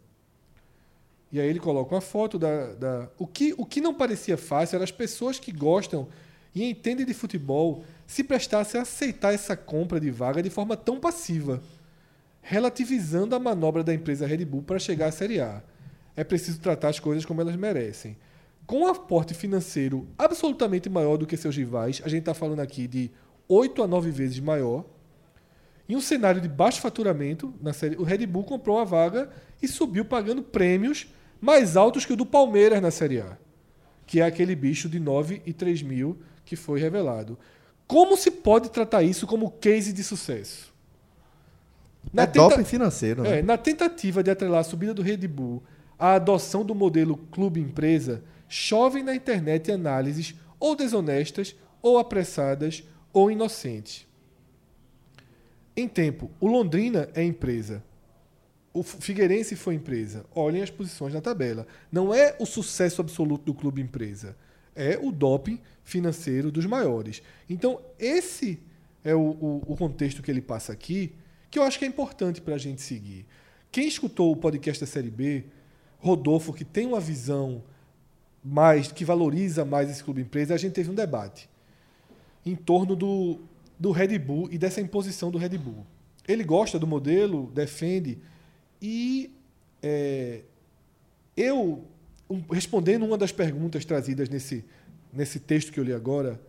E 1.31 1.41
aí 1.41 1.49
ele 1.49 1.59
coloca 1.61 1.95
uma 1.95 2.01
foto 2.01 2.39
da. 2.39 2.73
da- 2.75 3.09
O, 3.19 3.27
que, 3.27 3.55
o 3.57 3.65
que 3.65 3.81
não 3.81 3.95
parecia 3.95 4.37
fácil 4.37 4.77
era 4.77 4.85
as 4.85 4.91
pessoas 4.91 5.39
que 5.39 5.51
gostam 5.51 6.09
e 6.55 6.63
entendem 6.65 7.07
de 7.07 7.15
futebol 7.15 7.85
se 8.07 8.23
prestassem 8.23 8.79
a 8.79 8.83
aceitar 8.83 9.33
essa 9.33 9.57
compra 9.57 9.99
de 9.99 10.11
vaga 10.11 10.43
de 10.43 10.51
forma 10.51 10.77
tão 10.77 11.01
passiva, 11.01 11.63
relativizando 12.43 13.35
a 13.35 13.39
manobra 13.39 13.83
da 13.83 13.95
empresa 13.95 14.27
Red 14.27 14.45
Bull 14.45 14.63
para 14.63 14.79
chegar 14.79 15.07
à 15.07 15.13
Série 15.13 15.41
A. 15.41 15.63
É 16.15 16.23
preciso 16.23 16.61
tratar 16.61 16.89
as 16.91 17.01
coisas 17.01 17.25
como 17.25 17.41
elas 17.41 17.57
merecem. 17.57 18.17
Com 18.67 18.81
um 18.83 18.87
aporte 18.87 19.33
financeiro 19.33 20.07
absolutamente 20.19 20.89
maior 20.91 21.17
do 21.17 21.27
que 21.27 21.37
seus 21.37 21.57
rivais, 21.57 22.03
a 22.05 22.09
gente 22.09 22.21
está 22.21 22.35
falando 22.35 22.61
aqui 22.61 22.87
de 22.87 23.11
8 23.49 23.83
a 23.83 23.87
9 23.87 24.11
vezes 24.11 24.39
maior, 24.39 24.85
em 25.89 25.97
um 25.97 26.01
cenário 26.01 26.41
de 26.41 26.49
baixo 26.49 26.81
faturamento, 26.81 27.53
na 27.61 27.73
série, 27.73 27.97
o 27.97 28.03
Red 28.03 28.27
Bull 28.27 28.45
comprou 28.45 28.79
a 28.79 28.85
vaga 28.85 29.31
e 29.61 29.69
subiu 29.69 30.05
pagando 30.05 30.43
prêmios 30.43 31.09
mais 31.41 31.77
altos 31.77 32.05
que 32.05 32.13
o 32.13 32.17
do 32.17 32.25
Palmeiras 32.25 32.81
na 32.81 32.91
Série 32.91 33.21
A, 33.21 33.37
que 34.07 34.21
é 34.21 34.25
aquele 34.25 34.55
bicho 34.55 34.89
de 34.89 35.01
9 35.01 35.43
e 35.45 35.53
3 35.53 35.83
mil 35.83 36.19
que 36.45 36.57
foi 36.57 36.81
revelado. 36.81 37.39
Como 37.87 38.17
se 38.17 38.31
pode 38.31 38.71
tratar 38.71 39.03
isso 39.03 39.27
como 39.27 39.51
case 39.51 39.93
de 39.93 40.03
sucesso? 40.05 40.73
é 42.17 42.27
tenta- 42.27 42.49
doping 42.49 42.65
financeiro, 42.65 43.23
né? 43.23 43.39
é, 43.39 43.43
na 43.43 43.57
tentativa 43.57 44.23
de 44.23 44.31
atrelar 44.31 44.61
a 44.61 44.65
subida 44.65 44.93
do 44.95 45.03
Red 45.03 45.27
Bull 45.29 45.63
à 45.99 46.15
adoção 46.15 46.65
do 46.65 46.75
modelo 46.75 47.17
clube-empresa, 47.17 48.23
chovem 48.49 49.03
na 49.03 49.15
internet 49.15 49.71
análises 49.71 50.35
ou 50.59 50.75
desonestas, 50.77 51.55
ou 51.81 51.99
apressadas, 51.99 52.85
ou 53.13 53.31
inocentes. 53.31 54.07
Em 55.77 55.89
tempo, 55.89 56.31
o 56.41 56.47
Londrina 56.47 57.09
é 57.15 57.23
empresa. 57.23 57.83
O 58.75 58.83
Figueirense 58.83 59.55
foi 59.57 59.75
empresa. 59.75 60.25
Olhem 60.35 60.63
as 60.63 60.71
posições 60.71 61.13
na 61.15 61.21
tabela. 61.21 61.67
Não 61.91 62.13
é 62.15 62.37
o 62.39 62.47
sucesso 62.47 63.01
absoluto 63.01 63.45
do 63.45 63.55
clube 63.55 63.81
empresa. 63.83 64.37
É 64.75 64.99
o 65.01 65.11
doping 65.13 65.61
financeiro 65.85 66.51
dos 66.51 66.65
maiores. 66.67 67.23
Então, 67.49 67.81
esse 67.99 68.59
é 69.05 69.15
o, 69.15 69.21
o- 69.21 69.63
o 69.67 69.77
contexto 69.77 70.23
que 70.23 70.31
ele 70.31 70.41
passa 70.41 70.73
aqui, 70.73 71.13
que 71.51 71.59
eu 71.59 71.63
acho 71.65 71.79
que 71.79 71.85
é 71.85 71.89
importante 71.89 72.41
para 72.41 72.55
a 72.55 72.59
gente 72.59 72.81
seguir. 72.81 73.27
Quem 73.71 73.87
escutou 73.87 74.33
o 74.33 74.37
podcast 74.37 74.81
da 74.81 74.87
Série 74.87 75.11
B, 75.11 75.45
Rodolfo, 75.99 76.53
que 76.53 76.65
tem 76.65 76.87
uma 76.87 77.01
visão 77.01 77.63
mais, 78.43 78.91
que 78.91 79.05
valoriza 79.05 79.65
mais 79.65 79.91
esse 79.91 80.03
clube 80.03 80.21
empresa, 80.23 80.55
a 80.55 80.59
gente 80.59 80.73
teve 80.73 80.91
um 80.91 80.95
debate 80.95 81.49
em 82.45 82.57
torno 82.57 82.97
do, 82.97 83.39
do 83.83 83.91
Red 83.91 84.17
Bull 84.21 84.49
e 84.49 84.57
dessa 84.57 84.81
imposição 84.81 85.29
do 85.29 85.39
Red 85.39 85.59
Bull. 85.59 85.85
Ele 86.29 86.45
gosta 86.45 86.79
do 86.79 86.87
modelo, 86.87 87.51
defende, 87.53 88.17
e 88.81 89.35
é, 89.83 90.43
eu, 91.37 91.85
um- 92.31 92.45
respondendo 92.53 93.05
uma 93.05 93.19
das 93.19 93.33
perguntas 93.33 93.85
trazidas 93.85 94.29
nesse, 94.29 94.65
nesse 95.13 95.41
texto 95.41 95.73
que 95.73 95.81
eu 95.81 95.85
li 95.85 95.93
agora, 95.93 96.41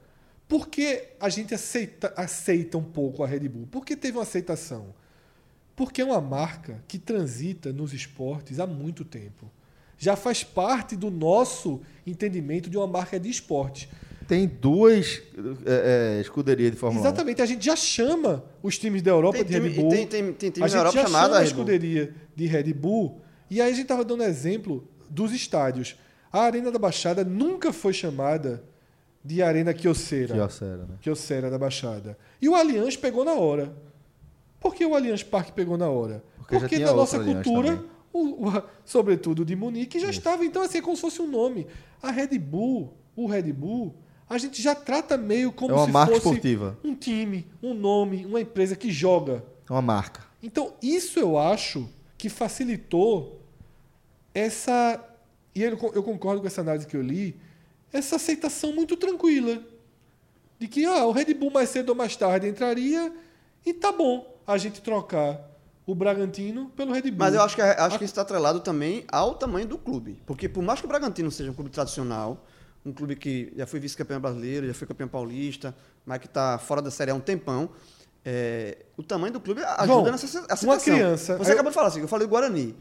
por 0.48 0.68
que 0.68 1.08
a 1.20 1.28
gente 1.28 1.56
aceita, 1.56 2.14
aceita 2.16 2.78
um 2.78 2.84
pouco 2.84 3.24
a 3.24 3.28
Red 3.28 3.50
Bull? 3.50 3.66
Por 3.66 3.84
que 3.84 3.96
teve 3.96 4.16
uma 4.16 4.24
aceitação? 4.24 4.94
Porque 5.76 6.02
é 6.04 6.06
uma 6.06 6.22
marca 6.22 6.84
que 6.88 7.00
transita 7.00 7.74
nos 7.74 7.94
esportes 7.94 8.60
há 8.60 8.68
muito 8.68 9.04
tempo. 9.04 9.50
Já 9.98 10.16
faz 10.16 10.44
parte 10.44 10.96
do 10.96 11.10
nosso 11.10 11.82
entendimento 12.06 12.70
de 12.70 12.78
uma 12.78 12.86
marca 12.86 13.20
de 13.20 13.28
esporte. 13.28 13.90
Tem 14.28 14.48
duas 14.48 15.22
é, 15.66 16.18
é, 16.18 16.22
escuderias 16.22 16.72
de 16.72 16.78
Fórmula 16.78 17.06
Exatamente, 17.06 17.42
a 17.42 17.46
gente 17.46 17.66
já 17.66 17.76
chama 17.76 18.44
os 18.62 18.78
times 18.78 19.02
da 19.02 19.12
Europa 19.12 19.38
Tem 19.40 19.46
de 19.46 19.60
Red 19.60 19.70
Bull. 19.82 19.90
tem- 19.90 20.08
tem- 20.08 20.34
tem 20.34 20.52
time 20.52 20.66
a 20.66 20.68
gente 20.68 20.78
Europa 20.78 20.98
já 20.98 21.04
chama 21.06 21.20
a 21.20 21.24
Red 21.24 21.30
Bull. 21.36 21.44
escuderia 21.44 22.14
de 22.36 22.46
Red 22.46 22.74
Bull. 22.74 23.22
E 23.50 23.62
aí 23.62 23.68
a 23.68 23.72
gente 23.74 23.84
estava 23.84 24.04
dando 24.06 24.24
exemplo 24.24 24.88
dos 25.10 25.32
estádios. 25.32 25.96
A 26.32 26.42
Arena 26.42 26.72
da 26.72 26.80
Baixada 26.80 27.24
nunca 27.24 27.72
foi 27.74 27.94
chamada 27.94 28.64
de 29.24 29.42
Arena 29.44 29.74
Kyocera. 29.74 30.34
1. 30.34 30.38
Kyocera, 30.38 30.78
né? 30.78 30.96
Kyocera 31.02 31.50
da 31.50 31.58
Baixada. 31.58 32.18
E 32.42 32.50
o 32.50 32.56
Allianz 32.56 32.96
pegou 32.98 33.24
na 33.24 33.34
hora. 33.34 33.74
Por 34.60 34.74
que 34.74 34.86
o 34.86 34.96
Allianz 34.96 35.22
Parque 35.24 35.52
pegou 35.52 35.78
na 35.78 35.90
hora? 35.90 36.24
Porque 36.38 36.68
tinha 36.76 36.88
na 36.88 36.94
nossa 36.94 37.18
cultura, 37.24 37.84
o, 38.12 38.48
o- 38.50 38.64
sobretudo 38.86 39.44
de 39.46 39.56
Munique, 39.56 40.00
já 40.00 40.10
estava. 40.10 40.44
Então, 40.46 40.62
assim, 40.62 40.78
é 40.80 40.82
como 40.82 40.96
se 40.96 41.02
fosse 41.02 41.22
um 41.22 41.28
nome. 41.30 41.68
A 42.02 42.12
Red 42.12 42.38
Bull, 42.40 42.94
o 43.16 43.28
Red 43.28 43.52
Bull, 43.54 43.94
a 44.34 44.38
gente 44.38 44.62
já 44.62 44.74
trata 44.76 45.16
meio 45.18 45.52
como 45.52 45.72
É 45.74 45.76
uma 45.78 45.86
se 45.86 45.92
marca 45.92 46.14
fosse 46.16 46.28
esportiva. 46.28 46.78
um 46.84 46.96
time, 46.96 47.48
um 47.62 47.74
nome, 47.74 48.26
uma 48.26 48.42
empresa 48.42 48.76
que 48.76 48.92
joga. 48.92 49.44
É 49.70 49.72
uma 49.72 49.82
marca. 49.82 50.24
Então, 50.42 50.74
isso 50.82 51.20
eu 51.20 51.38
acho 51.38 51.88
que 52.18 52.30
facilitou 52.30 53.40
essa. 54.34 55.00
E 55.56 55.62
eu 55.62 55.78
concordo 56.04 56.42
com 56.42 56.48
essa 56.48 56.62
análise 56.62 56.88
que 56.88 56.98
eu 56.98 57.02
li, 57.02 57.40
essa 57.92 58.16
aceitação 58.16 58.74
muito 58.74 58.98
tranquila. 58.98 59.62
De 60.60 60.68
que 60.68 60.86
ah, 60.86 61.06
o 61.06 61.12
Red 61.12 61.34
Bull 61.34 61.52
mais 61.52 61.70
cedo 61.70 61.90
ou 61.90 61.96
mais 61.96 62.16
tarde 62.16 62.48
entraria 62.48 63.14
e 63.66 63.74
tá 63.74 63.92
bom 63.92 64.26
a 64.48 64.58
gente 64.58 64.82
trocar 64.82 65.40
o 65.86 65.94
Bragantino 65.94 66.72
pelo 66.76 66.92
Red 66.94 67.04
Bull. 67.04 67.18
Mas 67.20 67.34
eu 67.36 67.42
acho 67.42 67.56
que, 67.56 67.62
acho 67.62 67.98
que 68.00 68.06
isso 68.06 68.12
está 68.14 68.22
atrelado 68.24 68.62
também 68.62 69.04
ao 69.12 69.36
tamanho 69.36 69.68
do 69.68 69.78
clube. 69.78 70.22
Porque 70.26 70.48
por 70.50 70.64
mais 70.64 70.80
que 70.80 70.86
o 70.86 70.90
Bragantino 70.90 71.30
seja 71.30 71.52
um 71.52 71.54
clube 71.54 71.70
tradicional, 71.70 72.46
um 72.86 72.92
clube 72.92 73.16
que 73.16 73.52
já 73.56 73.66
foi 73.66 73.80
vice-campeão 73.80 74.20
brasileiro, 74.20 74.68
já 74.68 74.74
foi 74.74 74.88
campeão 74.88 75.08
paulista, 75.08 75.76
mas 76.06 76.20
que 76.20 76.26
está 76.28 76.58
fora 76.58 76.82
da 76.82 76.92
Série 76.92 77.12
há 77.12 77.16
um 77.16 77.20
tempão, 77.20 77.70
é, 78.26 78.78
o 78.98 79.04
tamanho 79.04 79.34
do 79.34 79.40
clube 79.40 79.62
ajuda 79.64 79.86
João, 79.86 80.04
nessa 80.12 80.26
aceitação. 80.26 80.70
uma 80.70 80.78
criança- 80.80 81.38
Você 81.38 81.52
eu- 81.52 81.54
acabou 81.54 81.72
de 81.72 81.76
falar 81.76 81.88
assim, 81.88 82.00
eu 82.02 82.08
falei 82.08 82.28
do 82.28 82.30
Guarani. 82.30 82.76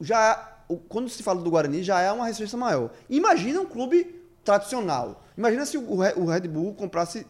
Já, 0.00 0.58
quando 0.88 1.08
se 1.08 1.22
fala 1.22 1.40
do 1.40 1.50
Guarani, 1.50 1.82
já 1.82 2.00
é 2.00 2.10
uma 2.12 2.24
resistência 2.26 2.58
maior. 2.58 2.90
Imagina 3.08 3.60
um 3.60 3.66
clube 3.66 4.22
tradicional. 4.44 5.24
Imagina 5.36 5.64
se 5.66 5.76
o 5.78 5.96
Re- 5.96 6.14
o 6.16 6.26
Red 6.26 6.40
Bull 6.48 6.74
comprasse 6.74 7.26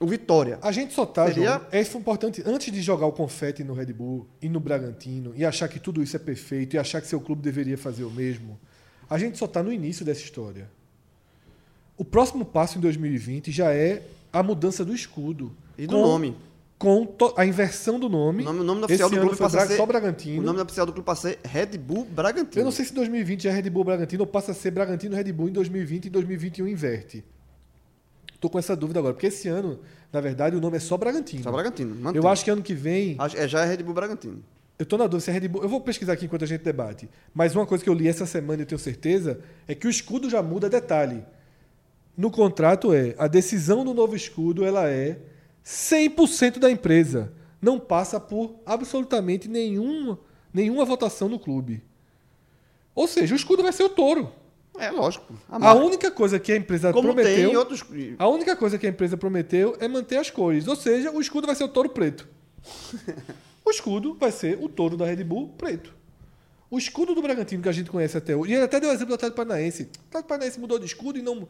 o 0.00 0.06
Vitória. 0.06 0.58
A 0.62 0.70
gente 0.72 0.92
só 0.94 1.04
tá, 1.06 1.26
Seria- 1.26 1.44
João, 1.58 1.66
é 1.72 1.80
importante, 1.80 2.42
antes 2.46 2.72
de 2.72 2.80
jogar 2.82 3.06
o 3.06 3.12
confete 3.12 3.64
no 3.64 3.74
Red 3.74 3.92
Bull 3.92 4.26
e 4.42 4.48
no 4.48 4.60
Bragantino 4.60 5.32
e 5.36 5.44
achar 5.44 5.68
que 5.68 5.78
tudo 5.80 6.02
isso 6.02 6.14
é 6.16 6.18
perfeito 6.18 6.74
e 6.74 6.78
achar 6.78 7.00
que 7.00 7.06
seu 7.08 7.20
clube 7.20 7.42
deveria 7.42 7.76
fazer 7.78 8.04
o 8.04 8.10
mesmo, 8.10 8.58
a 9.10 9.18
gente 9.18 9.38
só 9.38 9.44
está 9.46 9.62
no 9.62 9.72
início 9.72 10.04
dessa 10.04 10.20
história. 10.20 10.70
O 11.98 12.04
próximo 12.04 12.44
passo 12.44 12.78
em 12.78 12.80
2020 12.80 13.50
já 13.52 13.72
é 13.74 14.02
a 14.32 14.42
mudança 14.42 14.84
do 14.84 14.94
escudo. 14.94 15.52
E 15.76 15.86
do 15.86 15.96
Com- 15.96 16.02
nome. 16.02 16.36
com 16.78 17.08
a 17.36 17.44
inversão 17.44 17.98
do 17.98 18.08
nome. 18.08 18.42
O 18.42 18.46
nome, 18.46 18.60
o 18.60 18.64
nome 18.64 18.84
oficial 18.84 19.10
do 19.10 19.18
clube 19.20 19.36
passa 19.36 19.62
a 19.62 19.66
ser. 19.66 19.76
só 19.76 19.82
O 19.82 19.86
Bragantino. 19.86 20.42
nome 20.42 20.60
oficial 20.60 20.86
do 20.86 20.92
clube 20.92 21.04
passa 21.06 21.28
a 21.28 21.30
ser 21.32 21.38
Red 21.44 21.76
Bull 21.76 22.04
Bragantino. 22.04 22.60
Eu 22.60 22.64
não 22.64 22.70
sei 22.70 22.84
se 22.84 22.94
2020 22.94 23.42
já 23.42 23.50
é 23.50 23.52
Red 23.54 23.68
Bull 23.68 23.82
Bragantino 23.84 24.22
ou 24.22 24.26
passa 24.28 24.52
a 24.52 24.54
ser 24.54 24.70
Bragantino 24.70 25.16
Red 25.16 25.32
Bull 25.32 25.48
em 25.48 25.52
2020 25.52 26.04
e 26.06 26.10
2021 26.10 26.68
inverte. 26.68 27.24
Tô 28.40 28.48
com 28.48 28.58
essa 28.60 28.76
dúvida 28.76 29.00
agora, 29.00 29.12
porque 29.14 29.26
esse 29.26 29.48
ano, 29.48 29.80
na 30.12 30.20
verdade, 30.20 30.54
o 30.54 30.60
nome 30.60 30.76
é 30.76 30.80
só 30.80 30.96
Bragantino. 30.96 31.42
Só 31.42 31.50
Bragantino. 31.50 31.96
mantém. 31.96 32.22
Eu 32.22 32.28
acho 32.28 32.44
que 32.44 32.50
ano 32.52 32.62
que 32.62 32.74
vem. 32.74 33.16
Acho- 33.18 33.36
é, 33.36 33.48
já 33.48 33.62
é 33.64 33.66
Red 33.68 33.82
Bull 33.82 33.94
Bragantino. 33.94 34.40
Eu 34.78 34.86
tô 34.86 34.96
na 34.96 35.04
dúvida 35.08 35.20
se 35.24 35.30
é 35.30 35.32
Red 35.32 35.48
Bull. 35.48 35.62
Eu 35.62 35.68
vou 35.68 35.80
pesquisar 35.80 36.12
aqui 36.12 36.26
enquanto 36.26 36.44
a 36.44 36.46
gente 36.46 36.62
debate. 36.62 37.08
Mas 37.34 37.56
uma 37.56 37.66
coisa 37.66 37.82
que 37.82 37.90
eu 37.90 37.94
li 37.94 38.06
essa 38.06 38.24
semana 38.26 38.60
e 38.60 38.62
eu 38.62 38.66
tenho 38.66 38.78
certeza 38.78 39.40
é 39.66 39.74
que 39.74 39.88
o 39.88 39.90
escudo 39.90 40.30
já 40.30 40.40
muda 40.40 40.70
detalhe. 40.70 41.24
No 42.18 42.32
contrato 42.32 42.92
é 42.92 43.14
a 43.16 43.28
decisão 43.28 43.84
do 43.84 43.94
novo 43.94 44.16
escudo 44.16 44.64
ela 44.64 44.90
é 44.90 45.20
100% 45.64 46.58
da 46.58 46.68
empresa. 46.68 47.32
Não 47.62 47.78
passa 47.78 48.18
por 48.18 48.56
absolutamente 48.66 49.48
nenhuma, 49.48 50.18
nenhuma 50.52 50.84
votação 50.84 51.28
no 51.28 51.38
clube. 51.38 51.80
Ou 52.92 53.06
seja, 53.06 53.34
o 53.34 53.36
escudo 53.36 53.62
vai 53.62 53.72
ser 53.72 53.84
o 53.84 53.88
touro. 53.88 54.32
É, 54.76 54.90
lógico. 54.90 55.32
A 55.48 55.70
A 55.70 55.74
única 55.74 56.10
coisa 56.10 56.40
que 56.40 56.50
a 56.50 56.56
empresa 56.56 56.92
Como 56.92 57.04
prometeu. 57.14 57.48
tem 57.50 57.56
outros. 57.56 57.84
A 58.18 58.28
única 58.28 58.56
coisa 58.56 58.76
que 58.78 58.86
a 58.86 58.90
empresa 58.90 59.16
prometeu 59.16 59.76
é 59.78 59.86
manter 59.86 60.16
as 60.16 60.28
cores. 60.28 60.66
Ou 60.66 60.74
seja, 60.74 61.12
o 61.12 61.20
escudo 61.20 61.46
vai 61.46 61.54
ser 61.54 61.64
o 61.64 61.68
touro 61.68 61.90
preto. 61.90 62.28
o 63.64 63.70
escudo 63.70 64.14
vai 64.14 64.32
ser 64.32 64.58
o 64.60 64.68
touro 64.68 64.96
da 64.96 65.06
Red 65.06 65.22
Bull 65.22 65.50
preto. 65.56 65.94
O 66.68 66.78
escudo 66.78 67.14
do 67.14 67.22
Bragantino 67.22 67.62
que 67.62 67.68
a 67.68 67.72
gente 67.72 67.90
conhece 67.90 68.18
até 68.18 68.34
hoje. 68.34 68.52
E 68.52 68.54
ele 68.56 68.64
até 68.64 68.80
deu 68.80 68.90
o 68.90 68.92
exemplo 68.92 69.08
do 69.10 69.14
Atlético 69.14 69.36
Paranaense. 69.36 69.84
O 69.84 69.86
Atlético 70.08 70.28
Paranaense 70.28 70.60
mudou 70.60 70.78
de 70.80 70.86
escudo 70.86 71.18
e 71.18 71.22
não. 71.22 71.48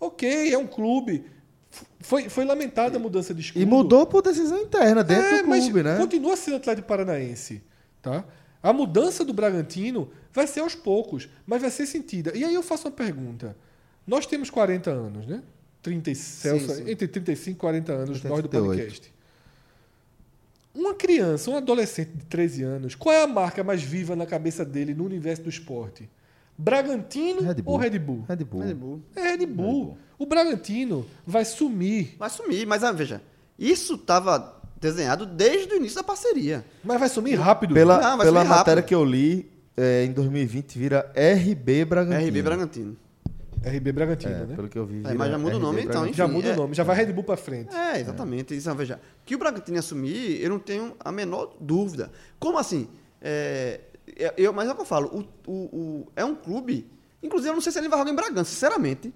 Ok, 0.00 0.52
é 0.52 0.56
um 0.58 0.66
clube. 0.66 1.24
Foi, 2.00 2.28
foi 2.28 2.44
lamentada 2.44 2.96
a 2.96 2.98
mudança 3.00 3.32
de 3.34 3.42
escudo. 3.42 3.62
E 3.62 3.66
mudou 3.66 4.06
por 4.06 4.22
decisão 4.22 4.58
interna, 4.58 5.04
dentro 5.04 5.24
É, 5.24 5.42
do 5.42 5.44
clube, 5.44 5.82
né? 5.82 5.96
Continua 5.98 6.36
sendo 6.36 6.56
Atlético 6.56 6.88
Paranaense. 6.88 7.62
Tá? 8.02 8.24
A 8.62 8.72
mudança 8.72 9.24
do 9.24 9.32
Bragantino 9.32 10.10
vai 10.32 10.46
ser 10.46 10.60
aos 10.60 10.74
poucos, 10.74 11.28
mas 11.46 11.60
vai 11.60 11.70
ser 11.70 11.86
sentida. 11.86 12.32
E 12.36 12.44
aí 12.44 12.54
eu 12.54 12.62
faço 12.62 12.88
uma 12.88 12.92
pergunta. 12.94 13.56
Nós 14.06 14.26
temos 14.26 14.50
40 14.50 14.90
anos, 14.90 15.26
né? 15.26 15.42
30, 15.82 16.10
e- 16.10 16.14
Celso, 16.14 16.74
sim. 16.74 16.90
Entre 16.90 17.06
35 17.06 17.56
e 17.56 17.60
40 17.60 17.92
anos, 17.92 18.16
Eu 18.16 18.22
tenho 18.22 18.34
nós 18.34 18.42
do 18.42 18.48
38. 18.48 18.76
podcast. 18.78 19.12
Uma 20.74 20.94
criança, 20.94 21.50
um 21.50 21.56
adolescente 21.56 22.10
de 22.14 22.24
13 22.26 22.62
anos, 22.62 22.94
qual 22.94 23.14
é 23.14 23.22
a 23.22 23.26
marca 23.26 23.62
mais 23.64 23.82
viva 23.82 24.14
na 24.14 24.24
cabeça 24.26 24.64
dele 24.64 24.94
no 24.94 25.04
universo 25.04 25.42
do 25.42 25.48
esporte? 25.48 26.08
Bragantino 26.60 27.40
Red 27.42 27.54
Bull. 27.62 27.74
ou 27.74 27.78
Red 27.78 27.98
Bull? 27.98 28.24
Red 28.28 28.36
Bull. 28.44 28.60
Red 28.62 28.74
Bull. 28.74 29.02
É 29.16 29.22
Red 29.22 29.46
Bull. 29.46 29.98
O 30.18 30.26
Bragantino 30.26 31.06
vai 31.26 31.44
sumir, 31.44 32.14
Vai 32.18 32.28
sumir, 32.30 32.66
mas 32.66 32.84
ah, 32.84 32.92
veja, 32.92 33.22
isso 33.58 33.94
estava 33.94 34.60
desenhado 34.80 35.24
desde 35.26 35.72
o 35.72 35.76
início 35.76 35.96
da 35.96 36.02
parceria. 36.02 36.64
mas 36.84 37.00
vai 37.00 37.08
sumir 37.08 37.34
rápido. 37.38 37.74
Pela, 37.74 38.00
Não, 38.00 38.16
vai 38.18 38.26
pela 38.26 38.40
rápido. 38.42 38.56
matéria 38.58 38.82
que 38.82 38.94
eu 38.94 39.04
li, 39.04 39.50
é, 39.76 40.04
em 40.04 40.12
2020 40.12 40.78
vira 40.78 41.10
RB 41.16 41.84
Bragantino. 41.86 42.28
RB 42.28 42.42
Bragantino. 42.42 42.96
RB 43.62 43.92
Bragantino, 43.92 44.32
É, 44.34 44.46
né? 44.46 44.56
pelo 44.56 44.68
que 44.68 44.78
eu 44.78 44.86
vi. 44.86 45.02
É, 45.06 45.12
mas 45.14 45.30
já 45.30 45.38
muda 45.38 45.54
o 45.56 45.58
RB 45.58 45.64
nome, 45.66 45.82
então, 45.82 46.04
enfim. 46.06 46.14
Já 46.16 46.26
muda 46.28 46.48
é- 46.48 46.52
o 46.52 46.56
nome, 46.56 46.74
já 46.74 46.82
vai 46.82 46.96
Red 46.96 47.12
Bull 47.12 47.24
pra 47.24 47.36
frente. 47.36 47.74
É, 47.74 48.00
exatamente. 48.00 48.54
Isso, 48.56 48.74
veja, 48.74 48.98
que 49.24 49.34
o 49.34 49.38
Bragantino 49.38 49.76
ia 49.76 49.80
assumir, 49.80 50.40
eu 50.42 50.48
não 50.50 50.58
tenho 50.58 50.94
a 51.00 51.10
menor 51.12 51.54
dúvida. 51.60 52.10
Como 52.38 52.58
assim? 52.58 52.88
É- 53.22 53.80
eu, 54.36 54.52
mas 54.52 54.68
é 54.68 54.72
o 54.72 54.74
que 54.74 54.80
eu 54.82 54.86
falo, 54.86 55.06
o, 55.46 55.50
o- 55.50 55.76
o- 55.76 56.06
é 56.16 56.24
um 56.24 56.34
clube. 56.34 56.90
Inclusive, 57.22 57.50
eu 57.50 57.54
não 57.54 57.60
sei 57.60 57.72
se 57.72 57.78
ele 57.78 57.88
vai 57.88 57.98
jogar 57.98 58.10
em 58.10 58.14
Bragança, 58.14 58.50
sinceramente. 58.50 59.12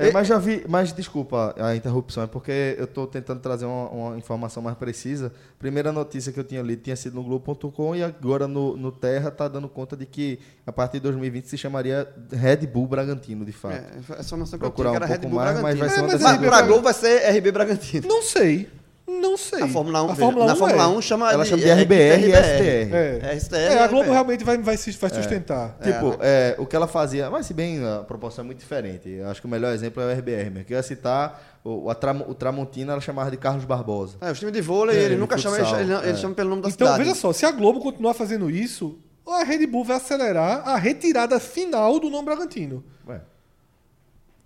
É, 0.00 0.12
mas 0.12 0.28
já 0.28 0.38
vi, 0.38 0.64
mas 0.68 0.92
desculpa 0.92 1.52
a 1.58 1.74
interrupção, 1.74 2.22
é 2.22 2.26
porque 2.28 2.76
eu 2.78 2.84
estou 2.84 3.04
tentando 3.04 3.40
trazer 3.40 3.64
uma, 3.64 3.88
uma 3.90 4.16
informação 4.16 4.62
mais 4.62 4.76
precisa. 4.76 5.32
Primeira 5.58 5.90
notícia 5.90 6.32
que 6.32 6.38
eu 6.38 6.44
tinha 6.44 6.62
lido 6.62 6.82
tinha 6.82 6.94
sido 6.94 7.14
no 7.16 7.24
Globo.com 7.24 7.96
e 7.96 8.04
agora 8.04 8.46
no, 8.46 8.76
no 8.76 8.92
Terra 8.92 9.26
está 9.28 9.48
dando 9.48 9.68
conta 9.68 9.96
de 9.96 10.06
que 10.06 10.38
a 10.64 10.70
partir 10.70 10.98
de 10.98 11.00
2020 11.00 11.46
se 11.46 11.58
chamaria 11.58 12.08
Red 12.30 12.58
Bull 12.68 12.86
Bragantino, 12.86 13.44
de 13.44 13.50
fato. 13.50 13.74
É, 13.74 14.20
essa 14.20 14.36
noção 14.36 14.56
que 14.56 14.64
Procurar 14.66 14.90
eu 14.90 14.92
tinha, 14.92 14.92
que 14.92 14.92
um 14.92 14.94
era 14.94 15.06
Red 15.06 15.14
pouco 15.18 15.28
Bull 15.34 15.44
mais, 15.44 15.60
mas 15.60 15.76
Bragantino. 15.76 16.06
vai 16.06 16.18
ser 16.18 16.24
É, 16.24 16.28
mas 16.28 16.40
Mas 16.42 16.48
pra 16.48 16.62
Globo 16.62 16.82
vai 16.84 16.94
ser 16.94 17.18
RB 17.36 17.50
Bragantino. 17.50 18.06
Não 18.08 18.22
sei. 18.22 18.70
Não 19.08 19.36
sei. 19.38 19.62
A 19.62 19.68
Fórmula 19.68 20.02
1, 20.02 20.10
a 20.10 20.14
Fórmula 20.14 20.44
1 20.44 20.48
na 20.48 20.56
Fórmula 20.56 20.82
é. 20.84 20.86
1 20.86 21.00
chama 21.02 21.32
Ela 21.32 21.42
de, 21.44 21.50
chama 21.50 21.62
de 21.62 21.68
é, 21.70 21.74
RBR 21.74 22.26
e. 22.28 22.32
STR. 22.32 22.94
É, 22.94 23.20
É, 23.22 23.40
STR, 23.40 23.54
É, 23.56 23.78
a 23.78 23.86
Globo 23.86 24.02
RBR. 24.04 24.12
realmente 24.12 24.44
vai, 24.44 24.58
vai, 24.58 24.76
se, 24.76 24.90
vai 24.92 25.10
sustentar. 25.10 25.78
Tipo, 25.82 26.16
é, 26.20 26.54
o 26.58 26.66
que 26.66 26.76
ela 26.76 26.86
fazia, 26.86 27.30
mas 27.30 27.46
se 27.46 27.54
bem 27.54 27.82
a 27.84 28.04
proporção 28.04 28.42
é 28.42 28.46
muito 28.46 28.58
diferente. 28.58 29.08
Eu 29.08 29.28
acho 29.28 29.40
que 29.40 29.46
o 29.46 29.50
melhor 29.50 29.72
exemplo 29.74 30.02
é 30.02 30.06
o 30.06 30.10
RBR, 30.18 30.50
mesmo. 30.50 30.64
Que 30.66 30.74
eu 30.74 30.76
ia 30.76 30.82
citar 30.82 31.58
o, 31.64 31.92
Tram- 31.94 32.24
o 32.28 32.34
Tramontina, 32.34 32.92
ela 32.92 33.00
chamava 33.00 33.30
de 33.30 33.36
Carlos 33.38 33.64
Barbosa. 33.64 34.16
É, 34.20 34.30
os 34.30 34.38
times 34.38 34.52
de 34.52 34.60
vôlei, 34.60 34.96
É, 34.96 35.00
ele 35.04 35.14
de 35.14 35.20
nunca 35.20 35.38
chama, 35.38 35.56
futsal, 35.56 35.80
ele, 35.80 35.92
ele, 35.92 36.02
ele 36.02 36.12
é. 36.12 36.16
chama 36.16 36.34
pelo 36.34 36.50
nome 36.50 36.62
da 36.62 36.68
Então, 36.68 36.86
cidade. 36.88 37.02
veja 37.02 37.14
só, 37.14 37.32
se 37.32 37.46
a 37.46 37.50
Globo 37.50 37.80
continuar 37.80 38.12
fazendo 38.14 38.50
isso, 38.50 38.98
a 39.26 39.42
Red 39.42 39.66
Bull 39.66 39.84
vai 39.84 39.96
acelerar 39.96 40.68
a 40.68 40.76
retirada 40.76 41.40
final 41.40 41.98
do 41.98 42.10
nome 42.10 42.26
Bragantino. 42.26 42.84
Ué. 43.06 43.20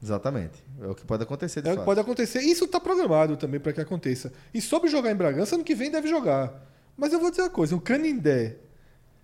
Exatamente. 0.02 0.62
É 0.80 0.86
o 0.88 0.94
que 0.94 1.04
pode 1.04 1.22
acontecer 1.22 1.64
É 1.64 1.72
o 1.72 1.78
que 1.78 1.84
pode 1.84 2.00
acontecer. 2.00 2.40
Isso 2.40 2.64
está 2.64 2.80
programado 2.80 3.36
também 3.36 3.60
para 3.60 3.72
que 3.72 3.80
aconteça. 3.80 4.32
E 4.52 4.60
sobre 4.60 4.90
jogar 4.90 5.12
em 5.12 5.14
Bragança, 5.14 5.54
ano 5.54 5.62
que 5.62 5.74
vem 5.74 5.90
deve 5.90 6.08
jogar. 6.08 6.52
Mas 6.96 7.12
eu 7.12 7.20
vou 7.20 7.30
dizer 7.30 7.42
uma 7.42 7.50
coisa: 7.50 7.76
o 7.76 7.80
Canindé, 7.80 8.56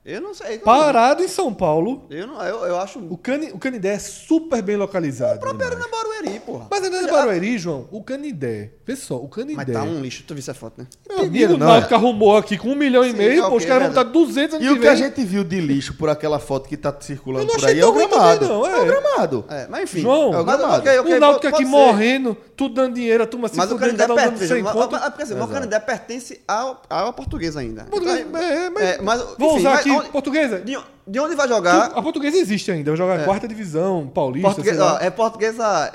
Eu 0.09 0.23
não 0.23 0.33
sei. 0.33 0.57
não. 0.57 0.65
parado 0.65 1.23
em 1.23 1.29
São 1.29 1.53
Paulo, 1.53 2.07
Eu, 2.09 2.27
não, 2.27 2.43
eu, 2.43 2.65
eu 2.65 2.81
acho. 2.81 2.99
o, 2.99 3.19
Cani, 3.19 3.51
o 3.53 3.59
Canindé 3.59 3.95
é 3.95 3.99
super 3.99 4.63
bem 4.63 4.75
localizado. 4.77 5.37
O 5.37 5.41
próprio 5.41 5.67
Arena 5.67 5.87
Barueri, 5.87 6.41
porra. 6.41 6.67
Mas 6.71 6.83
ainda 6.83 6.97
é 6.97 7.07
Barueri, 7.11 7.59
João, 7.59 7.87
o 7.91 8.03
Canindé. 8.03 8.71
Vê 8.87 8.97
só, 8.97 9.17
o 9.17 9.29
Canindé. 9.29 9.57
Mas 9.57 9.71
tá 9.71 9.83
um 9.83 10.01
lixo, 10.01 10.25
tu 10.27 10.33
viu 10.33 10.41
essa 10.41 10.55
foto, 10.55 10.79
né? 10.81 10.87
Meu 11.07 11.21
amigo, 11.21 11.53
o 11.55 11.63
é. 11.63 11.95
arrumou 11.95 12.39
aqui 12.39 12.57
com 12.57 12.69
um 12.71 12.75
milhão 12.75 13.05
e 13.05 13.11
Sim, 13.11 13.19
meio, 13.19 13.45
é 13.45 13.49
pô, 13.51 13.57
os 13.57 13.65
caras 13.67 13.83
vão 13.83 13.89
estar 13.91 14.03
200 14.05 14.55
ano 14.57 14.65
E 14.65 14.71
o 14.71 14.81
que 14.81 14.87
a 14.87 14.95
vem. 14.95 15.03
gente 15.05 15.23
viu 15.25 15.45
de 15.45 15.61
lixo 15.61 15.93
por 15.95 16.09
aquela 16.09 16.39
foto 16.39 16.69
que 16.71 16.77
tá 16.79 16.95
circulando 16.99 17.45
Eu 17.45 17.49
não 17.49 17.55
por 17.57 17.65
achei 17.65 17.75
aí 17.75 17.81
é 17.81 17.87
o 17.87 17.93
gramado. 17.93 18.41
também, 18.41 18.49
não, 18.49 18.67
é. 18.67 18.81
o 18.81 18.87
gramado. 18.87 19.45
É, 19.51 19.67
mas 19.69 19.83
enfim. 19.83 20.01
João, 20.01 20.33
É 20.33 20.41
o 20.41 20.47
mas, 20.47 20.57
gramado. 20.57 20.81
ok, 20.81 20.99
ok, 21.01 21.15
o 21.17 21.21
Náutico 21.21 21.47
aqui 21.49 21.65
ser. 21.65 21.71
morrendo, 21.71 22.35
tudo 22.57 22.75
dando 22.77 22.95
dinheiro, 22.95 23.23
a 23.25 23.27
turma 23.27 23.49
se 23.49 23.57
Mas 23.57 23.71
o 23.71 23.77
dando 23.77 24.15
pertence. 24.15 24.49
sem 24.49 24.63
mas- 24.63 24.75
assim, 24.75 25.35
o 25.35 25.37
Exato. 25.37 25.53
Canindé 25.53 25.79
pertence 25.81 26.41
ao, 26.49 26.81
à 26.89 27.13
portuguesa 27.13 27.61
ainda. 27.61 27.87
Então, 27.93 28.15
é, 28.15 28.25
mas- 28.71 29.21
é, 29.21 29.25
Vou 29.39 29.51
enfim, 29.51 29.59
usar 29.61 29.75
aqui, 29.75 29.91
onde- 30.01 30.11
portuguesa. 30.11 30.61
De, 30.61 30.79
de 31.07 31.21
onde 31.21 31.35
vai 31.35 31.49
jogar? 31.49 31.87
A 31.93 32.03
portuguesa 32.03 32.37
existe 32.37 32.71
ainda, 32.71 32.91
vai 32.91 32.97
jogar 32.99 33.21
É. 33.21 33.25
quarta 33.25 33.47
divisão, 33.49 34.07
paulista, 34.09 34.49
Portuguesa, 34.49 34.77
sei 34.77 34.85
lá. 34.85 34.95
ó, 34.95 34.99
é 35.05 35.11
portuguesa. 35.11 35.93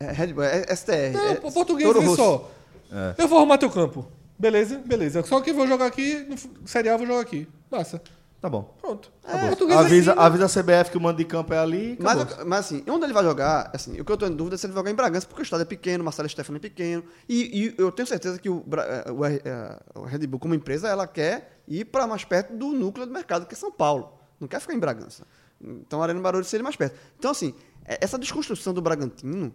É, 0.00 0.12
Red 0.12 0.32
Bull, 0.32 0.44
é 0.44 0.62
STR. 0.76 1.12
Não, 1.12 1.28
é, 1.30 1.34
pô, 1.34 1.50
português, 1.50 1.86
Toro 1.92 2.00
vê 2.00 2.16
só. 2.16 2.50
É. 2.92 3.14
Eu 3.22 3.28
vou 3.28 3.38
arrumar 3.38 3.58
teu 3.58 3.68
campo. 3.70 4.06
Beleza, 4.38 4.80
beleza. 4.84 5.22
Só 5.24 5.40
que 5.40 5.50
eu 5.50 5.54
vou 5.54 5.66
jogar 5.66 5.86
aqui, 5.86 6.24
no 6.28 6.68
Série 6.68 6.88
A 6.88 6.92
eu 6.92 6.98
vou 6.98 7.06
jogar 7.06 7.20
aqui. 7.20 7.48
Massa. 7.70 8.00
Tá 8.40 8.48
bom. 8.48 8.72
Pronto. 8.80 9.10
É, 9.26 9.32
A 9.32 9.38
português 9.48 9.76
Avisa, 9.80 10.12
assim, 10.12 10.20
avisa 10.20 10.44
a 10.44 10.48
CBF 10.62 10.92
que 10.92 10.96
o 10.96 11.00
mando 11.00 11.18
de 11.18 11.24
campo 11.24 11.52
é 11.52 11.58
ali. 11.58 11.98
Mas, 12.00 12.44
mas 12.46 12.58
assim, 12.60 12.84
onde 12.88 13.04
ele 13.04 13.12
vai 13.12 13.24
jogar, 13.24 13.68
assim, 13.74 14.00
o 14.00 14.04
que 14.04 14.12
eu 14.12 14.16
tô 14.16 14.26
em 14.26 14.30
dúvida 14.36 14.54
é 14.54 14.58
se 14.58 14.64
ele 14.66 14.72
vai 14.72 14.80
jogar 14.82 14.92
em 14.92 14.94
Bragança, 14.94 15.26
porque 15.26 15.42
o 15.42 15.44
estado 15.44 15.62
é 15.62 15.64
pequeno, 15.64 16.02
o 16.02 16.04
Marcelo 16.04 16.28
Stefano 16.28 16.56
é 16.58 16.60
pequeno. 16.60 17.02
E, 17.28 17.74
e 17.76 17.82
eu 17.82 17.90
tenho 17.90 18.06
certeza 18.06 18.38
que 18.38 18.48
o, 18.48 18.64
R- 18.70 19.42
eh, 19.44 19.76
o 19.96 20.02
Red 20.04 20.24
Bull, 20.28 20.38
como 20.38 20.54
empresa, 20.54 20.86
ela 20.86 21.04
quer 21.08 21.57
ir 21.68 21.84
para 21.86 22.06
mais 22.06 22.24
perto 22.24 22.54
do 22.56 22.68
núcleo 22.72 23.06
do 23.06 23.12
mercado, 23.12 23.46
que 23.46 23.54
é 23.54 23.56
São 23.56 23.70
Paulo. 23.70 24.18
Não 24.40 24.48
quer 24.48 24.60
ficar 24.60 24.74
em 24.74 24.78
Bragança. 24.78 25.26
Então 25.60 26.00
a 26.00 26.04
Arena 26.04 26.20
Barulho 26.20 26.44
seria 26.44 26.62
mais 26.64 26.76
perto. 26.76 26.96
Então, 27.18 27.30
assim, 27.30 27.54
eh, 27.84 27.98
essa 28.00 28.16
desconstrução 28.18 28.72
do 28.72 28.80
Bragantino, 28.80 29.52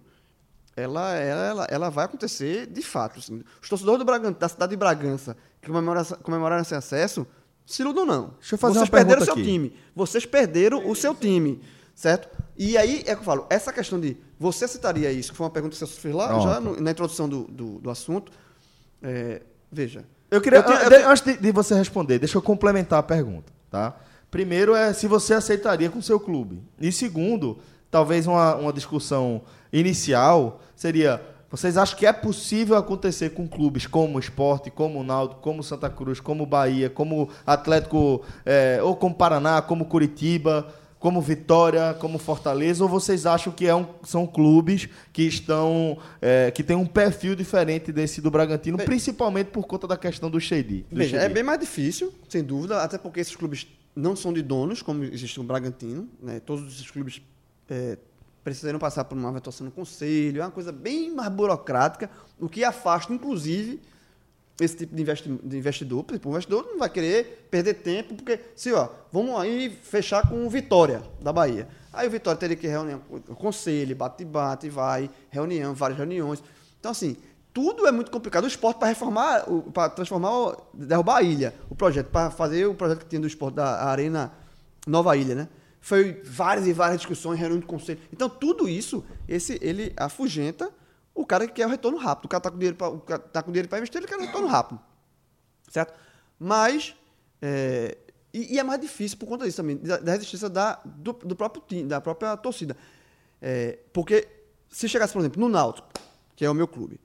ela, 0.75 1.13
ela, 1.15 1.67
ela 1.69 1.89
vai 1.89 2.05
acontecer 2.05 2.67
de 2.67 2.81
fato. 2.81 3.19
assim. 3.19 3.41
Os 3.61 3.69
torcedores 3.69 3.99
do 3.99 4.05
Bragan- 4.05 4.33
da 4.33 4.49
cidade 4.49 4.71
de 4.71 4.75
Bragança, 4.77 5.37
que 5.61 5.67
comemoraram, 5.67 6.17
comemoraram 6.21 6.61
esse 6.61 6.75
acesso, 6.75 7.25
se 7.65 7.81
iludam 7.81 8.05
não. 8.05 8.29
Deixa 8.39 8.55
eu 8.55 8.59
fazer 8.59 8.73
Vocês 8.79 8.89
uma 8.89 8.91
perderam 8.97 9.21
o 9.21 9.25
seu 9.25 9.33
aqui. 9.33 9.43
time. 9.43 9.75
Vocês 9.95 10.25
perderam 10.25 10.89
o 10.89 10.95
seu 10.95 11.15
time, 11.15 11.61
certo? 11.95 12.27
E 12.57 12.77
aí 12.77 12.99
é 13.05 13.15
que 13.15 13.21
eu 13.21 13.23
falo, 13.23 13.45
essa 13.49 13.71
questão 13.71 13.99
de. 13.99 14.17
Você 14.37 14.67
citaria 14.67 15.11
isso, 15.11 15.31
que 15.31 15.37
foi 15.37 15.45
uma 15.45 15.51
pergunta 15.53 15.73
que 15.75 15.79
você 15.79 15.87
fez 16.01 16.13
lá, 16.13 16.27
Pronto. 16.27 16.43
já 16.43 16.59
no- 16.59 16.81
na 16.81 16.91
introdução 16.91 17.29
do, 17.29 17.43
do, 17.45 17.79
do 17.79 17.89
assunto. 17.89 18.31
É, 19.01 19.41
veja. 19.71 20.05
Eu 20.33 20.41
queria, 20.41 20.59
Eu 20.59 20.63
tenho- 20.63 20.79
eu 20.79 20.89
tenho- 20.89 21.09
antes 21.09 21.23
de, 21.23 21.37
de 21.37 21.51
você 21.51 21.75
responder, 21.75 22.17
deixa 22.19 22.37
eu 22.37 22.41
complementar 22.41 22.99
a 22.99 23.03
pergunta, 23.03 23.51
tá? 23.69 23.93
Primeiro 24.31 24.73
é 24.75 24.91
se 24.93 25.07
você 25.07 25.33
aceitaria 25.33 25.89
com 25.89 25.99
o 25.99 26.01
seu 26.03 26.19
clube. 26.19 26.61
E 26.79 26.91
segundo, 26.91 27.59
talvez 27.91 28.25
uma, 28.25 28.55
uma 28.55 28.73
discussão 28.73 29.41
inicial 29.71 30.59
seria: 30.75 31.21
vocês 31.51 31.77
acham 31.77 31.97
que 31.97 32.05
é 32.05 32.11
possível 32.13 32.75
acontecer 32.75 33.29
com 33.31 33.47
clubes 33.47 33.85
como 33.85 34.17
o 34.17 34.19
Esporte, 34.19 34.71
como 34.71 34.99
o 35.01 35.03
Náutico, 35.03 35.39
como 35.41 35.59
o 35.59 35.63
Santa 35.63 35.89
Cruz, 35.89 36.19
como 36.19 36.43
o 36.43 36.47
Bahia, 36.47 36.89
como 36.89 37.29
Atlético, 37.45 38.23
é, 38.45 38.79
ou 38.81 38.95
como 38.95 39.13
Paraná, 39.13 39.61
como 39.61 39.85
Curitiba, 39.85 40.67
como 41.03 41.21
Vitória, 41.21 41.93
como 41.99 42.17
Fortaleza, 42.17 42.81
ou 42.81 42.89
vocês 42.89 43.25
acham 43.25 43.51
que 43.51 43.67
é 43.67 43.75
um- 43.75 43.85
são 44.03 44.25
clubes 44.25 44.87
que 45.11 45.23
estão 45.23 45.97
é, 46.21 46.49
que 46.49 46.63
têm 46.63 46.77
um 46.77 46.85
perfil 46.85 47.35
diferente 47.35 47.91
desse 47.91 48.21
do 48.21 48.31
Bragantino, 48.31 48.77
Bem- 48.77 48.85
principalmente 48.85 49.47
por 49.47 49.67
conta 49.67 49.85
da 49.85 49.97
questão 49.97 50.29
do 50.31 50.39
do 50.89 50.95
Veja, 50.95 51.17
é 51.17 51.27
bem 51.27 51.43
mais 51.43 51.59
difícil, 51.59 52.13
sem 52.29 52.41
dúvida, 52.41 52.81
até 52.81 52.97
porque 52.97 53.19
esses 53.19 53.35
clubes 53.35 53.67
não 53.93 54.15
são 54.15 54.31
de 54.31 54.41
donos, 54.41 54.81
como 54.81 55.03
existe 55.03 55.37
o 55.41 55.43
Bragantino. 55.43 56.07
Né? 56.21 56.39
Todos 56.39 56.73
esses 56.73 56.89
clubes 56.89 57.21
é, 57.69 57.97
precisam 58.41 58.79
passar 58.79 59.03
por 59.03 59.17
uma 59.17 59.29
votação 59.29 59.65
no 59.65 59.71
conselho, 59.71 60.41
é 60.41 60.45
uma 60.45 60.51
coisa 60.51 60.71
bem 60.71 61.13
mais 61.13 61.29
burocrática, 61.33 62.09
o 62.39 62.47
que 62.47 62.63
afasta, 62.63 63.11
inclusive, 63.13 63.81
esse 64.59 64.77
tipo 64.77 64.95
de, 64.95 65.01
investi 65.01 65.29
de 65.43 65.57
investidor. 65.57 66.03
Tipo, 66.05 66.29
o 66.29 66.31
investidor 66.31 66.65
não 66.65 66.77
vai 66.77 66.89
querer 66.89 67.47
perder 67.49 67.75
tempo, 67.75 68.15
porque 68.15 68.39
se, 68.55 68.71
ó, 68.73 68.89
vamos 69.11 69.39
aí 69.39 69.69
fechar 69.69 70.27
com 70.29 70.45
o 70.45 70.49
Vitória, 70.49 71.01
da 71.21 71.33
Bahia. 71.33 71.67
Aí 71.91 72.07
o 72.07 72.11
Vitória 72.11 72.39
teria 72.39 72.55
que 72.55 72.67
reunir 72.67 72.99
o 73.09 73.35
conselho, 73.35 73.95
bate-bate, 73.95 74.69
vai, 74.69 75.09
reunião, 75.29 75.73
várias 75.73 75.97
reuniões. 75.97 76.43
Então, 76.79 76.91
assim, 76.91 77.17
tudo 77.53 77.87
é 77.87 77.91
muito 77.91 78.09
complicado. 78.09 78.43
O 78.43 78.47
esporte 78.47 78.77
para 78.77 78.87
reformar, 78.87 79.45
para 79.73 79.89
transformar, 79.89 80.57
derrubar 80.73 81.17
a 81.17 81.21
ilha, 81.21 81.53
o 81.69 81.75
projeto, 81.75 82.09
para 82.09 82.31
fazer 82.31 82.65
o 82.65 82.73
projeto 82.73 82.99
que 82.99 83.05
tinha 83.05 83.21
do 83.21 83.27
esporte 83.27 83.55
da 83.55 83.85
Arena 83.85 84.31
Nova 84.87 85.15
Ilha, 85.15 85.35
né? 85.35 85.49
Foi 85.79 86.21
várias 86.23 86.65
e 86.65 86.73
várias 86.73 86.99
discussões, 86.99 87.39
reunião 87.39 87.59
de 87.59 87.65
conselho. 87.65 87.99
Então, 88.11 88.29
tudo 88.29 88.67
isso, 88.69 89.03
esse, 89.27 89.59
ele 89.61 89.93
afugenta 89.97 90.71
o 91.13 91.25
cara 91.25 91.47
que 91.47 91.53
quer 91.53 91.67
o 91.67 91.69
retorno 91.69 91.97
rápido. 91.97 92.25
O 92.25 92.29
cara 92.29 92.41
tá 92.41 92.51
com 92.51 92.57
dinheiro 92.57 92.77
tá 93.31 93.43
com 93.43 93.51
dinheiro 93.51 93.69
para 93.69 93.77
investir, 93.79 93.97
ele 93.97 94.07
quer 94.07 94.17
o 94.17 94.21
retorno 94.21 94.47
rápido. 94.47 94.79
Certo? 95.69 95.93
Mas 96.39 96.95
é, 97.41 97.97
e, 98.33 98.55
e 98.55 98.59
é 98.59 98.63
mais 98.63 98.81
difícil 98.81 99.17
por 99.17 99.27
conta 99.27 99.45
disso 99.45 99.57
também, 99.57 99.77
da, 99.77 99.97
da 99.97 100.13
resistência 100.13 100.49
da, 100.49 100.81
do, 100.83 101.13
do 101.13 101.35
próprio 101.35 101.61
time, 101.67 101.83
da 101.83 102.01
própria 102.01 102.35
torcida. 102.35 102.75
É, 103.41 103.77
porque 103.93 104.27
se 104.69 104.89
chegasse, 104.89 105.13
por 105.13 105.19
exemplo, 105.19 105.39
no 105.39 105.49
Náutico, 105.49 105.87
que 106.35 106.43
é 106.43 106.49
o 106.49 106.53
meu 106.53 106.67
clube, 106.67 106.99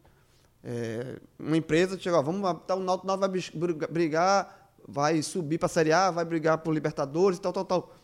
é, 0.64 1.18
uma 1.38 1.56
empresa 1.56 1.98
chega, 1.98 2.18
ó, 2.18 2.22
vamos 2.22 2.40
tá, 2.66 2.74
o 2.74 2.80
Náutico, 2.80 3.06
Náutico 3.06 3.58
vai 3.58 3.88
brigar, 3.88 4.72
vai 4.86 5.20
subir 5.22 5.58
para 5.58 5.66
a 5.66 5.68
Série 5.68 5.92
A, 5.92 6.10
vai 6.10 6.24
brigar 6.24 6.58
por 6.58 6.72
Libertadores 6.72 7.38
e 7.38 7.40
tal, 7.42 7.52
tal, 7.52 7.64
tal. 7.64 7.94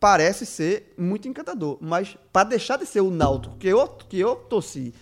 Parece 0.00 0.46
ser 0.46 0.94
muito 0.96 1.28
encantador, 1.28 1.76
mas 1.78 2.16
para 2.32 2.48
deixar 2.48 2.78
de 2.78 2.86
ser 2.86 3.02
o 3.02 3.10
Náutico 3.10 3.54
que 3.58 3.68
eu, 3.68 3.86
que 4.08 4.18
eu 4.18 4.34
torci, 4.34 4.94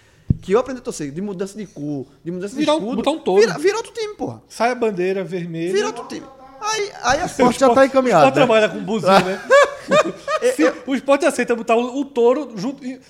que 0.43 0.51
eu 0.53 0.59
aprendi 0.59 0.81
a 0.81 0.83
torcer, 0.83 1.13
de 1.13 1.23
mudança 1.23 1.57
de 1.57 1.67
cor, 1.67 2.05
de 2.25 2.33
mudança 2.33 2.57
Virar 2.57 2.75
um- 2.75 2.79
de 2.79 2.83
escudo, 2.85 2.97
botar 2.97 3.11
um 3.13 3.21
touro. 3.21 3.41
vira, 3.41 3.57
vira 3.59 3.77
outro 3.77 3.93
time, 3.93 4.15
porra. 4.15 4.43
Sai 4.49 4.71
a 4.73 4.75
bandeira 4.75 5.23
vermelha. 5.23 5.73
Vira 5.73 5.87
outro 5.87 6.05
time. 6.09 6.27
Aí, 6.61 6.91
aí 7.03 7.21
a 7.21 7.23
O 7.25 7.27
esporte 7.27 7.61
já 7.61 7.73
tá 7.73 7.81
O 7.81 7.85
encaminhado. 7.85 8.23
Sport 8.27 8.35
né? 8.35 8.45
trabalha 8.45 8.69
com 8.69 8.85
buzina, 8.85 9.21
né? 9.21 9.41
Se 10.57 10.65
o 10.87 10.95
esporte 10.97 11.25
aceita 11.25 11.55
botar 11.55 11.77
o, 11.77 12.01
o 12.01 12.05
touro 12.05 12.53
junto. 12.57 12.85
e- 12.85 13.01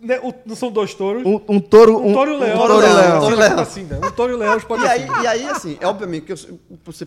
né, 0.00 0.18
o- 0.22 0.32
não 0.46 0.56
são 0.56 0.70
dois 0.72 0.94
touros. 0.94 1.22
Um, 1.26 1.38
um 1.46 1.60
touro. 1.60 1.98
Um 1.98 2.12
touro 2.14 2.30
e 2.30 2.34
um 2.36 2.38
leão. 2.38 2.56
touro 2.56 2.72
e 2.72 2.76
um 2.76 2.78
leão. 2.78 2.94
Touro 2.94 3.20
Touro 3.20 3.34
e 3.34 3.38
leão. 3.38 3.58
Assim, 3.60 3.82
né? 3.84 4.00
Um 4.02 4.10
touro 4.12 4.32
e 4.32 4.36
um 4.36 4.38
leão, 4.38 4.56
os 4.56 4.64
pode 4.64 4.82
E 4.82 4.86
aí, 4.86 5.06
e 5.22 5.26
aí, 5.26 5.46
assim, 5.46 5.76
é 5.78 5.86
obviamente 5.86 6.24
que 6.24 6.32
eu, 6.32 6.36
por 6.82 6.94
ser 6.94 7.06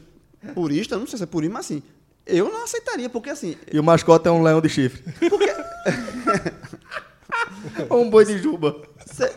purista, 0.54 0.96
não 0.96 1.08
sei 1.08 1.18
se 1.18 1.24
é 1.24 1.28
purismo, 1.28 1.56
mas 1.56 1.66
assim, 1.66 1.82
eu 2.26 2.50
não 2.52 2.64
aceitaria, 2.64 3.10
porque 3.10 3.30
assim, 3.30 3.56
E 3.72 3.80
o 3.80 3.84
mascote 3.84 4.28
é 4.28 4.32
um 4.32 4.42
leão 4.44 4.62
de 4.62 4.70
chifre. 4.70 5.04
Ou 7.90 8.04
um 8.04 8.10
boi 8.10 8.26
de 8.26 8.38
juba. 8.38 8.76
se- 9.06 9.34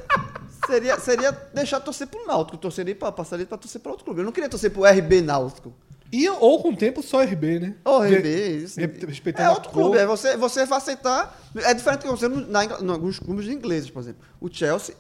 seria, 0.67 0.99
seria 0.99 1.33
deixar 1.55 1.81
torcer 1.81 2.07
pro 2.07 2.27
Náutico, 2.27 2.57
torceria 2.59 2.95
pra, 2.95 3.11
passaria 3.13 3.47
pra 3.47 3.59
torcer 3.59 3.81
pra 3.81 3.91
outro 3.93 4.05
clube. 4.05 4.21
Eu 4.21 4.25
não 4.25 4.33
queria 4.33 4.49
torcer 4.49 4.71
pro 4.71 4.85
RB 4.85 5.23
Náutico. 5.23 5.73
E, 6.11 6.27
ou 6.29 6.63
com 6.63 6.71
o 6.71 6.77
tempo 6.77 7.03
só 7.03 7.23
RB, 7.23 7.59
né? 7.61 7.75
Ou 7.85 7.99
Porque- 8.01 8.17
RB, 8.17 8.29
isso. 8.65 8.81
re- 8.81 9.07
respeitando 9.07 9.49
É 9.49 9.53
outro 9.53 9.71
cor. 9.71 9.83
clube, 9.83 9.99
é 9.99 10.07
você, 10.07 10.37
você 10.39 10.65
vai 10.65 10.79
aceitar. 10.79 11.39
É 11.57 11.75
diferente 11.75 12.01
que 12.01 12.09
você 12.09 12.27
na, 12.29 12.65
em 12.65 12.89
alguns 12.91 13.19
clubes 13.19 13.47
ingleses, 13.47 13.91
por 13.91 14.01
exemplo. 14.01 14.23
O 14.41 14.49
Chelsea 14.51 14.95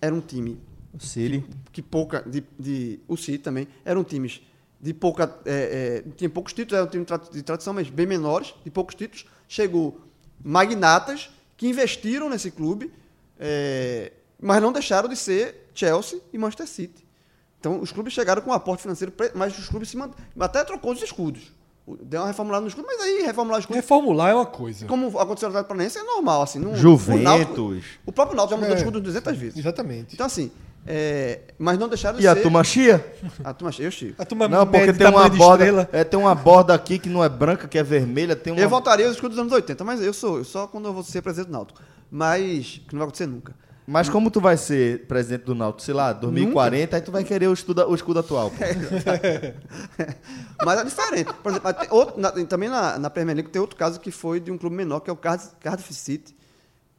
era 0.00 0.14
um 0.14 0.20
time 0.20 0.58
O 0.94 1.00
City. 1.00 1.44
que 1.72 1.82
pouca. 1.82 2.22
De, 2.26 2.42
de- 2.58 3.00
o 3.06 3.16
City 3.18 3.38
também. 3.38 3.68
Eram 3.84 4.02
times 4.02 4.40
de 4.86 4.94
pouca. 4.94 5.34
É, 5.44 6.02
é, 6.06 6.10
tinha 6.16 6.30
poucos 6.30 6.52
títulos, 6.52 6.74
era 6.74 6.84
um 6.84 6.88
time 6.88 7.02
de 7.04 7.08
tra- 7.08 7.16
de 7.30 7.42
tradição, 7.42 7.74
mas 7.74 7.90
bem 7.90 8.06
menores, 8.06 8.54
de 8.64 8.70
poucos 8.70 8.94
títulos. 8.94 9.26
Chegou 9.48 10.00
magnatas 10.44 11.28
que 11.56 11.66
investiram 11.66 12.28
nesse 12.28 12.50
clube, 12.50 12.92
é, 13.38 14.12
mas 14.40 14.62
não 14.62 14.72
deixaram 14.72 15.08
de 15.08 15.16
ser 15.16 15.68
Chelsea 15.74 16.20
e 16.32 16.38
Manchester 16.38 16.66
City. 16.68 17.04
Então, 17.58 17.80
os 17.80 17.90
clubes 17.90 18.12
chegaram 18.12 18.40
com 18.42 18.50
um 18.50 18.52
aporte 18.54 18.82
financeiro, 18.82 19.12
mas 19.34 19.58
os 19.58 19.68
clubes 19.68 19.88
se 19.88 19.96
mant... 19.96 20.12
até 20.38 20.62
trocou 20.64 20.92
os 20.92 21.02
escudos. 21.02 21.50
O- 21.84 21.96
Deu 21.96 22.20
uma 22.20 22.28
reformulada 22.28 22.62
nos 22.64 22.72
escudos, 22.72 22.92
mas 22.94 23.00
aí 23.04 23.22
reformular 23.22 23.58
os 23.58 23.62
escudos, 23.64 23.80
Reformular 23.82 24.30
é 24.30 24.34
uma 24.34 24.46
coisa. 24.46 24.86
como 24.86 25.06
aconteceu 25.18 25.48
no 25.48 25.54
Atlético 25.56 25.68
Paranaense, 25.68 25.98
é 25.98 26.02
normal. 26.04 26.42
Assim, 26.42 26.58
não, 26.60 26.72
o, 26.72 26.76
Juventus. 26.76 27.22
Náutico- 27.24 27.76
o 28.04 28.12
próprio 28.12 28.36
Náutico 28.36 28.54
já 28.54 28.60
mudou 28.60 28.72
É. 28.72 28.76
de 28.76 28.82
escudo 28.82 29.00
200 29.00 29.36
vezes. 29.36 29.58
Exatamente. 29.58 30.14
Então, 30.14 30.26
assim, 30.26 30.50
é, 30.86 31.40
mas 31.58 31.78
não 31.78 31.88
deixaram 31.88 32.18
de 32.18 32.24
E 32.24 32.28
a 32.28 32.34
ser... 32.34 32.42
turma 32.42 32.62
chia? 32.64 33.04
A 33.42 33.52
turma 33.52 33.72
eu 33.78 33.90
chico. 33.90 34.20
A 34.20 34.24
turma 34.24 34.48
Não, 34.48 34.66
porque 34.66 34.92
tem 34.92 35.06
uma 35.06 35.12
tamanho 35.12 35.30
de 35.30 35.38
borda. 35.38 35.88
É, 35.92 36.04
tem 36.04 36.18
uma 36.18 36.34
borda 36.34 36.74
aqui 36.74 36.98
que 36.98 37.08
não 37.08 37.24
é 37.24 37.28
branca, 37.28 37.66
que 37.66 37.78
é 37.78 37.82
vermelha. 37.82 38.36
Tem 38.36 38.52
uma. 38.52 38.60
Eu 38.62 38.68
voltaria 38.68 39.06
aos 39.06 39.14
escudos 39.16 39.36
dos 39.36 39.40
anos 39.42 39.52
80, 39.52 39.82
mas 39.84 40.00
eu 40.00 40.12
sou 40.12 40.44
só 40.44 40.66
quando 40.66 40.86
eu 40.86 40.92
vou 40.92 41.02
ser 41.02 41.22
presidente 41.22 41.48
do 41.48 41.52
Náutico. 41.52 41.80
Mas, 42.10 42.80
que 42.86 42.94
não 42.94 43.00
vai 43.00 43.06
acontecer 43.08 43.26
nunca. 43.26 43.54
Mas 43.88 44.08
como 44.08 44.32
tu 44.32 44.40
vai 44.40 44.56
ser 44.56 45.06
presidente 45.06 45.44
do 45.44 45.54
Náutico? 45.54 45.82
Sei 45.82 45.94
lá, 45.94 46.12
2040, 46.12 46.96
aí 46.96 47.02
tu 47.02 47.12
vai 47.12 47.22
querer 47.22 47.46
o 47.46 47.52
escudo, 47.52 47.88
o 47.88 47.94
escudo 47.94 48.18
atual. 48.18 48.50
pô. 48.50 48.56
Mas 50.64 50.80
é 50.80 50.84
diferente. 50.84 51.32
Por 51.42 51.50
exemplo, 51.52 51.72
tem 51.74 51.88
outro- 51.90 52.20
na- 52.20 52.32
também 52.46 52.68
na, 52.68 52.98
na 52.98 53.10
Premier 53.10 53.36
League 53.36 53.50
tem 53.50 53.60
outro 53.60 53.76
caso 53.76 54.00
que 54.00 54.10
foi 54.10 54.40
de 54.40 54.50
um 54.50 54.58
clube 54.58 54.74
menor, 54.74 55.00
que 55.00 55.10
é 55.10 55.12
o 55.12 55.16
Cardiff 55.16 55.92
City, 55.94 56.34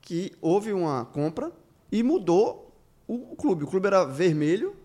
que 0.01 0.31
houve 0.41 0.71
uma 0.73 1.05
compra 1.05 1.51
e 1.91 2.03
mudou 2.03 2.66
o, 3.07 3.33
o 3.33 3.35
clube. 3.35 3.63
O 3.63 3.67
clube 3.67 3.87
era 3.87 4.03
vermelho, 4.03 4.75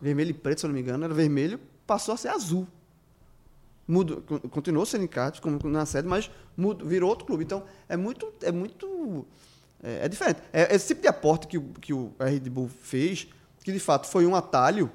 vermelho 0.00 0.30
e 0.30 0.34
preto, 0.34 0.60
se 0.60 0.66
não 0.66 0.74
me 0.74 0.80
engano, 0.80 1.04
era 1.04 1.14
vermelho, 1.14 1.60
passou 1.86 2.14
a 2.14 2.16
ser 2.16 2.28
azul. 2.28 2.66
Mudou, 3.86 4.22
con- 4.22 4.40
continuou 4.40 4.86
sendo 4.86 5.08
Cardiff, 5.08 5.40
como 5.42 5.58
na 5.68 5.84
sede, 5.84 6.06
mas 6.06 6.30
mudou, 6.56 6.86
virou 6.86 7.08
outro 7.10 7.24
clube. 7.26 7.44
Então, 7.44 7.64
é 7.88 7.96
muito... 7.96 8.32
É 8.42 8.52
muito 8.52 9.26
é, 9.82 10.04
é 10.04 10.08
diferente. 10.08 10.40
É, 10.52 10.74
esse 10.74 10.88
tipo 10.88 11.02
de 11.02 11.08
aporte 11.08 11.46
que, 11.46 11.58
que 11.80 11.92
o 11.92 12.12
Red 12.18 12.40
Bull 12.40 12.68
fez, 12.68 13.26
que 13.64 13.72
de 13.72 13.80
fato 13.80 14.06
foi 14.06 14.26
um 14.26 14.36
atalho, 14.36 14.90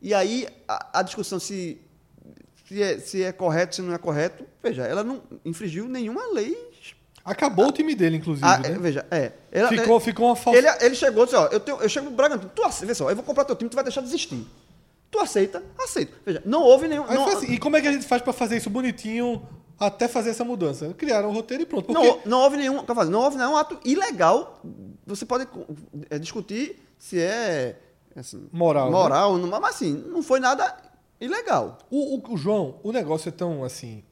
e 0.00 0.12
aí 0.12 0.48
a, 0.66 1.00
a 1.00 1.02
discussão 1.02 1.38
se, 1.38 1.80
se, 2.66 2.82
é, 2.82 2.98
se 2.98 3.22
é 3.22 3.32
correto, 3.32 3.76
se 3.76 3.82
não 3.82 3.94
é 3.94 3.98
correto, 3.98 4.44
veja, 4.62 4.82
ela 4.84 5.04
não 5.04 5.22
infringiu 5.44 5.88
nenhuma 5.88 6.32
lei. 6.32 6.73
Acabou 7.24 7.68
o 7.68 7.72
time 7.72 7.94
dele, 7.94 8.16
inclusive. 8.18 8.46
Ah, 8.46 8.58
né? 8.58 8.68
é, 8.68 8.72
veja, 8.78 9.06
é. 9.10 9.32
Ficou, 9.68 9.96
é- 9.96 10.00
ficou 10.00 10.26
uma 10.26 10.36
falsa. 10.36 10.58
ele, 10.58 10.68
ele 10.80 10.94
chegou 10.94 11.22
e 11.22 11.26
disse, 11.26 11.36
ó, 11.36 11.46
eu, 11.46 11.58
tenho, 11.60 11.80
eu 11.80 11.88
chego 11.88 12.10
no 12.10 12.16
Bragantino, 12.16 12.50
tu 12.54 12.62
aceita, 12.62 12.86
vê 12.86 12.94
só, 12.94 13.08
eu 13.10 13.16
vou 13.16 13.24
comprar 13.24 13.44
teu 13.46 13.56
time, 13.56 13.70
tu 13.70 13.74
vai 13.74 13.84
deixar 13.84 14.02
de 14.02 14.08
existir. 14.08 14.44
Tu 15.10 15.18
aceita? 15.18 15.62
Aceito. 15.78 16.12
Veja, 16.26 16.42
não 16.44 16.60
houve 16.62 16.86
nenhum... 16.88 17.06
Não, 17.06 17.28
assim, 17.28 17.46
e 17.52 17.58
como 17.58 17.76
é 17.76 17.80
que 17.80 17.88
a 17.88 17.92
gente 17.92 18.04
faz 18.06 18.20
pra 18.20 18.32
fazer 18.32 18.56
isso 18.56 18.68
bonitinho 18.68 19.40
até 19.78 20.06
fazer 20.08 20.30
essa 20.30 20.44
mudança? 20.44 20.92
Criaram 20.98 21.30
um 21.30 21.32
roteiro 21.32 21.62
e 21.62 21.66
pronto. 21.66 21.86
Porque 21.86 22.02
Não, 22.06 22.18
não 22.26 22.40
houve 22.40 22.56
nenhum, 22.56 22.84
fazer, 22.84 23.10
não 23.10 23.20
houve 23.20 23.36
nenhum 23.38 23.56
ato 23.56 23.78
ilegal. 23.84 24.60
Você 25.06 25.24
pode 25.24 25.46
é, 26.10 26.18
discutir 26.18 26.82
se 26.98 27.20
é 27.20 27.76
assim, 28.16 28.48
Moral, 28.52 28.86
né? 28.86 28.90
moral 28.92 29.38
não- 29.38 29.48
mas 29.60 29.76
assim, 29.76 29.92
não 30.08 30.22
foi 30.22 30.40
nada 30.40 30.76
ilegal. 31.20 31.78
o, 31.90 32.16
o- 32.16 32.32
o 32.32 32.36
João, 32.36 32.80
o 32.82 32.90
negócio 32.92 33.28
é 33.28 33.32
tão 33.32 33.62
assim 33.64 34.02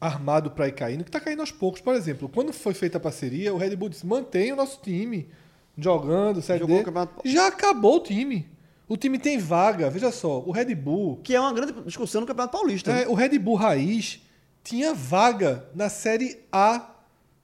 armado 0.00 0.50
pra 0.50 0.68
ir 0.68 0.72
caindo 0.72 1.04
que 1.04 1.10
tá 1.10 1.18
caindo 1.20 1.40
aos 1.40 1.50
poucos. 1.50 1.80
Por 1.80 1.94
exemplo, 1.94 2.28
quando 2.28 2.52
foi 2.52 2.74
feita 2.74 2.98
a 2.98 3.00
parceria, 3.00 3.52
o 3.52 3.56
Red 3.56 3.74
Bull 3.76 3.88
disse: 3.88 4.06
mantém 4.06 4.52
o 4.52 4.56
nosso 4.56 4.80
time 4.82 5.28
jogando, 5.76 6.40
Série 6.42 6.60
Jogou 6.60 6.76
D. 6.76 6.82
o 6.82 6.84
campeonato- 6.84 7.22
Já 7.28 7.46
acabou 7.48 7.96
o 7.96 8.00
time. 8.00 8.48
O 8.88 8.96
time 8.96 9.18
tem 9.18 9.38
vaga. 9.38 9.90
Veja 9.90 10.10
só, 10.10 10.40
o 10.40 10.50
Red 10.50 10.74
Bull 10.74 11.20
Que 11.22 11.34
é 11.34 11.40
uma 11.40 11.52
grande 11.52 11.72
discussão 11.84 12.20
no 12.22 12.26
Campeonato 12.26 12.56
Paulista. 12.56 12.92
né? 12.92 13.02
É, 13.02 13.08
o 13.08 13.12
Red 13.14 13.38
Bull 13.38 13.54
Raiz 13.56 14.20
tinha 14.64 14.94
vaga 14.94 15.66
na 15.74 15.88
Série 15.88 16.38
A 16.50 16.94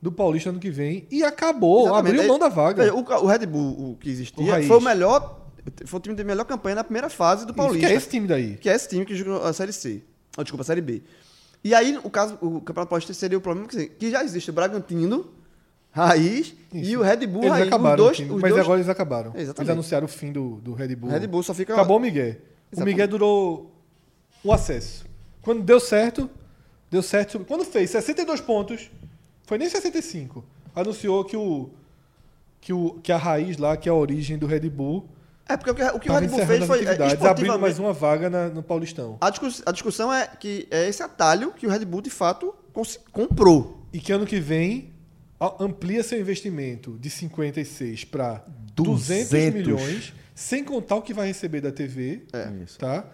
do 0.01 0.11
Paulista 0.13 0.51
ano 0.51 0.59
que 0.59 0.71
vem 0.71 1.07
e 1.11 1.23
acabou, 1.23 1.87
Exatamente. 1.87 2.15
abriu 2.17 2.29
mão 2.29 2.39
da 2.39 2.49
vaga. 2.49 2.95
O, 2.95 3.01
o 3.01 3.27
Red 3.27 3.47
Bull 3.47 3.93
o 3.93 3.97
que 3.97 4.09
O 4.09 4.13
existia 4.13 4.53
Raiz. 4.53 4.67
foi 4.67 4.79
o 4.79 4.81
melhor. 4.81 5.43
Foi 5.87 5.99
o 5.99 6.03
time 6.03 6.15
de 6.15 6.23
melhor 6.25 6.45
campanha 6.45 6.77
na 6.77 6.85
primeira 6.85 7.09
fase 7.09 7.45
do 7.47 7.51
Isso, 7.51 7.57
Paulista. 7.57 7.87
que 7.87 7.93
é 7.93 7.97
esse 7.97 8.09
time 8.09 8.27
daí. 8.27 8.57
que 8.59 8.69
é 8.69 8.75
esse 8.75 8.89
time 8.89 9.05
que 9.05 9.15
jogou 9.15 9.43
a 9.43 9.53
Série 9.53 9.73
C. 9.73 10.03
Oh, 10.37 10.43
desculpa, 10.43 10.63
a 10.63 10.67
Série 10.67 10.81
B. 10.83 11.03
E 11.65 11.75
aí, 11.75 11.99
o 12.05 12.11
caso, 12.11 12.35
o 12.43 12.61
Campeonato 12.61 12.91
Paulista 12.91 13.15
seria 13.15 13.39
o 13.39 13.41
problema 13.41 13.67
que, 13.67 13.87
que 13.87 14.11
já 14.11 14.23
existe 14.23 14.51
o 14.51 14.53
Bragantino, 14.53 15.27
Raiz 15.91 16.55
e 16.73 16.83
Isso. 16.83 16.99
o 16.99 17.03
Red 17.03 17.27
Bull 17.27 17.43
Eles 17.45 17.53
Raiz. 17.53 17.69
acabaram, 17.69 18.05
os 18.05 18.17
dois, 18.19 18.31
o 18.31 18.35
os 18.35 18.43
mas 18.43 18.51
dois- 18.53 18.65
agora 18.65 18.79
eles 18.81 18.89
acabaram. 18.89 19.31
Exatamente. 19.35 19.61
Eles 19.61 19.71
anunciaram 19.71 20.05
o 20.05 20.09
fim 20.09 20.33
do, 20.33 20.57
do 20.57 20.75
Red 20.75 20.95
Bull. 20.97 21.09
Red 21.11 21.27
Bull 21.27 21.43
só 21.43 21.55
fica- 21.55 21.73
Acabou 21.73 21.97
o 21.97 22.01
Miguel. 22.01 22.33
O 22.33 22.37
Exatamente. 22.75 22.95
Miguel 22.95 23.09
durou 23.09 23.73
o 24.43 24.53
acesso. 24.53 25.07
Quando 25.41 25.63
deu 25.63 25.79
certo, 25.81 26.29
deu 26.91 27.03
certo. 27.03 27.39
Quando 27.47 27.65
fez 27.65 27.91
62 27.91 28.41
pontos, 28.41 28.91
foi 29.45 29.57
nem 29.57 29.69
65. 29.69 30.45
Anunciou 30.75 31.25
que 31.25 31.37
o 31.37 31.71
que, 32.61 32.73
o, 32.73 32.99
que 33.03 33.13
a 33.13 33.17
raiz 33.19 33.57
lá, 33.59 33.77
que 33.77 33.89
é 33.89 33.93
a 33.93 33.95
origem 33.95 34.37
do 34.39 34.47
Red 34.47 34.69
Bull, 34.71 35.07
É 35.49 35.57
porque 35.57 35.71
o 35.71 35.75
que, 35.75 35.83
o 35.85 36.01
que 36.01 36.11
o 36.11 36.15
Red 36.15 36.27
Bull 36.29 36.47
fez 36.47 36.65
foi 36.65 36.79
é, 36.87 36.93
esportivamente- 36.93 37.59
mais 37.61 37.79
uma 37.79 37.93
vaga 37.93 38.31
na- 38.31 38.49
no 38.49 38.63
Paulistão. 38.63 39.19
A, 39.21 39.29
discuss- 39.31 39.63
a 39.67 39.73
discussão 39.73 40.13
é 40.13 40.27
que 40.27 40.67
é 40.71 40.89
esse 40.89 41.03
atalho 41.03 41.53
que 41.53 41.67
o 41.67 41.71
Red 41.71 41.85
Bull 41.85 42.01
de 42.01 42.11
fato 42.11 42.55
comprou. 43.13 43.87
E 43.93 44.01
que 44.01 44.11
ano 44.13 44.25
que 44.27 44.41
vem 44.41 44.93
amplia 45.61 46.03
seu 46.03 46.19
investimento 46.19 46.97
de 46.99 47.11
56 47.11 48.05
para 48.05 48.43
200, 48.75 49.29
200 49.31 49.55
milhões, 49.55 50.15
sem 50.35 50.65
contar 50.65 50.97
o 50.97 51.03
que 51.03 51.13
vai 51.13 51.27
receber 51.27 51.61
da 51.61 51.71
TV, 51.71 52.23
Isso. 52.65 52.79
tá? 52.79 53.05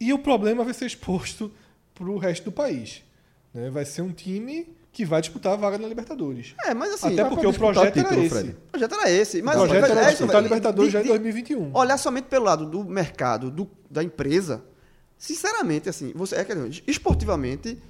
E 0.00 0.12
o 0.14 0.18
problema 0.18 0.64
vai 0.64 0.72
ser 0.72 0.86
exposto 0.86 1.52
para 1.94 2.08
o 2.08 2.16
resto 2.16 2.44
do 2.44 2.52
país. 2.52 3.02
né? 3.52 3.68
Vai 3.68 3.84
ser 3.84 4.00
um 4.00 4.12
time 4.12 4.66
que 4.92 5.04
vai 5.04 5.20
disputar 5.20 5.52
a 5.52 5.56
vaga 5.56 5.78
na 5.78 5.86
Libertadores. 5.86 6.54
É, 6.64 6.74
mas 6.74 6.94
assim. 6.94 7.12
Até 7.12 7.22
mas 7.22 7.32
porque 7.32 7.46
o 7.46 7.52
projeto 7.52 7.94
título, 7.94 8.12
era 8.12 8.20
esse. 8.24 8.34
Fred. 8.34 8.50
O 8.50 8.70
projeto 8.70 8.94
era 8.94 9.10
esse. 9.10 9.42
Mas 9.42 9.56
o 9.56 9.58
projeto 9.60 9.84
era 9.84 10.00
é 10.00 10.02
isso, 10.02 10.10
disputar 10.10 10.36
a. 10.36 10.40
Libertadores 10.40 10.88
De- 10.88 10.92
já 10.92 11.00
em 11.00 11.02
de- 11.02 11.08
2021. 11.08 11.70
Olhar 11.76 11.96
somente 11.98 12.24
pelo 12.24 12.44
lado 12.44 12.66
do 12.66 12.84
mercado, 12.84 13.50
do- 13.50 13.70
da 13.88 14.02
empresa, 14.02 14.64
sinceramente, 15.16 15.88
assim, 15.88 16.12
você 16.14 16.36
é 16.36 16.44
dizer, 16.44 16.82
esportivamente, 16.86 17.80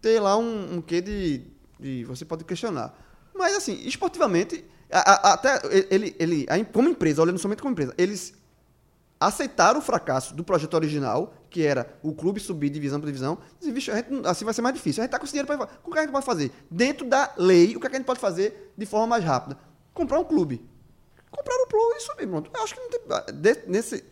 tem 0.00 0.18
lá 0.18 0.36
um, 0.36 0.74
um 0.76 0.80
quê 0.82 1.00
de, 1.00 1.42
de- 1.80 2.04
Você 2.04 2.24
pode 2.24 2.44
questionar. 2.44 2.92
Mas, 3.34 3.54
assim, 3.56 3.80
esportivamente, 3.86 4.64
a- 4.90 5.12
a- 5.30 5.32
até 5.32 5.60
ele, 5.90 6.14
ele 6.18 6.46
a 6.48 6.62
como 6.64 6.88
empresa, 6.88 7.22
olhando 7.22 7.38
somente 7.38 7.62
como 7.62 7.72
empresa, 7.72 7.94
eles 7.96 8.34
aceitaram 9.26 9.78
o 9.78 9.82
fracasso 9.82 10.34
do 10.34 10.42
projeto 10.44 10.74
original, 10.74 11.34
que 11.50 11.62
era 11.64 11.94
o 12.02 12.12
clube 12.14 12.40
subir 12.40 12.70
divisão 12.70 12.98
por 13.00 13.06
divisão. 13.06 13.38
E, 13.62 13.70
vixe, 13.70 13.92
gente 13.92 14.08
assim 14.26 14.44
vai 14.44 14.54
ser 14.54 14.62
mais 14.62 14.74
difícil. 14.74 15.02
A 15.02 15.04
gente 15.04 15.08
está 15.08 15.18
com 15.18 15.24
esse 15.24 15.32
dinheiro 15.32 15.46
para. 15.46 15.68
O 15.84 15.90
que 15.92 15.98
a 15.98 16.02
gente 16.02 16.10
pode 16.12 16.24
fazer? 16.26 16.50
Dentro 16.70 17.06
da 17.08 17.32
lei, 17.36 17.76
o 17.76 17.80
que 17.80 17.86
a 17.86 17.90
gente 17.90 18.04
pode 18.04 18.20
fazer 18.20 18.72
de 18.76 18.86
forma 18.86 19.06
mais 19.06 19.24
rápida? 19.24 19.58
Comprar 19.94 20.18
um 20.18 20.24
clube. 20.24 20.64
Comprar 21.30 21.54
um 21.54 21.66
clube 21.68 21.96
e 21.96 22.00
subir, 22.00 22.26
pronto. 22.26 22.50
Eu 22.54 22.62
acho 22.62 22.74
que 22.74 22.80
não 22.80 22.90
tem. 22.90 23.34
de- 23.34 23.62
nesse, 23.66 24.04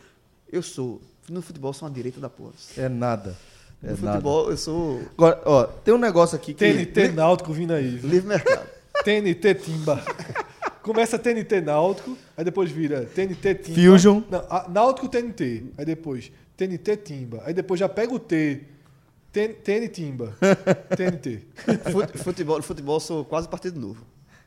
eu 0.50 0.62
sou. 0.62 1.00
No 1.28 1.40
futebol, 1.42 1.70
eu 1.70 1.74
sou 1.74 1.86
uma 1.88 1.94
direita 1.94 2.20
da 2.20 2.28
porra. 2.28 2.52
É 2.76 2.88
nada. 2.88 3.36
É 3.82 3.92
No 3.92 3.96
nada. 3.98 4.12
futebol, 4.12 4.50
eu 4.50 4.56
sou 4.56 5.00
Agora, 5.16 5.40
ó, 5.44 5.64
tem 5.64 5.94
um 5.94 5.98
negócio 5.98 6.36
aqui 6.36 6.52
que. 6.52 6.58
TNT 6.64 7.12
Náutico 7.12 7.52
vindo 7.52 7.72
aí. 7.72 7.96
viu? 7.96 8.10
livre 8.10 8.28
mercado. 8.28 8.68
TNT 9.04 9.54
Timba. 9.54 10.02
Começa 10.82 11.18
TNT 11.18 11.60
Náutico, 11.60 12.16
aí 12.36 12.44
depois 12.44 12.70
vira 12.70 13.02
TNT 13.04 13.54
Timba. 13.56 13.80
Fusion. 13.80 14.22
Não, 14.30 14.38
a- 14.48 14.66
Náutico 14.68 15.08
TNT. 15.08 15.64
Aí 15.76 15.84
depois 15.84 16.32
TNT 16.56 16.96
Timba. 16.96 17.42
Aí 17.44 17.52
depois 17.52 17.78
já 17.78 17.88
pega 17.88 18.12
o 18.14 18.18
T. 18.18 18.62
TN, 19.32 19.52
TN 19.62 19.88
Timba. 19.88 20.34
TNT. 20.96 21.42
Fute- 21.92 22.18
futebol, 22.18 22.62
futebol, 22.62 22.96
eu 22.96 23.00
sou 23.00 23.24
quase 23.24 23.48
partido 23.48 23.78
novo. 23.78 24.04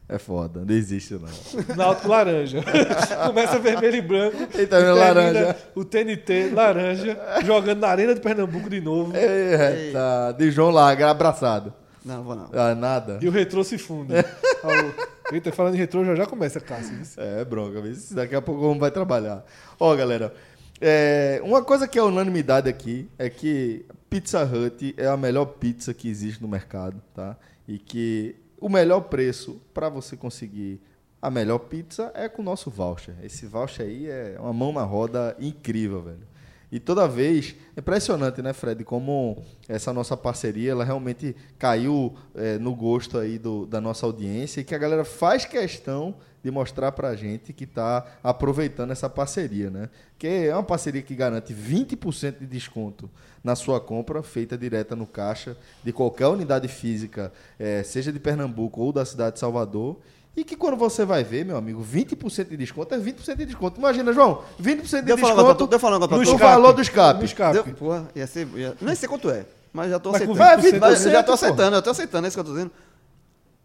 É 0.10 0.18
foda, 0.19 0.65
não 0.65 0.76
existe 0.76 1.14
não. 1.14 1.76
Náutico 1.77 2.10
laranja. 2.10 2.61
Começa 3.26 3.57
vermelho 3.57 3.95
e 3.95 4.01
branco. 4.01 4.38
Eita, 4.41 4.61
e 4.61 4.68
termina 4.68 4.93
laranja. 4.93 5.57
O 5.76 5.85
TNT 5.85 6.49
laranja, 6.53 7.18
jogando 7.45 7.80
na 7.80 7.88
Arena 7.88 8.14
de 8.14 8.19
Pernambuco 8.19 8.69
de 8.69 8.81
novo. 8.81 9.14
É, 9.15 9.91
tá. 9.93 10.31
De 10.34 10.51
João 10.51 10.72
Laga, 10.72 11.10
abraçado. 11.10 11.73
Não, 12.05 12.23
vou 12.23 12.35
não. 12.35 12.49
Ah, 12.53 12.75
nada. 12.75 13.19
E 13.21 13.27
o 13.27 13.31
retrô 13.31 13.63
se 13.63 13.77
funde. 13.77 14.13
Eita, 15.31 15.51
falando 15.51 15.75
em 15.75 15.77
retrô, 15.77 16.03
já 16.03 16.15
já 16.15 16.25
começa, 16.25 16.59
Cássio. 16.59 16.95
É, 17.17 17.43
bronca, 17.45 17.81
daqui 18.11 18.35
a 18.35 18.41
pouco 18.41 18.61
o 18.61 18.65
homem 18.67 18.80
vai 18.80 18.91
trabalhar. 18.91 19.43
Ó, 19.80 19.95
galera, 19.95 20.34
é, 20.81 21.41
uma 21.43 21.63
coisa 21.63 21.88
que 21.88 21.97
é 21.97 22.03
unanimidade 22.03 22.69
aqui 22.69 23.09
é 23.17 23.30
que 23.30 23.85
Pizza 24.09 24.43
Hut 24.43 24.93
é 24.97 25.07
a 25.07 25.15
melhor 25.15 25.45
pizza 25.45 25.93
que 25.93 26.09
existe 26.09 26.41
no 26.41 26.47
mercado, 26.47 27.01
tá? 27.13 27.38
E 27.67 27.80
que 27.80 28.35
o 28.59 28.69
melhor 28.69 29.01
preço 29.01 29.61
para 29.73 29.89
você 29.89 30.17
conseguir 30.17 30.81
a 31.21 31.31
melhor 31.31 31.59
pizza 31.59 32.11
é 32.13 32.27
com 32.27 32.41
o 32.41 32.45
nosso 32.45 32.69
voucher. 32.69 33.15
Esse 33.23 33.45
voucher 33.45 33.85
aí 33.85 34.07
é 34.09 34.35
uma 34.38 34.51
mão 34.51 34.73
na 34.73 34.84
roda 34.84 35.35
incrível, 35.39 36.01
velho. 36.01 36.27
E 36.73 36.79
toda 36.79 37.07
vez, 37.07 37.55
é 37.77 37.81
impressionante, 37.81 38.41
né, 38.41 38.51
Fred, 38.51 38.83
como 38.83 39.43
essa 39.69 39.93
nossa 39.93 40.17
parceria, 40.17 40.71
ela 40.71 40.83
realmente 40.83 41.35
caiu 41.59 42.15
é, 42.33 42.57
no 42.57 42.73
gosto 42.73 43.19
aí 43.19 43.37
do, 43.37 43.67
da 43.67 43.79
nossa 43.79 44.07
audiência 44.07 44.59
e 44.59 44.63
que 44.63 44.73
a 44.73 44.77
galera 44.79 45.05
faz 45.05 45.45
questão 45.45 46.15
de 46.43 46.49
mostrar 46.49 46.91
pra 46.91 47.15
gente 47.15 47.53
que 47.53 47.67
tá 47.67 48.17
aproveitando 48.23 48.89
essa 48.89 49.07
parceria, 49.07 49.69
né? 49.69 49.87
Que 50.17 50.47
é 50.47 50.53
uma 50.55 50.63
parceria 50.63 51.03
que 51.03 51.13
garante 51.13 51.53
20% 51.53 52.39
de 52.39 52.47
desconto 52.47 53.07
na 53.43 53.55
sua 53.55 53.79
compra, 53.79 54.23
feita 54.23 54.57
direta 54.57 54.95
no 54.95 55.05
caixa 55.05 55.55
de 55.83 55.93
qualquer 55.93 56.25
unidade 56.25 56.67
física, 56.67 57.31
eh, 57.59 57.83
seja 57.83 58.11
de 58.11 58.19
Pernambuco 58.19 58.81
ou 58.81 58.91
da 58.91 59.05
cidade 59.05 59.35
de 59.35 59.39
Salvador. 59.39 59.99
E 60.35 60.43
que 60.43 60.55
quando 60.55 60.76
você 60.76 61.05
vai 61.05 61.23
ver, 61.23 61.45
meu 61.45 61.57
amigo, 61.57 61.84
20% 61.84 62.49
de 62.49 62.57
desconto 62.57 62.95
é 62.95 62.97
20% 62.97 63.35
de 63.35 63.45
desconto. 63.45 63.80
Imagina, 63.80 64.11
João, 64.11 64.43
20% 64.60 64.61
de 64.61 64.81
Deixa 64.81 64.95
eu 65.11 65.18
falar 65.18 65.34
um 65.34 65.35
desconto 65.35 65.38
negócio 65.38 65.45
pra 65.45 65.55
tu, 65.55 65.68
deixa 65.68 65.76
eu 65.76 65.80
falar 65.80 65.97
um 65.97 65.99
negócio 65.99 66.26
pra 66.26 66.34
no 66.34 66.39
valor 66.39 66.73
do 66.73 66.81
escape. 66.81 67.19
No 67.19 67.26
escape. 67.26 67.53
Deu, 67.53 67.76
porra, 67.76 68.10
ia 68.15 68.26
ser. 68.26 68.47
Ia, 68.55 68.76
nem 68.81 68.95
sei 68.95 69.07
quanto 69.07 69.30
é, 69.30 69.45
mas 69.72 69.91
já 69.91 69.99
tô 69.99 70.11
Mas 70.11 70.23
aceitando. 70.23 70.64
20% 70.64 70.80
Mas 70.80 71.03
já 71.03 71.23
tô 71.23 71.34
aceitando, 71.34 71.76
eu 71.76 71.81
tô 71.81 71.89
aceitando, 71.91 72.26
é 72.26 72.27
isso 72.27 72.38
que 72.38 72.39
eu 72.39 72.45
tô 72.45 72.51
dizendo. 72.51 72.72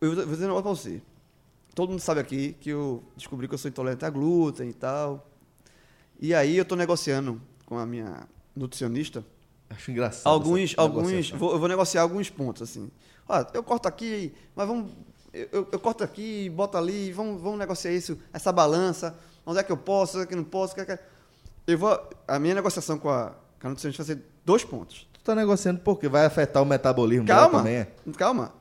Eu 0.01 0.15
vou 0.15 0.27
dizer 0.27 0.45
um 0.45 0.49
negócio 0.49 0.63
pra 0.63 0.73
você. 0.73 1.03
Todo 1.75 1.91
mundo 1.91 2.01
sabe 2.01 2.21
aqui 2.21 2.55
que 2.61 2.71
eu 2.71 3.03
descobri 3.17 3.49
que 3.49 3.55
eu 3.55 3.59
sou 3.59 3.69
intolerante 3.69 4.05
a 4.05 4.11
glúten 4.11 4.69
e 4.69 4.73
tal. 4.75 5.27
E 6.21 6.35
aí 6.35 6.57
eu 6.57 6.65
tô 6.65 6.77
negociando 6.77 7.41
com 7.65 7.79
a 7.79 7.87
minha 7.87 8.29
nutricionista 8.55 9.25
Acho 9.71 9.91
engraçado. 9.91 10.33
alguns, 10.33 10.75
alguns, 10.77 11.31
vou, 11.31 11.53
eu 11.53 11.59
vou 11.59 11.69
negociar 11.69 12.03
alguns 12.03 12.31
pontos 12.31 12.63
assim. 12.63 12.91
Ó, 13.29 13.45
eu 13.53 13.63
corto 13.63 13.87
aqui, 13.87 14.35
mas 14.57 14.67
vamos, 14.67 14.91
eu, 15.39 15.49
eu- 15.53 15.69
eu 15.73 15.79
corto 15.81 16.03
aqui, 16.05 16.49
boto 16.51 16.77
ali, 16.77 17.13
vamos, 17.13 17.41
vamos 17.41 17.59
negociar 17.59 17.93
isso, 17.93 18.19
essa 18.33 18.51
balança, 18.53 19.15
onde 19.47 19.59
é 19.59 19.63
que 19.63 19.73
eu 19.73 19.77
posso, 19.77 20.17
onde 20.19 20.25
é 20.25 20.27
que 20.27 20.35
eu 20.35 20.39
não 20.39 20.45
posso, 20.45 20.73
o 20.73 20.75
que 20.77 20.81
é 20.83 20.97
que- 20.97 21.03
eu 21.67 21.79
vou, 21.79 21.99
a 22.27 22.39
minha 22.39 22.55
negociação 22.55 22.99
com 22.99 23.11
a, 23.11 23.33
com 23.61 23.67
a 23.67 23.71
nutricionista 23.71 24.03
vai 24.05 24.17
ser 24.17 24.23
dois 24.45 24.65
pontos. 24.65 25.07
Tu 25.13 25.21
tá 25.21 25.35
negociando 25.35 25.81
porque 25.81 26.09
vai 26.09 26.25
afetar 26.25 26.63
o 26.63 26.67
metabolismo 26.67 27.27
dela 27.27 27.41
Calma, 27.43 27.59
também. 27.59 27.77
é? 27.77 27.89
calma. 28.17 28.53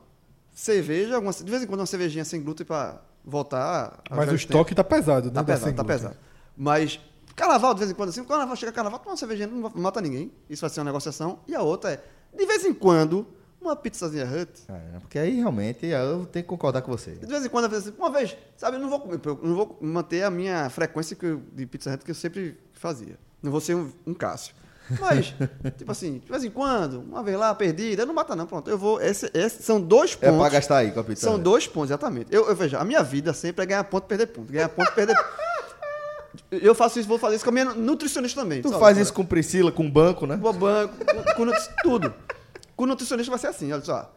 Cerveja, 0.52 1.14
alguma, 1.14 1.32
de 1.32 1.44
vez 1.50 1.62
em 1.62 1.66
quando 1.66 1.80
uma 1.80 1.86
cervejinha 1.86 2.24
sem 2.24 2.42
glúten 2.42 2.66
para 2.66 3.00
voltar. 3.24 4.00
Mas 4.10 4.30
o 4.30 4.34
estoque 4.34 4.74
tá 4.74 4.82
pesado, 4.82 5.28
né? 5.28 5.32
Tá 5.34 5.44
pesado, 5.44 5.72
tá 5.74 5.84
pesado. 5.84 6.16
Mas 6.56 6.98
carnaval, 7.36 7.72
de 7.74 7.78
vez 7.80 7.90
em 7.92 7.94
quando, 7.94 8.08
assim, 8.08 8.24
carnaval 8.24 8.56
chega 8.56 8.72
carnaval, 8.72 8.98
toma 8.98 9.12
uma 9.12 9.16
cervejinha, 9.16 9.46
não 9.46 9.70
mata 9.76 10.00
ninguém. 10.00 10.32
Isso 10.50 10.60
vai 10.62 10.68
ser 10.70 10.80
uma 10.80 10.86
negociação. 10.86 11.38
E 11.46 11.54
a 11.54 11.62
outra 11.62 11.92
é, 11.92 12.04
de 12.36 12.44
vez 12.44 12.64
em 12.64 12.74
quando, 12.74 13.24
uma 13.60 13.74
pizzazinha 13.76 14.24
hut. 14.24 14.50
É, 14.68 14.98
porque 15.00 15.18
aí 15.18 15.36
realmente 15.36 15.86
eu 15.86 16.26
tenho 16.26 16.44
que 16.44 16.48
concordar 16.48 16.82
com 16.82 16.90
você. 16.90 17.12
De 17.12 17.26
vez 17.26 17.44
em 17.44 17.48
quando, 17.48 17.64
às 17.66 17.70
vezes, 17.70 17.92
uma 17.98 18.10
vez, 18.10 18.36
sabe, 18.56 18.76
eu 18.76 18.80
não 18.80 18.88
vou 18.88 19.00
comer, 19.00 19.20
eu 19.24 19.38
não 19.42 19.54
vou 19.54 19.78
manter 19.80 20.22
a 20.22 20.30
minha 20.30 20.68
frequência 20.70 21.16
eu- 21.22 21.42
de 21.52 21.66
pizza 21.66 21.92
hut 21.92 22.04
que 22.04 22.10
eu 22.10 22.14
sempre 22.14 22.58
fazia. 22.72 23.18
Não 23.42 23.50
vou 23.50 23.60
ser 23.60 23.74
um, 23.74 23.90
um 24.06 24.14
Cássio. 24.14 24.54
Mas, 25.00 25.34
tipo 25.76 25.92
assim, 25.92 26.18
de 26.18 26.30
vez 26.30 26.44
em 26.44 26.50
quando, 26.50 27.00
uma 27.00 27.22
vez 27.22 27.36
lá, 27.38 27.54
perdida, 27.54 28.06
não 28.06 28.14
mata 28.14 28.34
não, 28.34 28.46
pronto. 28.46 28.70
Eu 28.70 28.78
vou, 28.78 29.00
esse, 29.02 29.30
esse, 29.34 29.62
são 29.62 29.80
dois 29.80 30.16
É 30.20 30.26
pontos. 30.28 30.40
pra 30.40 30.48
gastar 30.48 30.76
aí 30.78 30.92
com 30.92 31.00
a 31.00 31.04
pizza. 31.04 31.26
São 31.26 31.38
dois 31.38 31.66
pontos, 31.66 31.90
exatamente. 31.90 32.34
Eu, 32.34 32.48
eu 32.48 32.56
vejo, 32.56 32.76
a 32.76 32.84
minha 32.84 33.02
vida 33.02 33.34
sempre 33.34 33.64
é 33.64 33.66
ganhar 33.66 33.84
ponto 33.84 34.06
perder 34.06 34.28
ponto. 34.28 34.50
Ganhar 34.50 34.68
ponto 34.68 34.90
perder 34.92 35.14
Eu 36.50 36.74
faço 36.74 36.98
isso, 36.98 37.08
vou 37.08 37.18
fazer 37.18 37.36
isso 37.36 37.44
com 37.44 37.50
a 37.50 37.52
minha 37.52 37.66
nutricionista 37.66 38.40
também. 38.40 38.62
Tu 38.62 38.68
sabe? 38.68 38.80
faz 38.80 38.96
isso 38.96 39.12
com 39.12 39.24
Priscila, 39.24 39.70
com 39.70 39.90
banco, 39.90 40.26
né? 40.26 40.38
Com 40.40 40.52
banco, 40.52 40.94
com, 41.34 41.46
com 41.46 41.52
tudo. 41.82 42.14
Com 42.78 42.84
o 42.84 42.86
nutricionista 42.86 43.28
vai 43.28 43.40
ser 43.40 43.48
assim, 43.48 43.72
olha 43.72 43.82
só. 43.84 44.08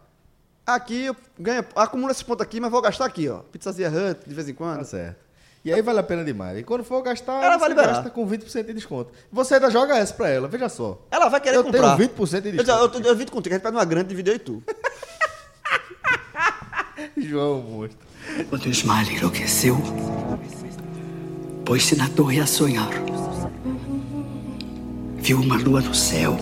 Aqui 0.68 1.06
eu 1.06 1.16
ganho, 1.40 1.66
acumulo 1.76 2.12
esses 2.12 2.22
pontos 2.22 2.44
aqui, 2.44 2.60
mas 2.60 2.70
vou 2.70 2.80
gastar 2.80 3.06
aqui, 3.06 3.28
ó. 3.28 3.40
Pizzazinha 3.40 3.90
Hut, 3.90 4.20
de 4.30 4.36
vez 4.36 4.48
em 4.48 4.54
quando. 4.54 4.78
Tá 4.78 4.84
certo. 4.86 5.18
E 5.66 5.74
aí 5.74 5.82
vale 5.82 5.98
a 5.98 6.04
pena 6.04 6.24
demais. 6.24 6.60
E 6.60 6.64
quando 6.64 6.84
for 6.84 7.02
gastar, 7.02 7.44
Ela 7.44 7.54
você 7.56 7.60
vai 7.60 7.70
liberar. 7.70 7.88
gasta 7.94 8.12
com 8.12 8.28
20% 8.28 8.68
de 8.68 8.74
desconto. 8.74 9.12
Você 9.32 9.56
ainda 9.56 9.72
joga 9.72 9.98
essa 9.98 10.14
pra 10.14 10.30
ela, 10.30 10.48
veja 10.48 10.70
só. 10.70 11.04
Ela 11.10 11.28
vai 11.28 11.42
querer 11.42 11.56
Eu 11.58 11.64
comprar. 11.64 11.98
tenho 11.98 12.08
20% 12.10 12.42
de 12.42 12.50
Eu, 12.50 12.64
desconto. 12.64 12.98
eu, 13.00 13.04
eu, 13.04 13.08
eu 13.08 13.14
divido 13.16 13.32
contigo, 13.32 13.56
a 13.56 13.58
gente 13.58 13.64
pega 13.64 13.76
uma 13.78 13.86
grande, 13.86 14.10
dividir 14.10 14.34
eu 14.34 14.36
e 14.36 14.40
tu. 14.40 14.64
João, 17.18 17.62
monstro. 17.64 17.98
Quando 18.48 18.68
Ismael 18.68 19.08
enlouqueceu, 19.12 19.76
pôs-se 21.66 21.96
na 21.96 22.08
torre 22.10 22.40
a 22.40 22.46
sonhar. 22.46 22.90
Viu 25.18 25.40
uma 25.40 25.58
lua 25.58 25.82
no 25.82 25.96
céu. 25.96 26.38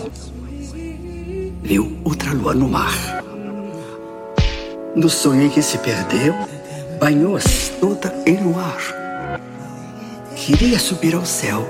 Viu 1.62 2.00
outra 2.04 2.32
lua 2.32 2.54
no 2.54 2.68
mar. 2.68 2.94
No 4.96 5.08
sonho 5.08 5.42
em 5.42 5.50
que 5.50 5.62
se 5.62 5.78
perdeu, 5.78 6.34
banhou-se 6.98 7.72
toda 7.72 8.12
em 8.26 8.42
luar. 8.42 8.78
Queria 10.34 10.78
subir 10.78 11.14
ao 11.14 11.24
céu. 11.24 11.66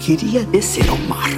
Queria 0.00 0.44
descer 0.44 0.88
ao 0.88 0.96
mar. 0.96 1.30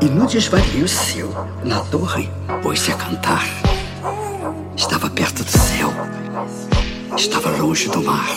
E 0.00 0.04
no 0.04 0.26
desvario 0.26 0.86
seu, 0.86 1.32
na 1.64 1.80
torre, 1.80 2.30
pôs-se 2.62 2.92
a 2.92 2.94
cantar. 2.94 3.44
Estava 4.76 5.10
perto 5.10 5.42
do 5.42 5.50
céu. 5.50 5.90
Estava 7.16 7.50
longe 7.50 7.88
do 7.88 8.02
mar. 8.02 8.28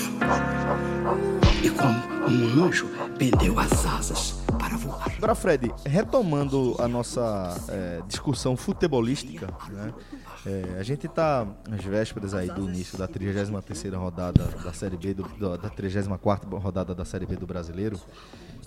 E 1.62 1.70
como 1.70 2.02
um 2.28 2.64
anjo, 2.66 2.88
pendeu 3.22 3.60
as 3.60 3.86
asas 3.86 4.32
para 4.58 4.76
voar. 4.78 5.14
Agora, 5.16 5.36
Fred, 5.36 5.72
retomando 5.86 6.76
a 6.80 6.88
nossa 6.88 7.56
é, 7.70 8.02
discussão 8.08 8.58
futebolística, 8.58 9.46
né? 9.70 9.94
É, 10.44 10.80
a 10.80 10.82
gente 10.82 11.06
está 11.06 11.46
às 11.72 11.84
vésperas 11.84 12.34
aí 12.34 12.48
do 12.50 12.68
início 12.68 12.98
da 12.98 13.08
33ª 13.08 13.96
rodada 13.96 14.44
da 14.64 14.74
Série 14.74 14.98
B, 14.98 15.14
do- 15.14 15.56
da 15.56 15.70
34ª 15.70 16.60
rodada 16.60 16.96
da 16.96 17.06
Série 17.06 17.28
B 17.28 17.36
do 17.36 17.46
Brasileiro, 17.46 18.00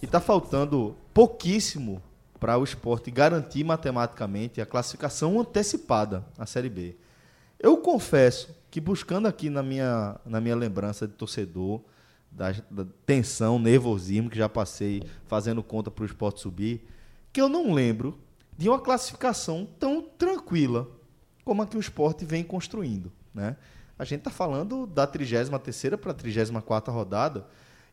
e 0.00 0.04
está 0.04 0.20
faltando 0.20 0.94
pouquíssimo 1.12 2.00
para 2.38 2.56
o 2.56 2.62
esporte 2.62 3.10
garantir 3.10 3.64
matematicamente 3.64 4.60
a 4.60 4.66
classificação 4.66 5.40
antecipada 5.40 6.24
à 6.38 6.46
Série 6.46 6.70
B. 6.70 6.94
Eu 7.58 7.78
confesso 7.78 8.54
que 8.70 8.80
buscando 8.80 9.26
aqui 9.26 9.50
na 9.50 9.64
minha, 9.64 10.14
na 10.24 10.40
minha 10.40 10.54
lembrança 10.54 11.08
de 11.08 11.14
torcedor, 11.14 11.80
da, 12.34 12.52
da 12.70 12.84
tensão, 13.06 13.58
nervosismo 13.58 14.28
que 14.28 14.36
já 14.36 14.48
passei 14.48 15.02
fazendo 15.26 15.62
conta 15.62 15.90
para 15.90 16.02
o 16.02 16.06
esporte 16.06 16.40
subir, 16.40 16.84
que 17.32 17.40
eu 17.40 17.48
não 17.48 17.72
lembro 17.72 18.18
de 18.56 18.68
uma 18.68 18.80
classificação 18.80 19.66
tão 19.78 20.02
tranquila 20.02 20.88
como 21.44 21.62
a 21.62 21.66
que 21.66 21.76
o 21.76 21.80
esporte 21.80 22.24
vem 22.24 22.42
construindo. 22.42 23.12
Né? 23.32 23.56
A 23.98 24.04
gente 24.04 24.20
está 24.20 24.30
falando 24.30 24.86
da 24.86 25.06
33 25.06 25.48
para 26.00 26.10
a 26.10 26.14
34 26.14 26.92
rodada. 26.92 27.46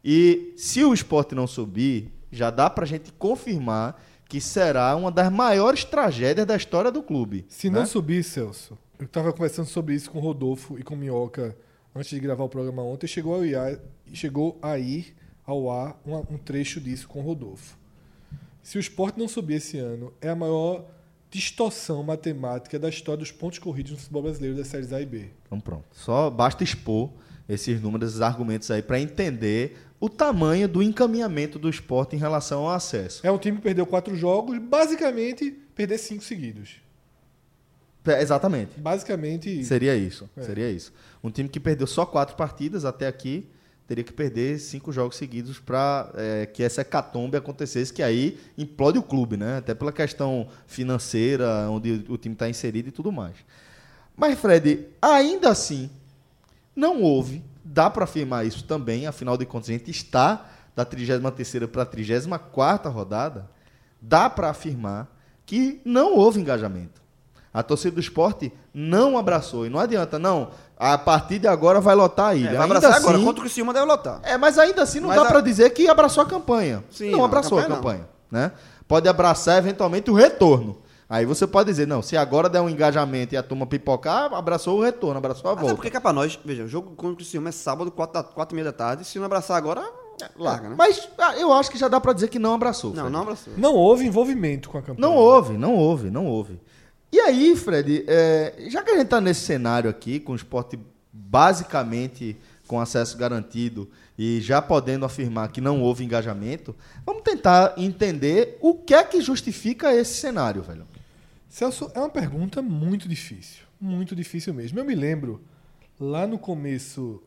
E 0.04 0.54
se 0.58 0.84
o 0.84 0.94
esporte 0.94 1.36
não 1.36 1.46
subir, 1.46 2.12
já 2.32 2.50
dá 2.50 2.70
para 2.70 2.86
a 2.86 2.88
gente 2.88 3.12
confirmar 3.14 4.02
que 4.28 4.40
será 4.40 4.96
uma 4.96 5.12
das 5.12 5.32
maiores 5.32 5.84
tragédias 5.84 6.48
da 6.48 6.56
história 6.56 6.90
do 6.92 7.04
clube. 7.04 7.46
Se 7.50 7.70
né? 7.70 7.80
não 7.80 7.86
subir, 7.86 8.24
Celso, 8.24 8.78
eu 8.98 9.06
estava 9.06 9.32
conversando 9.34 9.68
sobre 9.68 9.94
isso 9.94 10.10
com 10.10 10.18
o 10.18 10.22
Rodolfo 10.22 10.80
e 10.80 10.84
com 10.84 10.96
o 10.96 10.98
Minhoca 10.98 11.56
antes 11.94 12.10
de 12.10 12.20
gravar 12.20 12.46
o 12.46 12.50
programa 12.50 12.82
ontem. 12.82 13.08
Chegou, 13.08 13.42
a 13.42 13.78
chegou 14.14 14.58
a 14.62 14.78
ir 14.78 15.16
ao 15.46 15.70
ar 15.70 16.00
um, 16.06 16.16
um 16.16 16.38
trecho 16.38 16.80
disso 16.80 17.08
com 17.08 17.20
o 17.20 17.24
Rodolfo. 17.24 17.78
Se 18.64 18.78
o 18.78 18.80
esporte 18.80 19.18
não 19.18 19.28
subir 19.28 19.56
esse 19.56 19.78
ano, 19.78 20.14
é 20.22 20.30
a 20.30 20.36
maior 20.36 20.86
distorção 21.30 22.04
matemática 22.04 22.78
da 22.78 22.90
história 22.90 23.20
dos 23.20 23.32
pontos 23.32 23.58
corridos 23.58 23.94
no 23.94 23.98
futebol 23.98 24.24
brasileiro 24.24 24.56
das 24.58 24.68
séries 24.68 24.92
A 24.92 25.02
e 25.02 25.06
B. 25.06 25.30
Então 25.46 25.60
pronto. 25.60 25.86
Só 25.92 26.30
basta 26.30 26.64
expor 26.64 27.10
esses 27.48 27.82
números, 27.82 28.10
esses 28.10 28.22
argumentos 28.22 28.70
aí 28.70 28.82
para 28.82 29.00
entender 29.00 29.78
o 30.00 30.10
tamanho 30.10 30.68
do 30.68 30.84
encaminhamento 30.84 31.58
do 31.58 31.70
esporte 31.70 32.16
em 32.16 32.20
relação 32.20 32.62
ao 32.62 32.72
acesso. 32.72 33.26
É 33.26 33.32
um 33.32 33.38
time 33.38 33.58
que 33.58 33.64
perdeu 33.64 33.86
quatro 33.86 34.16
jogos, 34.16 34.58
basicamente 34.58 35.52
perder 35.76 35.98
cinco 35.98 36.24
seguidos. 36.24 36.82
É, 38.06 38.22
exatamente. 38.22 38.80
Basicamente. 38.80 39.64
Seria 39.64 39.96
isso. 39.96 40.30
É. 40.36 40.42
Seria 40.42 40.70
isso. 40.70 40.92
Um 41.24 41.30
time 41.30 41.48
que 41.48 41.60
perdeu 41.60 41.86
só 41.86 42.06
quatro 42.06 42.36
partidas 42.36 42.84
até 42.84 43.08
aqui 43.08 43.48
teria 43.92 44.06
que 44.06 44.14
perder 44.14 44.58
cinco 44.58 44.90
jogos 44.90 45.18
seguidos 45.18 45.60
para 45.60 46.10
é, 46.16 46.46
que 46.46 46.64
essa 46.64 46.80
hecatombe 46.80 47.36
acontecesse, 47.36 47.92
que 47.92 48.02
aí 48.02 48.40
implode 48.58 48.98
o 48.98 49.04
clube, 49.04 49.36
né? 49.36 49.58
Até 49.58 49.74
pela 49.74 49.92
questão 49.92 50.48
financeira, 50.66 51.70
onde 51.70 52.06
o 52.08 52.18
time 52.18 52.32
está 52.32 52.48
inserido 52.48 52.88
e 52.88 52.92
tudo 52.94 53.12
mais. 53.12 53.36
Mas, 54.16 54.40
Fred, 54.40 54.88
ainda 55.02 55.50
assim, 55.50 55.90
não 56.74 57.02
houve, 57.02 57.44
dá 57.66 57.90
para 57.90 58.06
afirmar 58.06 58.46
isso 58.46 58.64
também, 58.64 59.08
afinal 59.08 59.36
de 59.36 59.46
contas, 59.46 59.70
a 59.70 59.74
gente 59.74 59.92
está 59.92 60.50
da 60.74 60.86
33 60.86 61.70
para 61.70 61.82
a 61.82 61.86
34 61.86 62.90
rodada, 62.90 63.50
dá 64.02 64.30
para 64.30 64.52
afirmar 64.52 65.14
que 65.46 65.82
não 65.84 66.16
houve 66.16 66.40
engajamento. 66.40 67.01
A 67.54 67.62
torcida 67.62 67.96
do 67.96 68.00
esporte 68.00 68.52
não 68.74 69.18
abraçou. 69.18 69.66
E 69.66 69.70
não 69.70 69.80
adianta, 69.80 70.18
não. 70.18 70.50
A 70.78 70.98
partir 70.98 71.38
de 71.38 71.48
agora 71.48 71.82
vai 71.82 71.94
lotar 71.96 72.28
a 72.30 72.36
ilha. 72.36 72.50
É, 72.50 72.54
vai 72.54 72.62
ainda 72.64 72.78
abraçar 72.78 72.92
assim, 72.98 73.00
agora, 73.08 73.20
contra 73.20 73.40
o 73.40 73.44
Criciúma 73.44 73.74
deve 73.74 73.86
lotar. 73.86 74.20
É, 74.24 74.38
mas 74.38 74.58
ainda 74.58 74.82
assim 74.82 75.00
não 75.00 75.10
Mas 75.10 75.18
dá 75.18 75.24
a- 75.24 75.28
para 75.28 75.42
dizer 75.42 75.70
que 75.72 75.88
abraçou 75.90 76.24
a 76.24 76.26
campanha. 76.26 76.84
Sim, 76.90 77.12
não 77.12 77.20
não, 77.20 77.26
abraçou 77.26 77.60
a 77.60 77.62
a 77.62 77.66
campanha, 77.66 77.82
campanha 78.00 78.10
né? 78.32 78.52
Pode 78.88 79.08
abraçar 79.08 79.58
eventualmente 79.58 80.10
o 80.10 80.14
retorno. 80.14 80.78
Aí 81.10 81.26
você 81.26 81.46
pode 81.46 81.68
dizer, 81.70 81.86
não, 81.86 82.02
se 82.02 82.16
agora 82.16 82.48
der 82.48 82.62
um 82.62 82.70
engajamento 82.70 83.36
e 83.36 83.38
a 83.38 83.44
turma 83.44 83.66
pipocar, 83.66 84.34
abraçou 84.34 84.80
o 84.80 84.82
retorno, 84.82 85.18
abraçou 85.18 85.50
a 85.50 85.54
Até 85.54 85.62
volta. 85.62 85.76
porque 85.76 85.90
que 85.92 85.98
é 85.98 86.00
pra 86.00 86.14
nós, 86.14 86.40
veja, 86.46 86.64
o 86.64 86.68
jogo 86.70 86.92
contra 86.92 87.12
o 87.14 87.16
Criciúma 87.18 87.50
é 87.50 87.52
sábado, 87.52 87.92
4, 87.92 88.14
da, 88.14 88.24
4 88.24 88.54
e 88.54 88.56
meia 88.56 88.66
da 88.66 88.72
tarde. 88.72 89.04
Se 89.04 89.20
não 89.20 89.26
abraçar 89.26 89.58
agora, 89.58 89.82
é, 90.22 90.30
larga, 90.38 90.70
né? 90.70 90.76
Mas 90.78 91.10
ah, 91.18 91.36
eu 91.36 91.52
acho 91.52 91.70
que 91.70 91.78
já 91.78 91.90
dá 91.90 92.00
para 92.00 92.14
dizer 92.14 92.30
que 92.30 92.40
não 92.40 92.54
abraçou. 92.54 92.92
Não, 92.92 93.02
Fred. 93.02 93.12
não 93.12 93.22
abraçou. 93.24 93.54
Não 93.58 93.76
houve 93.76 94.06
envolvimento 94.08 94.70
com 94.70 94.78
a 94.78 94.82
campanha. 94.82 95.06
Não 95.06 95.16
houve, 95.18 95.58
não 95.58 95.76
houve, 95.76 96.10
não 96.10 96.26
houve. 96.26 96.58
E 97.12 97.20
aí, 97.20 97.56
Fred, 97.56 98.06
é, 98.08 98.68
já 98.70 98.82
que 98.84 98.92
a 98.92 98.94
gente 98.94 99.06
está 99.06 99.20
nesse 99.20 99.42
cenário 99.42 99.90
aqui, 99.90 100.20
com 100.20 100.32
o 100.32 100.36
esporte 100.36 100.80
basicamente 101.12 102.38
com 102.68 102.80
acesso 102.80 103.18
garantido 103.18 103.90
e 104.18 104.40
já 104.40 104.62
podendo 104.62 105.04
afirmar 105.04 105.52
que 105.52 105.60
não 105.60 105.82
houve 105.82 106.06
engajamento, 106.06 106.74
vamos 107.06 107.22
tentar 107.22 107.74
entender 107.76 108.58
o 108.62 108.74
que 108.76 108.94
é 108.94 109.04
que 109.04 109.20
justifica 109.20 109.94
esse 109.94 110.14
cenário, 110.14 110.64
velho. 110.64 110.88
Celso, 111.50 111.92
é 111.94 112.00
uma 112.00 112.10
pergunta 112.10 112.62
muito 112.62 113.10
difícil. 113.10 113.64
Muito 113.80 114.16
difícil 114.16 114.54
mesmo. 114.54 114.80
Eu 114.80 114.86
me 114.86 114.96
lembro, 114.96 115.42
lá 116.00 116.26
no 116.26 116.40
começo 116.40 117.22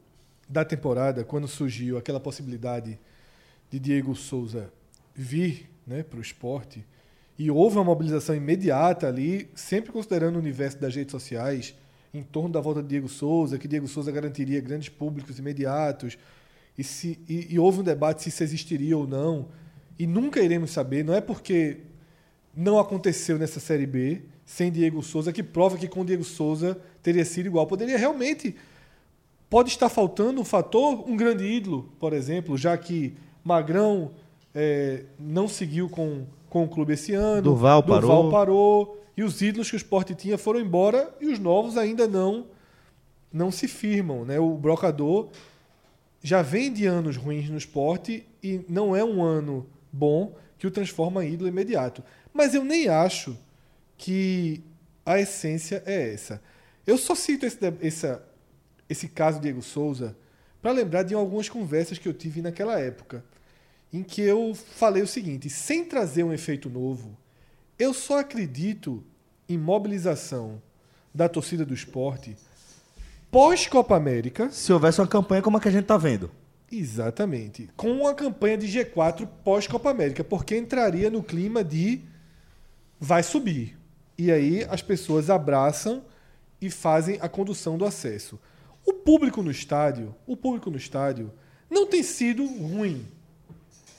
da 0.48 0.65
temporada, 0.65 1.24
quando 1.24 1.47
surgiu 1.47 1.98
aquela 1.98 2.20
possibilidade 2.20 2.98
de 3.70 3.78
Diego 3.78 4.15
Souza 4.15 4.73
vir 5.15 5.69
né, 5.86 6.02
para 6.02 6.19
o 6.19 6.23
esporte, 6.23 6.86
e 7.39 7.51
houve 7.51 7.77
uma 7.77 7.85
mobilização 7.85 8.35
imediata 8.35 9.09
ali, 9.09 9.48
sempre 9.55 9.90
considerando 9.90 10.36
o 10.36 10.39
universo 10.39 10.78
das 10.78 10.94
redes 10.94 11.12
sociais, 11.12 11.74
em 12.12 12.23
torno 12.23 12.51
da 12.51 12.61
volta 12.61 12.81
de 12.82 12.89
Diego 12.89 13.09
Souza, 13.09 13.59
que 13.59 13.66
Diego 13.66 13.89
Souza 13.89 14.12
garantiria 14.12 14.61
grandes 14.61 14.89
públicos 14.89 15.39
imediatos, 15.39 16.16
e, 16.78 16.85
se, 16.85 17.19
e, 17.28 17.55
e 17.55 17.59
houve 17.59 17.81
um 17.81 17.82
debate 17.82 18.23
se 18.23 18.28
isso 18.28 18.43
existiria 18.43 18.97
ou 18.97 19.06
não, 19.06 19.48
e 19.98 20.06
nunca 20.06 20.40
iremos 20.40 20.70
saber, 20.70 21.05
não 21.05 21.15
é 21.15 21.20
porque 21.20 21.78
não 22.56 22.78
aconteceu 22.78 23.39
nessa 23.39 23.59
Série 23.59 23.86
B 23.86 24.23
sem 24.47 24.70
Diego 24.70 25.02
Souza, 25.02 25.32
que 25.32 25.43
prova 25.43 25.77
que 25.77 25.89
com 25.89 26.05
Diego 26.05 26.24
Souza 26.24 26.78
teria 27.02 27.24
sido 27.24 27.47
igual. 27.47 27.66
Poderia 27.66 27.97
realmente. 27.97 28.55
Pode 29.48 29.70
estar 29.70 29.89
faltando 29.89 30.40
um 30.40 30.44
fator, 30.44 31.09
um 31.09 31.16
grande 31.16 31.44
ídolo, 31.44 31.93
por 31.98 32.12
exemplo, 32.12 32.56
já 32.56 32.77
que 32.77 33.15
Magrão 33.43 34.11
eh, 34.55 35.05
não 35.19 35.47
seguiu 35.47 35.89
com, 35.89 36.27
com 36.55 36.62
o 36.62 36.68
clube 36.68 36.93
esse 36.93 37.12
ano. 37.12 37.43
Durval 37.43 37.82
parou. 37.82 38.31
parou, 38.31 39.05
E 39.16 39.24
os 39.24 39.43
ídolos 39.43 39.68
que 39.68 39.74
o 39.74 39.76
esporte 39.76 40.14
tinha 40.14 40.39
foram 40.39 40.60
embora 40.60 41.12
e 41.20 41.26
os 41.26 41.39
novos 41.40 41.76
ainda 41.76 42.06
não 42.06 42.47
não 43.32 43.51
se 43.51 43.66
firmam. 43.66 44.24
Né? 44.24 44.39
O 44.39 44.55
brocador 44.56 45.31
já 46.22 46.40
vem 46.43 46.72
de 46.72 46.86
anos 46.86 47.16
ruins 47.16 47.51
no 47.51 47.59
esporte 47.59 48.24
e 48.40 48.64
não 48.68 48.94
é 48.94 49.02
um 49.05 49.20
ano 49.20 49.66
bom 49.93 50.36
que 50.56 50.66
o 50.68 50.70
transforma 50.70 51.24
em 51.24 51.32
ídolo 51.32 51.48
imediato. 51.48 52.05
Mas 52.32 52.55
eu 52.55 52.62
nem 52.64 52.89
acho 52.89 53.36
que 53.98 54.62
a 55.05 55.18
essência 55.18 55.82
é 55.85 56.12
essa. 56.14 56.40
Eu 56.86 56.97
só 56.97 57.16
cito 57.16 57.44
esse, 57.44 57.59
essa- 57.82 58.22
esse 58.89 59.09
caso 59.09 59.40
Diego 59.40 59.60
Souza 59.62 60.16
para 60.62 60.70
lembrar 60.70 61.02
de 61.02 61.14
algumas 61.14 61.48
conversas 61.48 61.98
que 61.98 62.06
eu 62.09 62.14
tive 62.14 62.40
naquela 62.40 62.78
época, 62.78 63.24
em 63.95 64.03
que 64.03 64.21
eu 64.21 64.55
falei 64.55 65.03
o 65.03 65.07
seguinte: 65.07 65.49
sem 65.49 65.85
trazer 65.85 66.25
um 66.25 66.33
efeito 66.33 66.69
novo, 66.69 67.16
eu 67.79 67.95
só 67.95 68.19
acredito 68.19 69.05
em 69.49 69.57
mobilização 69.57 70.61
da 71.15 71.29
torcida 71.29 71.65
do 71.65 71.73
esporte 71.73 72.37
pós-Copa 73.31 73.97
América. 73.97 74.51
Se 74.51 74.73
houvesse 74.73 75.01
uma 75.01 75.07
campanha 75.07 75.43
como 75.43 75.57
a 75.57 75.61
que 75.61 75.69
a 75.69 75.71
gente 75.71 75.87
tá 75.87 75.97
vendo. 75.97 76.31
Exatamente. 76.71 77.69
Com 77.77 77.91
uma 77.91 78.15
campanha 78.15 78.59
de 78.59 78.66
G4 78.66 79.29
pós-Copa 79.45 79.91
América, 79.91 80.25
porque 80.25 80.57
entraria 80.57 81.09
no 81.09 81.23
clima 81.23 81.62
de 81.62 82.01
vai 82.99 83.23
subir. 83.23 83.79
E 84.19 84.31
aí 84.33 84.65
as 84.69 84.83
pessoas 84.83 85.31
abraçam 85.31 86.05
e 86.61 86.71
fazem 86.71 87.19
a 87.21 87.29
condução 87.29 87.77
do 87.77 87.85
acesso. 87.85 88.41
O 88.85 88.93
público 88.93 89.43
no 89.43 89.51
estádio, 89.51 90.15
o 90.27 90.37
público 90.37 90.71
no 90.71 90.77
estádio 90.77 91.33
não 91.71 91.87
tem 91.87 92.03
sido 92.03 92.45
ruim. 92.45 93.07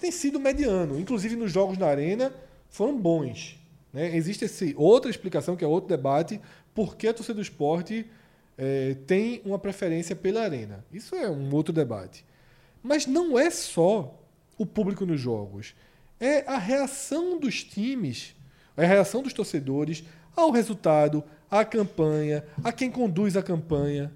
Tem 0.06 0.12
sido 0.12 0.40
mediano. 0.40 1.00
Inclusive 1.00 1.36
nos 1.36 1.52
jogos 1.52 1.80
na 1.80 1.88
arena 1.88 2.32
foram 2.70 2.96
bons. 2.96 3.60
né? 3.92 4.16
Existe 4.16 4.46
esse 4.46 4.76
outra 4.78 5.10
explicação, 5.10 5.56
que 5.56 5.66
é 5.66 5.68
outro 5.68 5.90
debate, 5.90 6.40
por 6.76 6.96
que 6.96 7.08
a 7.08 7.14
torcida 7.14 7.34
do 7.34 7.42
esporte 7.42 8.06
eh, 8.56 8.98
tem 9.08 9.42
uma 9.44 9.58
preferência 9.58 10.16
pela 10.16 10.44
arena. 10.44 10.86
Isso 10.94 11.16
é 11.16 11.28
um 11.28 11.52
outro 11.56 11.74
debate. 11.74 12.24
Mas 12.84 13.08
não 13.08 13.40
é 13.40 13.50
só 13.50 14.16
o 14.60 14.64
público 14.64 15.08
nos 15.08 15.20
jogos. 15.20 15.74
É 16.20 16.48
a 16.48 16.60
reação 16.60 17.40
dos 17.40 17.64
times, 17.64 18.36
é 18.78 18.86
a 18.86 18.88
reação 18.88 19.24
dos 19.24 19.34
torcedores 19.34 20.04
ao 20.36 20.52
resultado, 20.52 21.24
à 21.50 21.66
campanha, 21.66 22.46
a 22.64 22.72
quem 22.72 22.92
conduz 22.92 23.36
a 23.36 23.42
campanha. 23.42 24.14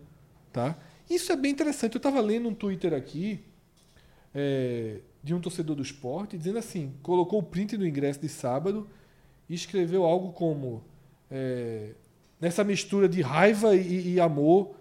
Tá? 0.54 0.78
Isso 1.10 1.32
é 1.32 1.36
bem 1.36 1.50
interessante. 1.50 1.96
Eu 1.96 2.00
estava 2.00 2.22
lendo 2.22 2.48
um 2.48 2.54
Twitter 2.54 2.94
aqui 2.94 3.44
é, 4.36 5.00
de 5.24 5.34
um 5.34 5.40
torcedor 5.40 5.76
do 5.76 5.82
esporte 5.82 6.38
dizendo 6.38 6.58
assim: 6.58 6.94
colocou 7.02 7.40
o 7.40 7.44
print 7.44 7.78
do 7.78 7.88
ingresso 7.88 8.20
de 8.20 8.30
sábado 8.30 8.88
e 9.48 9.54
escreveu 9.54 10.06
algo 10.06 10.32
como: 10.32 10.84
é, 11.30 11.94
nessa 12.40 12.64
mistura 12.64 13.08
de 13.08 13.22
raiva 13.22 13.76
e, 13.76 14.14
e 14.14 14.20
amor. 14.20 14.76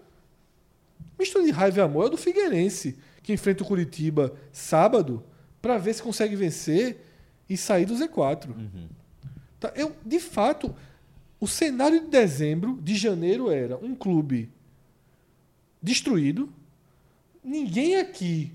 Mistura 1.17 1.43
de 1.43 1.51
raiva 1.51 1.79
e 1.79 1.81
amor 1.81 2.03
é 2.03 2.07
o 2.07 2.09
do 2.11 2.17
Figueirense, 2.17 2.97
que 3.21 3.33
enfrenta 3.33 3.63
o 3.63 3.67
Curitiba 3.67 4.33
sábado 4.51 5.23
para 5.61 5.77
ver 5.77 5.93
se 5.93 6.01
consegue 6.01 6.35
vencer 6.35 7.05
e 7.49 7.57
sair 7.57 7.85
do 7.85 7.95
Z4. 7.95 8.53
Tá? 9.59 9.73
Eu, 9.75 9.93
de 10.05 10.19
fato, 10.19 10.73
o 11.39 11.47
cenário 11.47 11.99
de 11.99 12.07
dezembro, 12.07 12.79
de 12.81 12.95
janeiro, 12.95 13.51
era 13.51 13.77
um 13.77 13.93
clube 13.93 14.49
destruído. 15.81 16.49
Ninguém 17.43 17.97
aqui 17.97 18.53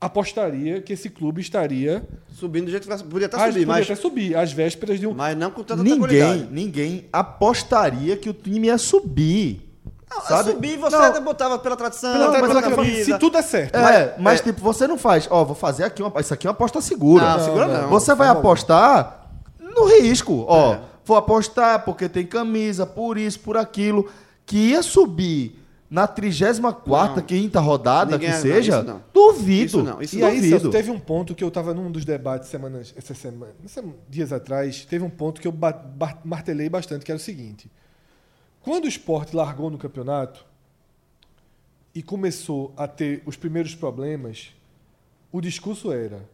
apostaria 0.00 0.80
que 0.80 0.92
esse 0.92 1.10
clube 1.10 1.40
estaria. 1.40 2.06
Subindo 2.32 2.66
do 2.66 2.70
jeito 2.70 2.88
que 2.88 3.04
podia 3.04 3.26
até 3.26 3.36
às- 3.36 3.42
subir, 3.42 3.52
podia 3.54 3.66
mas, 3.66 3.84
até 3.86 3.94
subir, 3.96 4.36
às 4.36 4.52
vésperas 4.52 5.00
de 5.00 5.06
um. 5.06 5.14
mas 5.14 5.36
não 5.36 5.50
com 5.50 5.62
tanta 5.62 5.82
Ninguém, 5.82 5.98
tranquilidade. 5.98 6.48
ninguém 6.52 7.06
apostaria 7.12 8.16
que 8.16 8.28
o 8.30 8.32
time 8.32 8.68
ia 8.68 8.78
subir. 8.78 9.64
Não, 10.10 10.22
sabe? 10.22 10.52
subir 10.52 10.78
você 10.78 10.96
Não. 10.96 11.04
até 11.04 11.20
botava 11.20 11.58
pela 11.58 11.76
tradição, 11.76 12.12
Pela, 12.12 12.32
pela, 12.32 12.48
pela- 12.48 12.62
camisa. 12.62 13.04
se 13.12 13.18
tudo 13.18 13.36
é 13.36 13.42
certo. 13.42 13.76
É, 13.76 14.14
mas 14.18 14.40
é- 14.40 14.44
tipo, 14.44 14.60
você 14.60 14.86
não 14.86 14.96
faz, 14.96 15.26
ó, 15.30 15.44
vou 15.44 15.54
fazer 15.54 15.84
aqui 15.84 16.02
uma, 16.02 16.20
isso 16.20 16.32
aqui 16.32 16.46
é 16.46 16.50
uma 16.50 16.54
aposta 16.54 16.80
segura. 16.80 17.36
Não, 17.36 17.44
segura 17.44 17.66
não. 17.82 17.88
Você 17.90 18.14
vai 18.14 18.28
Tá 18.28 18.32
apostar 18.32 19.30
no 19.60 19.84
risco. 19.84 20.44
Ó, 20.48 20.74
É. 20.74 20.80
vou 21.04 21.16
apostar 21.16 21.84
porque 21.84 22.08
tem 22.08 22.24
camisa, 22.24 22.86
por 22.86 23.18
isso, 23.18 23.38
por 23.40 23.56
aquilo, 23.58 24.08
que 24.46 24.56
ia 24.70 24.82
subir 24.82 25.58
na 25.90 26.06
34 26.06 27.16
Não. 27.16 27.22
quinta 27.22 27.60
rodada, 27.60 28.12
Ninguém- 28.12 28.28
que 28.28 28.34
não, 28.34 28.42
seja, 28.42 28.78
isso 28.80 28.86
não. 28.86 29.02
duvido. 29.12 29.64
Isso 29.66 29.82
não, 29.82 30.02
isso 30.02 30.18
E 30.18 30.22
aí, 30.22 30.36
duvido. 30.36 30.50
Celso, 30.60 30.70
teve 30.70 30.90
um 30.90 30.98
ponto 31.00 31.34
que 31.34 31.42
eu 31.42 31.48
estava 31.48 31.72
num 31.72 31.90
dos 31.90 32.04
debates 32.04 32.48
semanas, 32.48 32.92
essa 32.96 33.14
semana, 33.14 33.52
sem- 33.66 33.94
dias 34.08 34.32
atrás, 34.32 34.84
teve 34.84 35.02
um 35.04 35.08
ponto 35.10 35.40
que 35.40 35.48
eu 35.48 35.52
ba- 35.52 35.72
ba- 35.72 36.18
martelei 36.24 36.68
bastante, 36.68 37.04
que 37.04 37.10
era 37.10 37.16
o 37.16 37.22
seguinte. 37.22 37.70
Quando 38.60 38.84
o 38.84 38.88
esporte 38.88 39.34
largou 39.34 39.70
no 39.70 39.78
campeonato 39.78 40.44
e 41.94 42.02
começou 42.02 42.72
a 42.76 42.86
ter 42.86 43.22
os 43.24 43.36
primeiros 43.36 43.74
problemas, 43.74 44.54
o 45.32 45.40
discurso 45.40 45.90
era: 45.90 46.28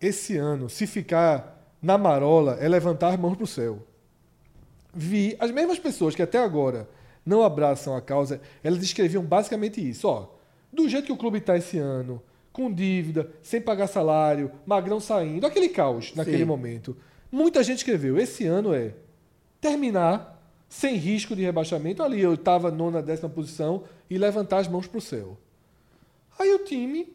esse 0.00 0.36
ano, 0.36 0.68
se 0.68 0.86
ficar 0.86 1.56
na 1.80 1.96
marola, 1.96 2.58
é 2.60 2.68
levantar 2.68 3.08
as 3.14 3.18
mãos 3.18 3.36
para 3.36 3.44
o 3.44 3.46
céu. 3.46 3.78
Vi 4.92 5.36
as 5.40 5.50
mesmas 5.50 5.78
pessoas 5.78 6.14
que 6.14 6.22
até 6.22 6.38
agora 6.38 6.88
não 7.28 7.42
abraçam 7.42 7.94
a 7.94 8.00
causa, 8.00 8.40
elas 8.64 8.82
escreviam 8.82 9.22
basicamente 9.22 9.86
isso. 9.86 10.08
Ó, 10.08 10.28
do 10.72 10.88
jeito 10.88 11.06
que 11.06 11.12
o 11.12 11.16
clube 11.16 11.38
está 11.38 11.56
esse 11.56 11.78
ano, 11.78 12.22
com 12.52 12.72
dívida, 12.72 13.30
sem 13.42 13.60
pagar 13.60 13.86
salário, 13.86 14.50
Magrão 14.66 14.98
saindo, 14.98 15.46
aquele 15.46 15.68
caos 15.68 16.14
naquele 16.14 16.38
Sim. 16.38 16.44
momento. 16.44 16.96
Muita 17.30 17.62
gente 17.62 17.78
escreveu: 17.78 18.18
esse 18.18 18.46
ano 18.46 18.74
é 18.74 18.94
terminar 19.60 20.36
sem 20.68 20.96
risco 20.96 21.36
de 21.36 21.42
rebaixamento, 21.42 22.02
ali, 22.02 22.26
oitava, 22.26 22.70
nona, 22.70 23.02
décima 23.02 23.28
posição, 23.28 23.84
e 24.08 24.18
levantar 24.18 24.58
as 24.58 24.68
mãos 24.68 24.86
para 24.86 24.98
o 24.98 25.02
céu. 25.02 25.36
Aí 26.38 26.52
o 26.54 26.64
time 26.64 27.14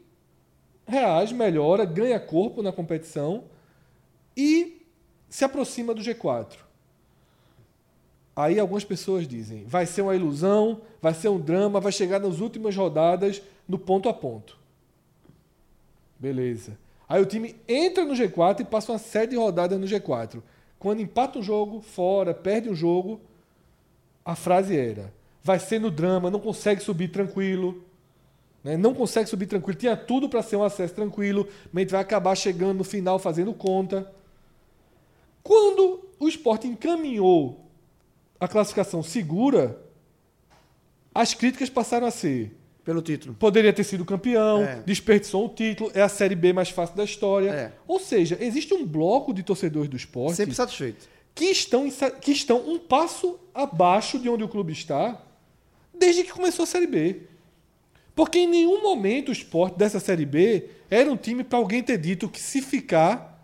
reage, 0.86 1.34
melhora, 1.34 1.86
ganha 1.86 2.20
corpo 2.20 2.62
na 2.62 2.72
competição 2.72 3.46
e 4.36 4.86
se 5.30 5.44
aproxima 5.44 5.94
do 5.94 6.02
G4. 6.02 6.58
Aí 8.36 8.60
algumas 8.60 8.84
pessoas 8.84 9.28
dizem: 9.28 9.64
vai 9.66 9.86
ser 9.86 10.02
uma 10.02 10.16
ilusão, 10.16 10.82
vai 11.02 11.14
ser 11.14 11.30
um 11.30 11.40
drama, 11.40 11.80
vai 11.80 11.92
chegar 11.92 12.20
nas 12.20 12.40
últimas 12.40 12.76
rodadas 12.76 13.42
no 13.68 13.78
ponto 13.78 14.10
a 14.10 14.14
ponto. 14.14 14.58
Beleza. 16.18 16.78
Aí 17.08 17.22
o 17.22 17.26
time 17.26 17.56
entra 17.68 18.06
no 18.06 18.14
G4 18.14 18.62
e 18.62 18.66
passa 18.66 18.92
uma 18.92 18.98
série 18.98 19.32
de 19.32 19.36
rodadas 19.36 19.80
no 19.80 19.86
G4. 19.86 20.42
Quando 20.80 21.02
empata 21.02 21.40
um 21.40 21.44
jogo, 21.44 21.82
fora, 21.82 22.34
perde 22.34 22.70
um 22.70 22.76
jogo, 22.76 23.22
a 24.26 24.36
frase 24.36 24.76
era: 24.76 25.14
vai 25.44 25.60
ser 25.60 25.80
no 25.80 25.92
drama, 25.92 26.32
não 26.32 26.40
consegue 26.40 26.82
subir 26.82 27.10
tranquilo. 27.10 27.84
né? 28.64 28.76
Não 28.78 28.94
consegue 28.96 29.30
subir 29.30 29.46
tranquilo. 29.46 29.78
Tinha 29.78 29.96
tudo 29.96 30.28
para 30.28 30.42
ser 30.42 30.56
um 30.56 30.64
acesso 30.64 30.96
tranquilo, 30.96 31.48
mas 31.72 31.92
vai 31.92 32.02
acabar 32.02 32.36
chegando 32.36 32.80
no 32.80 32.84
final 32.84 33.20
fazendo 33.20 33.54
conta. 33.54 34.12
Quando 35.44 36.00
o 36.20 36.28
esporte 36.28 36.68
encaminhou 36.68 37.63
a 38.44 38.48
classificação 38.48 39.02
segura, 39.04 39.80
as 41.14 41.34
críticas 41.34 41.70
passaram 41.70 42.08
a 42.08 42.12
ser: 42.12 42.56
Pelo 42.84 43.02
título. 43.02 43.34
poderia 43.36 43.72
ter 43.72 43.84
sido 43.84 44.04
campeão, 44.04 44.64
É. 44.64 44.82
desperdiçou 44.86 45.46
o 45.46 45.50
título, 45.50 45.92
é 45.94 46.02
a 46.02 46.10
Série 46.10 46.36
B 46.36 46.52
mais 46.54 46.70
fácil 46.70 46.96
da 46.96 47.04
história. 47.04 47.50
É. 47.50 47.72
Ou 47.88 48.00
seja, 48.00 48.38
existe 48.42 48.74
um 48.74 48.86
bloco 48.86 49.34
de 49.34 49.44
torcedores 49.44 49.90
do 49.90 49.96
esporte 49.96 50.36
Sempre 50.36 50.56
satisfeito. 50.56 51.08
que 51.34 51.46
estão, 51.46 51.90
que 52.22 52.32
estão 52.32 52.58
um 52.70 52.78
passo 52.78 53.40
abaixo 53.54 54.20
de 54.20 54.28
onde 54.30 54.44
o 54.44 54.48
clube 54.50 54.74
está 54.74 55.22
desde 55.98 56.24
que 56.24 56.32
começou 56.34 56.64
a 56.64 56.66
Série 56.68 56.88
B. 56.88 57.22
Porque 58.16 58.40
em 58.40 58.48
nenhum 58.48 58.82
momento 58.84 59.30
o 59.30 59.32
esporte 59.32 59.78
dessa 59.78 60.00
Série 60.00 60.26
B 60.26 60.70
era 60.90 61.12
um 61.12 61.18
time 61.18 61.44
para 61.44 61.58
alguém 61.58 61.82
ter 61.82 61.98
dito 61.98 62.30
que 62.30 62.40
se 62.40 62.62
ficar, 62.62 63.44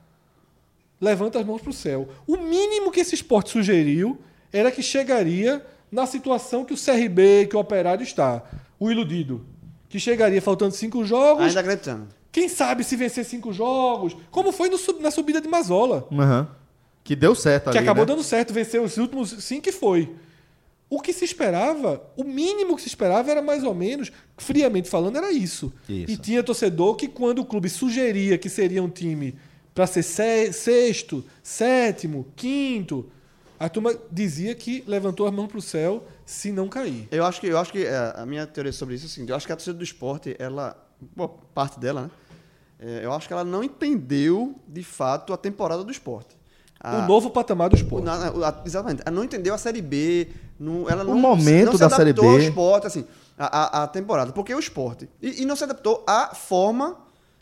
levanta 1.01 1.39
as 1.39 1.45
mãos 1.45 1.61
para 1.61 1.69
o 1.71 1.73
céu. 1.73 2.07
O 2.27 2.37
mínimo 2.37 2.91
que 2.91 2.99
esse 2.99 3.15
esporte 3.15 3.49
sugeriu 3.51 4.19
era 4.51 4.71
que 4.71 4.81
chegaria 4.81 5.65
na 5.91 6.05
situação 6.05 6.63
que 6.65 6.73
o 6.73 6.77
CRB, 6.77 7.47
que 7.49 7.55
o 7.55 7.59
Operário 7.59 8.03
está. 8.03 8.43
O 8.79 8.91
iludido. 8.91 9.45
Que 9.87 9.99
chegaria 9.99 10.41
faltando 10.41 10.73
cinco 10.75 11.03
jogos. 11.03 11.45
Ainda 11.45 11.59
acreditando. 11.59 12.07
Quem 12.31 12.47
sabe 12.47 12.83
se 12.83 12.95
vencer 12.95 13.25
cinco 13.25 13.51
jogos? 13.51 14.15
Como 14.29 14.51
foi 14.51 14.69
sub- 14.77 15.01
na 15.01 15.09
subida 15.09 15.41
de 15.41 15.47
Mazola 15.47 16.07
Aham. 16.11 16.47
Que 17.03 17.15
deu 17.15 17.33
certo 17.33 17.71
que 17.71 17.77
ali, 17.77 17.87
acabou 17.87 18.05
né? 18.05 18.11
dando 18.13 18.23
certo, 18.23 18.53
venceu 18.53 18.83
os 18.83 18.97
últimos 18.97 19.31
cinco 19.43 19.63
que 19.63 19.71
foi. 19.71 20.13
O 20.91 21.01
que 21.01 21.11
se 21.13 21.25
esperava, 21.25 22.01
o 22.15 22.23
mínimo 22.23 22.75
que 22.75 22.81
se 22.83 22.87
esperava 22.87 23.31
era 23.31 23.41
mais 23.41 23.63
ou 23.63 23.73
menos, 23.73 24.11
friamente 24.37 24.87
falando, 24.89 25.17
era 25.17 25.31
isso. 25.31 25.73
Isso. 25.87 26.11
E 26.11 26.17
tinha 26.17 26.43
torcedor 26.43 26.95
que, 26.95 27.07
quando 27.07 27.39
o 27.39 27.45
clube 27.45 27.69
sugeria 27.69 28.37
que 28.37 28.49
seria 28.49 28.81
um 28.83 28.89
time 28.89 29.35
para 29.73 29.87
ser 29.87 30.03
se- 30.03 30.53
sexto, 30.53 31.23
sétimo, 31.43 32.27
quinto, 32.35 33.09
a 33.59 33.67
turma 33.69 33.93
dizia 34.11 34.55
que 34.55 34.83
levantou 34.87 35.27
as 35.27 35.33
mãos 35.33 35.47
para 35.47 35.57
o 35.57 35.61
céu 35.61 36.05
se 36.25 36.51
não 36.51 36.67
cair. 36.69 37.07
Eu 37.11 37.25
acho 37.25 37.41
que, 37.41 37.47
eu 37.47 37.57
acho 37.57 37.71
que 37.71 37.85
é, 37.85 38.13
a 38.15 38.25
minha 38.25 38.47
teoria 38.47 38.71
sobre 38.71 38.95
isso 38.95 39.05
é 39.05 39.07
o 39.07 39.09
seguinte, 39.09 39.29
eu 39.29 39.35
acho 39.35 39.45
que 39.45 39.51
a 39.51 39.55
torcida 39.55 39.77
do 39.77 39.83
esporte, 39.83 40.35
ela, 40.39 40.75
boa 41.15 41.29
parte 41.53 41.79
dela, 41.79 42.03
né? 42.03 42.11
É, 42.79 43.01
eu 43.03 43.11
acho 43.11 43.27
que 43.27 43.33
ela 43.33 43.43
não 43.43 43.61
entendeu, 43.63 44.55
de 44.67 44.83
fato, 44.83 45.33
a 45.33 45.37
temporada 45.37 45.83
do 45.83 45.91
esporte. 45.91 46.37
A- 46.79 46.99
o 46.99 47.07
novo 47.07 47.29
patamar 47.29 47.69
do 47.69 47.73
o- 47.73 47.75
esporte. 47.77 48.07
a- 48.07 48.61
exatamente. 48.65 49.01
Ela 49.05 49.13
não 49.13 49.23
entendeu 49.25 49.53
a 49.53 49.57
Série 49.57 49.81
B, 49.81 50.29
não, 50.57 50.89
ela 50.89 51.03
não, 51.03 51.13
momento 51.17 51.65
não 51.65 51.73
se 51.73 51.79
da 51.79 51.89
Série 51.89 52.11
adaptou 52.11 52.29
ao 52.31 52.37
B. 52.37 52.43
esporte, 52.47 52.87
assim, 52.87 53.05
a, 53.37 53.81
a, 53.81 53.83
a 53.83 53.87
temporada. 53.87 54.31
Porque 54.31 54.55
o 54.55 54.59
esporte. 54.59 55.09
E, 55.21 55.41
e 55.41 55.45
não 55.45 55.57
se 55.57 55.65
adaptou 55.65 56.05
à 56.07 56.33
forma 56.33 56.97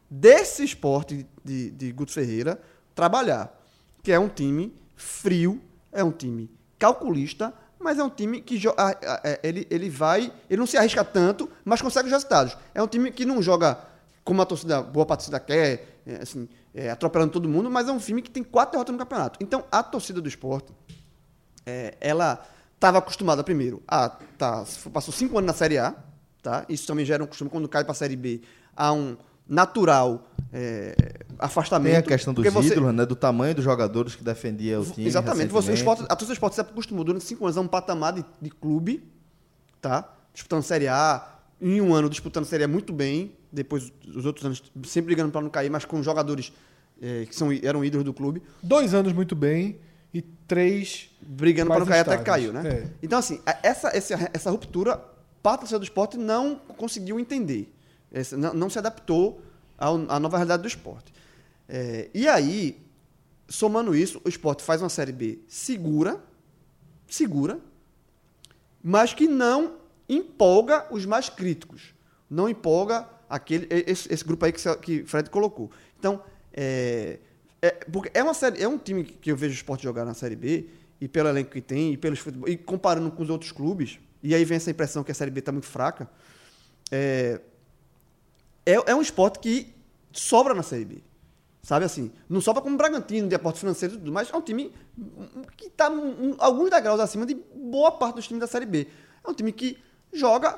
desse 0.09 0.63
esporte 0.63 1.27
de, 1.45 1.69
de 1.69 1.91
Guto 1.91 2.11
Ferreira 2.11 2.59
trabalhar. 2.95 3.55
Que 4.01 4.11
é 4.11 4.17
um 4.19 4.29
time 4.29 4.73
frio, 4.95 5.61
é 5.97 6.03
um 6.03 6.11
time 6.11 6.49
calculista, 6.79 7.53
mas 7.79 7.99
é 7.99 8.03
um 8.03 8.09
time 8.09 8.41
que 8.41 8.61
é, 9.23 9.39
ele, 9.43 9.67
ele 9.69 9.89
vai. 9.89 10.31
Ele 10.49 10.59
não 10.59 10.67
se 10.67 10.77
arrisca 10.77 11.03
tanto, 11.03 11.49
mas 11.65 11.81
consegue 11.81 12.07
os 12.07 12.11
resultados. 12.13 12.55
É 12.73 12.81
um 12.81 12.87
time 12.87 13.11
que 13.11 13.25
não 13.25 13.41
joga 13.41 13.79
como 14.23 14.41
a 14.41 14.45
torcida, 14.45 14.81
boa 14.81 15.05
parte 15.05 15.29
da 15.29 15.39
torcida 15.39 15.39
quer, 15.39 15.99
é, 16.05 16.21
assim, 16.21 16.47
é, 16.73 16.89
atropelando 16.89 17.33
todo 17.33 17.49
mundo, 17.49 17.69
mas 17.69 17.87
é 17.87 17.91
um 17.91 17.97
time 17.97 18.21
que 18.21 18.29
tem 18.29 18.43
quatro 18.43 18.73
derrotas 18.73 18.93
no 18.93 18.99
campeonato. 18.99 19.39
Então, 19.41 19.63
a 19.71 19.81
torcida 19.81 20.21
do 20.21 20.27
esporte, 20.27 20.71
é, 21.65 21.95
ela 21.99 22.45
estava 22.75 22.99
acostumada 22.99 23.43
primeiro 23.43 23.81
a 23.87 24.09
tá, 24.37 24.63
passou 24.93 25.13
cinco 25.13 25.37
anos 25.37 25.47
na 25.47 25.53
Série 25.53 25.77
A, 25.77 25.95
tá? 26.43 26.65
Isso 26.69 26.85
também 26.85 27.05
gera 27.05 27.23
um 27.23 27.27
costume 27.27 27.49
quando 27.49 27.67
cai 27.67 27.83
para 27.83 27.93
a 27.93 27.95
Série 27.95 28.15
B 28.15 28.41
há 28.77 28.93
um 28.93 29.17
natural 29.47 30.27
é, 30.53 30.95
afastamento. 31.39 31.91
Tem 31.93 31.99
a 31.99 32.01
questão 32.03 32.33
dos 32.33 32.45
você- 32.51 32.73
ídolos, 32.73 32.93
né? 32.93 33.05
Do 33.05 33.15
tamanho 33.15 33.53
dos 33.55 33.63
jogadores 33.63 34.15
que 34.15 34.23
defendia 34.23 34.79
o 34.79 34.85
time. 34.85 35.07
Exatamente. 35.07 35.49
Você, 35.51 35.71
o 35.71 35.73
esporte, 35.73 36.03
a 36.03 36.07
torcida 36.15 36.27
do 36.27 36.33
esporte 36.33 36.55
se 36.55 36.61
acostumou 36.61 37.03
durante 37.03 37.23
cinco 37.25 37.45
anos 37.45 37.57
a 37.57 37.61
um 37.61 37.67
patamar 37.67 38.13
de, 38.13 38.25
de 38.41 38.49
clube, 38.49 39.03
tá? 39.81 40.13
Disputando 40.33 40.63
Série 40.63 40.87
A, 40.87 41.27
em 41.61 41.81
um 41.81 41.93
ano 41.93 42.09
disputando 42.09 42.45
Série 42.45 42.63
A 42.63 42.67
muito 42.67 42.93
bem, 42.93 43.33
depois 43.51 43.91
os 44.15 44.25
outros 44.25 44.45
anos 44.45 44.63
sempre 44.83 45.07
brigando 45.07 45.31
para 45.31 45.41
não 45.41 45.49
cair, 45.49 45.69
mas 45.69 45.85
com 45.85 46.01
jogadores 46.03 46.51
é, 47.01 47.25
que 47.25 47.35
são, 47.35 47.49
eram 47.51 47.83
ídolos 47.83 48.05
do 48.05 48.13
clube. 48.13 48.41
Dois 48.61 48.93
anos 48.93 49.13
muito 49.13 49.35
bem 49.35 49.79
e 50.13 50.21
três. 50.21 51.09
brigando 51.21 51.69
para 51.69 51.79
não 51.79 51.85
cair 51.87 51.99
até 52.01 52.17
que 52.17 52.23
caiu, 52.23 52.53
né? 52.53 52.67
É. 52.67 52.87
Então, 53.03 53.19
assim, 53.19 53.39
a- 53.45 53.57
essa, 53.63 53.89
essa, 53.95 54.29
essa 54.33 54.49
ruptura, 54.49 54.99
parte 55.43 55.69
do 55.71 55.79
do 55.79 55.83
esporte 55.83 56.17
não 56.17 56.55
conseguiu 56.55 57.19
entender. 57.19 57.73
Não, 58.37 58.53
não 58.53 58.69
se 58.69 58.79
adaptou 58.79 59.41
ao- 59.77 60.09
à 60.09 60.19
nova 60.19 60.37
realidade 60.37 60.61
do 60.63 60.67
esporte. 60.67 61.13
É, 61.67 62.09
e 62.13 62.27
aí, 62.27 62.81
somando 63.47 63.95
isso, 63.95 64.21
o 64.23 64.29
esporte 64.29 64.63
faz 64.63 64.81
uma 64.81 64.89
Série 64.89 65.11
B 65.11 65.39
segura, 65.47 66.21
segura, 67.07 67.59
mas 68.81 69.13
que 69.13 69.27
não 69.27 69.75
empolga 70.07 70.87
os 70.91 71.05
mais 71.05 71.29
críticos. 71.29 71.93
Não 72.29 72.47
empolga 72.47 73.07
aquele, 73.29 73.67
esse, 73.69 74.11
esse 74.11 74.23
grupo 74.23 74.45
aí 74.45 74.51
que, 74.51 74.75
que 74.77 75.03
Fred 75.05 75.29
colocou. 75.29 75.69
Então, 75.99 76.23
é, 76.53 77.19
é, 77.61 77.71
porque 77.91 78.09
é, 78.13 78.23
uma 78.23 78.33
série, 78.33 78.61
é 78.61 78.67
um 78.67 78.77
time 78.77 79.03
que 79.03 79.31
eu 79.31 79.35
vejo 79.35 79.53
o 79.53 79.55
esporte 79.55 79.83
jogar 79.83 80.05
na 80.05 80.13
Série 80.13 80.35
B, 80.35 80.69
e 80.99 81.07
pelo 81.07 81.29
elenco 81.29 81.51
que 81.51 81.61
tem, 81.61 81.93
e, 81.93 81.97
pelos 81.97 82.19
futebol, 82.19 82.49
e 82.49 82.57
comparando 82.57 83.11
com 83.11 83.21
os 83.21 83.29
outros 83.29 83.51
clubes, 83.51 83.99
e 84.23 84.33
aí 84.33 84.43
vem 84.43 84.55
essa 84.55 84.71
impressão 84.71 85.03
que 85.03 85.11
a 85.11 85.15
Série 85.15 85.31
B 85.31 85.39
está 85.39 85.51
muito 85.51 85.67
fraca, 85.67 86.09
é, 86.91 87.39
é, 88.71 88.91
é 88.91 88.95
um 88.95 89.01
esporte 89.01 89.39
que 89.39 89.73
sobra 90.11 90.53
na 90.53 90.63
Série 90.63 90.85
B. 90.85 90.97
Sabe 91.61 91.85
assim? 91.85 92.11
Não 92.29 92.39
sobra 92.39 92.61
como 92.61 92.77
Bragantino, 92.77 93.27
de 93.27 93.35
aporte 93.35 93.59
financeiro 93.59 93.95
e 93.95 93.97
tudo, 93.97 94.11
mas 94.11 94.31
é 94.31 94.35
um 94.37 94.41
time 94.41 94.71
que 95.57 95.65
está 95.65 95.91
alguns 96.37 96.69
degraus 96.69 96.99
acima 96.99 97.25
de 97.25 97.35
boa 97.55 97.91
parte 97.91 98.15
dos 98.15 98.27
times 98.27 98.39
da 98.41 98.47
Série 98.47 98.65
B. 98.65 98.87
É 99.25 99.29
um 99.29 99.33
time 99.33 99.51
que 99.51 99.77
joga 100.13 100.57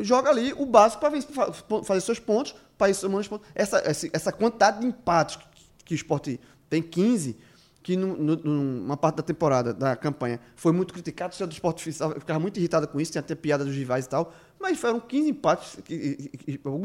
joga 0.00 0.30
ali 0.30 0.52
o 0.56 0.64
básico 0.64 1.00
para 1.00 1.82
fazer 1.82 2.00
seus 2.00 2.18
pontos, 2.20 2.54
para 2.78 2.88
ir 2.88 2.94
somando 2.94 3.20
os 3.20 3.28
pontos. 3.28 3.46
Essa, 3.54 3.78
essa, 3.78 4.08
essa 4.12 4.32
quantidade 4.32 4.80
de 4.80 4.86
empates 4.86 5.36
que, 5.36 5.44
que 5.86 5.94
o 5.94 5.96
esporte 5.96 6.40
tem 6.70 6.80
15, 6.80 7.36
que 7.82 7.96
no- 7.96 8.16
no- 8.16 8.36
numa 8.36 8.96
parte 8.96 9.16
da 9.16 9.22
temporada, 9.24 9.74
da 9.74 9.96
campanha, 9.96 10.38
foi 10.54 10.72
muito 10.72 10.94
criticado, 10.94 11.34
o 11.42 11.46
do 11.46 11.52
esporte 11.52 11.82
ficava 11.92 12.38
muito 12.38 12.58
irritado 12.58 12.86
com 12.86 13.00
isso, 13.00 13.10
tinha 13.12 13.20
até 13.20 13.34
piada 13.34 13.64
dos 13.64 13.74
rivais 13.74 14.04
e 14.06 14.08
tal, 14.08 14.32
mas 14.60 14.78
foram 14.78 15.00
15 15.00 15.30
empates, 15.30 15.78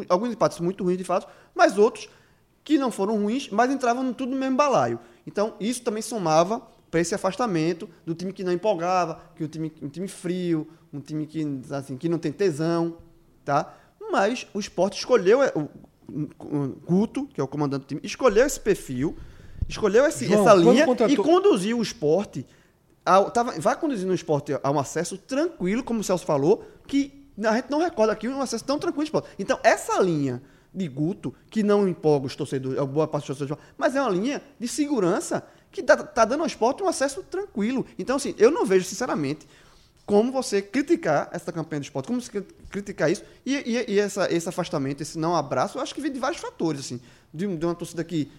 alguns- 0.09 0.31
empates 0.33 0.59
muito 0.59 0.83
ruins 0.83 0.97
de 0.97 1.03
fato, 1.03 1.27
mas 1.55 1.77
outros 1.77 2.09
que 2.63 2.77
não 2.77 2.91
foram 2.91 3.17
ruins, 3.21 3.49
mas 3.49 3.71
entravam 3.71 4.13
tudo 4.13 4.31
no 4.31 4.37
mesmo 4.37 4.55
balaio. 4.55 4.99
Então, 5.27 5.55
isso 5.59 5.81
também 5.81 6.01
somava 6.01 6.61
para 6.89 6.99
esse 7.01 7.13
afastamento 7.13 7.89
do 8.05 8.13
time 8.15 8.31
que 8.31 8.43
não 8.43 8.51
empolgava, 8.53 9.19
que 9.35 9.43
o 9.43 9.47
time, 9.47 9.71
um 9.81 9.89
time 9.89 10.07
frio, 10.07 10.67
um 10.93 10.99
time 10.99 11.25
que, 11.25 11.43
assim, 11.71 11.97
que 11.97 12.07
não 12.07 12.17
tem 12.19 12.31
tesão, 12.31 12.97
tá? 13.43 13.73
Mas 14.11 14.47
o 14.53 14.59
esporte 14.59 14.97
escolheu, 14.99 15.41
é, 15.41 15.51
o, 15.55 15.67
Guto, 16.85 17.25
que 17.33 17.41
é 17.41 17.43
o 17.43 17.47
comandante 17.47 17.81
do 17.81 17.87
time, 17.87 18.01
escolheu 18.03 18.45
esse 18.45 18.59
perfil, 18.59 19.17
escolheu 19.67 20.05
esse, 20.05 20.25
João, 20.25 20.41
essa 20.47 20.53
linha 20.55 20.85
contratou- 20.85 21.13
e 21.13 21.17
conduziu 21.17 21.79
o 21.79 21.81
esporte, 21.81 22.45
ao, 23.05 23.31
tava, 23.31 23.53
vai 23.59 23.75
conduzindo 23.77 24.11
o 24.11 24.15
esporte 24.15 24.53
a 24.61 24.71
um 24.71 24.79
acesso 24.79 25.17
tranquilo, 25.17 25.83
como 25.83 25.99
o 26.01 26.03
Celso 26.03 26.25
falou, 26.25 26.63
que 26.87 27.22
a 27.43 27.55
gente 27.55 27.69
não 27.69 27.79
recorda 27.79 28.13
aqui 28.13 28.27
um 28.27 28.41
acesso 28.41 28.63
tão 28.63 28.77
tranquilo 28.79 29.03
do 29.03 29.07
esporte. 29.07 29.29
Então, 29.39 29.59
essa 29.63 29.99
linha 30.01 30.41
de 30.73 30.87
Guto, 30.87 31.33
que 31.49 31.61
não 31.63 31.87
empolga 31.87 32.25
os 32.27 32.35
torcedores, 32.35 32.79
boa 32.87 33.07
parte 33.07 33.27
dos 33.27 33.37
torcedores, 33.37 33.63
mas 33.77 33.95
é 33.95 34.01
uma 34.01 34.09
linha 34.09 34.41
de 34.59 34.67
segurança 34.67 35.45
que 35.71 35.81
tá, 35.83 35.97
tá 35.97 36.25
dando 36.25 36.41
ao 36.41 36.47
esporte 36.47 36.81
um 36.83 36.87
acesso 36.87 37.23
tranquilo. 37.23 37.85
Então, 37.97 38.15
assim, 38.15 38.33
eu 38.37 38.49
não 38.51 38.65
vejo, 38.65 38.85
sinceramente, 38.85 39.47
como 40.05 40.31
você 40.31 40.61
criticar 40.61 41.29
essa 41.31 41.51
campanha 41.51 41.79
do 41.79 41.83
esporte, 41.83 42.07
como 42.07 42.19
você 42.21 42.29
cri- 42.31 42.47
criticar 42.69 43.09
isso, 43.11 43.23
e, 43.45 43.55
e- 43.55 43.85
e 43.93 43.99
essa, 43.99 44.31
esse 44.33 44.49
afastamento, 44.49 45.01
esse 45.01 45.17
não 45.17 45.35
abraço, 45.35 45.77
eu 45.77 45.81
acho 45.81 45.93
que 45.95 46.01
vem 46.01 46.11
de 46.11 46.19
vários 46.19 46.41
fatores, 46.41 46.81
assim, 46.81 46.99
de, 47.33 47.47
de 47.55 47.65
uma 47.65 47.73
torcida 47.75 48.03
que 48.03 48.29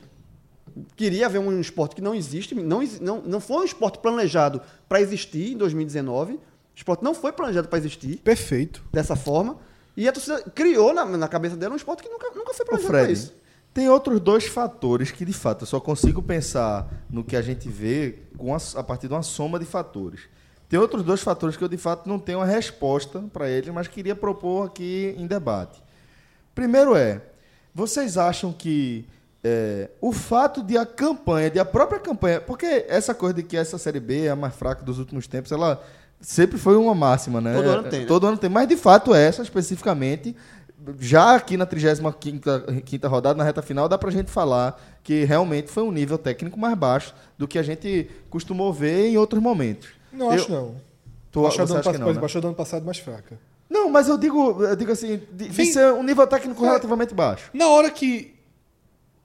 queria 0.96 1.28
ver 1.28 1.38
um 1.38 1.60
esporte 1.60 1.94
que 1.94 2.02
não 2.02 2.14
existe, 2.14 2.54
não, 2.54 2.82
não, 3.00 3.20
não 3.22 3.40
foi 3.40 3.58
um 3.58 3.64
esporte 3.64 3.98
planejado 3.98 4.60
para 4.88 5.00
existir 5.00 5.52
em 5.52 5.56
2019, 5.56 6.38
o 6.74 6.76
esporte 6.76 7.04
não 7.04 7.14
foi 7.14 7.32
planejado 7.32 7.68
para 7.68 7.78
existir 7.78 8.16
Perfeito. 8.18 8.82
dessa 8.92 9.14
forma, 9.14 9.58
e 9.96 10.08
a 10.08 10.12
torcida 10.12 10.42
criou 10.54 10.92
na, 10.92 11.04
na 11.04 11.28
cabeça 11.28 11.56
dela 11.56 11.74
um 11.74 11.76
esporte 11.76 12.02
que 12.02 12.08
nunca, 12.08 12.30
nunca 12.34 12.52
foi 12.52 12.66
planejado 12.66 12.92
para 12.92 13.10
isso. 13.10 13.32
tem 13.72 13.88
outros 13.88 14.20
dois 14.20 14.46
fatores 14.46 15.12
que, 15.12 15.24
de 15.24 15.32
fato, 15.32 15.62
eu 15.62 15.66
só 15.66 15.78
consigo 15.78 16.20
pensar 16.20 16.88
no 17.08 17.22
que 17.22 17.36
a 17.36 17.42
gente 17.42 17.68
vê 17.68 18.18
com 18.36 18.54
a, 18.54 18.58
a 18.76 18.82
partir 18.82 19.06
de 19.06 19.14
uma 19.14 19.22
soma 19.22 19.58
de 19.58 19.64
fatores. 19.64 20.22
Tem 20.68 20.78
outros 20.80 21.04
dois 21.04 21.20
fatores 21.20 21.56
que 21.56 21.62
eu, 21.62 21.68
de 21.68 21.76
fato, 21.76 22.08
não 22.08 22.18
tenho 22.18 22.38
uma 22.38 22.46
resposta 22.46 23.22
para 23.32 23.48
eles, 23.48 23.72
mas 23.72 23.86
queria 23.86 24.16
propor 24.16 24.66
aqui 24.66 25.14
em 25.16 25.26
debate. 25.26 25.80
Primeiro 26.54 26.96
é, 26.96 27.22
vocês 27.72 28.18
acham 28.18 28.52
que 28.52 29.06
é, 29.44 29.90
o 30.00 30.10
fato 30.10 30.62
de 30.62 30.76
a 30.76 30.86
campanha, 30.86 31.50
de 31.50 31.58
a 31.60 31.64
própria 31.64 32.00
campanha, 32.00 32.40
porque 32.40 32.86
essa 32.88 33.14
coisa 33.14 33.34
de 33.34 33.42
que 33.42 33.56
essa 33.56 33.76
Série 33.76 34.00
B 34.00 34.24
é 34.24 34.30
a 34.30 34.36
mais 34.36 34.54
fraca 34.54 34.82
dos 34.82 34.98
últimos 34.98 35.26
tempos, 35.26 35.52
ela 35.52 35.84
sempre 36.24 36.58
foi 36.58 36.76
uma 36.76 36.94
máxima, 36.94 37.40
né? 37.40 37.54
Todo 37.54 37.68
ano 37.68 37.82
tem, 37.90 38.00
né? 38.00 38.06
Todo 38.06 38.26
ano 38.26 38.36
tem, 38.38 38.50
mas 38.50 38.66
de 38.68 38.76
fato 38.76 39.14
essa 39.14 39.42
especificamente, 39.42 40.34
já 40.98 41.34
aqui 41.36 41.56
na 41.56 41.66
35ª 41.66 42.82
quinta 42.82 43.08
rodada, 43.08 43.36
na 43.36 43.44
reta 43.44 43.62
final, 43.62 43.88
dá 43.88 43.96
pra 43.98 44.10
gente 44.10 44.30
falar 44.30 44.80
que 45.02 45.24
realmente 45.24 45.70
foi 45.70 45.82
um 45.82 45.90
nível 45.92 46.18
técnico 46.18 46.58
mais 46.58 46.74
baixo 46.76 47.14
do 47.38 47.46
que 47.46 47.58
a 47.58 47.62
gente 47.62 48.08
costumou 48.30 48.72
ver 48.72 49.06
em 49.08 49.16
outros 49.16 49.42
momentos. 49.42 49.88
Não 50.12 50.26
Eu- 50.26 50.32
acho 50.32 50.50
não. 50.50 50.74
Tu, 51.30 51.44
Achou 51.46 51.66
você 51.66 51.76
acha 51.78 51.92
que 51.92 51.98
não, 51.98 52.12
né? 52.12 52.20
Baixou 52.20 52.40
do 52.40 52.46
ano 52.46 52.56
passado 52.56 52.84
mais 52.84 52.98
fraca. 52.98 53.36
Não, 53.68 53.90
mas 53.90 54.08
eu 54.08 54.16
digo, 54.16 54.62
eu 54.62 54.76
digo 54.76 54.92
assim, 54.92 55.20
de, 55.32 55.48
de 55.48 55.54
Sim. 55.54 55.72
ser 55.72 55.92
um 55.92 56.02
nível 56.02 56.26
técnico 56.26 56.62
É. 56.64 56.68
relativamente 56.68 57.12
baixo. 57.12 57.50
Na 57.52 57.66
hora 57.68 57.90
que 57.90 58.34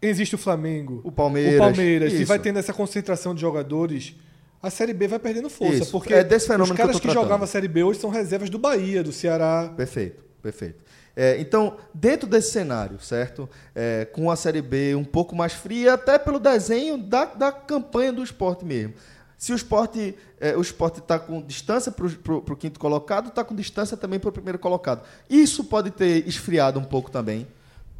existe 0.02 0.34
o 0.34 0.38
Flamengo, 0.38 1.02
O 1.04 1.12
Palmeiras, 1.12 1.56
o 1.56 1.58
Palmeiras, 1.60 2.14
e 2.14 2.24
vai 2.24 2.40
tendo 2.40 2.58
essa 2.58 2.74
concentração 2.74 3.36
de 3.36 3.42
jogadores, 3.42 4.16
a 4.61 4.69
Série 4.69 4.94
B 4.94 5.07
vai 5.07 5.19
perdendo 5.19 5.49
força. 5.49 5.84
Isso, 5.84 5.91
Porque 5.91 6.14
é 6.14 6.23
desse 6.23 6.48
fenômeno 6.48 6.65
os 6.65 6.72
que 6.72 6.77
caras 6.77 6.95
que, 6.98 7.02
tratando. 7.02 7.23
jogavam 7.23 7.44
a 7.44 7.48
Série 7.48 7.68
B 7.68 7.84
hoje 7.84 7.99
são 7.99 8.10
reservas 8.10 8.49
do 8.49 8.60
Bahia, 8.60 9.02
do 9.03 9.11
Ceará. 9.11 9.73
Perfeito, 9.76 10.23
perfeito. 10.41 10.84
É, 11.15 11.40
então, 11.40 11.77
dentro 11.94 12.27
desse 12.27 12.52
cenário, 12.52 12.99
certo? 12.99 13.49
É, 13.76 14.06
com 14.06 14.30
a 14.31 14.36
Série 14.36 14.61
B 14.61 14.95
um 14.95 15.03
pouco 15.03 15.36
mais 15.36 15.53
fria, 15.53 15.94
até 15.94 16.18
pelo 16.18 16.40
desenho 16.40 16.98
da, 16.98 17.26
da 17.26 17.52
campanha 17.52 18.14
do 18.14 18.23
esporte 18.23 18.64
mesmo. 18.65 18.94
Se 19.38 19.53
o 19.53 19.56
esporte 19.56 20.15
é, 20.40 20.56
o 20.56 20.61
esporte 20.61 20.99
está 20.99 21.18
com 21.18 21.41
distância 21.41 21.91
para 21.91 22.06
o 22.36 22.56
quinto 22.56 22.80
colocado, 22.80 23.30
está 23.30 23.44
com 23.44 23.56
distância 23.56 23.95
também 23.95 24.19
para 24.19 24.30
o 24.30 24.34
primeiro 24.34 24.60
colocado. 24.60 25.06
Isso 25.30 25.64
pode 25.64 25.91
ter 25.91 26.27
esfriado 26.27 26.80
um 26.80 26.84
pouco 26.84 27.10
também. 27.10 27.48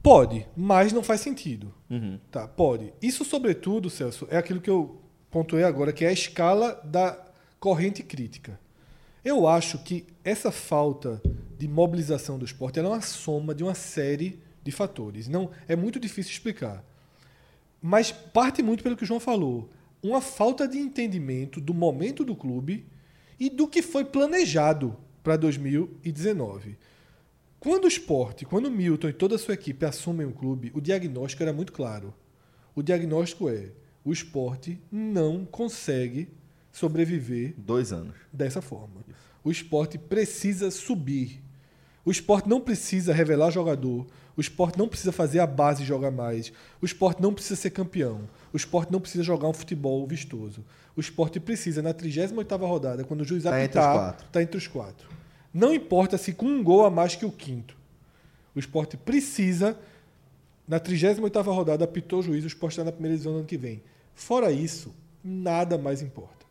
Pode, 0.02 0.45
mas 0.56 0.94
não 0.94 1.03
faz 1.03 1.22
sentido. 1.22 1.73
Uhum. 1.90 2.19
Tá, 2.31 2.48
pode. 2.48 2.94
Isso, 3.02 3.26
sobretudo, 3.26 3.90
Celso, 3.90 4.27
é 4.30 4.38
aquilo 4.38 4.61
que 4.61 4.69
eu 4.69 4.98
pontuei 5.30 5.64
agora, 5.64 5.93
que 5.93 6.06
é 6.06 6.10
a 6.10 6.14
escala 6.14 6.80
da 6.84 7.18
corrente 7.60 8.03
crítica. 8.03 8.60
Eu 9.23 9.47
acho 9.47 9.80
que 9.80 10.06
essa 10.23 10.51
falta 10.51 11.22
de 11.57 11.68
mobilização 11.68 12.39
do 12.39 12.45
esporte 12.45 12.80
é 12.80 12.81
uma 12.81 13.01
soma 13.01 13.53
de 13.53 13.64
uma 13.64 13.76
série 13.76 14.39
de 14.64 14.72
fatores. 14.72 15.27
Não 15.27 15.51
é 15.68 15.76
muito 15.76 15.99
difícil 15.99 16.31
explicar. 16.31 16.84
Mas 17.81 18.11
parte 18.11 18.64
muito 18.64 18.84
pelo 18.84 18.95
que 18.95 19.03
o 19.03 19.06
João 19.06 19.19
falou. 19.19 19.69
Uma 20.01 20.22
falta 20.22 20.68
de 20.68 20.77
entendimento 20.77 21.60
do 21.60 21.73
momento 21.73 22.23
do 22.23 22.35
clube 22.35 22.85
e 23.39 23.49
do 23.49 23.68
que 23.68 23.81
foi 23.81 24.06
planejado 24.06 24.95
para 25.22 25.35
2019. 25.35 26.77
Quando 27.60 27.85
o 27.85 27.89
esporte, 27.89 28.45
quando 28.45 28.68
o 28.68 28.72
Milton 28.72 29.10
e 29.10 29.14
toda 29.14 29.35
a 29.35 29.39
sua 29.39 29.53
equipe 29.53 29.85
assumem 29.85 30.26
o 30.26 30.31
clube, 30.31 30.72
o 30.73 30.80
diagnóstico 30.80 31.43
era 31.43 31.51
muito 31.51 31.73
claro. 31.73 32.14
O 32.73 32.81
diagnóstico 32.81 33.49
é: 33.49 33.72
o 34.04 34.12
esporte 34.12 34.80
não 34.92 35.46
consegue 35.46 36.30
sobreviver 36.72 37.54
Dois 37.58 37.92
anos. 37.92 38.16
dessa 38.32 38.62
forma. 38.62 39.02
O 39.44 39.52
esporte 39.52 39.98
precisa 39.98 40.72
subir. 40.72 41.42
O 42.06 42.12
esporte 42.12 42.48
não 42.48 42.62
precisa 42.62 43.14
revelar 43.14 43.52
jogador. 43.52 44.06
O 44.36 44.42
esporte 44.42 44.78
não 44.78 44.88
precisa 44.88 45.12
fazer 45.12 45.40
a 45.40 45.48
base 45.48 45.84
jogar 45.84 46.12
mais. 46.12 46.52
O 46.82 46.86
esporte 46.86 47.22
não 47.22 47.34
precisa 47.34 47.56
ser 47.56 47.72
campeão. 47.72 48.22
O 48.54 48.58
esporte 48.58 48.92
não 48.92 49.02
precisa 49.02 49.24
jogar 49.24 49.48
um 49.48 49.54
futebol 49.54 50.06
vistoso. 50.08 50.64
O 50.96 51.00
esporte 51.00 51.40
precisa, 51.40 51.82
na 51.82 51.94
38ª 51.94 52.60
rodada, 52.68 53.04
quando 53.04 53.22
o 53.22 53.26
juiz 53.26 53.44
Tá 53.44 53.58
apitar, 53.58 54.18
está 54.26 54.42
entre 54.42 54.58
os 54.58 54.68
quatro. 54.68 55.10
Não 55.54 55.74
importa 55.74 56.18
se 56.18 56.34
com 56.34 56.46
um 56.46 56.64
gol 56.64 56.86
a 56.86 56.90
mais 56.90 57.16
que 57.16 57.26
o 57.26 57.32
quinto. 57.32 57.76
O 58.56 58.60
esporte 58.60 58.98
precisa, 58.98 59.78
na 60.70 60.80
38ª 60.80 61.44
rodada, 61.52 61.84
apitou 61.84 62.20
o 62.20 62.22
juiz, 62.22 62.44
o 62.44 62.48
esporte 62.48 62.74
está 62.74 62.84
na 62.84 62.91
primeira 62.91 63.16
divisão 63.16 63.34
no 63.34 63.40
ano 63.40 63.48
que 63.48 63.58
vem. 63.58 63.82
Fora 64.14 64.52
isso, 64.52 64.94
nada 65.24 65.80
mais 65.80 66.04
importa. 66.04 66.46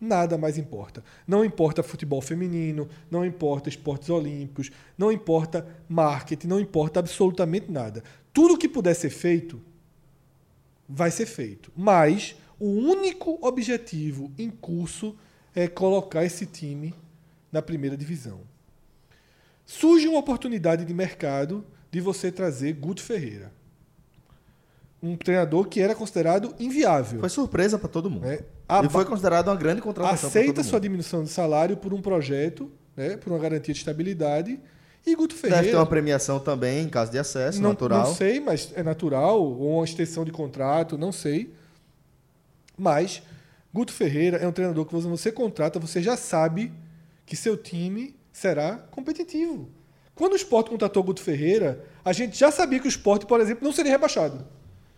Nada 0.00 0.38
mais 0.38 0.56
importa. 0.56 1.02
Não 1.26 1.44
importa 1.44 1.82
futebol 1.82 2.20
feminino, 2.20 2.88
não 3.10 3.24
importa 3.24 3.68
esportes 3.68 4.08
olímpicos, 4.08 4.70
não 4.96 5.10
importa 5.10 5.66
marketing, 5.88 6.46
não 6.46 6.60
importa 6.60 7.00
absolutamente 7.00 7.72
nada. 7.72 8.04
Tudo 8.32 8.56
que 8.56 8.68
puder 8.68 8.94
ser 8.94 9.10
feito, 9.10 9.60
vai 10.88 11.10
ser 11.10 11.26
feito. 11.26 11.72
Mas 11.74 12.36
o 12.56 12.68
único 12.68 13.36
objetivo 13.44 14.30
em 14.38 14.48
curso 14.48 15.16
é 15.56 15.66
colocar 15.66 16.24
esse 16.24 16.46
time 16.46 16.94
na 17.50 17.60
primeira 17.60 17.96
divisão. 17.96 18.42
Surge 19.66 20.06
uma 20.06 20.20
oportunidade 20.20 20.84
de 20.84 20.94
mercado 20.94 21.64
de 21.94 22.00
você 22.00 22.32
trazer 22.32 22.72
Guto 22.72 23.00
Ferreira. 23.00 23.52
Um 25.00 25.16
treinador 25.16 25.68
que 25.68 25.80
era 25.80 25.94
considerado 25.94 26.52
inviável. 26.58 27.20
Foi 27.20 27.28
surpresa 27.28 27.78
para 27.78 27.88
todo 27.88 28.10
mundo. 28.10 28.26
né? 28.26 28.40
A 28.68 28.82
E 28.82 28.88
foi 28.88 29.04
considerado 29.04 29.46
uma 29.46 29.54
grande 29.54 29.80
contratação 29.80 30.28
aceita 30.28 30.64
sua 30.64 30.72
mundo. 30.72 30.82
diminuição 30.82 31.22
de 31.22 31.30
salário 31.30 31.76
por 31.76 31.94
um 31.94 32.02
projeto, 32.02 32.68
né, 32.96 33.16
por 33.16 33.32
uma 33.32 33.38
garantia 33.38 33.72
de 33.72 33.78
estabilidade. 33.78 34.58
E 35.06 35.14
Guto 35.14 35.36
Ferreira. 35.36 35.58
Deve 35.58 35.70
ter 35.70 35.76
uma 35.76 35.86
premiação 35.86 36.40
também 36.40 36.82
em 36.82 36.88
caso 36.88 37.12
de 37.12 37.18
acesso, 37.18 37.62
não, 37.62 37.70
natural. 37.70 38.08
não 38.08 38.14
sei, 38.14 38.40
mas 38.40 38.72
é 38.74 38.82
natural, 38.82 39.40
ou 39.40 39.76
uma 39.76 39.84
extensão 39.84 40.24
de 40.24 40.32
contrato, 40.32 40.98
não 40.98 41.12
sei. 41.12 41.54
Mas 42.76 43.22
Guto 43.72 43.92
Ferreira 43.92 44.38
é 44.38 44.48
um 44.48 44.52
treinador 44.52 44.84
que 44.84 44.94
você 44.96 45.30
contrata, 45.30 45.78
você 45.78 46.02
já 46.02 46.16
sabe 46.16 46.72
que 47.24 47.36
seu 47.36 47.56
time 47.56 48.16
será 48.32 48.78
competitivo. 48.90 49.68
Quando 50.14 50.34
o 50.34 50.36
Sport 50.36 50.68
contratou 50.68 51.02
Guto 51.02 51.22
Ferreira, 51.22 51.84
a 52.04 52.12
gente 52.12 52.38
já 52.38 52.50
sabia 52.50 52.78
que 52.78 52.86
o 52.86 52.88
Sport, 52.88 53.24
por 53.24 53.40
exemplo, 53.40 53.64
não 53.64 53.72
seria 53.72 53.92
rebaixado. 53.92 54.44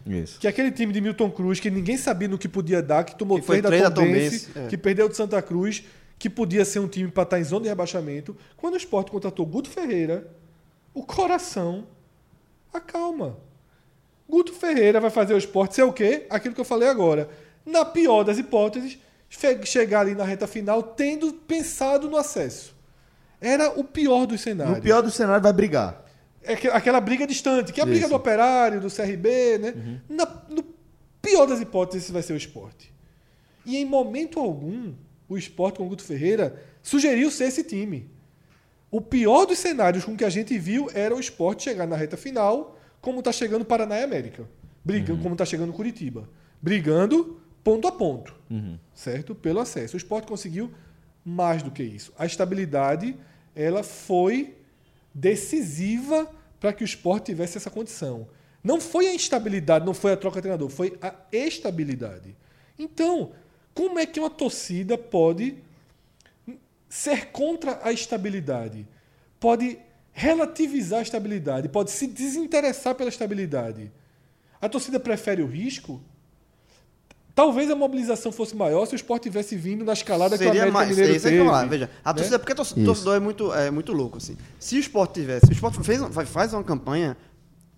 Isso. 0.06 0.38
Que 0.38 0.46
aquele 0.46 0.70
time 0.70 0.92
de 0.92 1.00
Milton 1.00 1.30
Cruz, 1.30 1.58
que 1.58 1.70
ninguém 1.70 1.96
sabia 1.96 2.28
no 2.28 2.38
que 2.38 2.48
podia 2.48 2.82
dar, 2.82 3.04
que 3.04 3.16
tomou 3.16 3.40
três 3.40 3.62
da 3.62 3.90
Tombense, 3.90 4.46
Tombense, 4.46 4.50
é. 4.54 4.68
que 4.68 4.76
perdeu 4.76 5.08
de 5.08 5.16
Santa 5.16 5.40
Cruz, 5.42 5.84
que 6.18 6.30
podia 6.30 6.64
ser 6.64 6.78
um 6.78 6.86
time 6.86 7.10
para 7.10 7.24
estar 7.24 7.40
em 7.40 7.44
zona 7.44 7.62
de 7.62 7.68
rebaixamento. 7.68 8.36
Quando 8.56 8.74
o 8.74 8.76
Sport 8.76 9.10
contratou 9.10 9.44
Guto 9.44 9.68
Ferreira, 9.68 10.30
o 10.94 11.02
coração 11.02 11.86
acalma. 12.72 13.36
Guto 14.28 14.52
Ferreira 14.52 15.00
vai 15.00 15.10
fazer 15.10 15.34
o 15.34 15.38
esporte 15.38 15.74
ser 15.74 15.82
o 15.82 15.92
quê? 15.92 16.26
Aquilo 16.30 16.54
que 16.54 16.60
eu 16.60 16.64
falei 16.64 16.88
agora. 16.88 17.28
Na 17.64 17.84
pior 17.84 18.22
das 18.22 18.38
hipóteses, 18.38 18.98
chegar 19.64 20.00
ali 20.00 20.14
na 20.14 20.24
reta 20.24 20.46
final 20.46 20.82
tendo 20.82 21.32
pensado 21.32 22.08
no 22.08 22.16
acesso. 22.16 22.75
Era 23.46 23.70
o 23.78 23.84
pior 23.84 24.26
dos 24.26 24.40
cenários. 24.40 24.76
No 24.76 24.82
pior 24.82 25.02
do 25.02 25.10
cenário, 25.10 25.42
vai 25.42 25.52
brigar. 25.52 26.04
É 26.42 26.54
que- 26.56 26.68
aquela 26.68 27.00
briga 27.00 27.26
distante, 27.26 27.72
que 27.72 27.80
é 27.80 27.82
a 27.82 27.86
briga 27.86 28.00
Isso. 28.02 28.08
do 28.10 28.14
operário, 28.16 28.80
do 28.80 28.88
CRB, 28.90 29.58
né? 29.58 30.00
Na- 30.08 30.42
no 30.48 30.64
pior 31.20 31.46
das 31.46 31.60
hipóteses, 31.60 32.04
esse 32.04 32.12
vai 32.12 32.22
ser 32.22 32.32
o 32.32 32.36
esporte. 32.36 32.92
E 33.64 33.76
em 33.76 33.84
momento 33.84 34.38
algum, 34.38 34.94
o 35.28 35.36
esporte 35.36 35.78
com 35.78 35.86
o 35.86 35.88
Guto 35.88 36.04
Ferreira 36.04 36.62
sugeriu 36.82 37.30
ser 37.30 37.44
esse 37.46 37.64
time. 37.64 38.08
O 38.90 39.00
pior 39.00 39.44
dos 39.44 39.58
cenários 39.58 40.04
com 40.04 40.16
que 40.16 40.24
a 40.24 40.30
gente 40.30 40.56
viu 40.56 40.88
era 40.94 41.14
o 41.14 41.18
esporte 41.20 41.64
chegar 41.64 41.86
na 41.86 41.96
reta 41.96 42.16
final, 42.16 42.78
como 43.00 43.18
está 43.18 43.32
chegando 43.32 43.64
Paraná 43.64 43.98
e 43.98 44.04
América. 44.04 44.44
Brigando, 44.84 45.20
como 45.22 45.34
está 45.34 45.44
chegando 45.44 45.72
Curitiba. 45.72 46.28
Brigando 46.62 47.40
ponto 47.64 47.88
a 47.88 47.92
ponto, 47.92 48.32
certo? 48.94 49.34
Pelo 49.34 49.58
acesso. 49.58 49.94
O 49.94 49.96
esporte 49.96 50.28
conseguiu 50.28 50.72
mais 51.24 51.60
do 51.60 51.72
que 51.72 51.82
isso. 51.82 52.12
A 52.16 52.24
estabilidade 52.24 53.16
ela 53.56 53.82
foi 53.82 54.54
decisiva 55.14 56.30
para 56.60 56.72
que 56.72 56.84
o 56.84 56.86
esporte 56.86 57.26
tivesse 57.26 57.56
essa 57.56 57.70
condição. 57.70 58.28
Não 58.62 58.80
foi 58.80 59.08
a 59.08 59.14
instabilidade, 59.14 59.86
não 59.86 59.94
foi 59.94 60.12
a 60.12 60.16
troca 60.16 60.36
de 60.36 60.42
treinador, 60.42 60.68
foi 60.68 60.98
a 61.00 61.14
estabilidade. 61.32 62.36
Então, 62.78 63.32
como 63.72 63.98
é 63.98 64.04
que 64.04 64.20
uma 64.20 64.28
torcida 64.28 64.98
pode 64.98 65.56
ser 66.88 67.28
contra 67.28 67.80
a 67.82 67.92
estabilidade? 67.92 68.86
Pode 69.40 69.78
relativizar 70.12 71.00
a 71.00 71.02
estabilidade, 71.02 71.68
pode 71.68 71.90
se 71.90 72.06
desinteressar 72.06 72.94
pela 72.94 73.08
estabilidade. 73.08 73.92
A 74.60 74.68
torcida 74.68 74.98
prefere 74.98 75.42
o 75.42 75.46
risco? 75.46 76.02
Talvez 77.36 77.70
a 77.70 77.76
mobilização 77.76 78.32
fosse 78.32 78.56
maior 78.56 78.86
se 78.86 78.94
o 78.94 78.96
esporte 78.96 79.24
tivesse 79.24 79.54
vindo 79.56 79.84
na 79.84 79.92
escalada 79.92 80.38
que 80.38 80.42
o 80.42 80.46
Seria 80.46 80.62
América 80.62 80.72
mais. 80.72 80.88
Mineiro 80.88 81.20
teve. 81.20 81.36
vamos 81.36 81.52
lá, 81.52 81.64
veja. 81.66 81.90
A 82.02 82.08
né? 82.08 82.14
torcida, 82.14 82.38
porque 82.38 82.54
torcedor, 82.54 82.82
Isso. 82.82 82.86
torcedor 82.92 83.16
é 83.16 83.20
muito, 83.20 83.52
é 83.52 83.70
muito 83.70 83.92
louco, 83.92 84.16
assim. 84.16 84.38
Se 84.58 84.74
o 84.74 84.78
esporte 84.78 85.20
tivesse. 85.20 85.44
O 85.50 85.52
esporte 85.52 85.78
fez, 85.82 86.00
faz, 86.12 86.28
faz 86.30 86.54
uma 86.54 86.64
campanha 86.64 87.14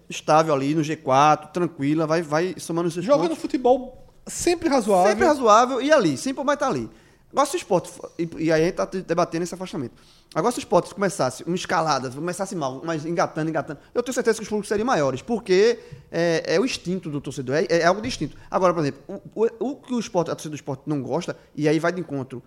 estável 0.09 0.55
ali 0.55 0.77
no 0.77 0.83
G4, 0.83 1.51
tranquila, 1.51 2.07
vai, 2.07 2.23
vai 2.23 2.55
somando 2.57 2.87
os 2.87 2.95
seus 2.95 3.05
Jogando 3.05 3.31
pontos. 3.31 3.43
futebol 3.43 4.07
sempre 4.29 4.69
razoável. 4.69 5.11
Sempre 5.11 5.27
razoável 5.27 5.83
e 5.83 5.91
ali, 5.91 6.17
sempre 6.17 6.45
vai 6.45 6.55
estar 6.55 6.69
ali. 6.69 6.89
Agora 7.31 7.47
se 7.47 7.57
o 7.57 7.59
esporte. 7.59 7.91
E, 8.19 8.29
e 8.39 8.53
aí 8.53 8.63
a 8.63 8.65
gente 8.65 8.75
tá 8.75 8.85
debatendo 8.87 9.45
esse 9.45 9.55
afastamento. 9.55 9.93
Agora 10.35 10.53
se 10.53 10.59
o 10.59 10.61
esporte 10.61 10.95
começasse 10.95 11.43
uma 11.45 11.55
escalada, 11.57 12.11
começasse 12.11 12.55
mal, 12.55 12.83
mas 12.85 13.05
engatando, 13.07 13.49
engatando, 13.51 13.81
eu 13.95 14.03
tenho 14.03 14.15
certeza 14.15 14.37
que 14.39 14.43
os 14.43 14.49
públicos 14.49 14.69
seriam 14.69 14.87
maiores, 14.87 15.23
porque 15.23 15.79
é, 16.11 16.55
é 16.55 16.61
o 16.61 16.65
instinto 16.65 17.09
do 17.11 17.21
torcedor, 17.21 17.57
é, 17.57 17.67
é 17.69 17.85
algo 17.87 18.01
distinto. 18.03 18.37
Agora, 18.51 18.73
por 18.75 18.81
exemplo, 18.81 19.01
o, 19.35 19.45
o- 19.45 19.71
o 19.71 19.77
que 19.77 19.95
o 19.95 19.99
esporte, 20.01 20.31
a 20.31 20.35
torcida 20.35 20.51
do 20.51 20.57
esporte 20.57 20.83
não 20.87 21.03
gosta, 21.03 21.37
e 21.55 21.67
aí 21.69 21.79
vai 21.79 21.93
de 21.93 22.01
encontro 22.01 22.43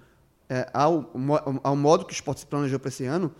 é, 0.50 0.68
ao, 0.74 1.10
ao 1.64 1.76
modo 1.76 2.06
que 2.06 2.12
o 2.12 2.16
esporte 2.16 2.42
se 2.42 2.46
planejou 2.46 2.80
para 2.80 2.90
esse 2.90 3.06
ano, 3.06 3.34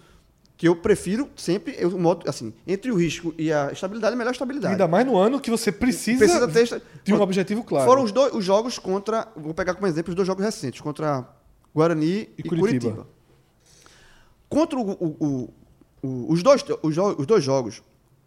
que 0.62 0.68
eu 0.68 0.76
prefiro 0.76 1.28
sempre, 1.36 1.76
eu, 1.80 1.90
o 1.90 2.00
modo, 2.00 2.30
assim, 2.30 2.54
entre 2.68 2.92
o 2.92 2.96
risco 2.96 3.34
e 3.36 3.52
a 3.52 3.72
estabilidade, 3.72 4.14
é 4.14 4.16
melhor 4.16 4.30
a 4.30 4.32
estabilidade. 4.32 4.74
Ainda 4.74 4.88
mais 4.88 5.04
no 5.08 5.18
ano 5.18 5.40
que 5.40 5.50
você 5.50 5.72
precisa, 5.72 6.20
Precisa 6.20 6.48
ter 6.48 6.84
de 7.04 7.12
um 7.16 7.20
objetivo 7.20 7.64
claro. 7.64 7.90
Foram 7.90 8.04
os, 8.04 8.12
dois, 8.12 8.32
os 8.32 8.46
jogos 8.46 8.78
contra. 8.78 9.28
Vou 9.36 9.56
pegar 9.56 9.74
como 9.74 9.88
exemplo 9.88 10.12
os 10.12 10.16
dois 10.16 10.28
jogos 10.28 10.46
recentes, 10.46 10.80
contra 10.80 11.28
Guarani 11.74 12.06
e, 12.06 12.30
E 12.38 12.44
Curitiba. 12.44 12.68
Curitiba. 12.92 13.08
Contra 14.48 14.78
o, 14.78 14.92
o- 14.92 15.50
o- 16.04 16.32
os, 16.32 16.44
dois, 16.44 16.64
os, 16.84 16.96
os 17.18 17.26
dois 17.26 17.44
jogos, 17.44 17.82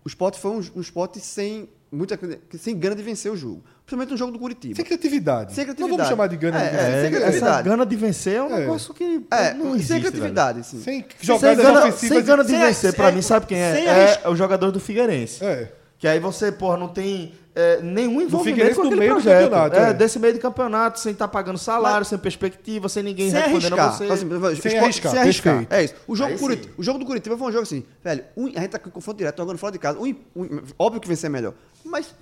o 0.04 0.08
Sport 0.08 0.36
foi 0.36 0.50
um, 0.50 0.60
um 0.74 0.80
Sport 0.80 1.16
sem, 1.18 1.68
muita, 1.92 2.18
sem 2.58 2.76
gana 2.76 2.96
de 2.96 3.02
vencer 3.04 3.30
o 3.30 3.36
jogo. 3.36 3.62
Principalmente 3.86 4.10
no 4.12 4.16
jogo 4.16 4.32
do 4.32 4.38
Curitiba. 4.38 4.76
Sem 4.76 4.84
criatividade. 4.84 5.52
Sem 5.54 5.66
Não 5.66 5.74
criatividade. 5.74 5.96
vamos 5.96 6.08
chamar 6.08 6.26
de 6.28 6.36
gana 6.38 6.58
É, 6.58 6.70
de 6.70 6.76
é, 6.76 6.78
vencer. 7.10 7.30
sem 7.30 7.38
essa 7.48 7.62
gana 7.62 7.84
de 7.86 7.96
vencer 7.96 8.34
é 8.36 8.42
um 8.42 8.54
É. 8.56 8.60
negócio 8.60 8.94
que 8.94 9.22
É, 9.30 9.52
não 9.54 9.74
existe. 9.74 9.88
sem 9.88 9.96
velho. 10.00 10.10
criatividade, 10.12 10.66
sim. 10.66 10.80
Sem 10.80 11.00
Sem 11.02 11.06
jogadas 11.20 11.56
gana, 11.64 11.78
ofensivas. 11.80 12.16
sem 12.16 12.26
gana 12.26 12.44
de 12.44 12.50
sem- 12.50 12.58
vencer, 12.60 12.92
pra 12.94 13.06
sem- 13.08 13.14
mim, 13.16 13.22
sabe 13.22 13.46
quem 13.46 13.58
é? 13.58 13.74
sem 13.74 13.86
É, 13.86 14.20
é 14.24 14.28
o 14.30 14.34
jogador 14.34 14.70
do 14.70 14.80
Figueirense. 14.80 15.44
É. 15.44 15.70
Que 15.98 16.08
aí 16.08 16.18
você, 16.18 16.50
porra, 16.50 16.76
não 16.78 16.88
tem 16.88 17.34
é, 17.54 17.80
nenhum 17.80 18.20
envolvimento 18.20 18.74
com 18.74 18.80
aquele 18.82 18.96
meio 18.96 19.14
do 19.14 19.20
projeto. 19.22 19.42
campeonato, 19.44 19.76
é, 19.76 19.90
é. 19.90 19.94
desse 19.94 20.18
meio 20.18 20.32
de 20.34 20.40
campeonato, 20.40 20.98
sem 20.98 21.12
estar 21.12 21.28
pagando 21.28 21.56
salário, 21.56 22.04
sem 22.04 22.18
perspectiva, 22.18 22.88
sem 22.88 23.02
ninguém 23.02 23.30
sem 23.30 23.38
respondendo 23.40 23.78
arriscar. 23.78 23.88
a 23.88 23.92
você. 23.92 24.04
Assim, 24.12 24.26
esporte- 24.34 24.76
arriscar, 24.78 25.12
sem 25.12 25.20
arriscar. 25.20 25.66
É 25.70 25.84
isso. 25.84 25.94
O 26.08 26.16
jogo, 26.16 26.34
do 26.36 26.58
o 26.78 26.82
jogo 26.82 26.98
do 26.98 27.04
Curitiba 27.06 27.38
foi 27.38 27.48
um 27.48 27.52
jogo 27.52 27.62
assim, 27.62 27.84
velho. 28.02 28.24
um- 28.36 28.46
a 28.48 28.60
gente 28.60 28.68
tá 28.70 28.78
com 28.78 28.90
confronto 28.90 29.18
direto, 29.18 29.36
jogando 29.38 29.56
fora 29.58 29.72
de 29.72 29.78
casa. 29.78 29.98
um 30.00 30.06
um- 30.34 30.62
óbvio 30.78 31.00
que 31.00 31.06
vencer 31.06 31.28
é 31.28 31.30
melhor. 31.30 31.54
Mas 31.84 32.12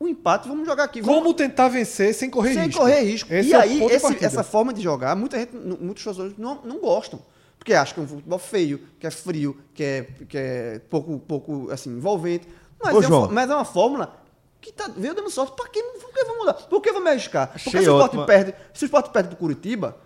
o 0.00 0.08
empate, 0.08 0.48
vamos 0.48 0.66
jogar 0.66 0.84
aqui. 0.84 1.02
Vamos, 1.02 1.22
Como 1.22 1.34
tentar 1.34 1.68
vencer 1.68 2.14
sem 2.14 2.30
correr 2.30 2.54
sem 2.54 2.64
risco. 2.64 2.80
correr 2.80 3.00
risco. 3.02 3.32
Esse 3.32 3.50
e 3.50 3.52
é 3.52 3.56
aí, 3.56 3.82
esse- 3.84 4.24
essa 4.24 4.42
forma 4.42 4.72
de 4.72 4.80
jogar, 4.80 5.14
muita 5.14 5.38
gente, 5.38 5.54
muitos 5.54 6.02
torcedores 6.02 6.36
não, 6.38 6.62
não 6.64 6.78
gostam. 6.78 7.20
Porque 7.58 7.74
acham 7.74 7.92
que 7.94 8.00
é 8.00 8.02
um 8.04 8.08
futebol 8.08 8.38
feio, 8.38 8.80
que 8.98 9.06
é 9.06 9.10
frio, 9.10 9.60
que 9.74 9.84
é, 9.84 10.02
que 10.26 10.38
é 10.38 10.78
pouco, 10.88 11.18
pouco 11.18 11.70
assim, 11.70 11.90
envolvente. 11.90 12.48
Mas, 12.82 12.94
Ô, 12.94 13.26
é, 13.26 13.28
mas 13.30 13.50
é 13.50 13.54
uma 13.54 13.66
fórmula 13.66 14.16
que 14.62 14.72
tá, 14.72 14.88
veio 14.96 15.14
dando 15.14 15.28
sorte. 15.30 15.54
Pra 15.54 15.68
que, 15.68 15.82
por 15.82 16.10
que 16.10 16.24
vou 16.24 16.38
mudar? 16.38 16.54
Por 16.54 16.80
que 16.80 16.90
vou 16.90 17.02
me 17.02 17.10
arriscar? 17.10 17.48
Porque 17.48 17.68
Achei 17.68 17.82
se 17.82 17.90
o 17.90 18.00
Sport 18.02 18.26
perde, 18.26 18.54
se 18.72 18.84
o 18.84 18.86
Sport 18.86 19.10
perde 19.10 19.28
do 19.28 19.36
Curitiba, 19.36 19.98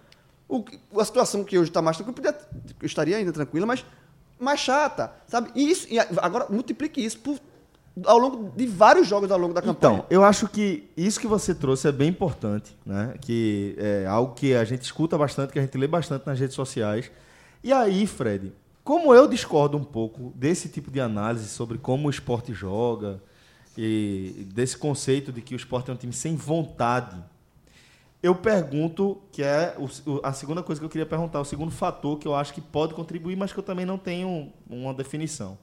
o 0.48 0.64
a 0.98 1.04
situação 1.04 1.44
que 1.44 1.56
hoje 1.56 1.70
está 1.70 1.80
mais 1.80 1.96
tranquila, 1.96 2.32
podia- 2.32 2.36
estaria 2.82 3.16
ainda 3.16 3.32
tranquila, 3.32 3.64
mas 3.66 3.84
mais 4.40 4.58
chata, 4.58 5.12
sabe? 5.28 5.52
E 5.54 5.70
isso, 5.70 5.86
e 5.88 5.96
agora 6.00 6.46
multiplique 6.50 7.00
isso 7.04 7.20
por, 7.20 7.38
ao 8.04 8.18
longo 8.18 8.50
de 8.56 8.66
vários 8.66 9.06
jogos 9.06 9.30
ao 9.30 9.38
longo 9.38 9.54
da 9.54 9.62
campanha. 9.62 9.94
Então, 9.94 10.06
eu 10.10 10.24
acho 10.24 10.48
que 10.48 10.90
isso 10.96 11.20
que 11.20 11.26
você 11.26 11.54
trouxe 11.54 11.86
é 11.86 11.92
bem 11.92 12.08
importante, 12.08 12.76
né? 12.84 13.14
Que 13.20 13.76
é 13.78 14.06
algo 14.06 14.34
que 14.34 14.54
a 14.54 14.64
gente 14.64 14.82
escuta 14.82 15.16
bastante, 15.16 15.52
que 15.52 15.58
a 15.58 15.62
gente 15.62 15.78
lê 15.78 15.86
bastante 15.86 16.26
nas 16.26 16.38
redes 16.38 16.56
sociais. 16.56 17.10
E 17.62 17.72
aí, 17.72 18.06
Fred, 18.06 18.52
como 18.82 19.14
eu 19.14 19.28
discordo 19.28 19.76
um 19.76 19.84
pouco 19.84 20.32
desse 20.34 20.68
tipo 20.68 20.90
de 20.90 21.00
análise 21.00 21.48
sobre 21.48 21.78
como 21.78 22.08
o 22.08 22.10
esporte 22.10 22.52
joga 22.52 23.22
e 23.78 24.46
desse 24.52 24.76
conceito 24.76 25.32
de 25.32 25.40
que 25.40 25.54
o 25.54 25.56
esporte 25.56 25.90
é 25.90 25.94
um 25.94 25.96
time 25.96 26.12
sem 26.12 26.36
vontade, 26.36 27.16
eu 28.22 28.34
pergunto, 28.34 29.20
que 29.30 29.42
é 29.42 29.76
a 30.22 30.32
segunda 30.32 30.62
coisa 30.62 30.80
que 30.80 30.84
eu 30.84 30.90
queria 30.90 31.06
perguntar, 31.06 31.40
o 31.40 31.44
segundo 31.44 31.70
fator 31.70 32.18
que 32.18 32.26
eu 32.26 32.34
acho 32.34 32.54
que 32.54 32.60
pode 32.60 32.94
contribuir, 32.94 33.36
mas 33.36 33.52
que 33.52 33.58
eu 33.58 33.62
também 33.62 33.86
não 33.86 33.98
tenho 33.98 34.50
uma 34.68 34.94
definição. 34.94 35.58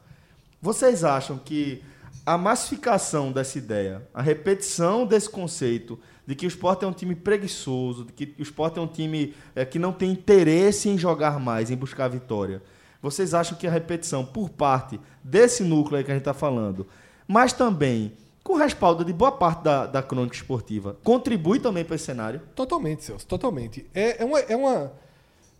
Vocês 0.62 1.04
acham 1.04 1.40
que 1.40 1.84
a 2.26 2.38
massificação 2.38 3.32
dessa 3.32 3.58
ideia, 3.58 4.08
a 4.14 4.22
repetição 4.22 5.06
desse 5.06 5.30
conceito 5.30 6.00
de 6.26 6.36
que 6.36 6.46
o 6.46 6.48
esporte 6.48 6.86
é 6.86 6.88
um 6.88 6.94
time 6.94 7.16
preguiçoso, 7.16 8.06
de 8.06 8.14
que 8.14 8.36
o 8.40 8.44
esporte 8.44 8.78
é 8.78 8.82
um 8.82 8.88
time 8.88 9.34
eh, 9.56 9.66
que 9.66 9.80
não 9.80 9.92
tem 9.92 10.12
interesse 10.12 10.88
em 10.88 10.98
jogar 10.98 11.40
mais, 11.40 11.72
em 11.72 11.76
buscar 11.76 12.08
vitória, 12.08 12.62
vocês 13.02 13.34
acham 13.34 13.58
que 13.58 13.66
a 13.66 13.72
repetição 13.72 14.24
por 14.24 14.50
parte 14.50 15.00
desse 15.24 15.64
núcleo 15.64 15.98
aí 15.98 16.04
que 16.04 16.12
a 16.12 16.14
gente 16.14 16.22
está 16.22 16.34
falando, 16.34 16.86
mas 17.28 17.52
também 17.52 18.14
com 18.44 18.56
respaldo 18.56 19.06
de 19.06 19.14
boa 19.14 19.32
parte 19.32 19.64
da, 19.64 19.86
da 19.86 20.04
crônica 20.04 20.36
esportiva, 20.36 20.98
contribui 21.04 21.60
também 21.60 21.86
para 21.86 21.96
esse 21.96 22.06
cenário? 22.06 22.42
Totalmente, 22.56 23.04
Celso, 23.04 23.26
totalmente. 23.26 23.86
É, 23.94 24.22
é 24.22 24.26
uma, 24.26 24.40
é 24.40 24.56
uma. 24.56 24.94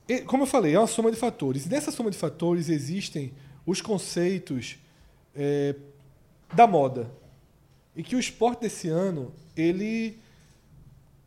é- 0.08 0.22
como 0.22 0.44
eu 0.44 0.48
falei, 0.48 0.74
é 0.74 0.80
uma 0.80 0.88
soma 0.88 1.12
de 1.12 1.18
fatores. 1.18 1.66
E 1.66 1.70
nessa 1.70 1.92
soma 1.92 2.10
de 2.10 2.18
fatores 2.18 2.70
existem 2.70 3.34
os 3.66 3.82
conceitos 3.82 4.78
é, 5.36 5.76
da 6.54 6.68
moda. 6.68 7.12
E 7.96 8.04
que 8.04 8.16
o 8.16 8.20
esporte 8.20 8.62
desse 8.62 8.88
ano, 8.88 9.34
ele 9.56 10.18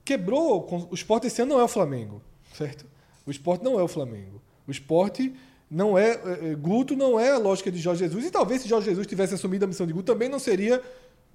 quebrou. 0.04 0.66
O 0.90 0.94
esporte 0.94 1.24
desse 1.24 1.42
ano 1.42 1.54
não 1.54 1.60
é 1.60 1.64
o 1.64 1.68
Flamengo, 1.68 2.22
certo? 2.54 2.86
O 3.26 3.30
esporte 3.30 3.64
não 3.64 3.78
é 3.78 3.82
o 3.82 3.88
Flamengo. 3.88 4.40
O 4.66 4.70
esporte 4.70 5.34
não 5.70 5.98
é. 5.98 6.10
é, 6.10 6.50
é, 6.50 6.54
Guto 6.54 6.96
não 6.96 7.18
é 7.18 7.32
a 7.32 7.38
lógica 7.38 7.70
de 7.70 7.78
Jorge 7.78 8.04
Jesus. 8.04 8.24
E 8.24 8.30
talvez 8.30 8.62
se 8.62 8.68
Jorge 8.68 8.88
Jesus 8.88 9.06
tivesse 9.06 9.34
assumido 9.34 9.64
a 9.64 9.68
missão 9.68 9.86
de 9.86 9.92
Guto, 9.92 10.12
também 10.12 10.28
não 10.28 10.38
seria 10.38 10.82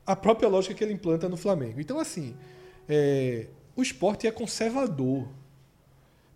a 0.05 0.15
própria 0.15 0.49
lógica 0.49 0.73
que 0.73 0.83
ele 0.83 0.93
implanta 0.93 1.29
no 1.29 1.37
Flamengo. 1.37 1.79
Então, 1.79 1.99
assim, 1.99 2.35
é, 2.87 3.47
o 3.75 3.81
esporte 3.81 4.27
é 4.27 4.31
conservador. 4.31 5.27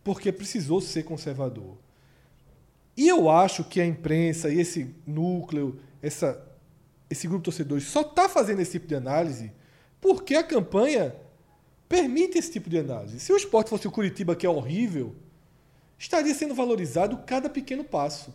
Porque 0.04 0.32
precisou 0.32 0.82
ser 0.82 1.04
conservador. 1.04 1.78
E 2.96 3.08
eu 3.08 3.30
acho 3.30 3.64
que 3.64 3.80
a 3.80 3.86
imprensa 3.86 4.50
e 4.50 4.60
esse 4.60 4.94
núcleo, 5.08 5.80
essa, 6.02 6.46
esse 7.14 7.28
grupo 7.28 7.42
de 7.42 7.46
torcedores 7.46 7.86
só 7.86 8.02
está 8.02 8.28
fazendo 8.28 8.60
esse 8.60 8.72
tipo 8.74 8.88
de 8.88 8.96
análise 8.96 9.52
porque 10.02 10.36
a 10.36 10.44
campanha 10.44 11.16
permite 11.88 12.38
esse 12.38 12.52
tipo 12.52 12.70
de 12.70 12.78
análise. 12.78 13.20
Se 13.20 13.32
o 13.32 13.38
esporte 13.38 13.70
fosse 13.70 13.88
o 13.88 13.92
Curitiba, 13.92 14.36
que 14.36 14.46
é 14.46 14.50
horrível, 14.50 15.16
estaria 15.98 16.34
sendo 16.34 16.54
valorizado 16.54 17.20
cada 17.26 17.50
pequeno 17.50 17.84
passo. 17.84 18.34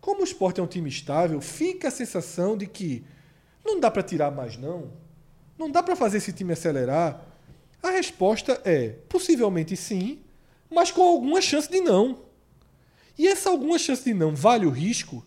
Como 0.00 0.20
o 0.20 0.24
esporte 0.24 0.60
é 0.60 0.62
um 0.62 0.66
time 0.66 0.88
estável, 0.88 1.40
fica 1.40 1.88
a 1.88 1.90
sensação 1.90 2.56
de 2.56 2.66
que 2.66 3.04
não 3.64 3.80
dá 3.80 3.90
para 3.90 4.02
tirar 4.02 4.30
mais 4.30 4.56
não, 4.56 4.92
não 5.58 5.70
dá 5.70 5.82
para 5.82 5.96
fazer 5.96 6.18
esse 6.18 6.32
time 6.32 6.52
acelerar. 6.52 7.26
A 7.82 7.90
resposta 7.90 8.60
é 8.64 8.90
possivelmente 9.08 9.76
sim, 9.76 10.20
mas 10.70 10.90
com 10.90 11.02
alguma 11.02 11.40
chance 11.40 11.68
de 11.68 11.80
não. 11.80 12.20
E 13.18 13.26
essa 13.26 13.50
alguma 13.50 13.78
chance 13.78 14.04
de 14.04 14.14
não 14.14 14.34
vale 14.34 14.64
o 14.64 14.70
risco? 14.70 15.24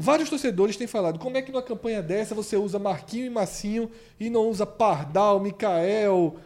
Vários 0.00 0.30
torcedores 0.30 0.76
têm 0.76 0.86
falado, 0.86 1.18
como 1.18 1.36
é 1.36 1.42
que 1.42 1.50
numa 1.50 1.60
campanha 1.60 2.00
dessa 2.00 2.32
você 2.32 2.56
usa 2.56 2.78
Marquinho 2.78 3.26
e 3.26 3.30
Massinho 3.30 3.90
e 4.18 4.30
não 4.30 4.48
usa 4.48 4.64
Pardal, 4.64 5.40
Mikael? 5.40 6.36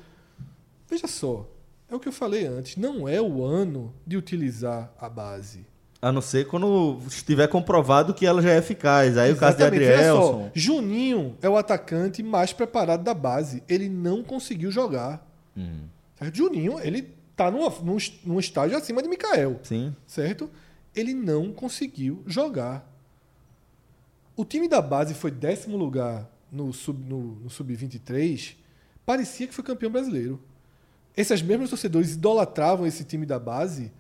Veja 0.89 1.07
só, 1.07 1.47
é 1.87 1.95
o 1.95 2.01
que 2.01 2.09
eu 2.09 2.13
falei 2.13 2.47
antes, 2.47 2.77
não 2.77 3.07
é 3.07 3.21
o 3.21 3.45
ano 3.45 3.93
de 4.07 4.17
utilizar 4.17 4.91
a 4.99 5.07
base. 5.07 5.67
A 6.01 6.11
não 6.11 6.23
ser 6.23 6.47
quando 6.47 6.99
estiver 7.07 7.47
comprovado 7.47 8.15
que 8.15 8.25
ela 8.25 8.41
já 8.41 8.53
é 8.53 8.59
eficaz. 8.59 9.19
Aí 9.19 9.31
o 9.31 9.37
caso 9.37 9.59
de 9.59 9.63
Exatamente, 9.63 9.87
veja 9.87 10.13
só, 10.13 10.19
Adrielson. 10.19 10.51
Juninho 10.55 11.37
é 11.43 11.49
o 11.49 11.57
atacante 11.57 12.23
mais 12.23 12.53
preparado 12.53 13.05
da 13.05 13.15
base. 13.15 13.63
Ele 13.69 13.89
não 13.89 14.25
conseguiu 14.25 14.71
jogar. 14.71 15.25
Certo? 16.19 16.35
Juninho, 16.35 16.81
ele 16.81 17.15
tá 17.37 17.51
numa, 17.51 17.71
num, 17.83 17.99
num 18.25 18.41
estágio 18.41 18.77
acima 18.77 19.01
de 19.01 19.09
Mikael. 19.09 19.61
Sim. 19.63 19.95
Certo? 20.07 20.51
Ele 20.97 21.15
não 21.15 21.53
conseguiu 21.53 22.25
jogar. 22.27 22.92
O 24.37 24.45
time 24.45 24.69
da 24.69 24.81
base 24.81 25.15
foi 25.15 25.31
décimo 25.31 25.77
lugar 25.77 26.31
no 26.51 26.73
Sub-23 26.73 27.43
no, 27.43 27.51
Sub-23 27.51 28.55
parecia 29.05 29.47
que 29.47 29.55
foi 29.55 29.65
campeão 29.65 29.91
brasileiro. 29.91 30.41
Esses 31.17 31.43
mesmos 31.43 31.71
torcedores 31.71 32.15
idolatravam 32.15 32.87
esse 32.87 33.05
time 33.05 33.27
da 33.27 33.39
base 33.39 33.93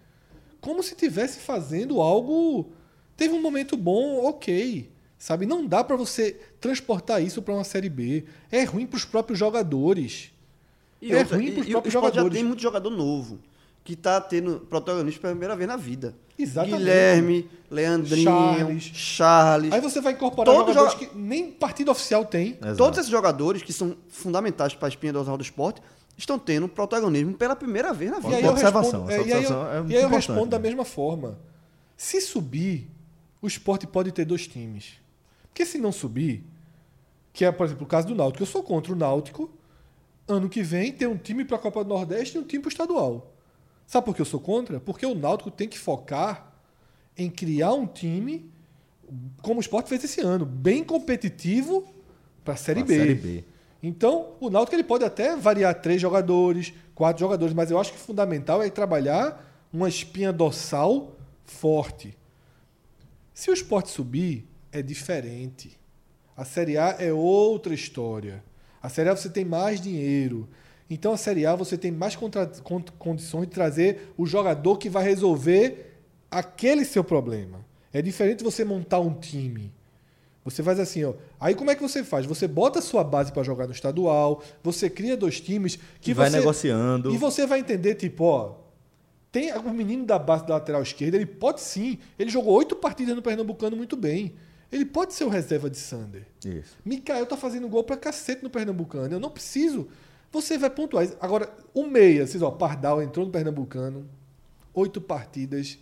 como 0.61 0.83
se 0.83 0.95
estivesse 0.95 1.41
fazendo 1.41 2.01
algo. 2.01 2.71
Teve 3.17 3.35
um 3.35 3.43
momento 3.43 3.77
bom, 3.77 4.25
ok. 4.25 4.91
Sabe? 5.19 5.45
Não 5.45 5.67
dá 5.67 5.85
para 5.85 5.97
você 5.97 6.33
transportar 6.61 7.23
isso 7.23 7.43
para 7.43 7.55
uma 7.55 7.65
Série 7.65 7.89
B. 7.91 8.25
É 8.51 8.65
ruim 8.65 8.87
para 8.87 8.97
os 8.97 9.05
próprios 9.05 9.39
jogadores. 9.39 10.33
E 11.01 11.13
É 11.13 11.19
outra, 11.19 11.37
ruim 11.37 11.47
e- 11.49 11.53
pros 11.53 11.67
e 11.67 11.71
o 11.71 11.73
próprios 11.73 11.93
jogadores. 11.93 12.33
Já 12.33 12.39
tem 12.39 12.45
muito 12.45 12.63
jogador 12.63 12.91
novo 12.91 13.39
que 13.85 13.97
tá 13.97 14.21
tendo 14.21 14.61
protagonismo 14.61 15.21
pela 15.21 15.33
primeira 15.33 15.57
vez 15.57 15.69
na 15.69 15.77
vida. 15.77 16.15
Exatamente. 16.39 16.79
Guilherme, 16.79 17.51
Leandrinho, 17.71 18.25
Charles. 18.25 18.83
Charles. 18.95 19.73
Aí 19.73 19.81
você 19.81 20.01
vai 20.01 20.13
incorporar 20.13 20.55
Todo 20.55 20.69
jogadores 20.73 20.93
joga- 20.95 21.07
que 21.07 21.17
nem 21.19 21.51
partido 21.53 21.91
oficial 21.91 22.25
tem. 22.25 22.57
Exato. 22.61 22.77
Todos 22.77 22.99
esses 22.99 23.11
jogadores 23.11 23.63
que 23.63 23.73
são 23.73 23.97
fundamentais 24.09 24.75
para 24.75 24.89
a 24.89 24.91
espinha 24.91 25.13
dorsal 25.13 25.37
do 25.37 25.43
esporte 25.43 25.83
estão 26.17 26.39
tendo 26.39 26.69
protagonismo 26.69 27.35
pela 27.35 27.55
primeira 27.57 27.93
vez 27.93 28.11
na 28.11 28.19
E 28.19 28.21
vida. 28.23 28.37
aí 28.37 28.45
eu 28.45 28.53
respondo, 28.55 29.11
é, 29.11 29.15
e 29.17 29.21
aí 29.21 29.31
eu- 29.31 29.37
observação 29.37 29.67
é 29.67 29.71
e 29.71 29.77
aí 29.77 29.77
eu 29.77 29.85
importante, 29.85 30.13
respondo 30.15 30.47
da 30.47 30.59
né? 30.59 30.63
mesma 30.63 30.85
forma. 30.85 31.39
Se 31.97 32.21
subir, 32.21 32.89
o 33.41 33.47
esporte 33.47 33.87
pode 33.87 34.11
ter 34.13 34.25
dois 34.25 34.47
times. 34.47 34.95
Porque 35.49 35.67
se 35.67 35.79
não 35.79 35.93
subir, 35.93 36.45
que 37.33 37.45
é, 37.45 37.53
por 37.53 37.67
exemplo, 37.67 37.85
o 37.85 37.89
caso 37.89 38.07
do 38.09 38.15
Náutico, 38.15 38.43
eu 38.43 38.47
sou 38.47 38.63
contra 38.63 38.93
o 38.93 38.97
Náutico, 38.97 39.51
ano 40.27 40.49
que 40.49 40.63
vem, 40.63 40.93
ter 40.93 41.07
um 41.07 41.17
time 41.17 41.45
para 41.45 41.57
a 41.57 41.61
Copa 41.61 41.83
do 41.85 41.89
Nordeste 41.91 42.37
e 42.37 42.41
um 42.41 42.45
time 42.45 42.63
para 42.63 42.69
o 42.69 42.73
estadual. 42.73 43.33
Sabe 43.93 44.07
por 44.07 44.17
que 44.17 44.23
eu 44.23 44.25
sou 44.25 44.41
contra? 44.41 44.81
Porque 44.81 45.05
o 45.05 45.15
Náutico 45.15 45.51
tem 45.51 45.69
que 45.69 45.79
focar 45.79 46.51
em 47.15 47.29
criar 47.29 47.75
um 47.75 47.87
time, 47.87 48.51
como 49.43 49.59
o 49.59 49.61
esporte 49.61 49.91
fez 49.91 50.03
esse 50.03 50.23
ano, 50.23 50.47
bem 50.47 50.83
competitivo 50.83 51.85
para 52.43 52.55
a 52.55 52.57
Série 52.57 52.83
B. 52.83 52.97
Série 52.97 53.15
B. 53.15 53.45
Então, 53.83 54.33
o 54.41 54.49
Náutico 54.49 54.75
ele 54.75 54.83
pode 54.83 55.05
até 55.05 55.37
variar 55.37 55.79
três 55.83 56.01
jogadores, 56.01 56.73
quatro 56.95 57.21
jogadores, 57.21 57.53
mas 57.53 57.71
eu 57.71 57.79
acho 57.79 57.93
que 57.93 57.99
o 57.99 58.01
fundamental 58.01 58.63
é 58.63 58.71
trabalhar 58.71 59.69
uma 59.71 59.91
espinha 59.91 60.33
dorsal 60.33 61.15
forte. 61.45 62.17
Se 63.35 63.51
o 63.51 63.53
esporte 63.53 63.91
subir, 63.91 64.49
é 64.73 64.81
diferente. 64.81 65.79
A 66.35 66.47
Série 66.47 66.79
A 66.79 66.97
é 66.99 67.13
outra 67.13 67.75
história. 67.75 68.43
A 68.83 68.89
Série 68.89 69.11
A 69.11 69.15
você 69.15 69.29
tem 69.29 69.45
mais 69.45 69.83
dinheiro. 69.83 70.49
Então 70.95 71.13
a 71.13 71.17
Série 71.17 71.47
A 71.47 71.55
você 71.55 71.79
tem 71.79 71.91
mais 71.91 72.15
contra- 72.15 72.47
con- 72.63 72.85
condições 72.99 73.47
de 73.47 73.53
trazer 73.53 74.13
o 74.17 74.27
jogador 74.27 74.77
que 74.79 74.91
vai 74.91 75.03
resolver 75.05 75.97
aquele 76.31 76.85
seu 76.85 77.03
problema. 77.03 77.65
É 77.93 78.03
diferente 78.03 78.45
você 78.45 78.65
montar 78.65 79.01
um 79.01 79.15
time. 79.15 79.73
Você 80.45 80.63
faz 80.63 80.81
assim, 80.81 81.05
ó. 81.05 81.15
Aí 81.41 81.55
como 81.55 81.71
é 81.71 81.75
que 81.75 81.81
você 81.83 82.03
faz? 82.03 82.27
Você 82.27 82.49
bota 82.49 82.81
a 82.81 82.83
sua 82.83 83.05
base 83.05 83.33
para 83.33 83.43
jogar 83.43 83.67
no 83.67 83.73
estadual, 83.73 84.43
você 84.63 84.91
cria 84.91 85.17
dois 85.17 85.41
times 85.41 85.79
que 86.01 86.13
vai 86.13 86.29
você- 86.29 86.37
negociando. 86.39 87.15
E 87.15 87.17
você 87.17 87.47
vai 87.47 87.61
entender, 87.61 87.95
tipo, 87.95 88.25
ó, 88.25 88.57
tem 89.31 89.53
o 89.55 89.71
menino 89.73 90.05
da 90.05 90.19
base 90.19 90.45
da 90.47 90.55
lateral 90.55 90.83
esquerda, 90.83 91.17
ele 91.17 91.27
pode 91.27 91.61
sim. 91.61 91.99
Ele 92.19 92.29
jogou 92.31 92.55
oito 92.57 92.75
partidas 92.77 93.15
no 93.15 93.23
Pernambucano 93.23 93.77
muito 93.77 93.97
bem. 93.97 94.35
Ele 94.71 94.85
pode 94.85 95.15
ser 95.15 95.25
o 95.25 95.29
reserva 95.29 95.71
de 95.71 95.77
Sander. 95.79 96.27
Isso. 96.45 96.77
Mikael 96.85 97.25
tá 97.27 97.37
fazendo 97.37 97.69
gol 97.69 97.85
pra 97.85 97.97
cacete 97.97 98.43
no 98.43 98.51
Pernambucano. 98.51 99.15
Eu 99.15 99.21
não 99.21 99.31
preciso. 99.31 99.89
Você 100.33 100.57
vai 100.57 100.71
pontuar. 100.71 101.07
Agora, 101.21 101.55
o 101.75 101.87
meia, 101.87 102.27
vocês, 102.27 102.43
ó, 102.43 102.51
Pardal 102.51 103.03
entrou 103.03 103.27
no 103.27 103.31
Pernambucano, 103.31 104.09
oito 104.73 104.99
partidas, 104.99 105.79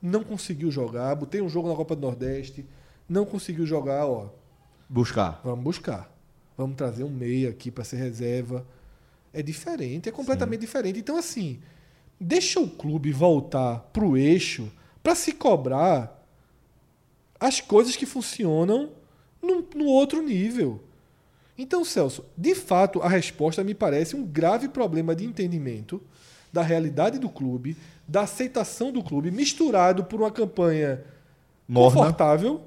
não 0.00 0.22
conseguiu 0.22 0.70
jogar. 0.70 1.16
Botei 1.16 1.42
um 1.42 1.48
jogo 1.48 1.68
na 1.68 1.74
Copa 1.74 1.96
do 1.96 2.02
Nordeste, 2.02 2.64
não 3.08 3.26
conseguiu 3.26 3.66
jogar, 3.66 4.06
ó. 4.06 4.30
Buscar. 4.88 5.40
Vamos 5.44 5.64
buscar. 5.64 6.16
Vamos 6.56 6.76
trazer 6.76 7.02
um 7.02 7.10
meia 7.10 7.50
aqui 7.50 7.70
para 7.70 7.82
ser 7.82 7.96
reserva. 7.96 8.64
É 9.32 9.42
diferente, 9.42 10.08
é 10.08 10.12
completamente 10.12 10.60
diferente. 10.60 11.00
Então, 11.00 11.16
assim, 11.16 11.60
deixa 12.18 12.60
o 12.60 12.70
clube 12.70 13.12
voltar 13.12 13.80
pro 13.92 14.16
eixo 14.16 14.70
para 15.02 15.14
se 15.14 15.32
cobrar 15.32 16.24
as 17.40 17.60
coisas 17.60 17.96
que 17.96 18.06
funcionam 18.06 18.90
no, 19.42 19.66
no 19.74 19.86
outro 19.86 20.22
nível. 20.22 20.80
Então, 21.58 21.84
Celso, 21.84 22.24
de 22.36 22.54
fato, 22.54 23.02
a 23.02 23.08
resposta 23.08 23.64
me 23.64 23.74
parece 23.74 24.14
um 24.14 24.24
grave 24.24 24.68
problema 24.68 25.14
de 25.14 25.24
entendimento 25.24 26.00
da 26.52 26.62
realidade 26.62 27.18
do 27.18 27.28
clube, 27.28 27.76
da 28.06 28.22
aceitação 28.22 28.92
do 28.92 29.02
clube, 29.02 29.30
misturado 29.30 30.04
por 30.04 30.20
uma 30.20 30.30
campanha 30.30 31.02
Morna. 31.68 31.96
confortável, 31.96 32.62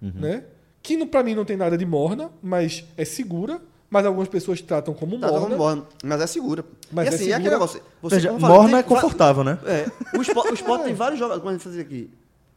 né? 0.00 0.44
Que 0.82 1.04
para 1.06 1.22
mim 1.22 1.34
não 1.34 1.44
tem 1.46 1.56
nada 1.56 1.78
de 1.78 1.86
morna, 1.86 2.30
mas 2.42 2.84
é 2.96 3.04
segura. 3.04 3.60
Mas 3.90 4.04
algumas 4.06 4.28
pessoas 4.28 4.60
tratam 4.60 4.92
como 4.92 5.16
Tá, 5.20 5.28
morna. 5.28 5.50
tá 5.50 5.56
morna, 5.56 5.84
mas 6.02 6.20
é 6.20 6.26
segura. 6.26 6.64
Mas 6.90 7.04
e 7.06 7.08
é 7.08 7.14
assim, 7.14 7.24
é 7.30 7.34
aquele 7.34 7.50
segura. 7.50 7.52
negócio. 7.52 7.80
Você, 8.02 8.16
Veja, 8.16 8.28
como 8.32 8.40
morna 8.40 8.78
é 8.80 8.82
tem 8.82 8.94
va- 8.94 9.00
confortável, 9.00 9.44
né? 9.44 9.58
É, 9.64 10.16
o 10.18 10.20
esporte, 10.20 10.50
o 10.50 10.54
esporte 10.54 10.82
tem 10.86 10.94
vários 10.94 11.18
jogadores, 11.18 11.42
como 11.44 11.54
a 11.54 11.58
gente 11.58 11.80
aqui, 11.80 12.10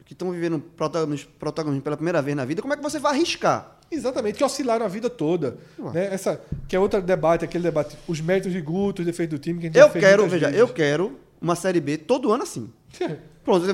que 0.04 0.14
estão 0.14 0.32
vivendo 0.32 0.58
protagonismo, 0.58 1.30
protagonismo 1.38 1.82
pela 1.82 1.96
primeira 1.96 2.20
vez 2.20 2.36
na 2.36 2.44
vida. 2.44 2.60
Como 2.60 2.74
é 2.74 2.76
que 2.76 2.82
você 2.82 2.98
vai 2.98 3.12
arriscar? 3.12 3.77
Exatamente, 3.90 4.36
que 4.36 4.44
oscilaram 4.44 4.84
a 4.84 4.88
vida 4.88 5.08
toda. 5.08 5.56
Né? 5.78 6.12
Essa, 6.12 6.40
que 6.68 6.76
é 6.76 6.78
outro 6.80 7.00
debate, 7.00 7.44
aquele 7.44 7.64
debate, 7.64 7.96
os 8.06 8.20
méritos 8.20 8.52
de 8.52 8.60
Guto, 8.60 9.00
os 9.02 9.06
defeitos 9.06 9.38
do 9.38 9.42
time 9.42 9.58
que 9.60 9.66
a 9.66 9.68
gente 9.70 9.78
Eu 9.78 9.90
quero, 9.90 10.26
veja, 10.28 10.46
vezes. 10.46 10.60
eu 10.60 10.68
quero 10.68 11.18
uma 11.40 11.54
Série 11.56 11.80
B 11.80 11.96
todo 11.96 12.32
ano 12.32 12.42
assim. 12.42 12.70
Pronto, 13.44 13.64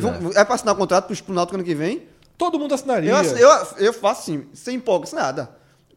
vamos- 0.00 0.36
é 0.36 0.44
pra 0.44 0.54
assinar 0.56 0.74
contrato 0.74 1.06
pro, 1.06 1.22
pro 1.24 1.34
Náutico 1.34 1.56
ano 1.56 1.64
que 1.64 1.74
vem. 1.74 2.02
Todo 2.36 2.58
mundo 2.58 2.74
assinaria. 2.74 3.10
Eu, 3.10 3.22
eu, 3.36 3.66
eu 3.78 3.92
faço 3.92 4.22
assim, 4.22 4.44
sem 4.52 4.76
empolga, 4.76 5.08
nada. 5.14 5.50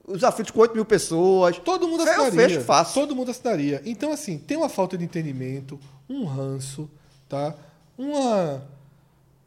Os 0.07 0.23
aflitos 0.23 0.51
com 0.51 0.61
8 0.61 0.73
mil 0.75 0.85
pessoas. 0.85 1.57
Todo 1.57 1.87
mundo 1.87 2.03
Eu 2.03 2.11
assinaria. 2.23 2.49
fecho 2.49 2.61
fácil. 2.61 2.93
Todo 2.93 3.15
mundo 3.15 3.31
assinaria. 3.31 3.81
Então, 3.85 4.11
assim, 4.13 4.37
tem 4.37 4.55
uma 4.55 4.69
falta 4.69 4.97
de 4.97 5.03
entendimento, 5.03 5.79
um 6.07 6.23
ranço, 6.25 6.89
tá? 7.27 7.55
Uma, 7.97 8.63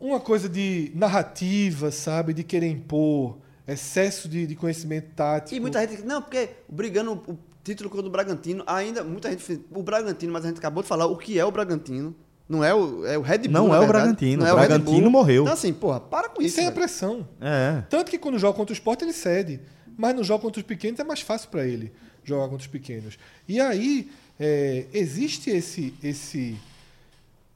uma 0.00 0.18
coisa 0.20 0.48
de 0.48 0.90
narrativa, 0.94 1.90
sabe? 1.90 2.34
De 2.34 2.42
querer 2.42 2.68
impor, 2.68 3.36
excesso 3.68 4.28
de, 4.28 4.46
de 4.46 4.56
conhecimento 4.56 5.10
tático. 5.14 5.54
E 5.54 5.60
muita 5.60 5.86
gente, 5.86 6.02
não, 6.02 6.22
porque 6.22 6.48
brigando 6.68 7.22
o 7.26 7.38
título 7.62 7.90
contra 7.90 8.06
o 8.06 8.10
Bragantino, 8.10 8.64
ainda 8.66 9.04
muita 9.04 9.30
gente, 9.30 9.60
o 9.70 9.82
Bragantino, 9.82 10.32
mas 10.32 10.44
a 10.44 10.48
gente 10.48 10.58
acabou 10.58 10.82
de 10.82 10.88
falar 10.88 11.06
o 11.06 11.16
que 11.16 11.38
é 11.38 11.44
o 11.44 11.50
Bragantino. 11.50 12.16
Não 12.48 12.64
é 12.64 12.74
o, 12.74 13.04
é 13.04 13.18
o 13.18 13.20
Red 13.20 13.40
Bull. 13.40 13.50
Não 13.50 13.68
na 13.68 13.74
é 13.74 13.76
o 13.76 13.80
verdade. 13.80 13.92
Bragantino, 13.92 14.38
Não 14.38 14.46
o 14.46 14.48
é 14.48 14.54
Bragantino 14.54 15.00
Bull. 15.02 15.10
morreu. 15.10 15.42
Então, 15.42 15.52
assim, 15.52 15.72
porra, 15.72 16.00
para 16.00 16.30
com 16.30 16.40
isso. 16.40 16.54
Sem 16.56 16.64
a 16.64 16.70
velho. 16.70 16.80
pressão. 16.80 17.28
É. 17.40 17.82
Tanto 17.90 18.10
que 18.10 18.16
quando 18.16 18.38
joga 18.38 18.56
contra 18.56 18.72
o 18.72 18.74
esporte, 18.74 19.04
ele 19.04 19.12
cede. 19.12 19.60
Mas 19.98 20.14
no 20.16 20.24
jogo 20.24 20.42
contra 20.42 20.58
os 20.58 20.66
pequenos 20.66 20.98
é 20.98 21.04
mais 21.04 21.20
fácil 21.20 21.50
para 21.50 21.66
ele 21.66 21.92
jogar 22.24 22.44
contra 22.44 22.62
os 22.62 22.66
pequenos. 22.66 23.18
E 23.46 23.60
aí, 23.60 24.10
é, 24.40 24.86
existe 24.94 25.50
esse, 25.50 25.92
esse, 26.02 26.56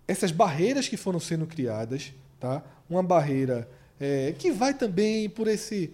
essas 0.07 0.31
barreiras 0.31 0.89
que 0.89 0.99
foram 0.99 1.19
sendo 1.19 1.47
criadas, 1.47 2.13
tá? 2.39 2.63
Uma 2.91 3.03
barreira 3.03 3.67
é, 3.99 4.35
que 4.37 4.51
vai 4.51 4.75
também 4.75 5.31
por 5.31 5.47
esse 5.49 5.91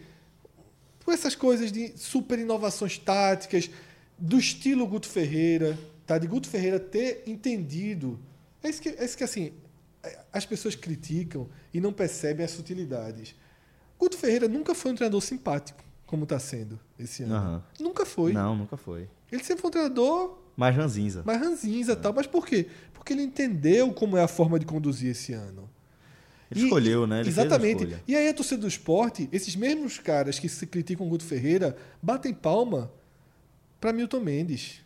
por 1.08 1.14
essas 1.14 1.34
coisas 1.34 1.72
de 1.72 1.96
super 1.96 2.38
inovações 2.38 2.98
táticas, 2.98 3.70
do 4.18 4.38
estilo 4.38 4.86
Guto 4.86 5.08
Ferreira, 5.08 5.78
tá? 6.04 6.18
De 6.18 6.26
Guto 6.26 6.46
Ferreira 6.46 6.78
ter 6.78 7.22
entendido. 7.26 8.20
É 8.62 8.68
isso 8.68 8.82
que, 8.82 8.90
é 8.90 9.02
isso 9.02 9.16
que 9.16 9.24
assim, 9.24 9.54
é, 10.02 10.18
as 10.30 10.44
pessoas 10.44 10.74
criticam 10.74 11.48
e 11.72 11.80
não 11.80 11.94
percebem 11.94 12.44
as 12.44 12.50
sutilidades. 12.50 13.34
Guto 13.98 14.18
Ferreira 14.18 14.46
nunca 14.48 14.74
foi 14.74 14.92
um 14.92 14.94
treinador 14.94 15.22
simpático, 15.22 15.82
como 16.04 16.24
está 16.24 16.38
sendo 16.38 16.78
esse 16.98 17.22
ano. 17.22 17.36
Aham. 17.36 17.64
Nunca 17.80 18.04
foi. 18.04 18.34
Não, 18.34 18.54
nunca 18.54 18.76
foi. 18.76 19.08
Ele 19.32 19.42
sempre 19.42 19.62
foi 19.62 19.68
um 19.68 19.72
treinador 19.72 20.38
Mais 20.58 20.76
ranzinza. 20.76 21.22
mais 21.24 21.40
ranzinza 21.40 21.92
e 21.92 21.96
tal. 21.96 22.12
Mas 22.12 22.26
por 22.26 22.44
quê? 22.44 22.66
Porque 22.92 23.14
ele 23.14 23.22
entendeu 23.22 23.94
como 23.94 24.18
é 24.18 24.22
a 24.22 24.28
forma 24.28 24.58
de 24.58 24.66
conduzir 24.66 25.12
esse 25.12 25.32
ano. 25.32 25.67
Ele 26.50 26.64
escolheu, 26.64 27.06
né? 27.06 27.20
Ele 27.20 27.28
exatamente. 27.28 27.96
E 28.06 28.16
aí 28.16 28.28
a 28.28 28.34
torcida 28.34 28.60
do 28.62 28.68
esporte, 28.68 29.28
esses 29.32 29.54
mesmos 29.54 29.98
caras 29.98 30.38
que 30.38 30.48
se 30.48 30.66
criticam 30.66 31.06
o 31.06 31.10
Guto 31.10 31.24
Ferreira, 31.24 31.76
batem 32.02 32.32
palma 32.32 32.90
para 33.80 33.92
Milton 33.92 34.20
Mendes, 34.20 34.80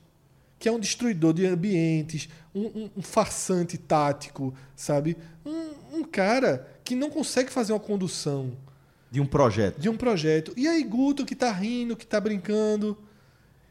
que 0.59 0.68
é 0.68 0.72
um 0.72 0.78
destruidor 0.80 1.32
de 1.32 1.47
ambientes, 1.47 2.28
um, 2.55 2.62
um- 2.66 2.90
um 2.98 3.02
farsante 3.02 3.78
tático, 3.78 4.52
sabe? 4.76 5.16
Um, 5.47 5.98
um 5.98 6.05
cara 6.05 6.68
que 6.84 6.94
não 6.97 7.10
consegue 7.10 7.51
fazer 7.51 7.72
uma 7.72 7.80
condução 7.80 8.52
De 9.10 9.20
um 9.20 9.26
projeto. 9.26 9.80
de 9.80 9.89
um 9.89 9.97
projeto. 9.97 10.52
E 10.56 10.66
aí 10.66 10.82
Guto 10.82 11.24
que 11.24 11.34
tá 11.36 11.51
rindo, 11.52 11.97
que 11.97 12.06
tá 12.06 12.20
brincando. 12.20 12.98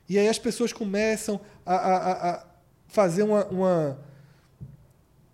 E 0.09 0.17
aí 0.17 0.27
as 0.27 0.39
pessoas 0.39 0.71
começam 0.73 1.39
a, 1.65 1.75
a- 1.75 1.97
a- 1.97 2.29
a 2.35 2.45
fazer 2.87 3.23
uma, 3.23 3.45
uma, 3.47 3.99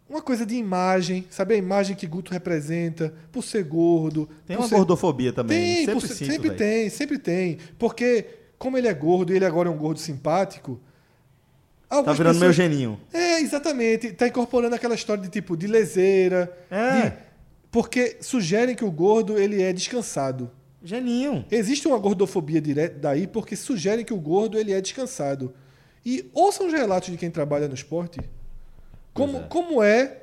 uma 0.10 0.22
coisa 0.22 0.46
de 0.46 0.56
imagem, 0.56 1.26
sabe? 1.30 1.54
A 1.56 1.58
imagem 1.58 1.96
que 1.96 2.08
Guto 2.08 2.32
representa, 2.32 3.14
por 3.32 3.44
ser 3.44 3.64
gordo. 3.64 4.28
Tem 4.46 4.56
uma 4.58 4.68
ser- 4.68 4.76
gordofobia 4.76 5.34
também. 5.34 5.60
Tem, 5.78 5.86
sempre 5.86 6.08
ser- 6.08 6.14
sinto, 6.16 6.32
sempre 6.32 6.50
tem, 6.52 6.90
sempre 6.90 7.20
tem. 7.20 7.58
Porque, 7.78 8.26
como 8.58 8.78
ele 8.78 8.88
é 8.88 8.94
gordo 8.94 9.34
e 9.34 9.36
ele 9.36 9.46
agora 9.46 9.68
é 9.70 9.72
um 9.72 9.78
gordo 9.78 10.00
simpático. 10.00 10.80
Tá 11.90 12.02
virando 12.14 12.40
meu 12.40 12.50
pessoas- 12.50 12.56
geninho. 12.56 13.00
é, 13.14 13.40
exatamente. 13.40 14.12
Tá 14.12 14.28
incorporando 14.28 14.76
aquela 14.76 14.96
história 14.96 15.24
de 15.24 15.30
tipo, 15.30 15.56
de 15.56 15.68
leseira. 15.68 16.52
É. 16.70 17.10
de- 17.10 17.28
porque 17.70 18.18
sugerem 18.22 18.76
que 18.76 18.84
o 18.86 18.92
gordo 18.92 19.38
ele 19.38 19.62
é 19.62 19.72
descansado. 19.74 20.50
Geninho. 20.84 21.46
Existe 21.52 21.88
uma 21.88 21.98
gordofobia 21.98 22.62
direta 22.62 22.98
daí 23.00 23.28
porque 23.28 23.56
sugerem 23.58 24.06
que 24.06 24.14
o 24.14 24.18
gordo 24.18 24.58
ele 24.58 24.72
é 24.72 24.80
descansado. 24.82 25.54
E 26.06 26.30
ouçam 26.34 26.68
os 26.68 26.74
relatos 26.74 27.10
de 27.12 27.18
quem 27.18 27.30
trabalha 27.30 27.68
no 27.68 27.74
esporte. 27.74 28.20
Como 29.18 29.44
como 29.48 29.84
é 29.84 30.18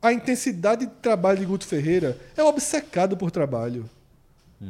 a 0.00 0.12
intensidade 0.12 0.86
de 0.86 0.92
trabalho 1.00 1.38
de 1.38 1.46
Guto 1.46 1.66
Ferreira. 1.66 2.18
É 2.36 2.42
obcecado 2.42 3.16
por 3.16 3.30
trabalho. 3.30 3.88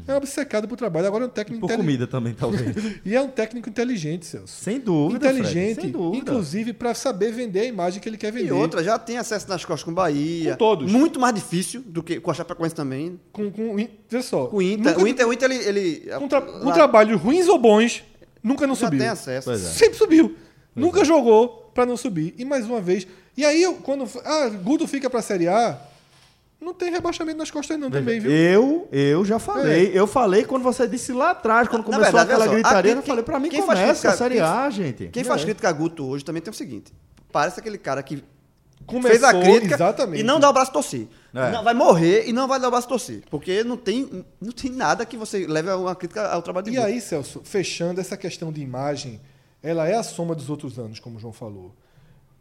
É 0.09 0.15
obcecado 0.15 0.66
por 0.66 0.74
trabalho. 0.78 1.07
Agora 1.07 1.24
é 1.24 1.27
um 1.27 1.31
técnico 1.31 1.61
Por 1.61 1.66
inteli- 1.66 1.82
comida 1.82 2.07
também, 2.07 2.32
talvez. 2.32 2.74
E 3.05 3.15
é 3.15 3.20
um 3.20 3.28
técnico 3.28 3.69
inteligente, 3.69 4.24
Celso. 4.24 4.62
Sem 4.65 4.81
dúvida. 4.81 5.20
Fred, 5.28 5.39
inteligente, 5.40 5.82
sem 5.82 5.90
dúvida. 5.90 6.16
inclusive 6.16 6.73
para 6.73 6.94
saber 6.94 7.31
vender 7.31 7.61
a 7.61 7.65
imagem 7.66 8.01
que 8.01 8.09
ele 8.09 8.16
quer 8.16 8.32
vender. 8.32 8.47
E 8.49 8.53
outra, 8.53 8.82
já 8.82 8.99
tem 8.99 9.19
acesso 9.19 9.47
nas 9.51 9.62
costas 9.66 9.85
com 9.85 9.93
Bahia. 9.93 10.53
Com 10.53 10.57
todos. 10.57 10.90
Muito 10.90 11.20
mais 11.20 11.35
difícil 11.35 11.82
do 11.82 12.03
que 12.03 12.19
com 12.20 12.31
a 12.31 12.35
Chapecoense 12.35 12.74
também. 12.74 13.20
Com, 13.32 13.51
com, 13.51 13.77
veja 14.09 14.23
só. 14.23 14.47
Com 14.47 14.57
o 14.57 14.62
Inter. 14.62 14.93
nunca- 14.93 15.03
o 15.05 15.07
Inter, 15.07 15.28
o 15.28 15.32
Inter 15.35 15.51
ele. 15.51 15.65
ele 15.69 16.11
com, 16.19 16.27
tra- 16.27 16.40
com 16.40 16.69
lá 16.69 16.73
trabalhos 16.73 17.20
ruins 17.20 17.47
ou 17.47 17.59
bons, 17.59 18.03
nunca 18.43 18.66
não 18.66 18.74
já 18.74 18.86
subiu. 18.86 18.99
tem 18.99 19.09
acesso. 19.09 19.44
Pois 19.44 19.62
é. 19.62 19.69
Sempre 19.69 19.99
subiu. 19.99 20.35
Nunca 20.74 21.05
jogou 21.05 21.70
para 21.74 21.85
não 21.85 21.99
subir. 21.99 22.35
E 22.39 22.47
mais 22.47 22.65
uma 22.65 22.81
vez. 22.81 23.07
E 23.36 23.44
aí, 23.44 23.62
eu, 23.62 23.74
quando. 23.76 24.09
Ah, 24.24 24.48
Guto 24.48 24.86
fica 24.86 25.09
pra 25.09 25.22
Série 25.22 25.48
A. 25.48 25.78
Não 26.60 26.72
tem 26.72 26.92
rebaixamento 26.92 27.38
nas 27.38 27.50
costas, 27.50 27.76
não, 27.76 27.90
também, 27.90 28.20
viu? 28.20 28.30
Eu, 28.30 28.88
eu 28.92 29.24
já 29.24 29.40
falei. 29.40 29.90
Eu 29.92 30.06
falei 30.06 30.44
quando 30.44 30.62
você 30.62 30.86
disse 30.86 31.12
lá 31.12 31.30
atrás, 31.30 31.66
quando 31.66 31.80
Na 31.80 31.86
começou 31.96 32.04
verdade, 32.12 32.30
aquela 32.30 32.44
só, 32.44 32.52
gritaria, 32.52 32.92
aqui, 32.92 33.00
eu 33.00 33.02
falei, 33.06 33.24
pra 33.24 33.40
mim 33.40 33.48
quem 33.48 33.62
faz 33.66 33.80
começa 33.80 33.90
a 34.09 34.12
crítica- 34.12 34.16
Série 34.16 34.34
quem- 34.36 34.44
A, 34.44 34.70
gente. 34.70 35.09
Quem 35.09 35.24
faz 35.24 35.40
É. 35.40 35.44
crítica 35.44 35.68
a 35.68 35.72
Guto 35.72 36.06
hoje 36.06 36.24
também 36.24 36.40
tem 36.40 36.52
o 36.52 36.54
seguinte: 36.54 36.92
parece 37.32 37.59
aquele 37.59 37.78
cara 37.78 38.00
que 38.00 38.22
Começou, 38.86 39.10
fez 39.10 39.24
a 39.24 39.32
crítica 39.32 39.74
exatamente. 39.74 40.20
e 40.20 40.22
não 40.22 40.38
dá 40.38 40.50
o 40.50 40.52
braço 40.52 40.70
a 40.70 40.74
torcer. 40.74 41.09
É. 41.34 41.50
Não, 41.50 41.64
vai 41.64 41.74
morrer 41.74 42.28
e 42.28 42.32
não 42.32 42.46
vai 42.46 42.60
dar 42.60 42.68
o 42.68 42.70
braço 42.70 42.86
a 42.86 42.90
torcer. 42.90 43.22
Porque 43.28 43.64
não 43.64 43.76
tem, 43.76 44.24
não 44.40 44.52
tem 44.52 44.70
nada 44.70 45.04
que 45.04 45.16
você 45.16 45.44
leve 45.48 45.68
a 45.68 45.76
uma 45.76 45.96
crítica 45.96 46.28
ao 46.28 46.42
trabalho 46.42 46.66
de 46.66 46.72
E 46.72 46.74
Guto. 46.76 46.86
aí, 46.86 47.00
Celso, 47.00 47.40
fechando 47.44 48.00
essa 48.00 48.16
questão 48.16 48.52
de 48.52 48.60
imagem, 48.60 49.20
ela 49.60 49.88
é 49.88 49.94
a 49.96 50.02
soma 50.04 50.32
dos 50.32 50.48
outros 50.48 50.78
anos, 50.78 51.00
como 51.00 51.16
o 51.16 51.20
João 51.20 51.32
falou. 51.32 51.74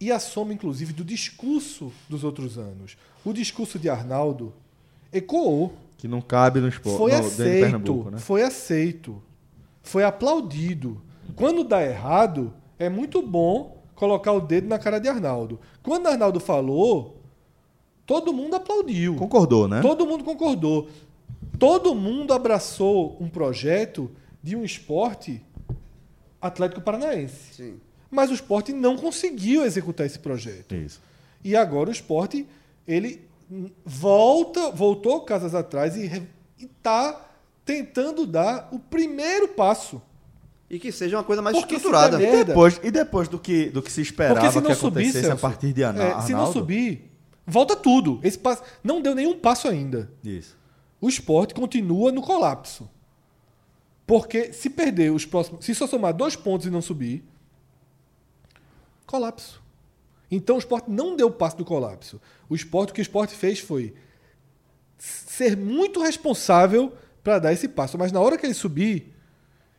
E 0.01 0.11
a 0.11 0.19
soma, 0.19 0.51
inclusive, 0.53 0.91
do 0.93 1.05
discurso 1.05 1.93
dos 2.09 2.23
outros 2.23 2.57
anos. 2.57 2.97
O 3.23 3.31
discurso 3.31 3.77
de 3.77 3.87
Arnaldo 3.87 4.51
ecoou. 5.13 5.73
Que 5.97 6.07
não 6.07 6.19
cabe 6.21 6.59
no 6.59 6.67
esporte. 6.67 6.97
Foi 6.97 7.11
no- 7.11 7.19
aceito. 7.19 7.61
Pernambuco, 7.61 8.09
né? 8.09 8.17
Foi 8.17 8.41
aceito. 8.41 9.21
Foi 9.83 10.03
aplaudido. 10.03 10.99
Quando 11.35 11.63
dá 11.63 11.83
errado, 11.83 12.51
é 12.79 12.89
muito 12.89 13.21
bom 13.21 13.77
colocar 13.95 14.31
o 14.31 14.41
dedo 14.41 14.67
na 14.67 14.79
cara 14.79 14.97
de 14.99 15.07
Arnaldo. 15.07 15.59
Quando 15.83 16.07
Arnaldo 16.07 16.39
falou, 16.39 17.21
todo 18.05 18.33
mundo 18.33 18.55
aplaudiu. 18.55 19.15
Concordou, 19.15 19.67
né? 19.67 19.81
Todo 19.81 20.07
mundo 20.07 20.23
concordou. 20.23 20.89
Todo 21.59 21.93
mundo 21.93 22.33
abraçou 22.33 23.15
um 23.19 23.29
projeto 23.29 24.09
de 24.41 24.55
um 24.55 24.63
esporte 24.65 25.39
Atlético 26.41 26.81
Paranaense. 26.81 27.53
Sim. 27.53 27.75
Mas 28.11 28.29
o 28.29 28.33
esporte 28.33 28.73
não 28.73 28.97
conseguiu 28.97 29.63
executar 29.63 30.05
esse 30.05 30.19
projeto. 30.19 30.75
Isso. 30.75 31.01
E 31.43 31.55
agora 31.55 31.89
o 31.89 31.93
esporte, 31.93 32.45
ele 32.87 33.21
volta, 33.85 34.69
voltou 34.71 35.21
casas 35.21 35.55
atrás 35.55 35.95
e 35.95 36.11
está 36.59 37.29
tentando 37.65 38.25
dar 38.27 38.67
o 38.71 38.77
primeiro 38.79 39.47
passo. 39.47 40.01
E 40.69 40.79
que 40.79 40.91
seja 40.91 41.17
uma 41.17 41.23
coisa 41.23 41.41
mais 41.41 41.57
Porque 41.57 41.75
estruturada. 41.75 42.21
E 42.21 42.43
depois, 42.45 42.79
e 42.83 42.91
depois 42.91 43.27
do, 43.27 43.39
que, 43.39 43.69
do 43.69 43.81
que 43.81 43.91
se 43.91 44.01
esperava 44.01 44.39
Porque 44.39 44.51
se 44.53 44.61
não 44.61 44.69
que 44.69 44.75
subir, 44.75 44.99
acontecesse 45.01 45.27
Celso, 45.27 45.45
a 45.45 45.49
partir 45.49 45.73
de 45.73 45.81
Ana- 45.83 46.03
é, 46.03 46.21
se 46.21 46.31
não 46.33 46.51
subir, 46.51 47.11
volta 47.45 47.75
tudo. 47.75 48.19
Esse 48.23 48.37
passo, 48.37 48.61
não 48.83 49.01
deu 49.01 49.13
nenhum 49.15 49.37
passo 49.37 49.67
ainda. 49.67 50.09
Isso. 50.23 50.57
o 50.99 51.09
esporte 51.09 51.53
continua 51.53 52.11
no 52.11 52.21
colapso. 52.21 52.89
Porque 54.05 54.51
se 54.53 54.69
perder 54.69 55.11
os 55.11 55.25
próximos. 55.25 55.65
Se 55.65 55.73
só 55.73 55.87
somar 55.87 56.13
dois 56.13 56.35
pontos 56.35 56.67
e 56.67 56.69
não 56.69 56.81
subir, 56.81 57.23
colapso. 59.11 59.61
Então 60.31 60.55
o 60.55 60.59
esporte 60.59 60.89
não 60.89 61.15
deu 61.15 61.27
o 61.27 61.31
passo 61.31 61.57
do 61.57 61.65
colapso. 61.65 62.19
O 62.49 62.55
esporte, 62.55 62.91
o 62.91 62.93
que 62.93 63.01
o 63.01 63.03
esporte 63.03 63.35
fez 63.35 63.59
foi 63.59 63.93
ser 64.97 65.57
muito 65.57 66.01
responsável 66.01 66.93
para 67.23 67.37
dar 67.37 67.53
esse 67.53 67.67
passo. 67.67 67.97
Mas 67.97 68.11
na 68.11 68.21
hora 68.21 68.37
que 68.37 68.45
ele 68.45 68.53
subir, 68.53 69.13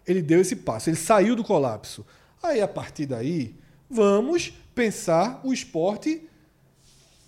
ele 0.06 0.20
deu 0.20 0.40
esse 0.40 0.56
passo. 0.56 0.90
Ele 0.90 0.96
saiu 0.96 1.34
do 1.34 1.42
colapso. 1.42 2.04
Aí, 2.42 2.60
a 2.60 2.68
partir 2.68 3.06
daí, 3.06 3.56
vamos 3.88 4.52
pensar 4.74 5.40
o 5.44 5.52
esporte 5.52 6.28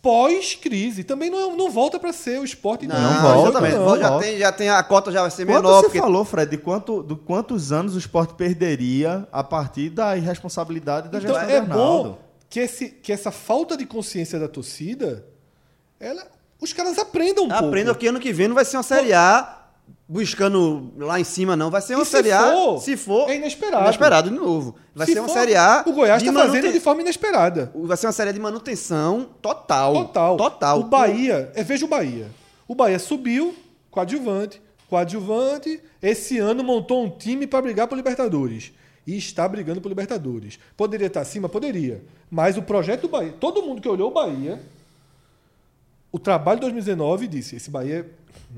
pós-crise. 0.05 1.03
Também 1.03 1.31
não, 1.31 1.57
não 1.57 1.71
volta 1.71 1.99
para 1.99 2.13
ser 2.13 2.39
o 2.39 2.45
esporte 2.45 2.87
Não, 2.87 2.95
Não 3.01 3.23
volta, 3.23 3.49
exatamente. 3.49 3.75
não 3.77 3.99
já, 3.99 4.09
volta. 4.11 4.25
Tem, 4.27 4.39
já 4.39 4.53
tem 4.53 4.69
a 4.69 4.83
cota 4.83 5.11
já 5.11 5.23
vai 5.23 5.31
ser 5.31 5.47
Quando 5.47 5.65
menor. 5.65 5.77
você 5.79 5.85
porque 5.85 5.99
falou, 5.99 6.25
Fred, 6.27 6.51
de, 6.51 6.59
quanto, 6.59 7.03
de 7.03 7.17
quantos 7.17 7.73
anos 7.73 7.95
o 7.95 7.99
esporte 7.99 8.35
perderia 8.35 9.27
a 9.33 9.43
partir 9.43 9.89
da 9.89 10.15
irresponsabilidade 10.15 11.09
da 11.09 11.19
Então 11.19 11.35
gestão 11.35 11.51
é 11.51 11.61
bom 11.63 12.19
que, 12.51 12.61
esse, 12.61 12.91
que 12.91 13.11
essa 13.13 13.31
falta 13.31 13.77
de 13.79 13.87
consciência 13.87 14.39
da 14.39 14.47
torcida, 14.47 15.27
ela, 15.99 16.23
os 16.61 16.73
caras 16.75 16.99
aprendam 16.99 17.45
um 17.47 17.49
pouco. 17.49 17.65
Aprenda 17.65 17.95
que 17.95 18.07
ano 18.07 18.21
que 18.21 18.33
vem 18.33 18.47
não 18.47 18.55
vai 18.55 18.67
ser 18.67 18.77
uma 18.77 18.83
Série 18.83 19.15
A 19.15 19.64
buscando 20.09 20.93
lá 20.99 21.19
em 21.19 21.25
cima, 21.25 21.57
não. 21.57 21.71
Vai 21.71 21.81
ser 21.81 21.95
uma 21.95 22.05
se 22.05 22.11
Série 22.11 22.31
A. 22.33 22.41
for, 22.53 22.81
se 22.81 22.97
for. 22.97 23.29
é 23.31 23.37
inesperado. 23.37 23.85
Inesperado 23.85 24.31
de 24.31 24.37
novo. 24.37 24.77
Vai 24.95 25.07
Se 25.07 25.13
ser 25.15 25.21
uma 25.21 25.29
for, 25.29 25.35
Série 25.35 25.57
A. 25.57 25.83
O 25.87 25.93
Goiás 25.93 26.23
está 26.23 26.33
fazendo 26.33 26.53
manuten- 26.53 26.73
de 26.73 26.81
forma 26.81 27.01
inesperada. 27.01 27.73
Vai 27.75 27.97
ser 27.97 28.07
uma 28.07 28.13
série 28.13 28.33
de 28.33 28.41
manutenção 28.41 29.29
total. 29.41 29.95
Total. 29.95 30.37
Total. 30.37 30.81
O 30.81 30.85
Bahia, 30.85 31.51
é, 31.55 31.63
veja 31.63 31.85
o 31.85 31.89
Bahia. 31.89 32.29
O 32.69 32.75
Bahia 32.75 32.99
subiu, 32.99 33.55
coadjuvante, 33.91 34.61
coadjuvante. 34.89 35.81
Esse 36.03 36.39
ano 36.39 36.63
montou 36.63 37.05
um 37.05 37.11
time 37.11 37.47
para 37.47 37.63
brigar 37.63 37.87
por 37.89 37.97
Libertadores. 37.97 38.73
E 39.07 39.17
está 39.19 39.47
brigando 39.47 39.81
por 39.81 39.89
Libertadores. 39.89 40.59
Poderia 40.77 41.07
estar 41.09 41.21
acima? 41.21 41.49
Poderia. 41.49 42.03
Mas 42.31 42.57
o 42.57 42.63
projeto 42.63 43.03
do 43.03 43.09
Bahia, 43.09 43.35
todo 43.39 43.63
mundo 43.63 43.81
que 43.81 43.89
olhou 43.89 44.11
o 44.11 44.15
Bahia, 44.15 44.61
o 46.15 46.19
trabalho 46.21 46.61
de 46.61 46.67
2019 46.67 47.27
disse: 47.27 47.57
esse 47.57 47.69
Bahia 47.69 48.09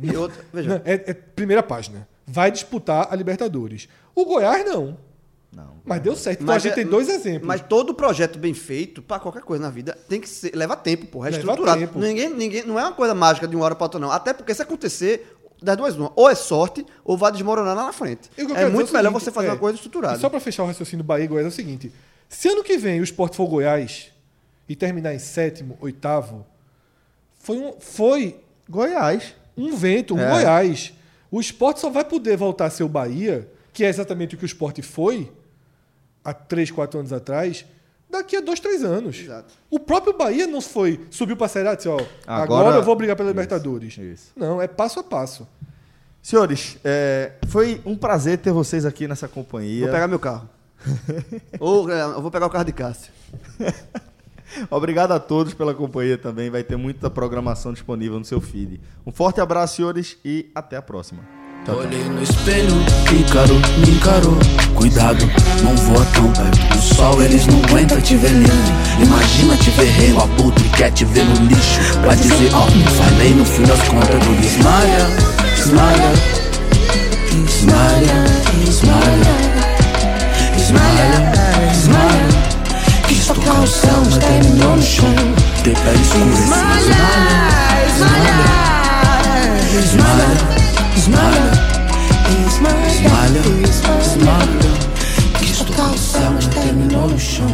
E 0.02 0.14
outra, 0.14 0.44
veja. 0.52 0.82
É, 0.84 0.92
é 0.92 1.14
primeira 1.14 1.62
página. 1.62 2.06
Vai 2.26 2.50
disputar 2.50 3.08
a 3.10 3.16
Libertadores. 3.16 3.88
O 4.14 4.26
Goiás 4.26 4.62
não. 4.66 4.98
Não. 5.50 5.76
Mas 5.82 6.02
deu 6.02 6.14
certo. 6.14 6.42
Então 6.42 6.52
Mas 6.54 6.62
a 6.62 6.68
gente 6.68 6.72
é- 6.72 6.82
tem 6.82 6.86
dois 6.86 7.08
exemplos. 7.08 7.48
Mas 7.48 7.62
todo 7.62 7.94
projeto 7.94 8.38
bem 8.38 8.52
feito, 8.52 9.00
pra 9.00 9.18
qualquer 9.18 9.40
coisa 9.40 9.62
na 9.64 9.70
vida, 9.70 9.96
tem 10.06 10.20
que 10.20 10.28
ser. 10.28 10.54
Leva 10.54 10.76
tempo, 10.76 11.06
porra. 11.06 11.28
É 11.28 11.30
Leva 11.30 11.40
estruturado. 11.44 11.80
tempo. 11.80 11.98
Ninguém, 11.98 12.28
ninguém, 12.28 12.62
não 12.66 12.78
é 12.78 12.82
uma 12.82 12.92
coisa 12.92 13.14
mágica 13.14 13.48
de 13.48 13.56
uma 13.56 13.64
hora 13.64 13.74
pra 13.74 13.86
outra, 13.86 13.98
não. 13.98 14.10
Até 14.10 14.34
porque 14.34 14.52
se 14.52 14.60
acontecer, 14.60 15.34
das 15.62 15.78
duas, 15.78 15.96
uma. 15.96 16.12
Ou 16.14 16.28
é 16.28 16.34
sorte, 16.34 16.84
ou 17.02 17.16
vai 17.16 17.32
desmoronar 17.32 17.74
lá 17.74 17.86
na 17.86 17.92
frente. 17.94 18.28
Que 18.34 18.42
É 18.42 18.44
quero 18.44 18.70
muito 18.70 18.92
melhor 18.92 19.08
seguinte, 19.08 19.24
você 19.24 19.32
fazer 19.32 19.46
é, 19.46 19.52
uma 19.52 19.58
coisa 19.58 19.76
estruturada. 19.76 20.18
E 20.18 20.20
só 20.20 20.28
para 20.28 20.40
fechar 20.40 20.62
o 20.62 20.66
raciocínio 20.66 21.02
do 21.02 21.06
Bahia 21.06 21.24
e 21.24 21.28
Goiás 21.28 21.46
é 21.46 21.48
o 21.48 21.52
seguinte: 21.52 21.90
se 22.28 22.48
ano 22.48 22.62
que 22.62 22.76
vem 22.76 23.00
o 23.00 23.04
Sport 23.04 23.34
for 23.34 23.46
Goiás 23.48 24.10
e 24.68 24.76
terminar 24.76 25.14
em 25.14 25.18
sétimo, 25.18 25.78
oitavo, 25.80 26.44
foi 27.46 27.58
um, 27.58 27.74
foi 27.78 28.40
Goiás. 28.68 29.34
um 29.56 29.76
vento, 29.76 30.14
um 30.14 30.18
É. 30.18 30.28
Goiás. 30.28 30.92
O 31.30 31.40
esporte 31.40 31.78
só 31.80 31.88
vai 31.90 32.04
poder 32.04 32.36
voltar 32.36 32.66
a 32.66 32.70
ser 32.70 32.82
o 32.82 32.88
Bahia, 32.88 33.48
que 33.72 33.84
é 33.84 33.88
exatamente 33.88 34.34
o 34.34 34.38
que 34.38 34.44
o 34.44 34.46
esporte 34.46 34.82
foi 34.82 35.30
há 36.24 36.34
três, 36.34 36.70
quatro 36.72 36.98
anos 36.98 37.12
atrás, 37.12 37.64
daqui 38.10 38.36
a 38.36 38.40
dois, 38.40 38.58
três 38.58 38.82
anos. 38.82 39.16
Exato. 39.20 39.54
O 39.70 39.78
próprio 39.78 40.12
Bahia 40.16 40.46
não 40.48 40.60
foi, 40.60 41.06
subiu 41.10 41.36
para 41.36 41.46
a 41.46 41.48
Série 41.48 41.68
A 41.68 41.72
e 41.74 41.76
disse, 41.76 41.88
ó, 41.88 41.94
agora, 42.26 42.42
Agora- 42.42 42.76
eu 42.78 42.82
vou 42.82 42.96
brigar 42.96 43.14
pela 43.14 43.28
Isso, 43.30 43.34
Libertadores. 43.40 43.96
isso. 43.96 44.32
Não, 44.34 44.60
é 44.60 44.66
passo 44.66 44.98
a 44.98 45.04
passo. 45.04 45.46
Senhores, 46.20 46.78
é, 46.84 47.32
foi 47.48 47.80
um 47.86 47.96
prazer 47.96 48.38
ter 48.38 48.50
vocês 48.50 48.84
aqui 48.84 49.06
nessa 49.06 49.28
companhia. 49.28 49.84
Vou 49.84 49.92
pegar 49.94 50.08
meu 50.08 50.18
carro. 50.18 50.48
Ou 51.60 51.88
é, 51.90 52.02
eu 52.02 52.20
vou 52.20 52.30
pegar 52.32 52.46
o 52.46 52.50
carro 52.50 52.64
de 52.64 52.72
Cássio. 52.72 53.12
Obrigado 54.70 55.12
a 55.12 55.20
todos 55.20 55.54
pela 55.54 55.74
companhia 55.74 56.18
também. 56.18 56.50
Vai 56.50 56.62
ter 56.62 56.76
muita 56.76 57.10
programação 57.10 57.72
disponível 57.72 58.18
no 58.18 58.24
seu 58.24 58.40
feed. 58.40 58.80
Um 59.06 59.12
forte 59.12 59.40
abraço, 59.40 59.76
senhores, 59.76 60.16
e 60.24 60.50
até 60.54 60.76
a 60.76 60.82
próxima. 60.82 61.22
Olhei 61.68 62.04
no 62.04 62.22
espelho, 62.22 62.72
me 63.10 63.90
encarou. 63.90 64.36
Cuidado, 64.76 65.26
não 65.64 65.74
voa 65.76 66.04
tão 66.14 66.32
perto 66.32 66.76
do 66.76 66.80
sol, 66.80 67.20
eles 67.20 67.44
não 67.48 67.60
aguentam 67.64 68.00
te 68.00 68.14
ver 68.14 68.30
lindo. 68.30 69.02
Imagina 69.02 69.56
te 69.56 69.70
ver 69.70 69.86
rei, 69.86 70.12
o 70.12 70.20
abutre 70.20 70.68
quer 70.76 70.92
te 70.92 71.04
ver 71.04 71.24
no 71.24 71.34
lixo. 71.46 71.80
Pra 72.02 72.14
dizer, 72.14 72.54
ó, 72.54 72.66
não 72.66 72.86
falei 72.92 73.34
no 73.34 73.44
fim 73.44 73.64
das 73.64 73.82
contas 73.88 74.24
do 74.24 74.36
Estou 83.28 83.42
cansado 83.42 84.02
mas 84.04 84.18
terminou 84.18 84.76
no 84.76 84.82
chão 84.82 85.12
De 85.64 85.70
pé 85.70 85.94
escurecido 85.94 86.54
é 86.54 87.86
Esmalha, 87.88 88.28
esmalha 89.76 90.34
Esmalha, 90.96 91.50
esmalha 92.46 92.86
Esmalha, 92.86 93.42
esmalha 94.00 94.76
cansado 95.76 96.34
mas 96.34 96.46
terminou 96.46 97.08
no 97.08 97.18
chão 97.18 97.50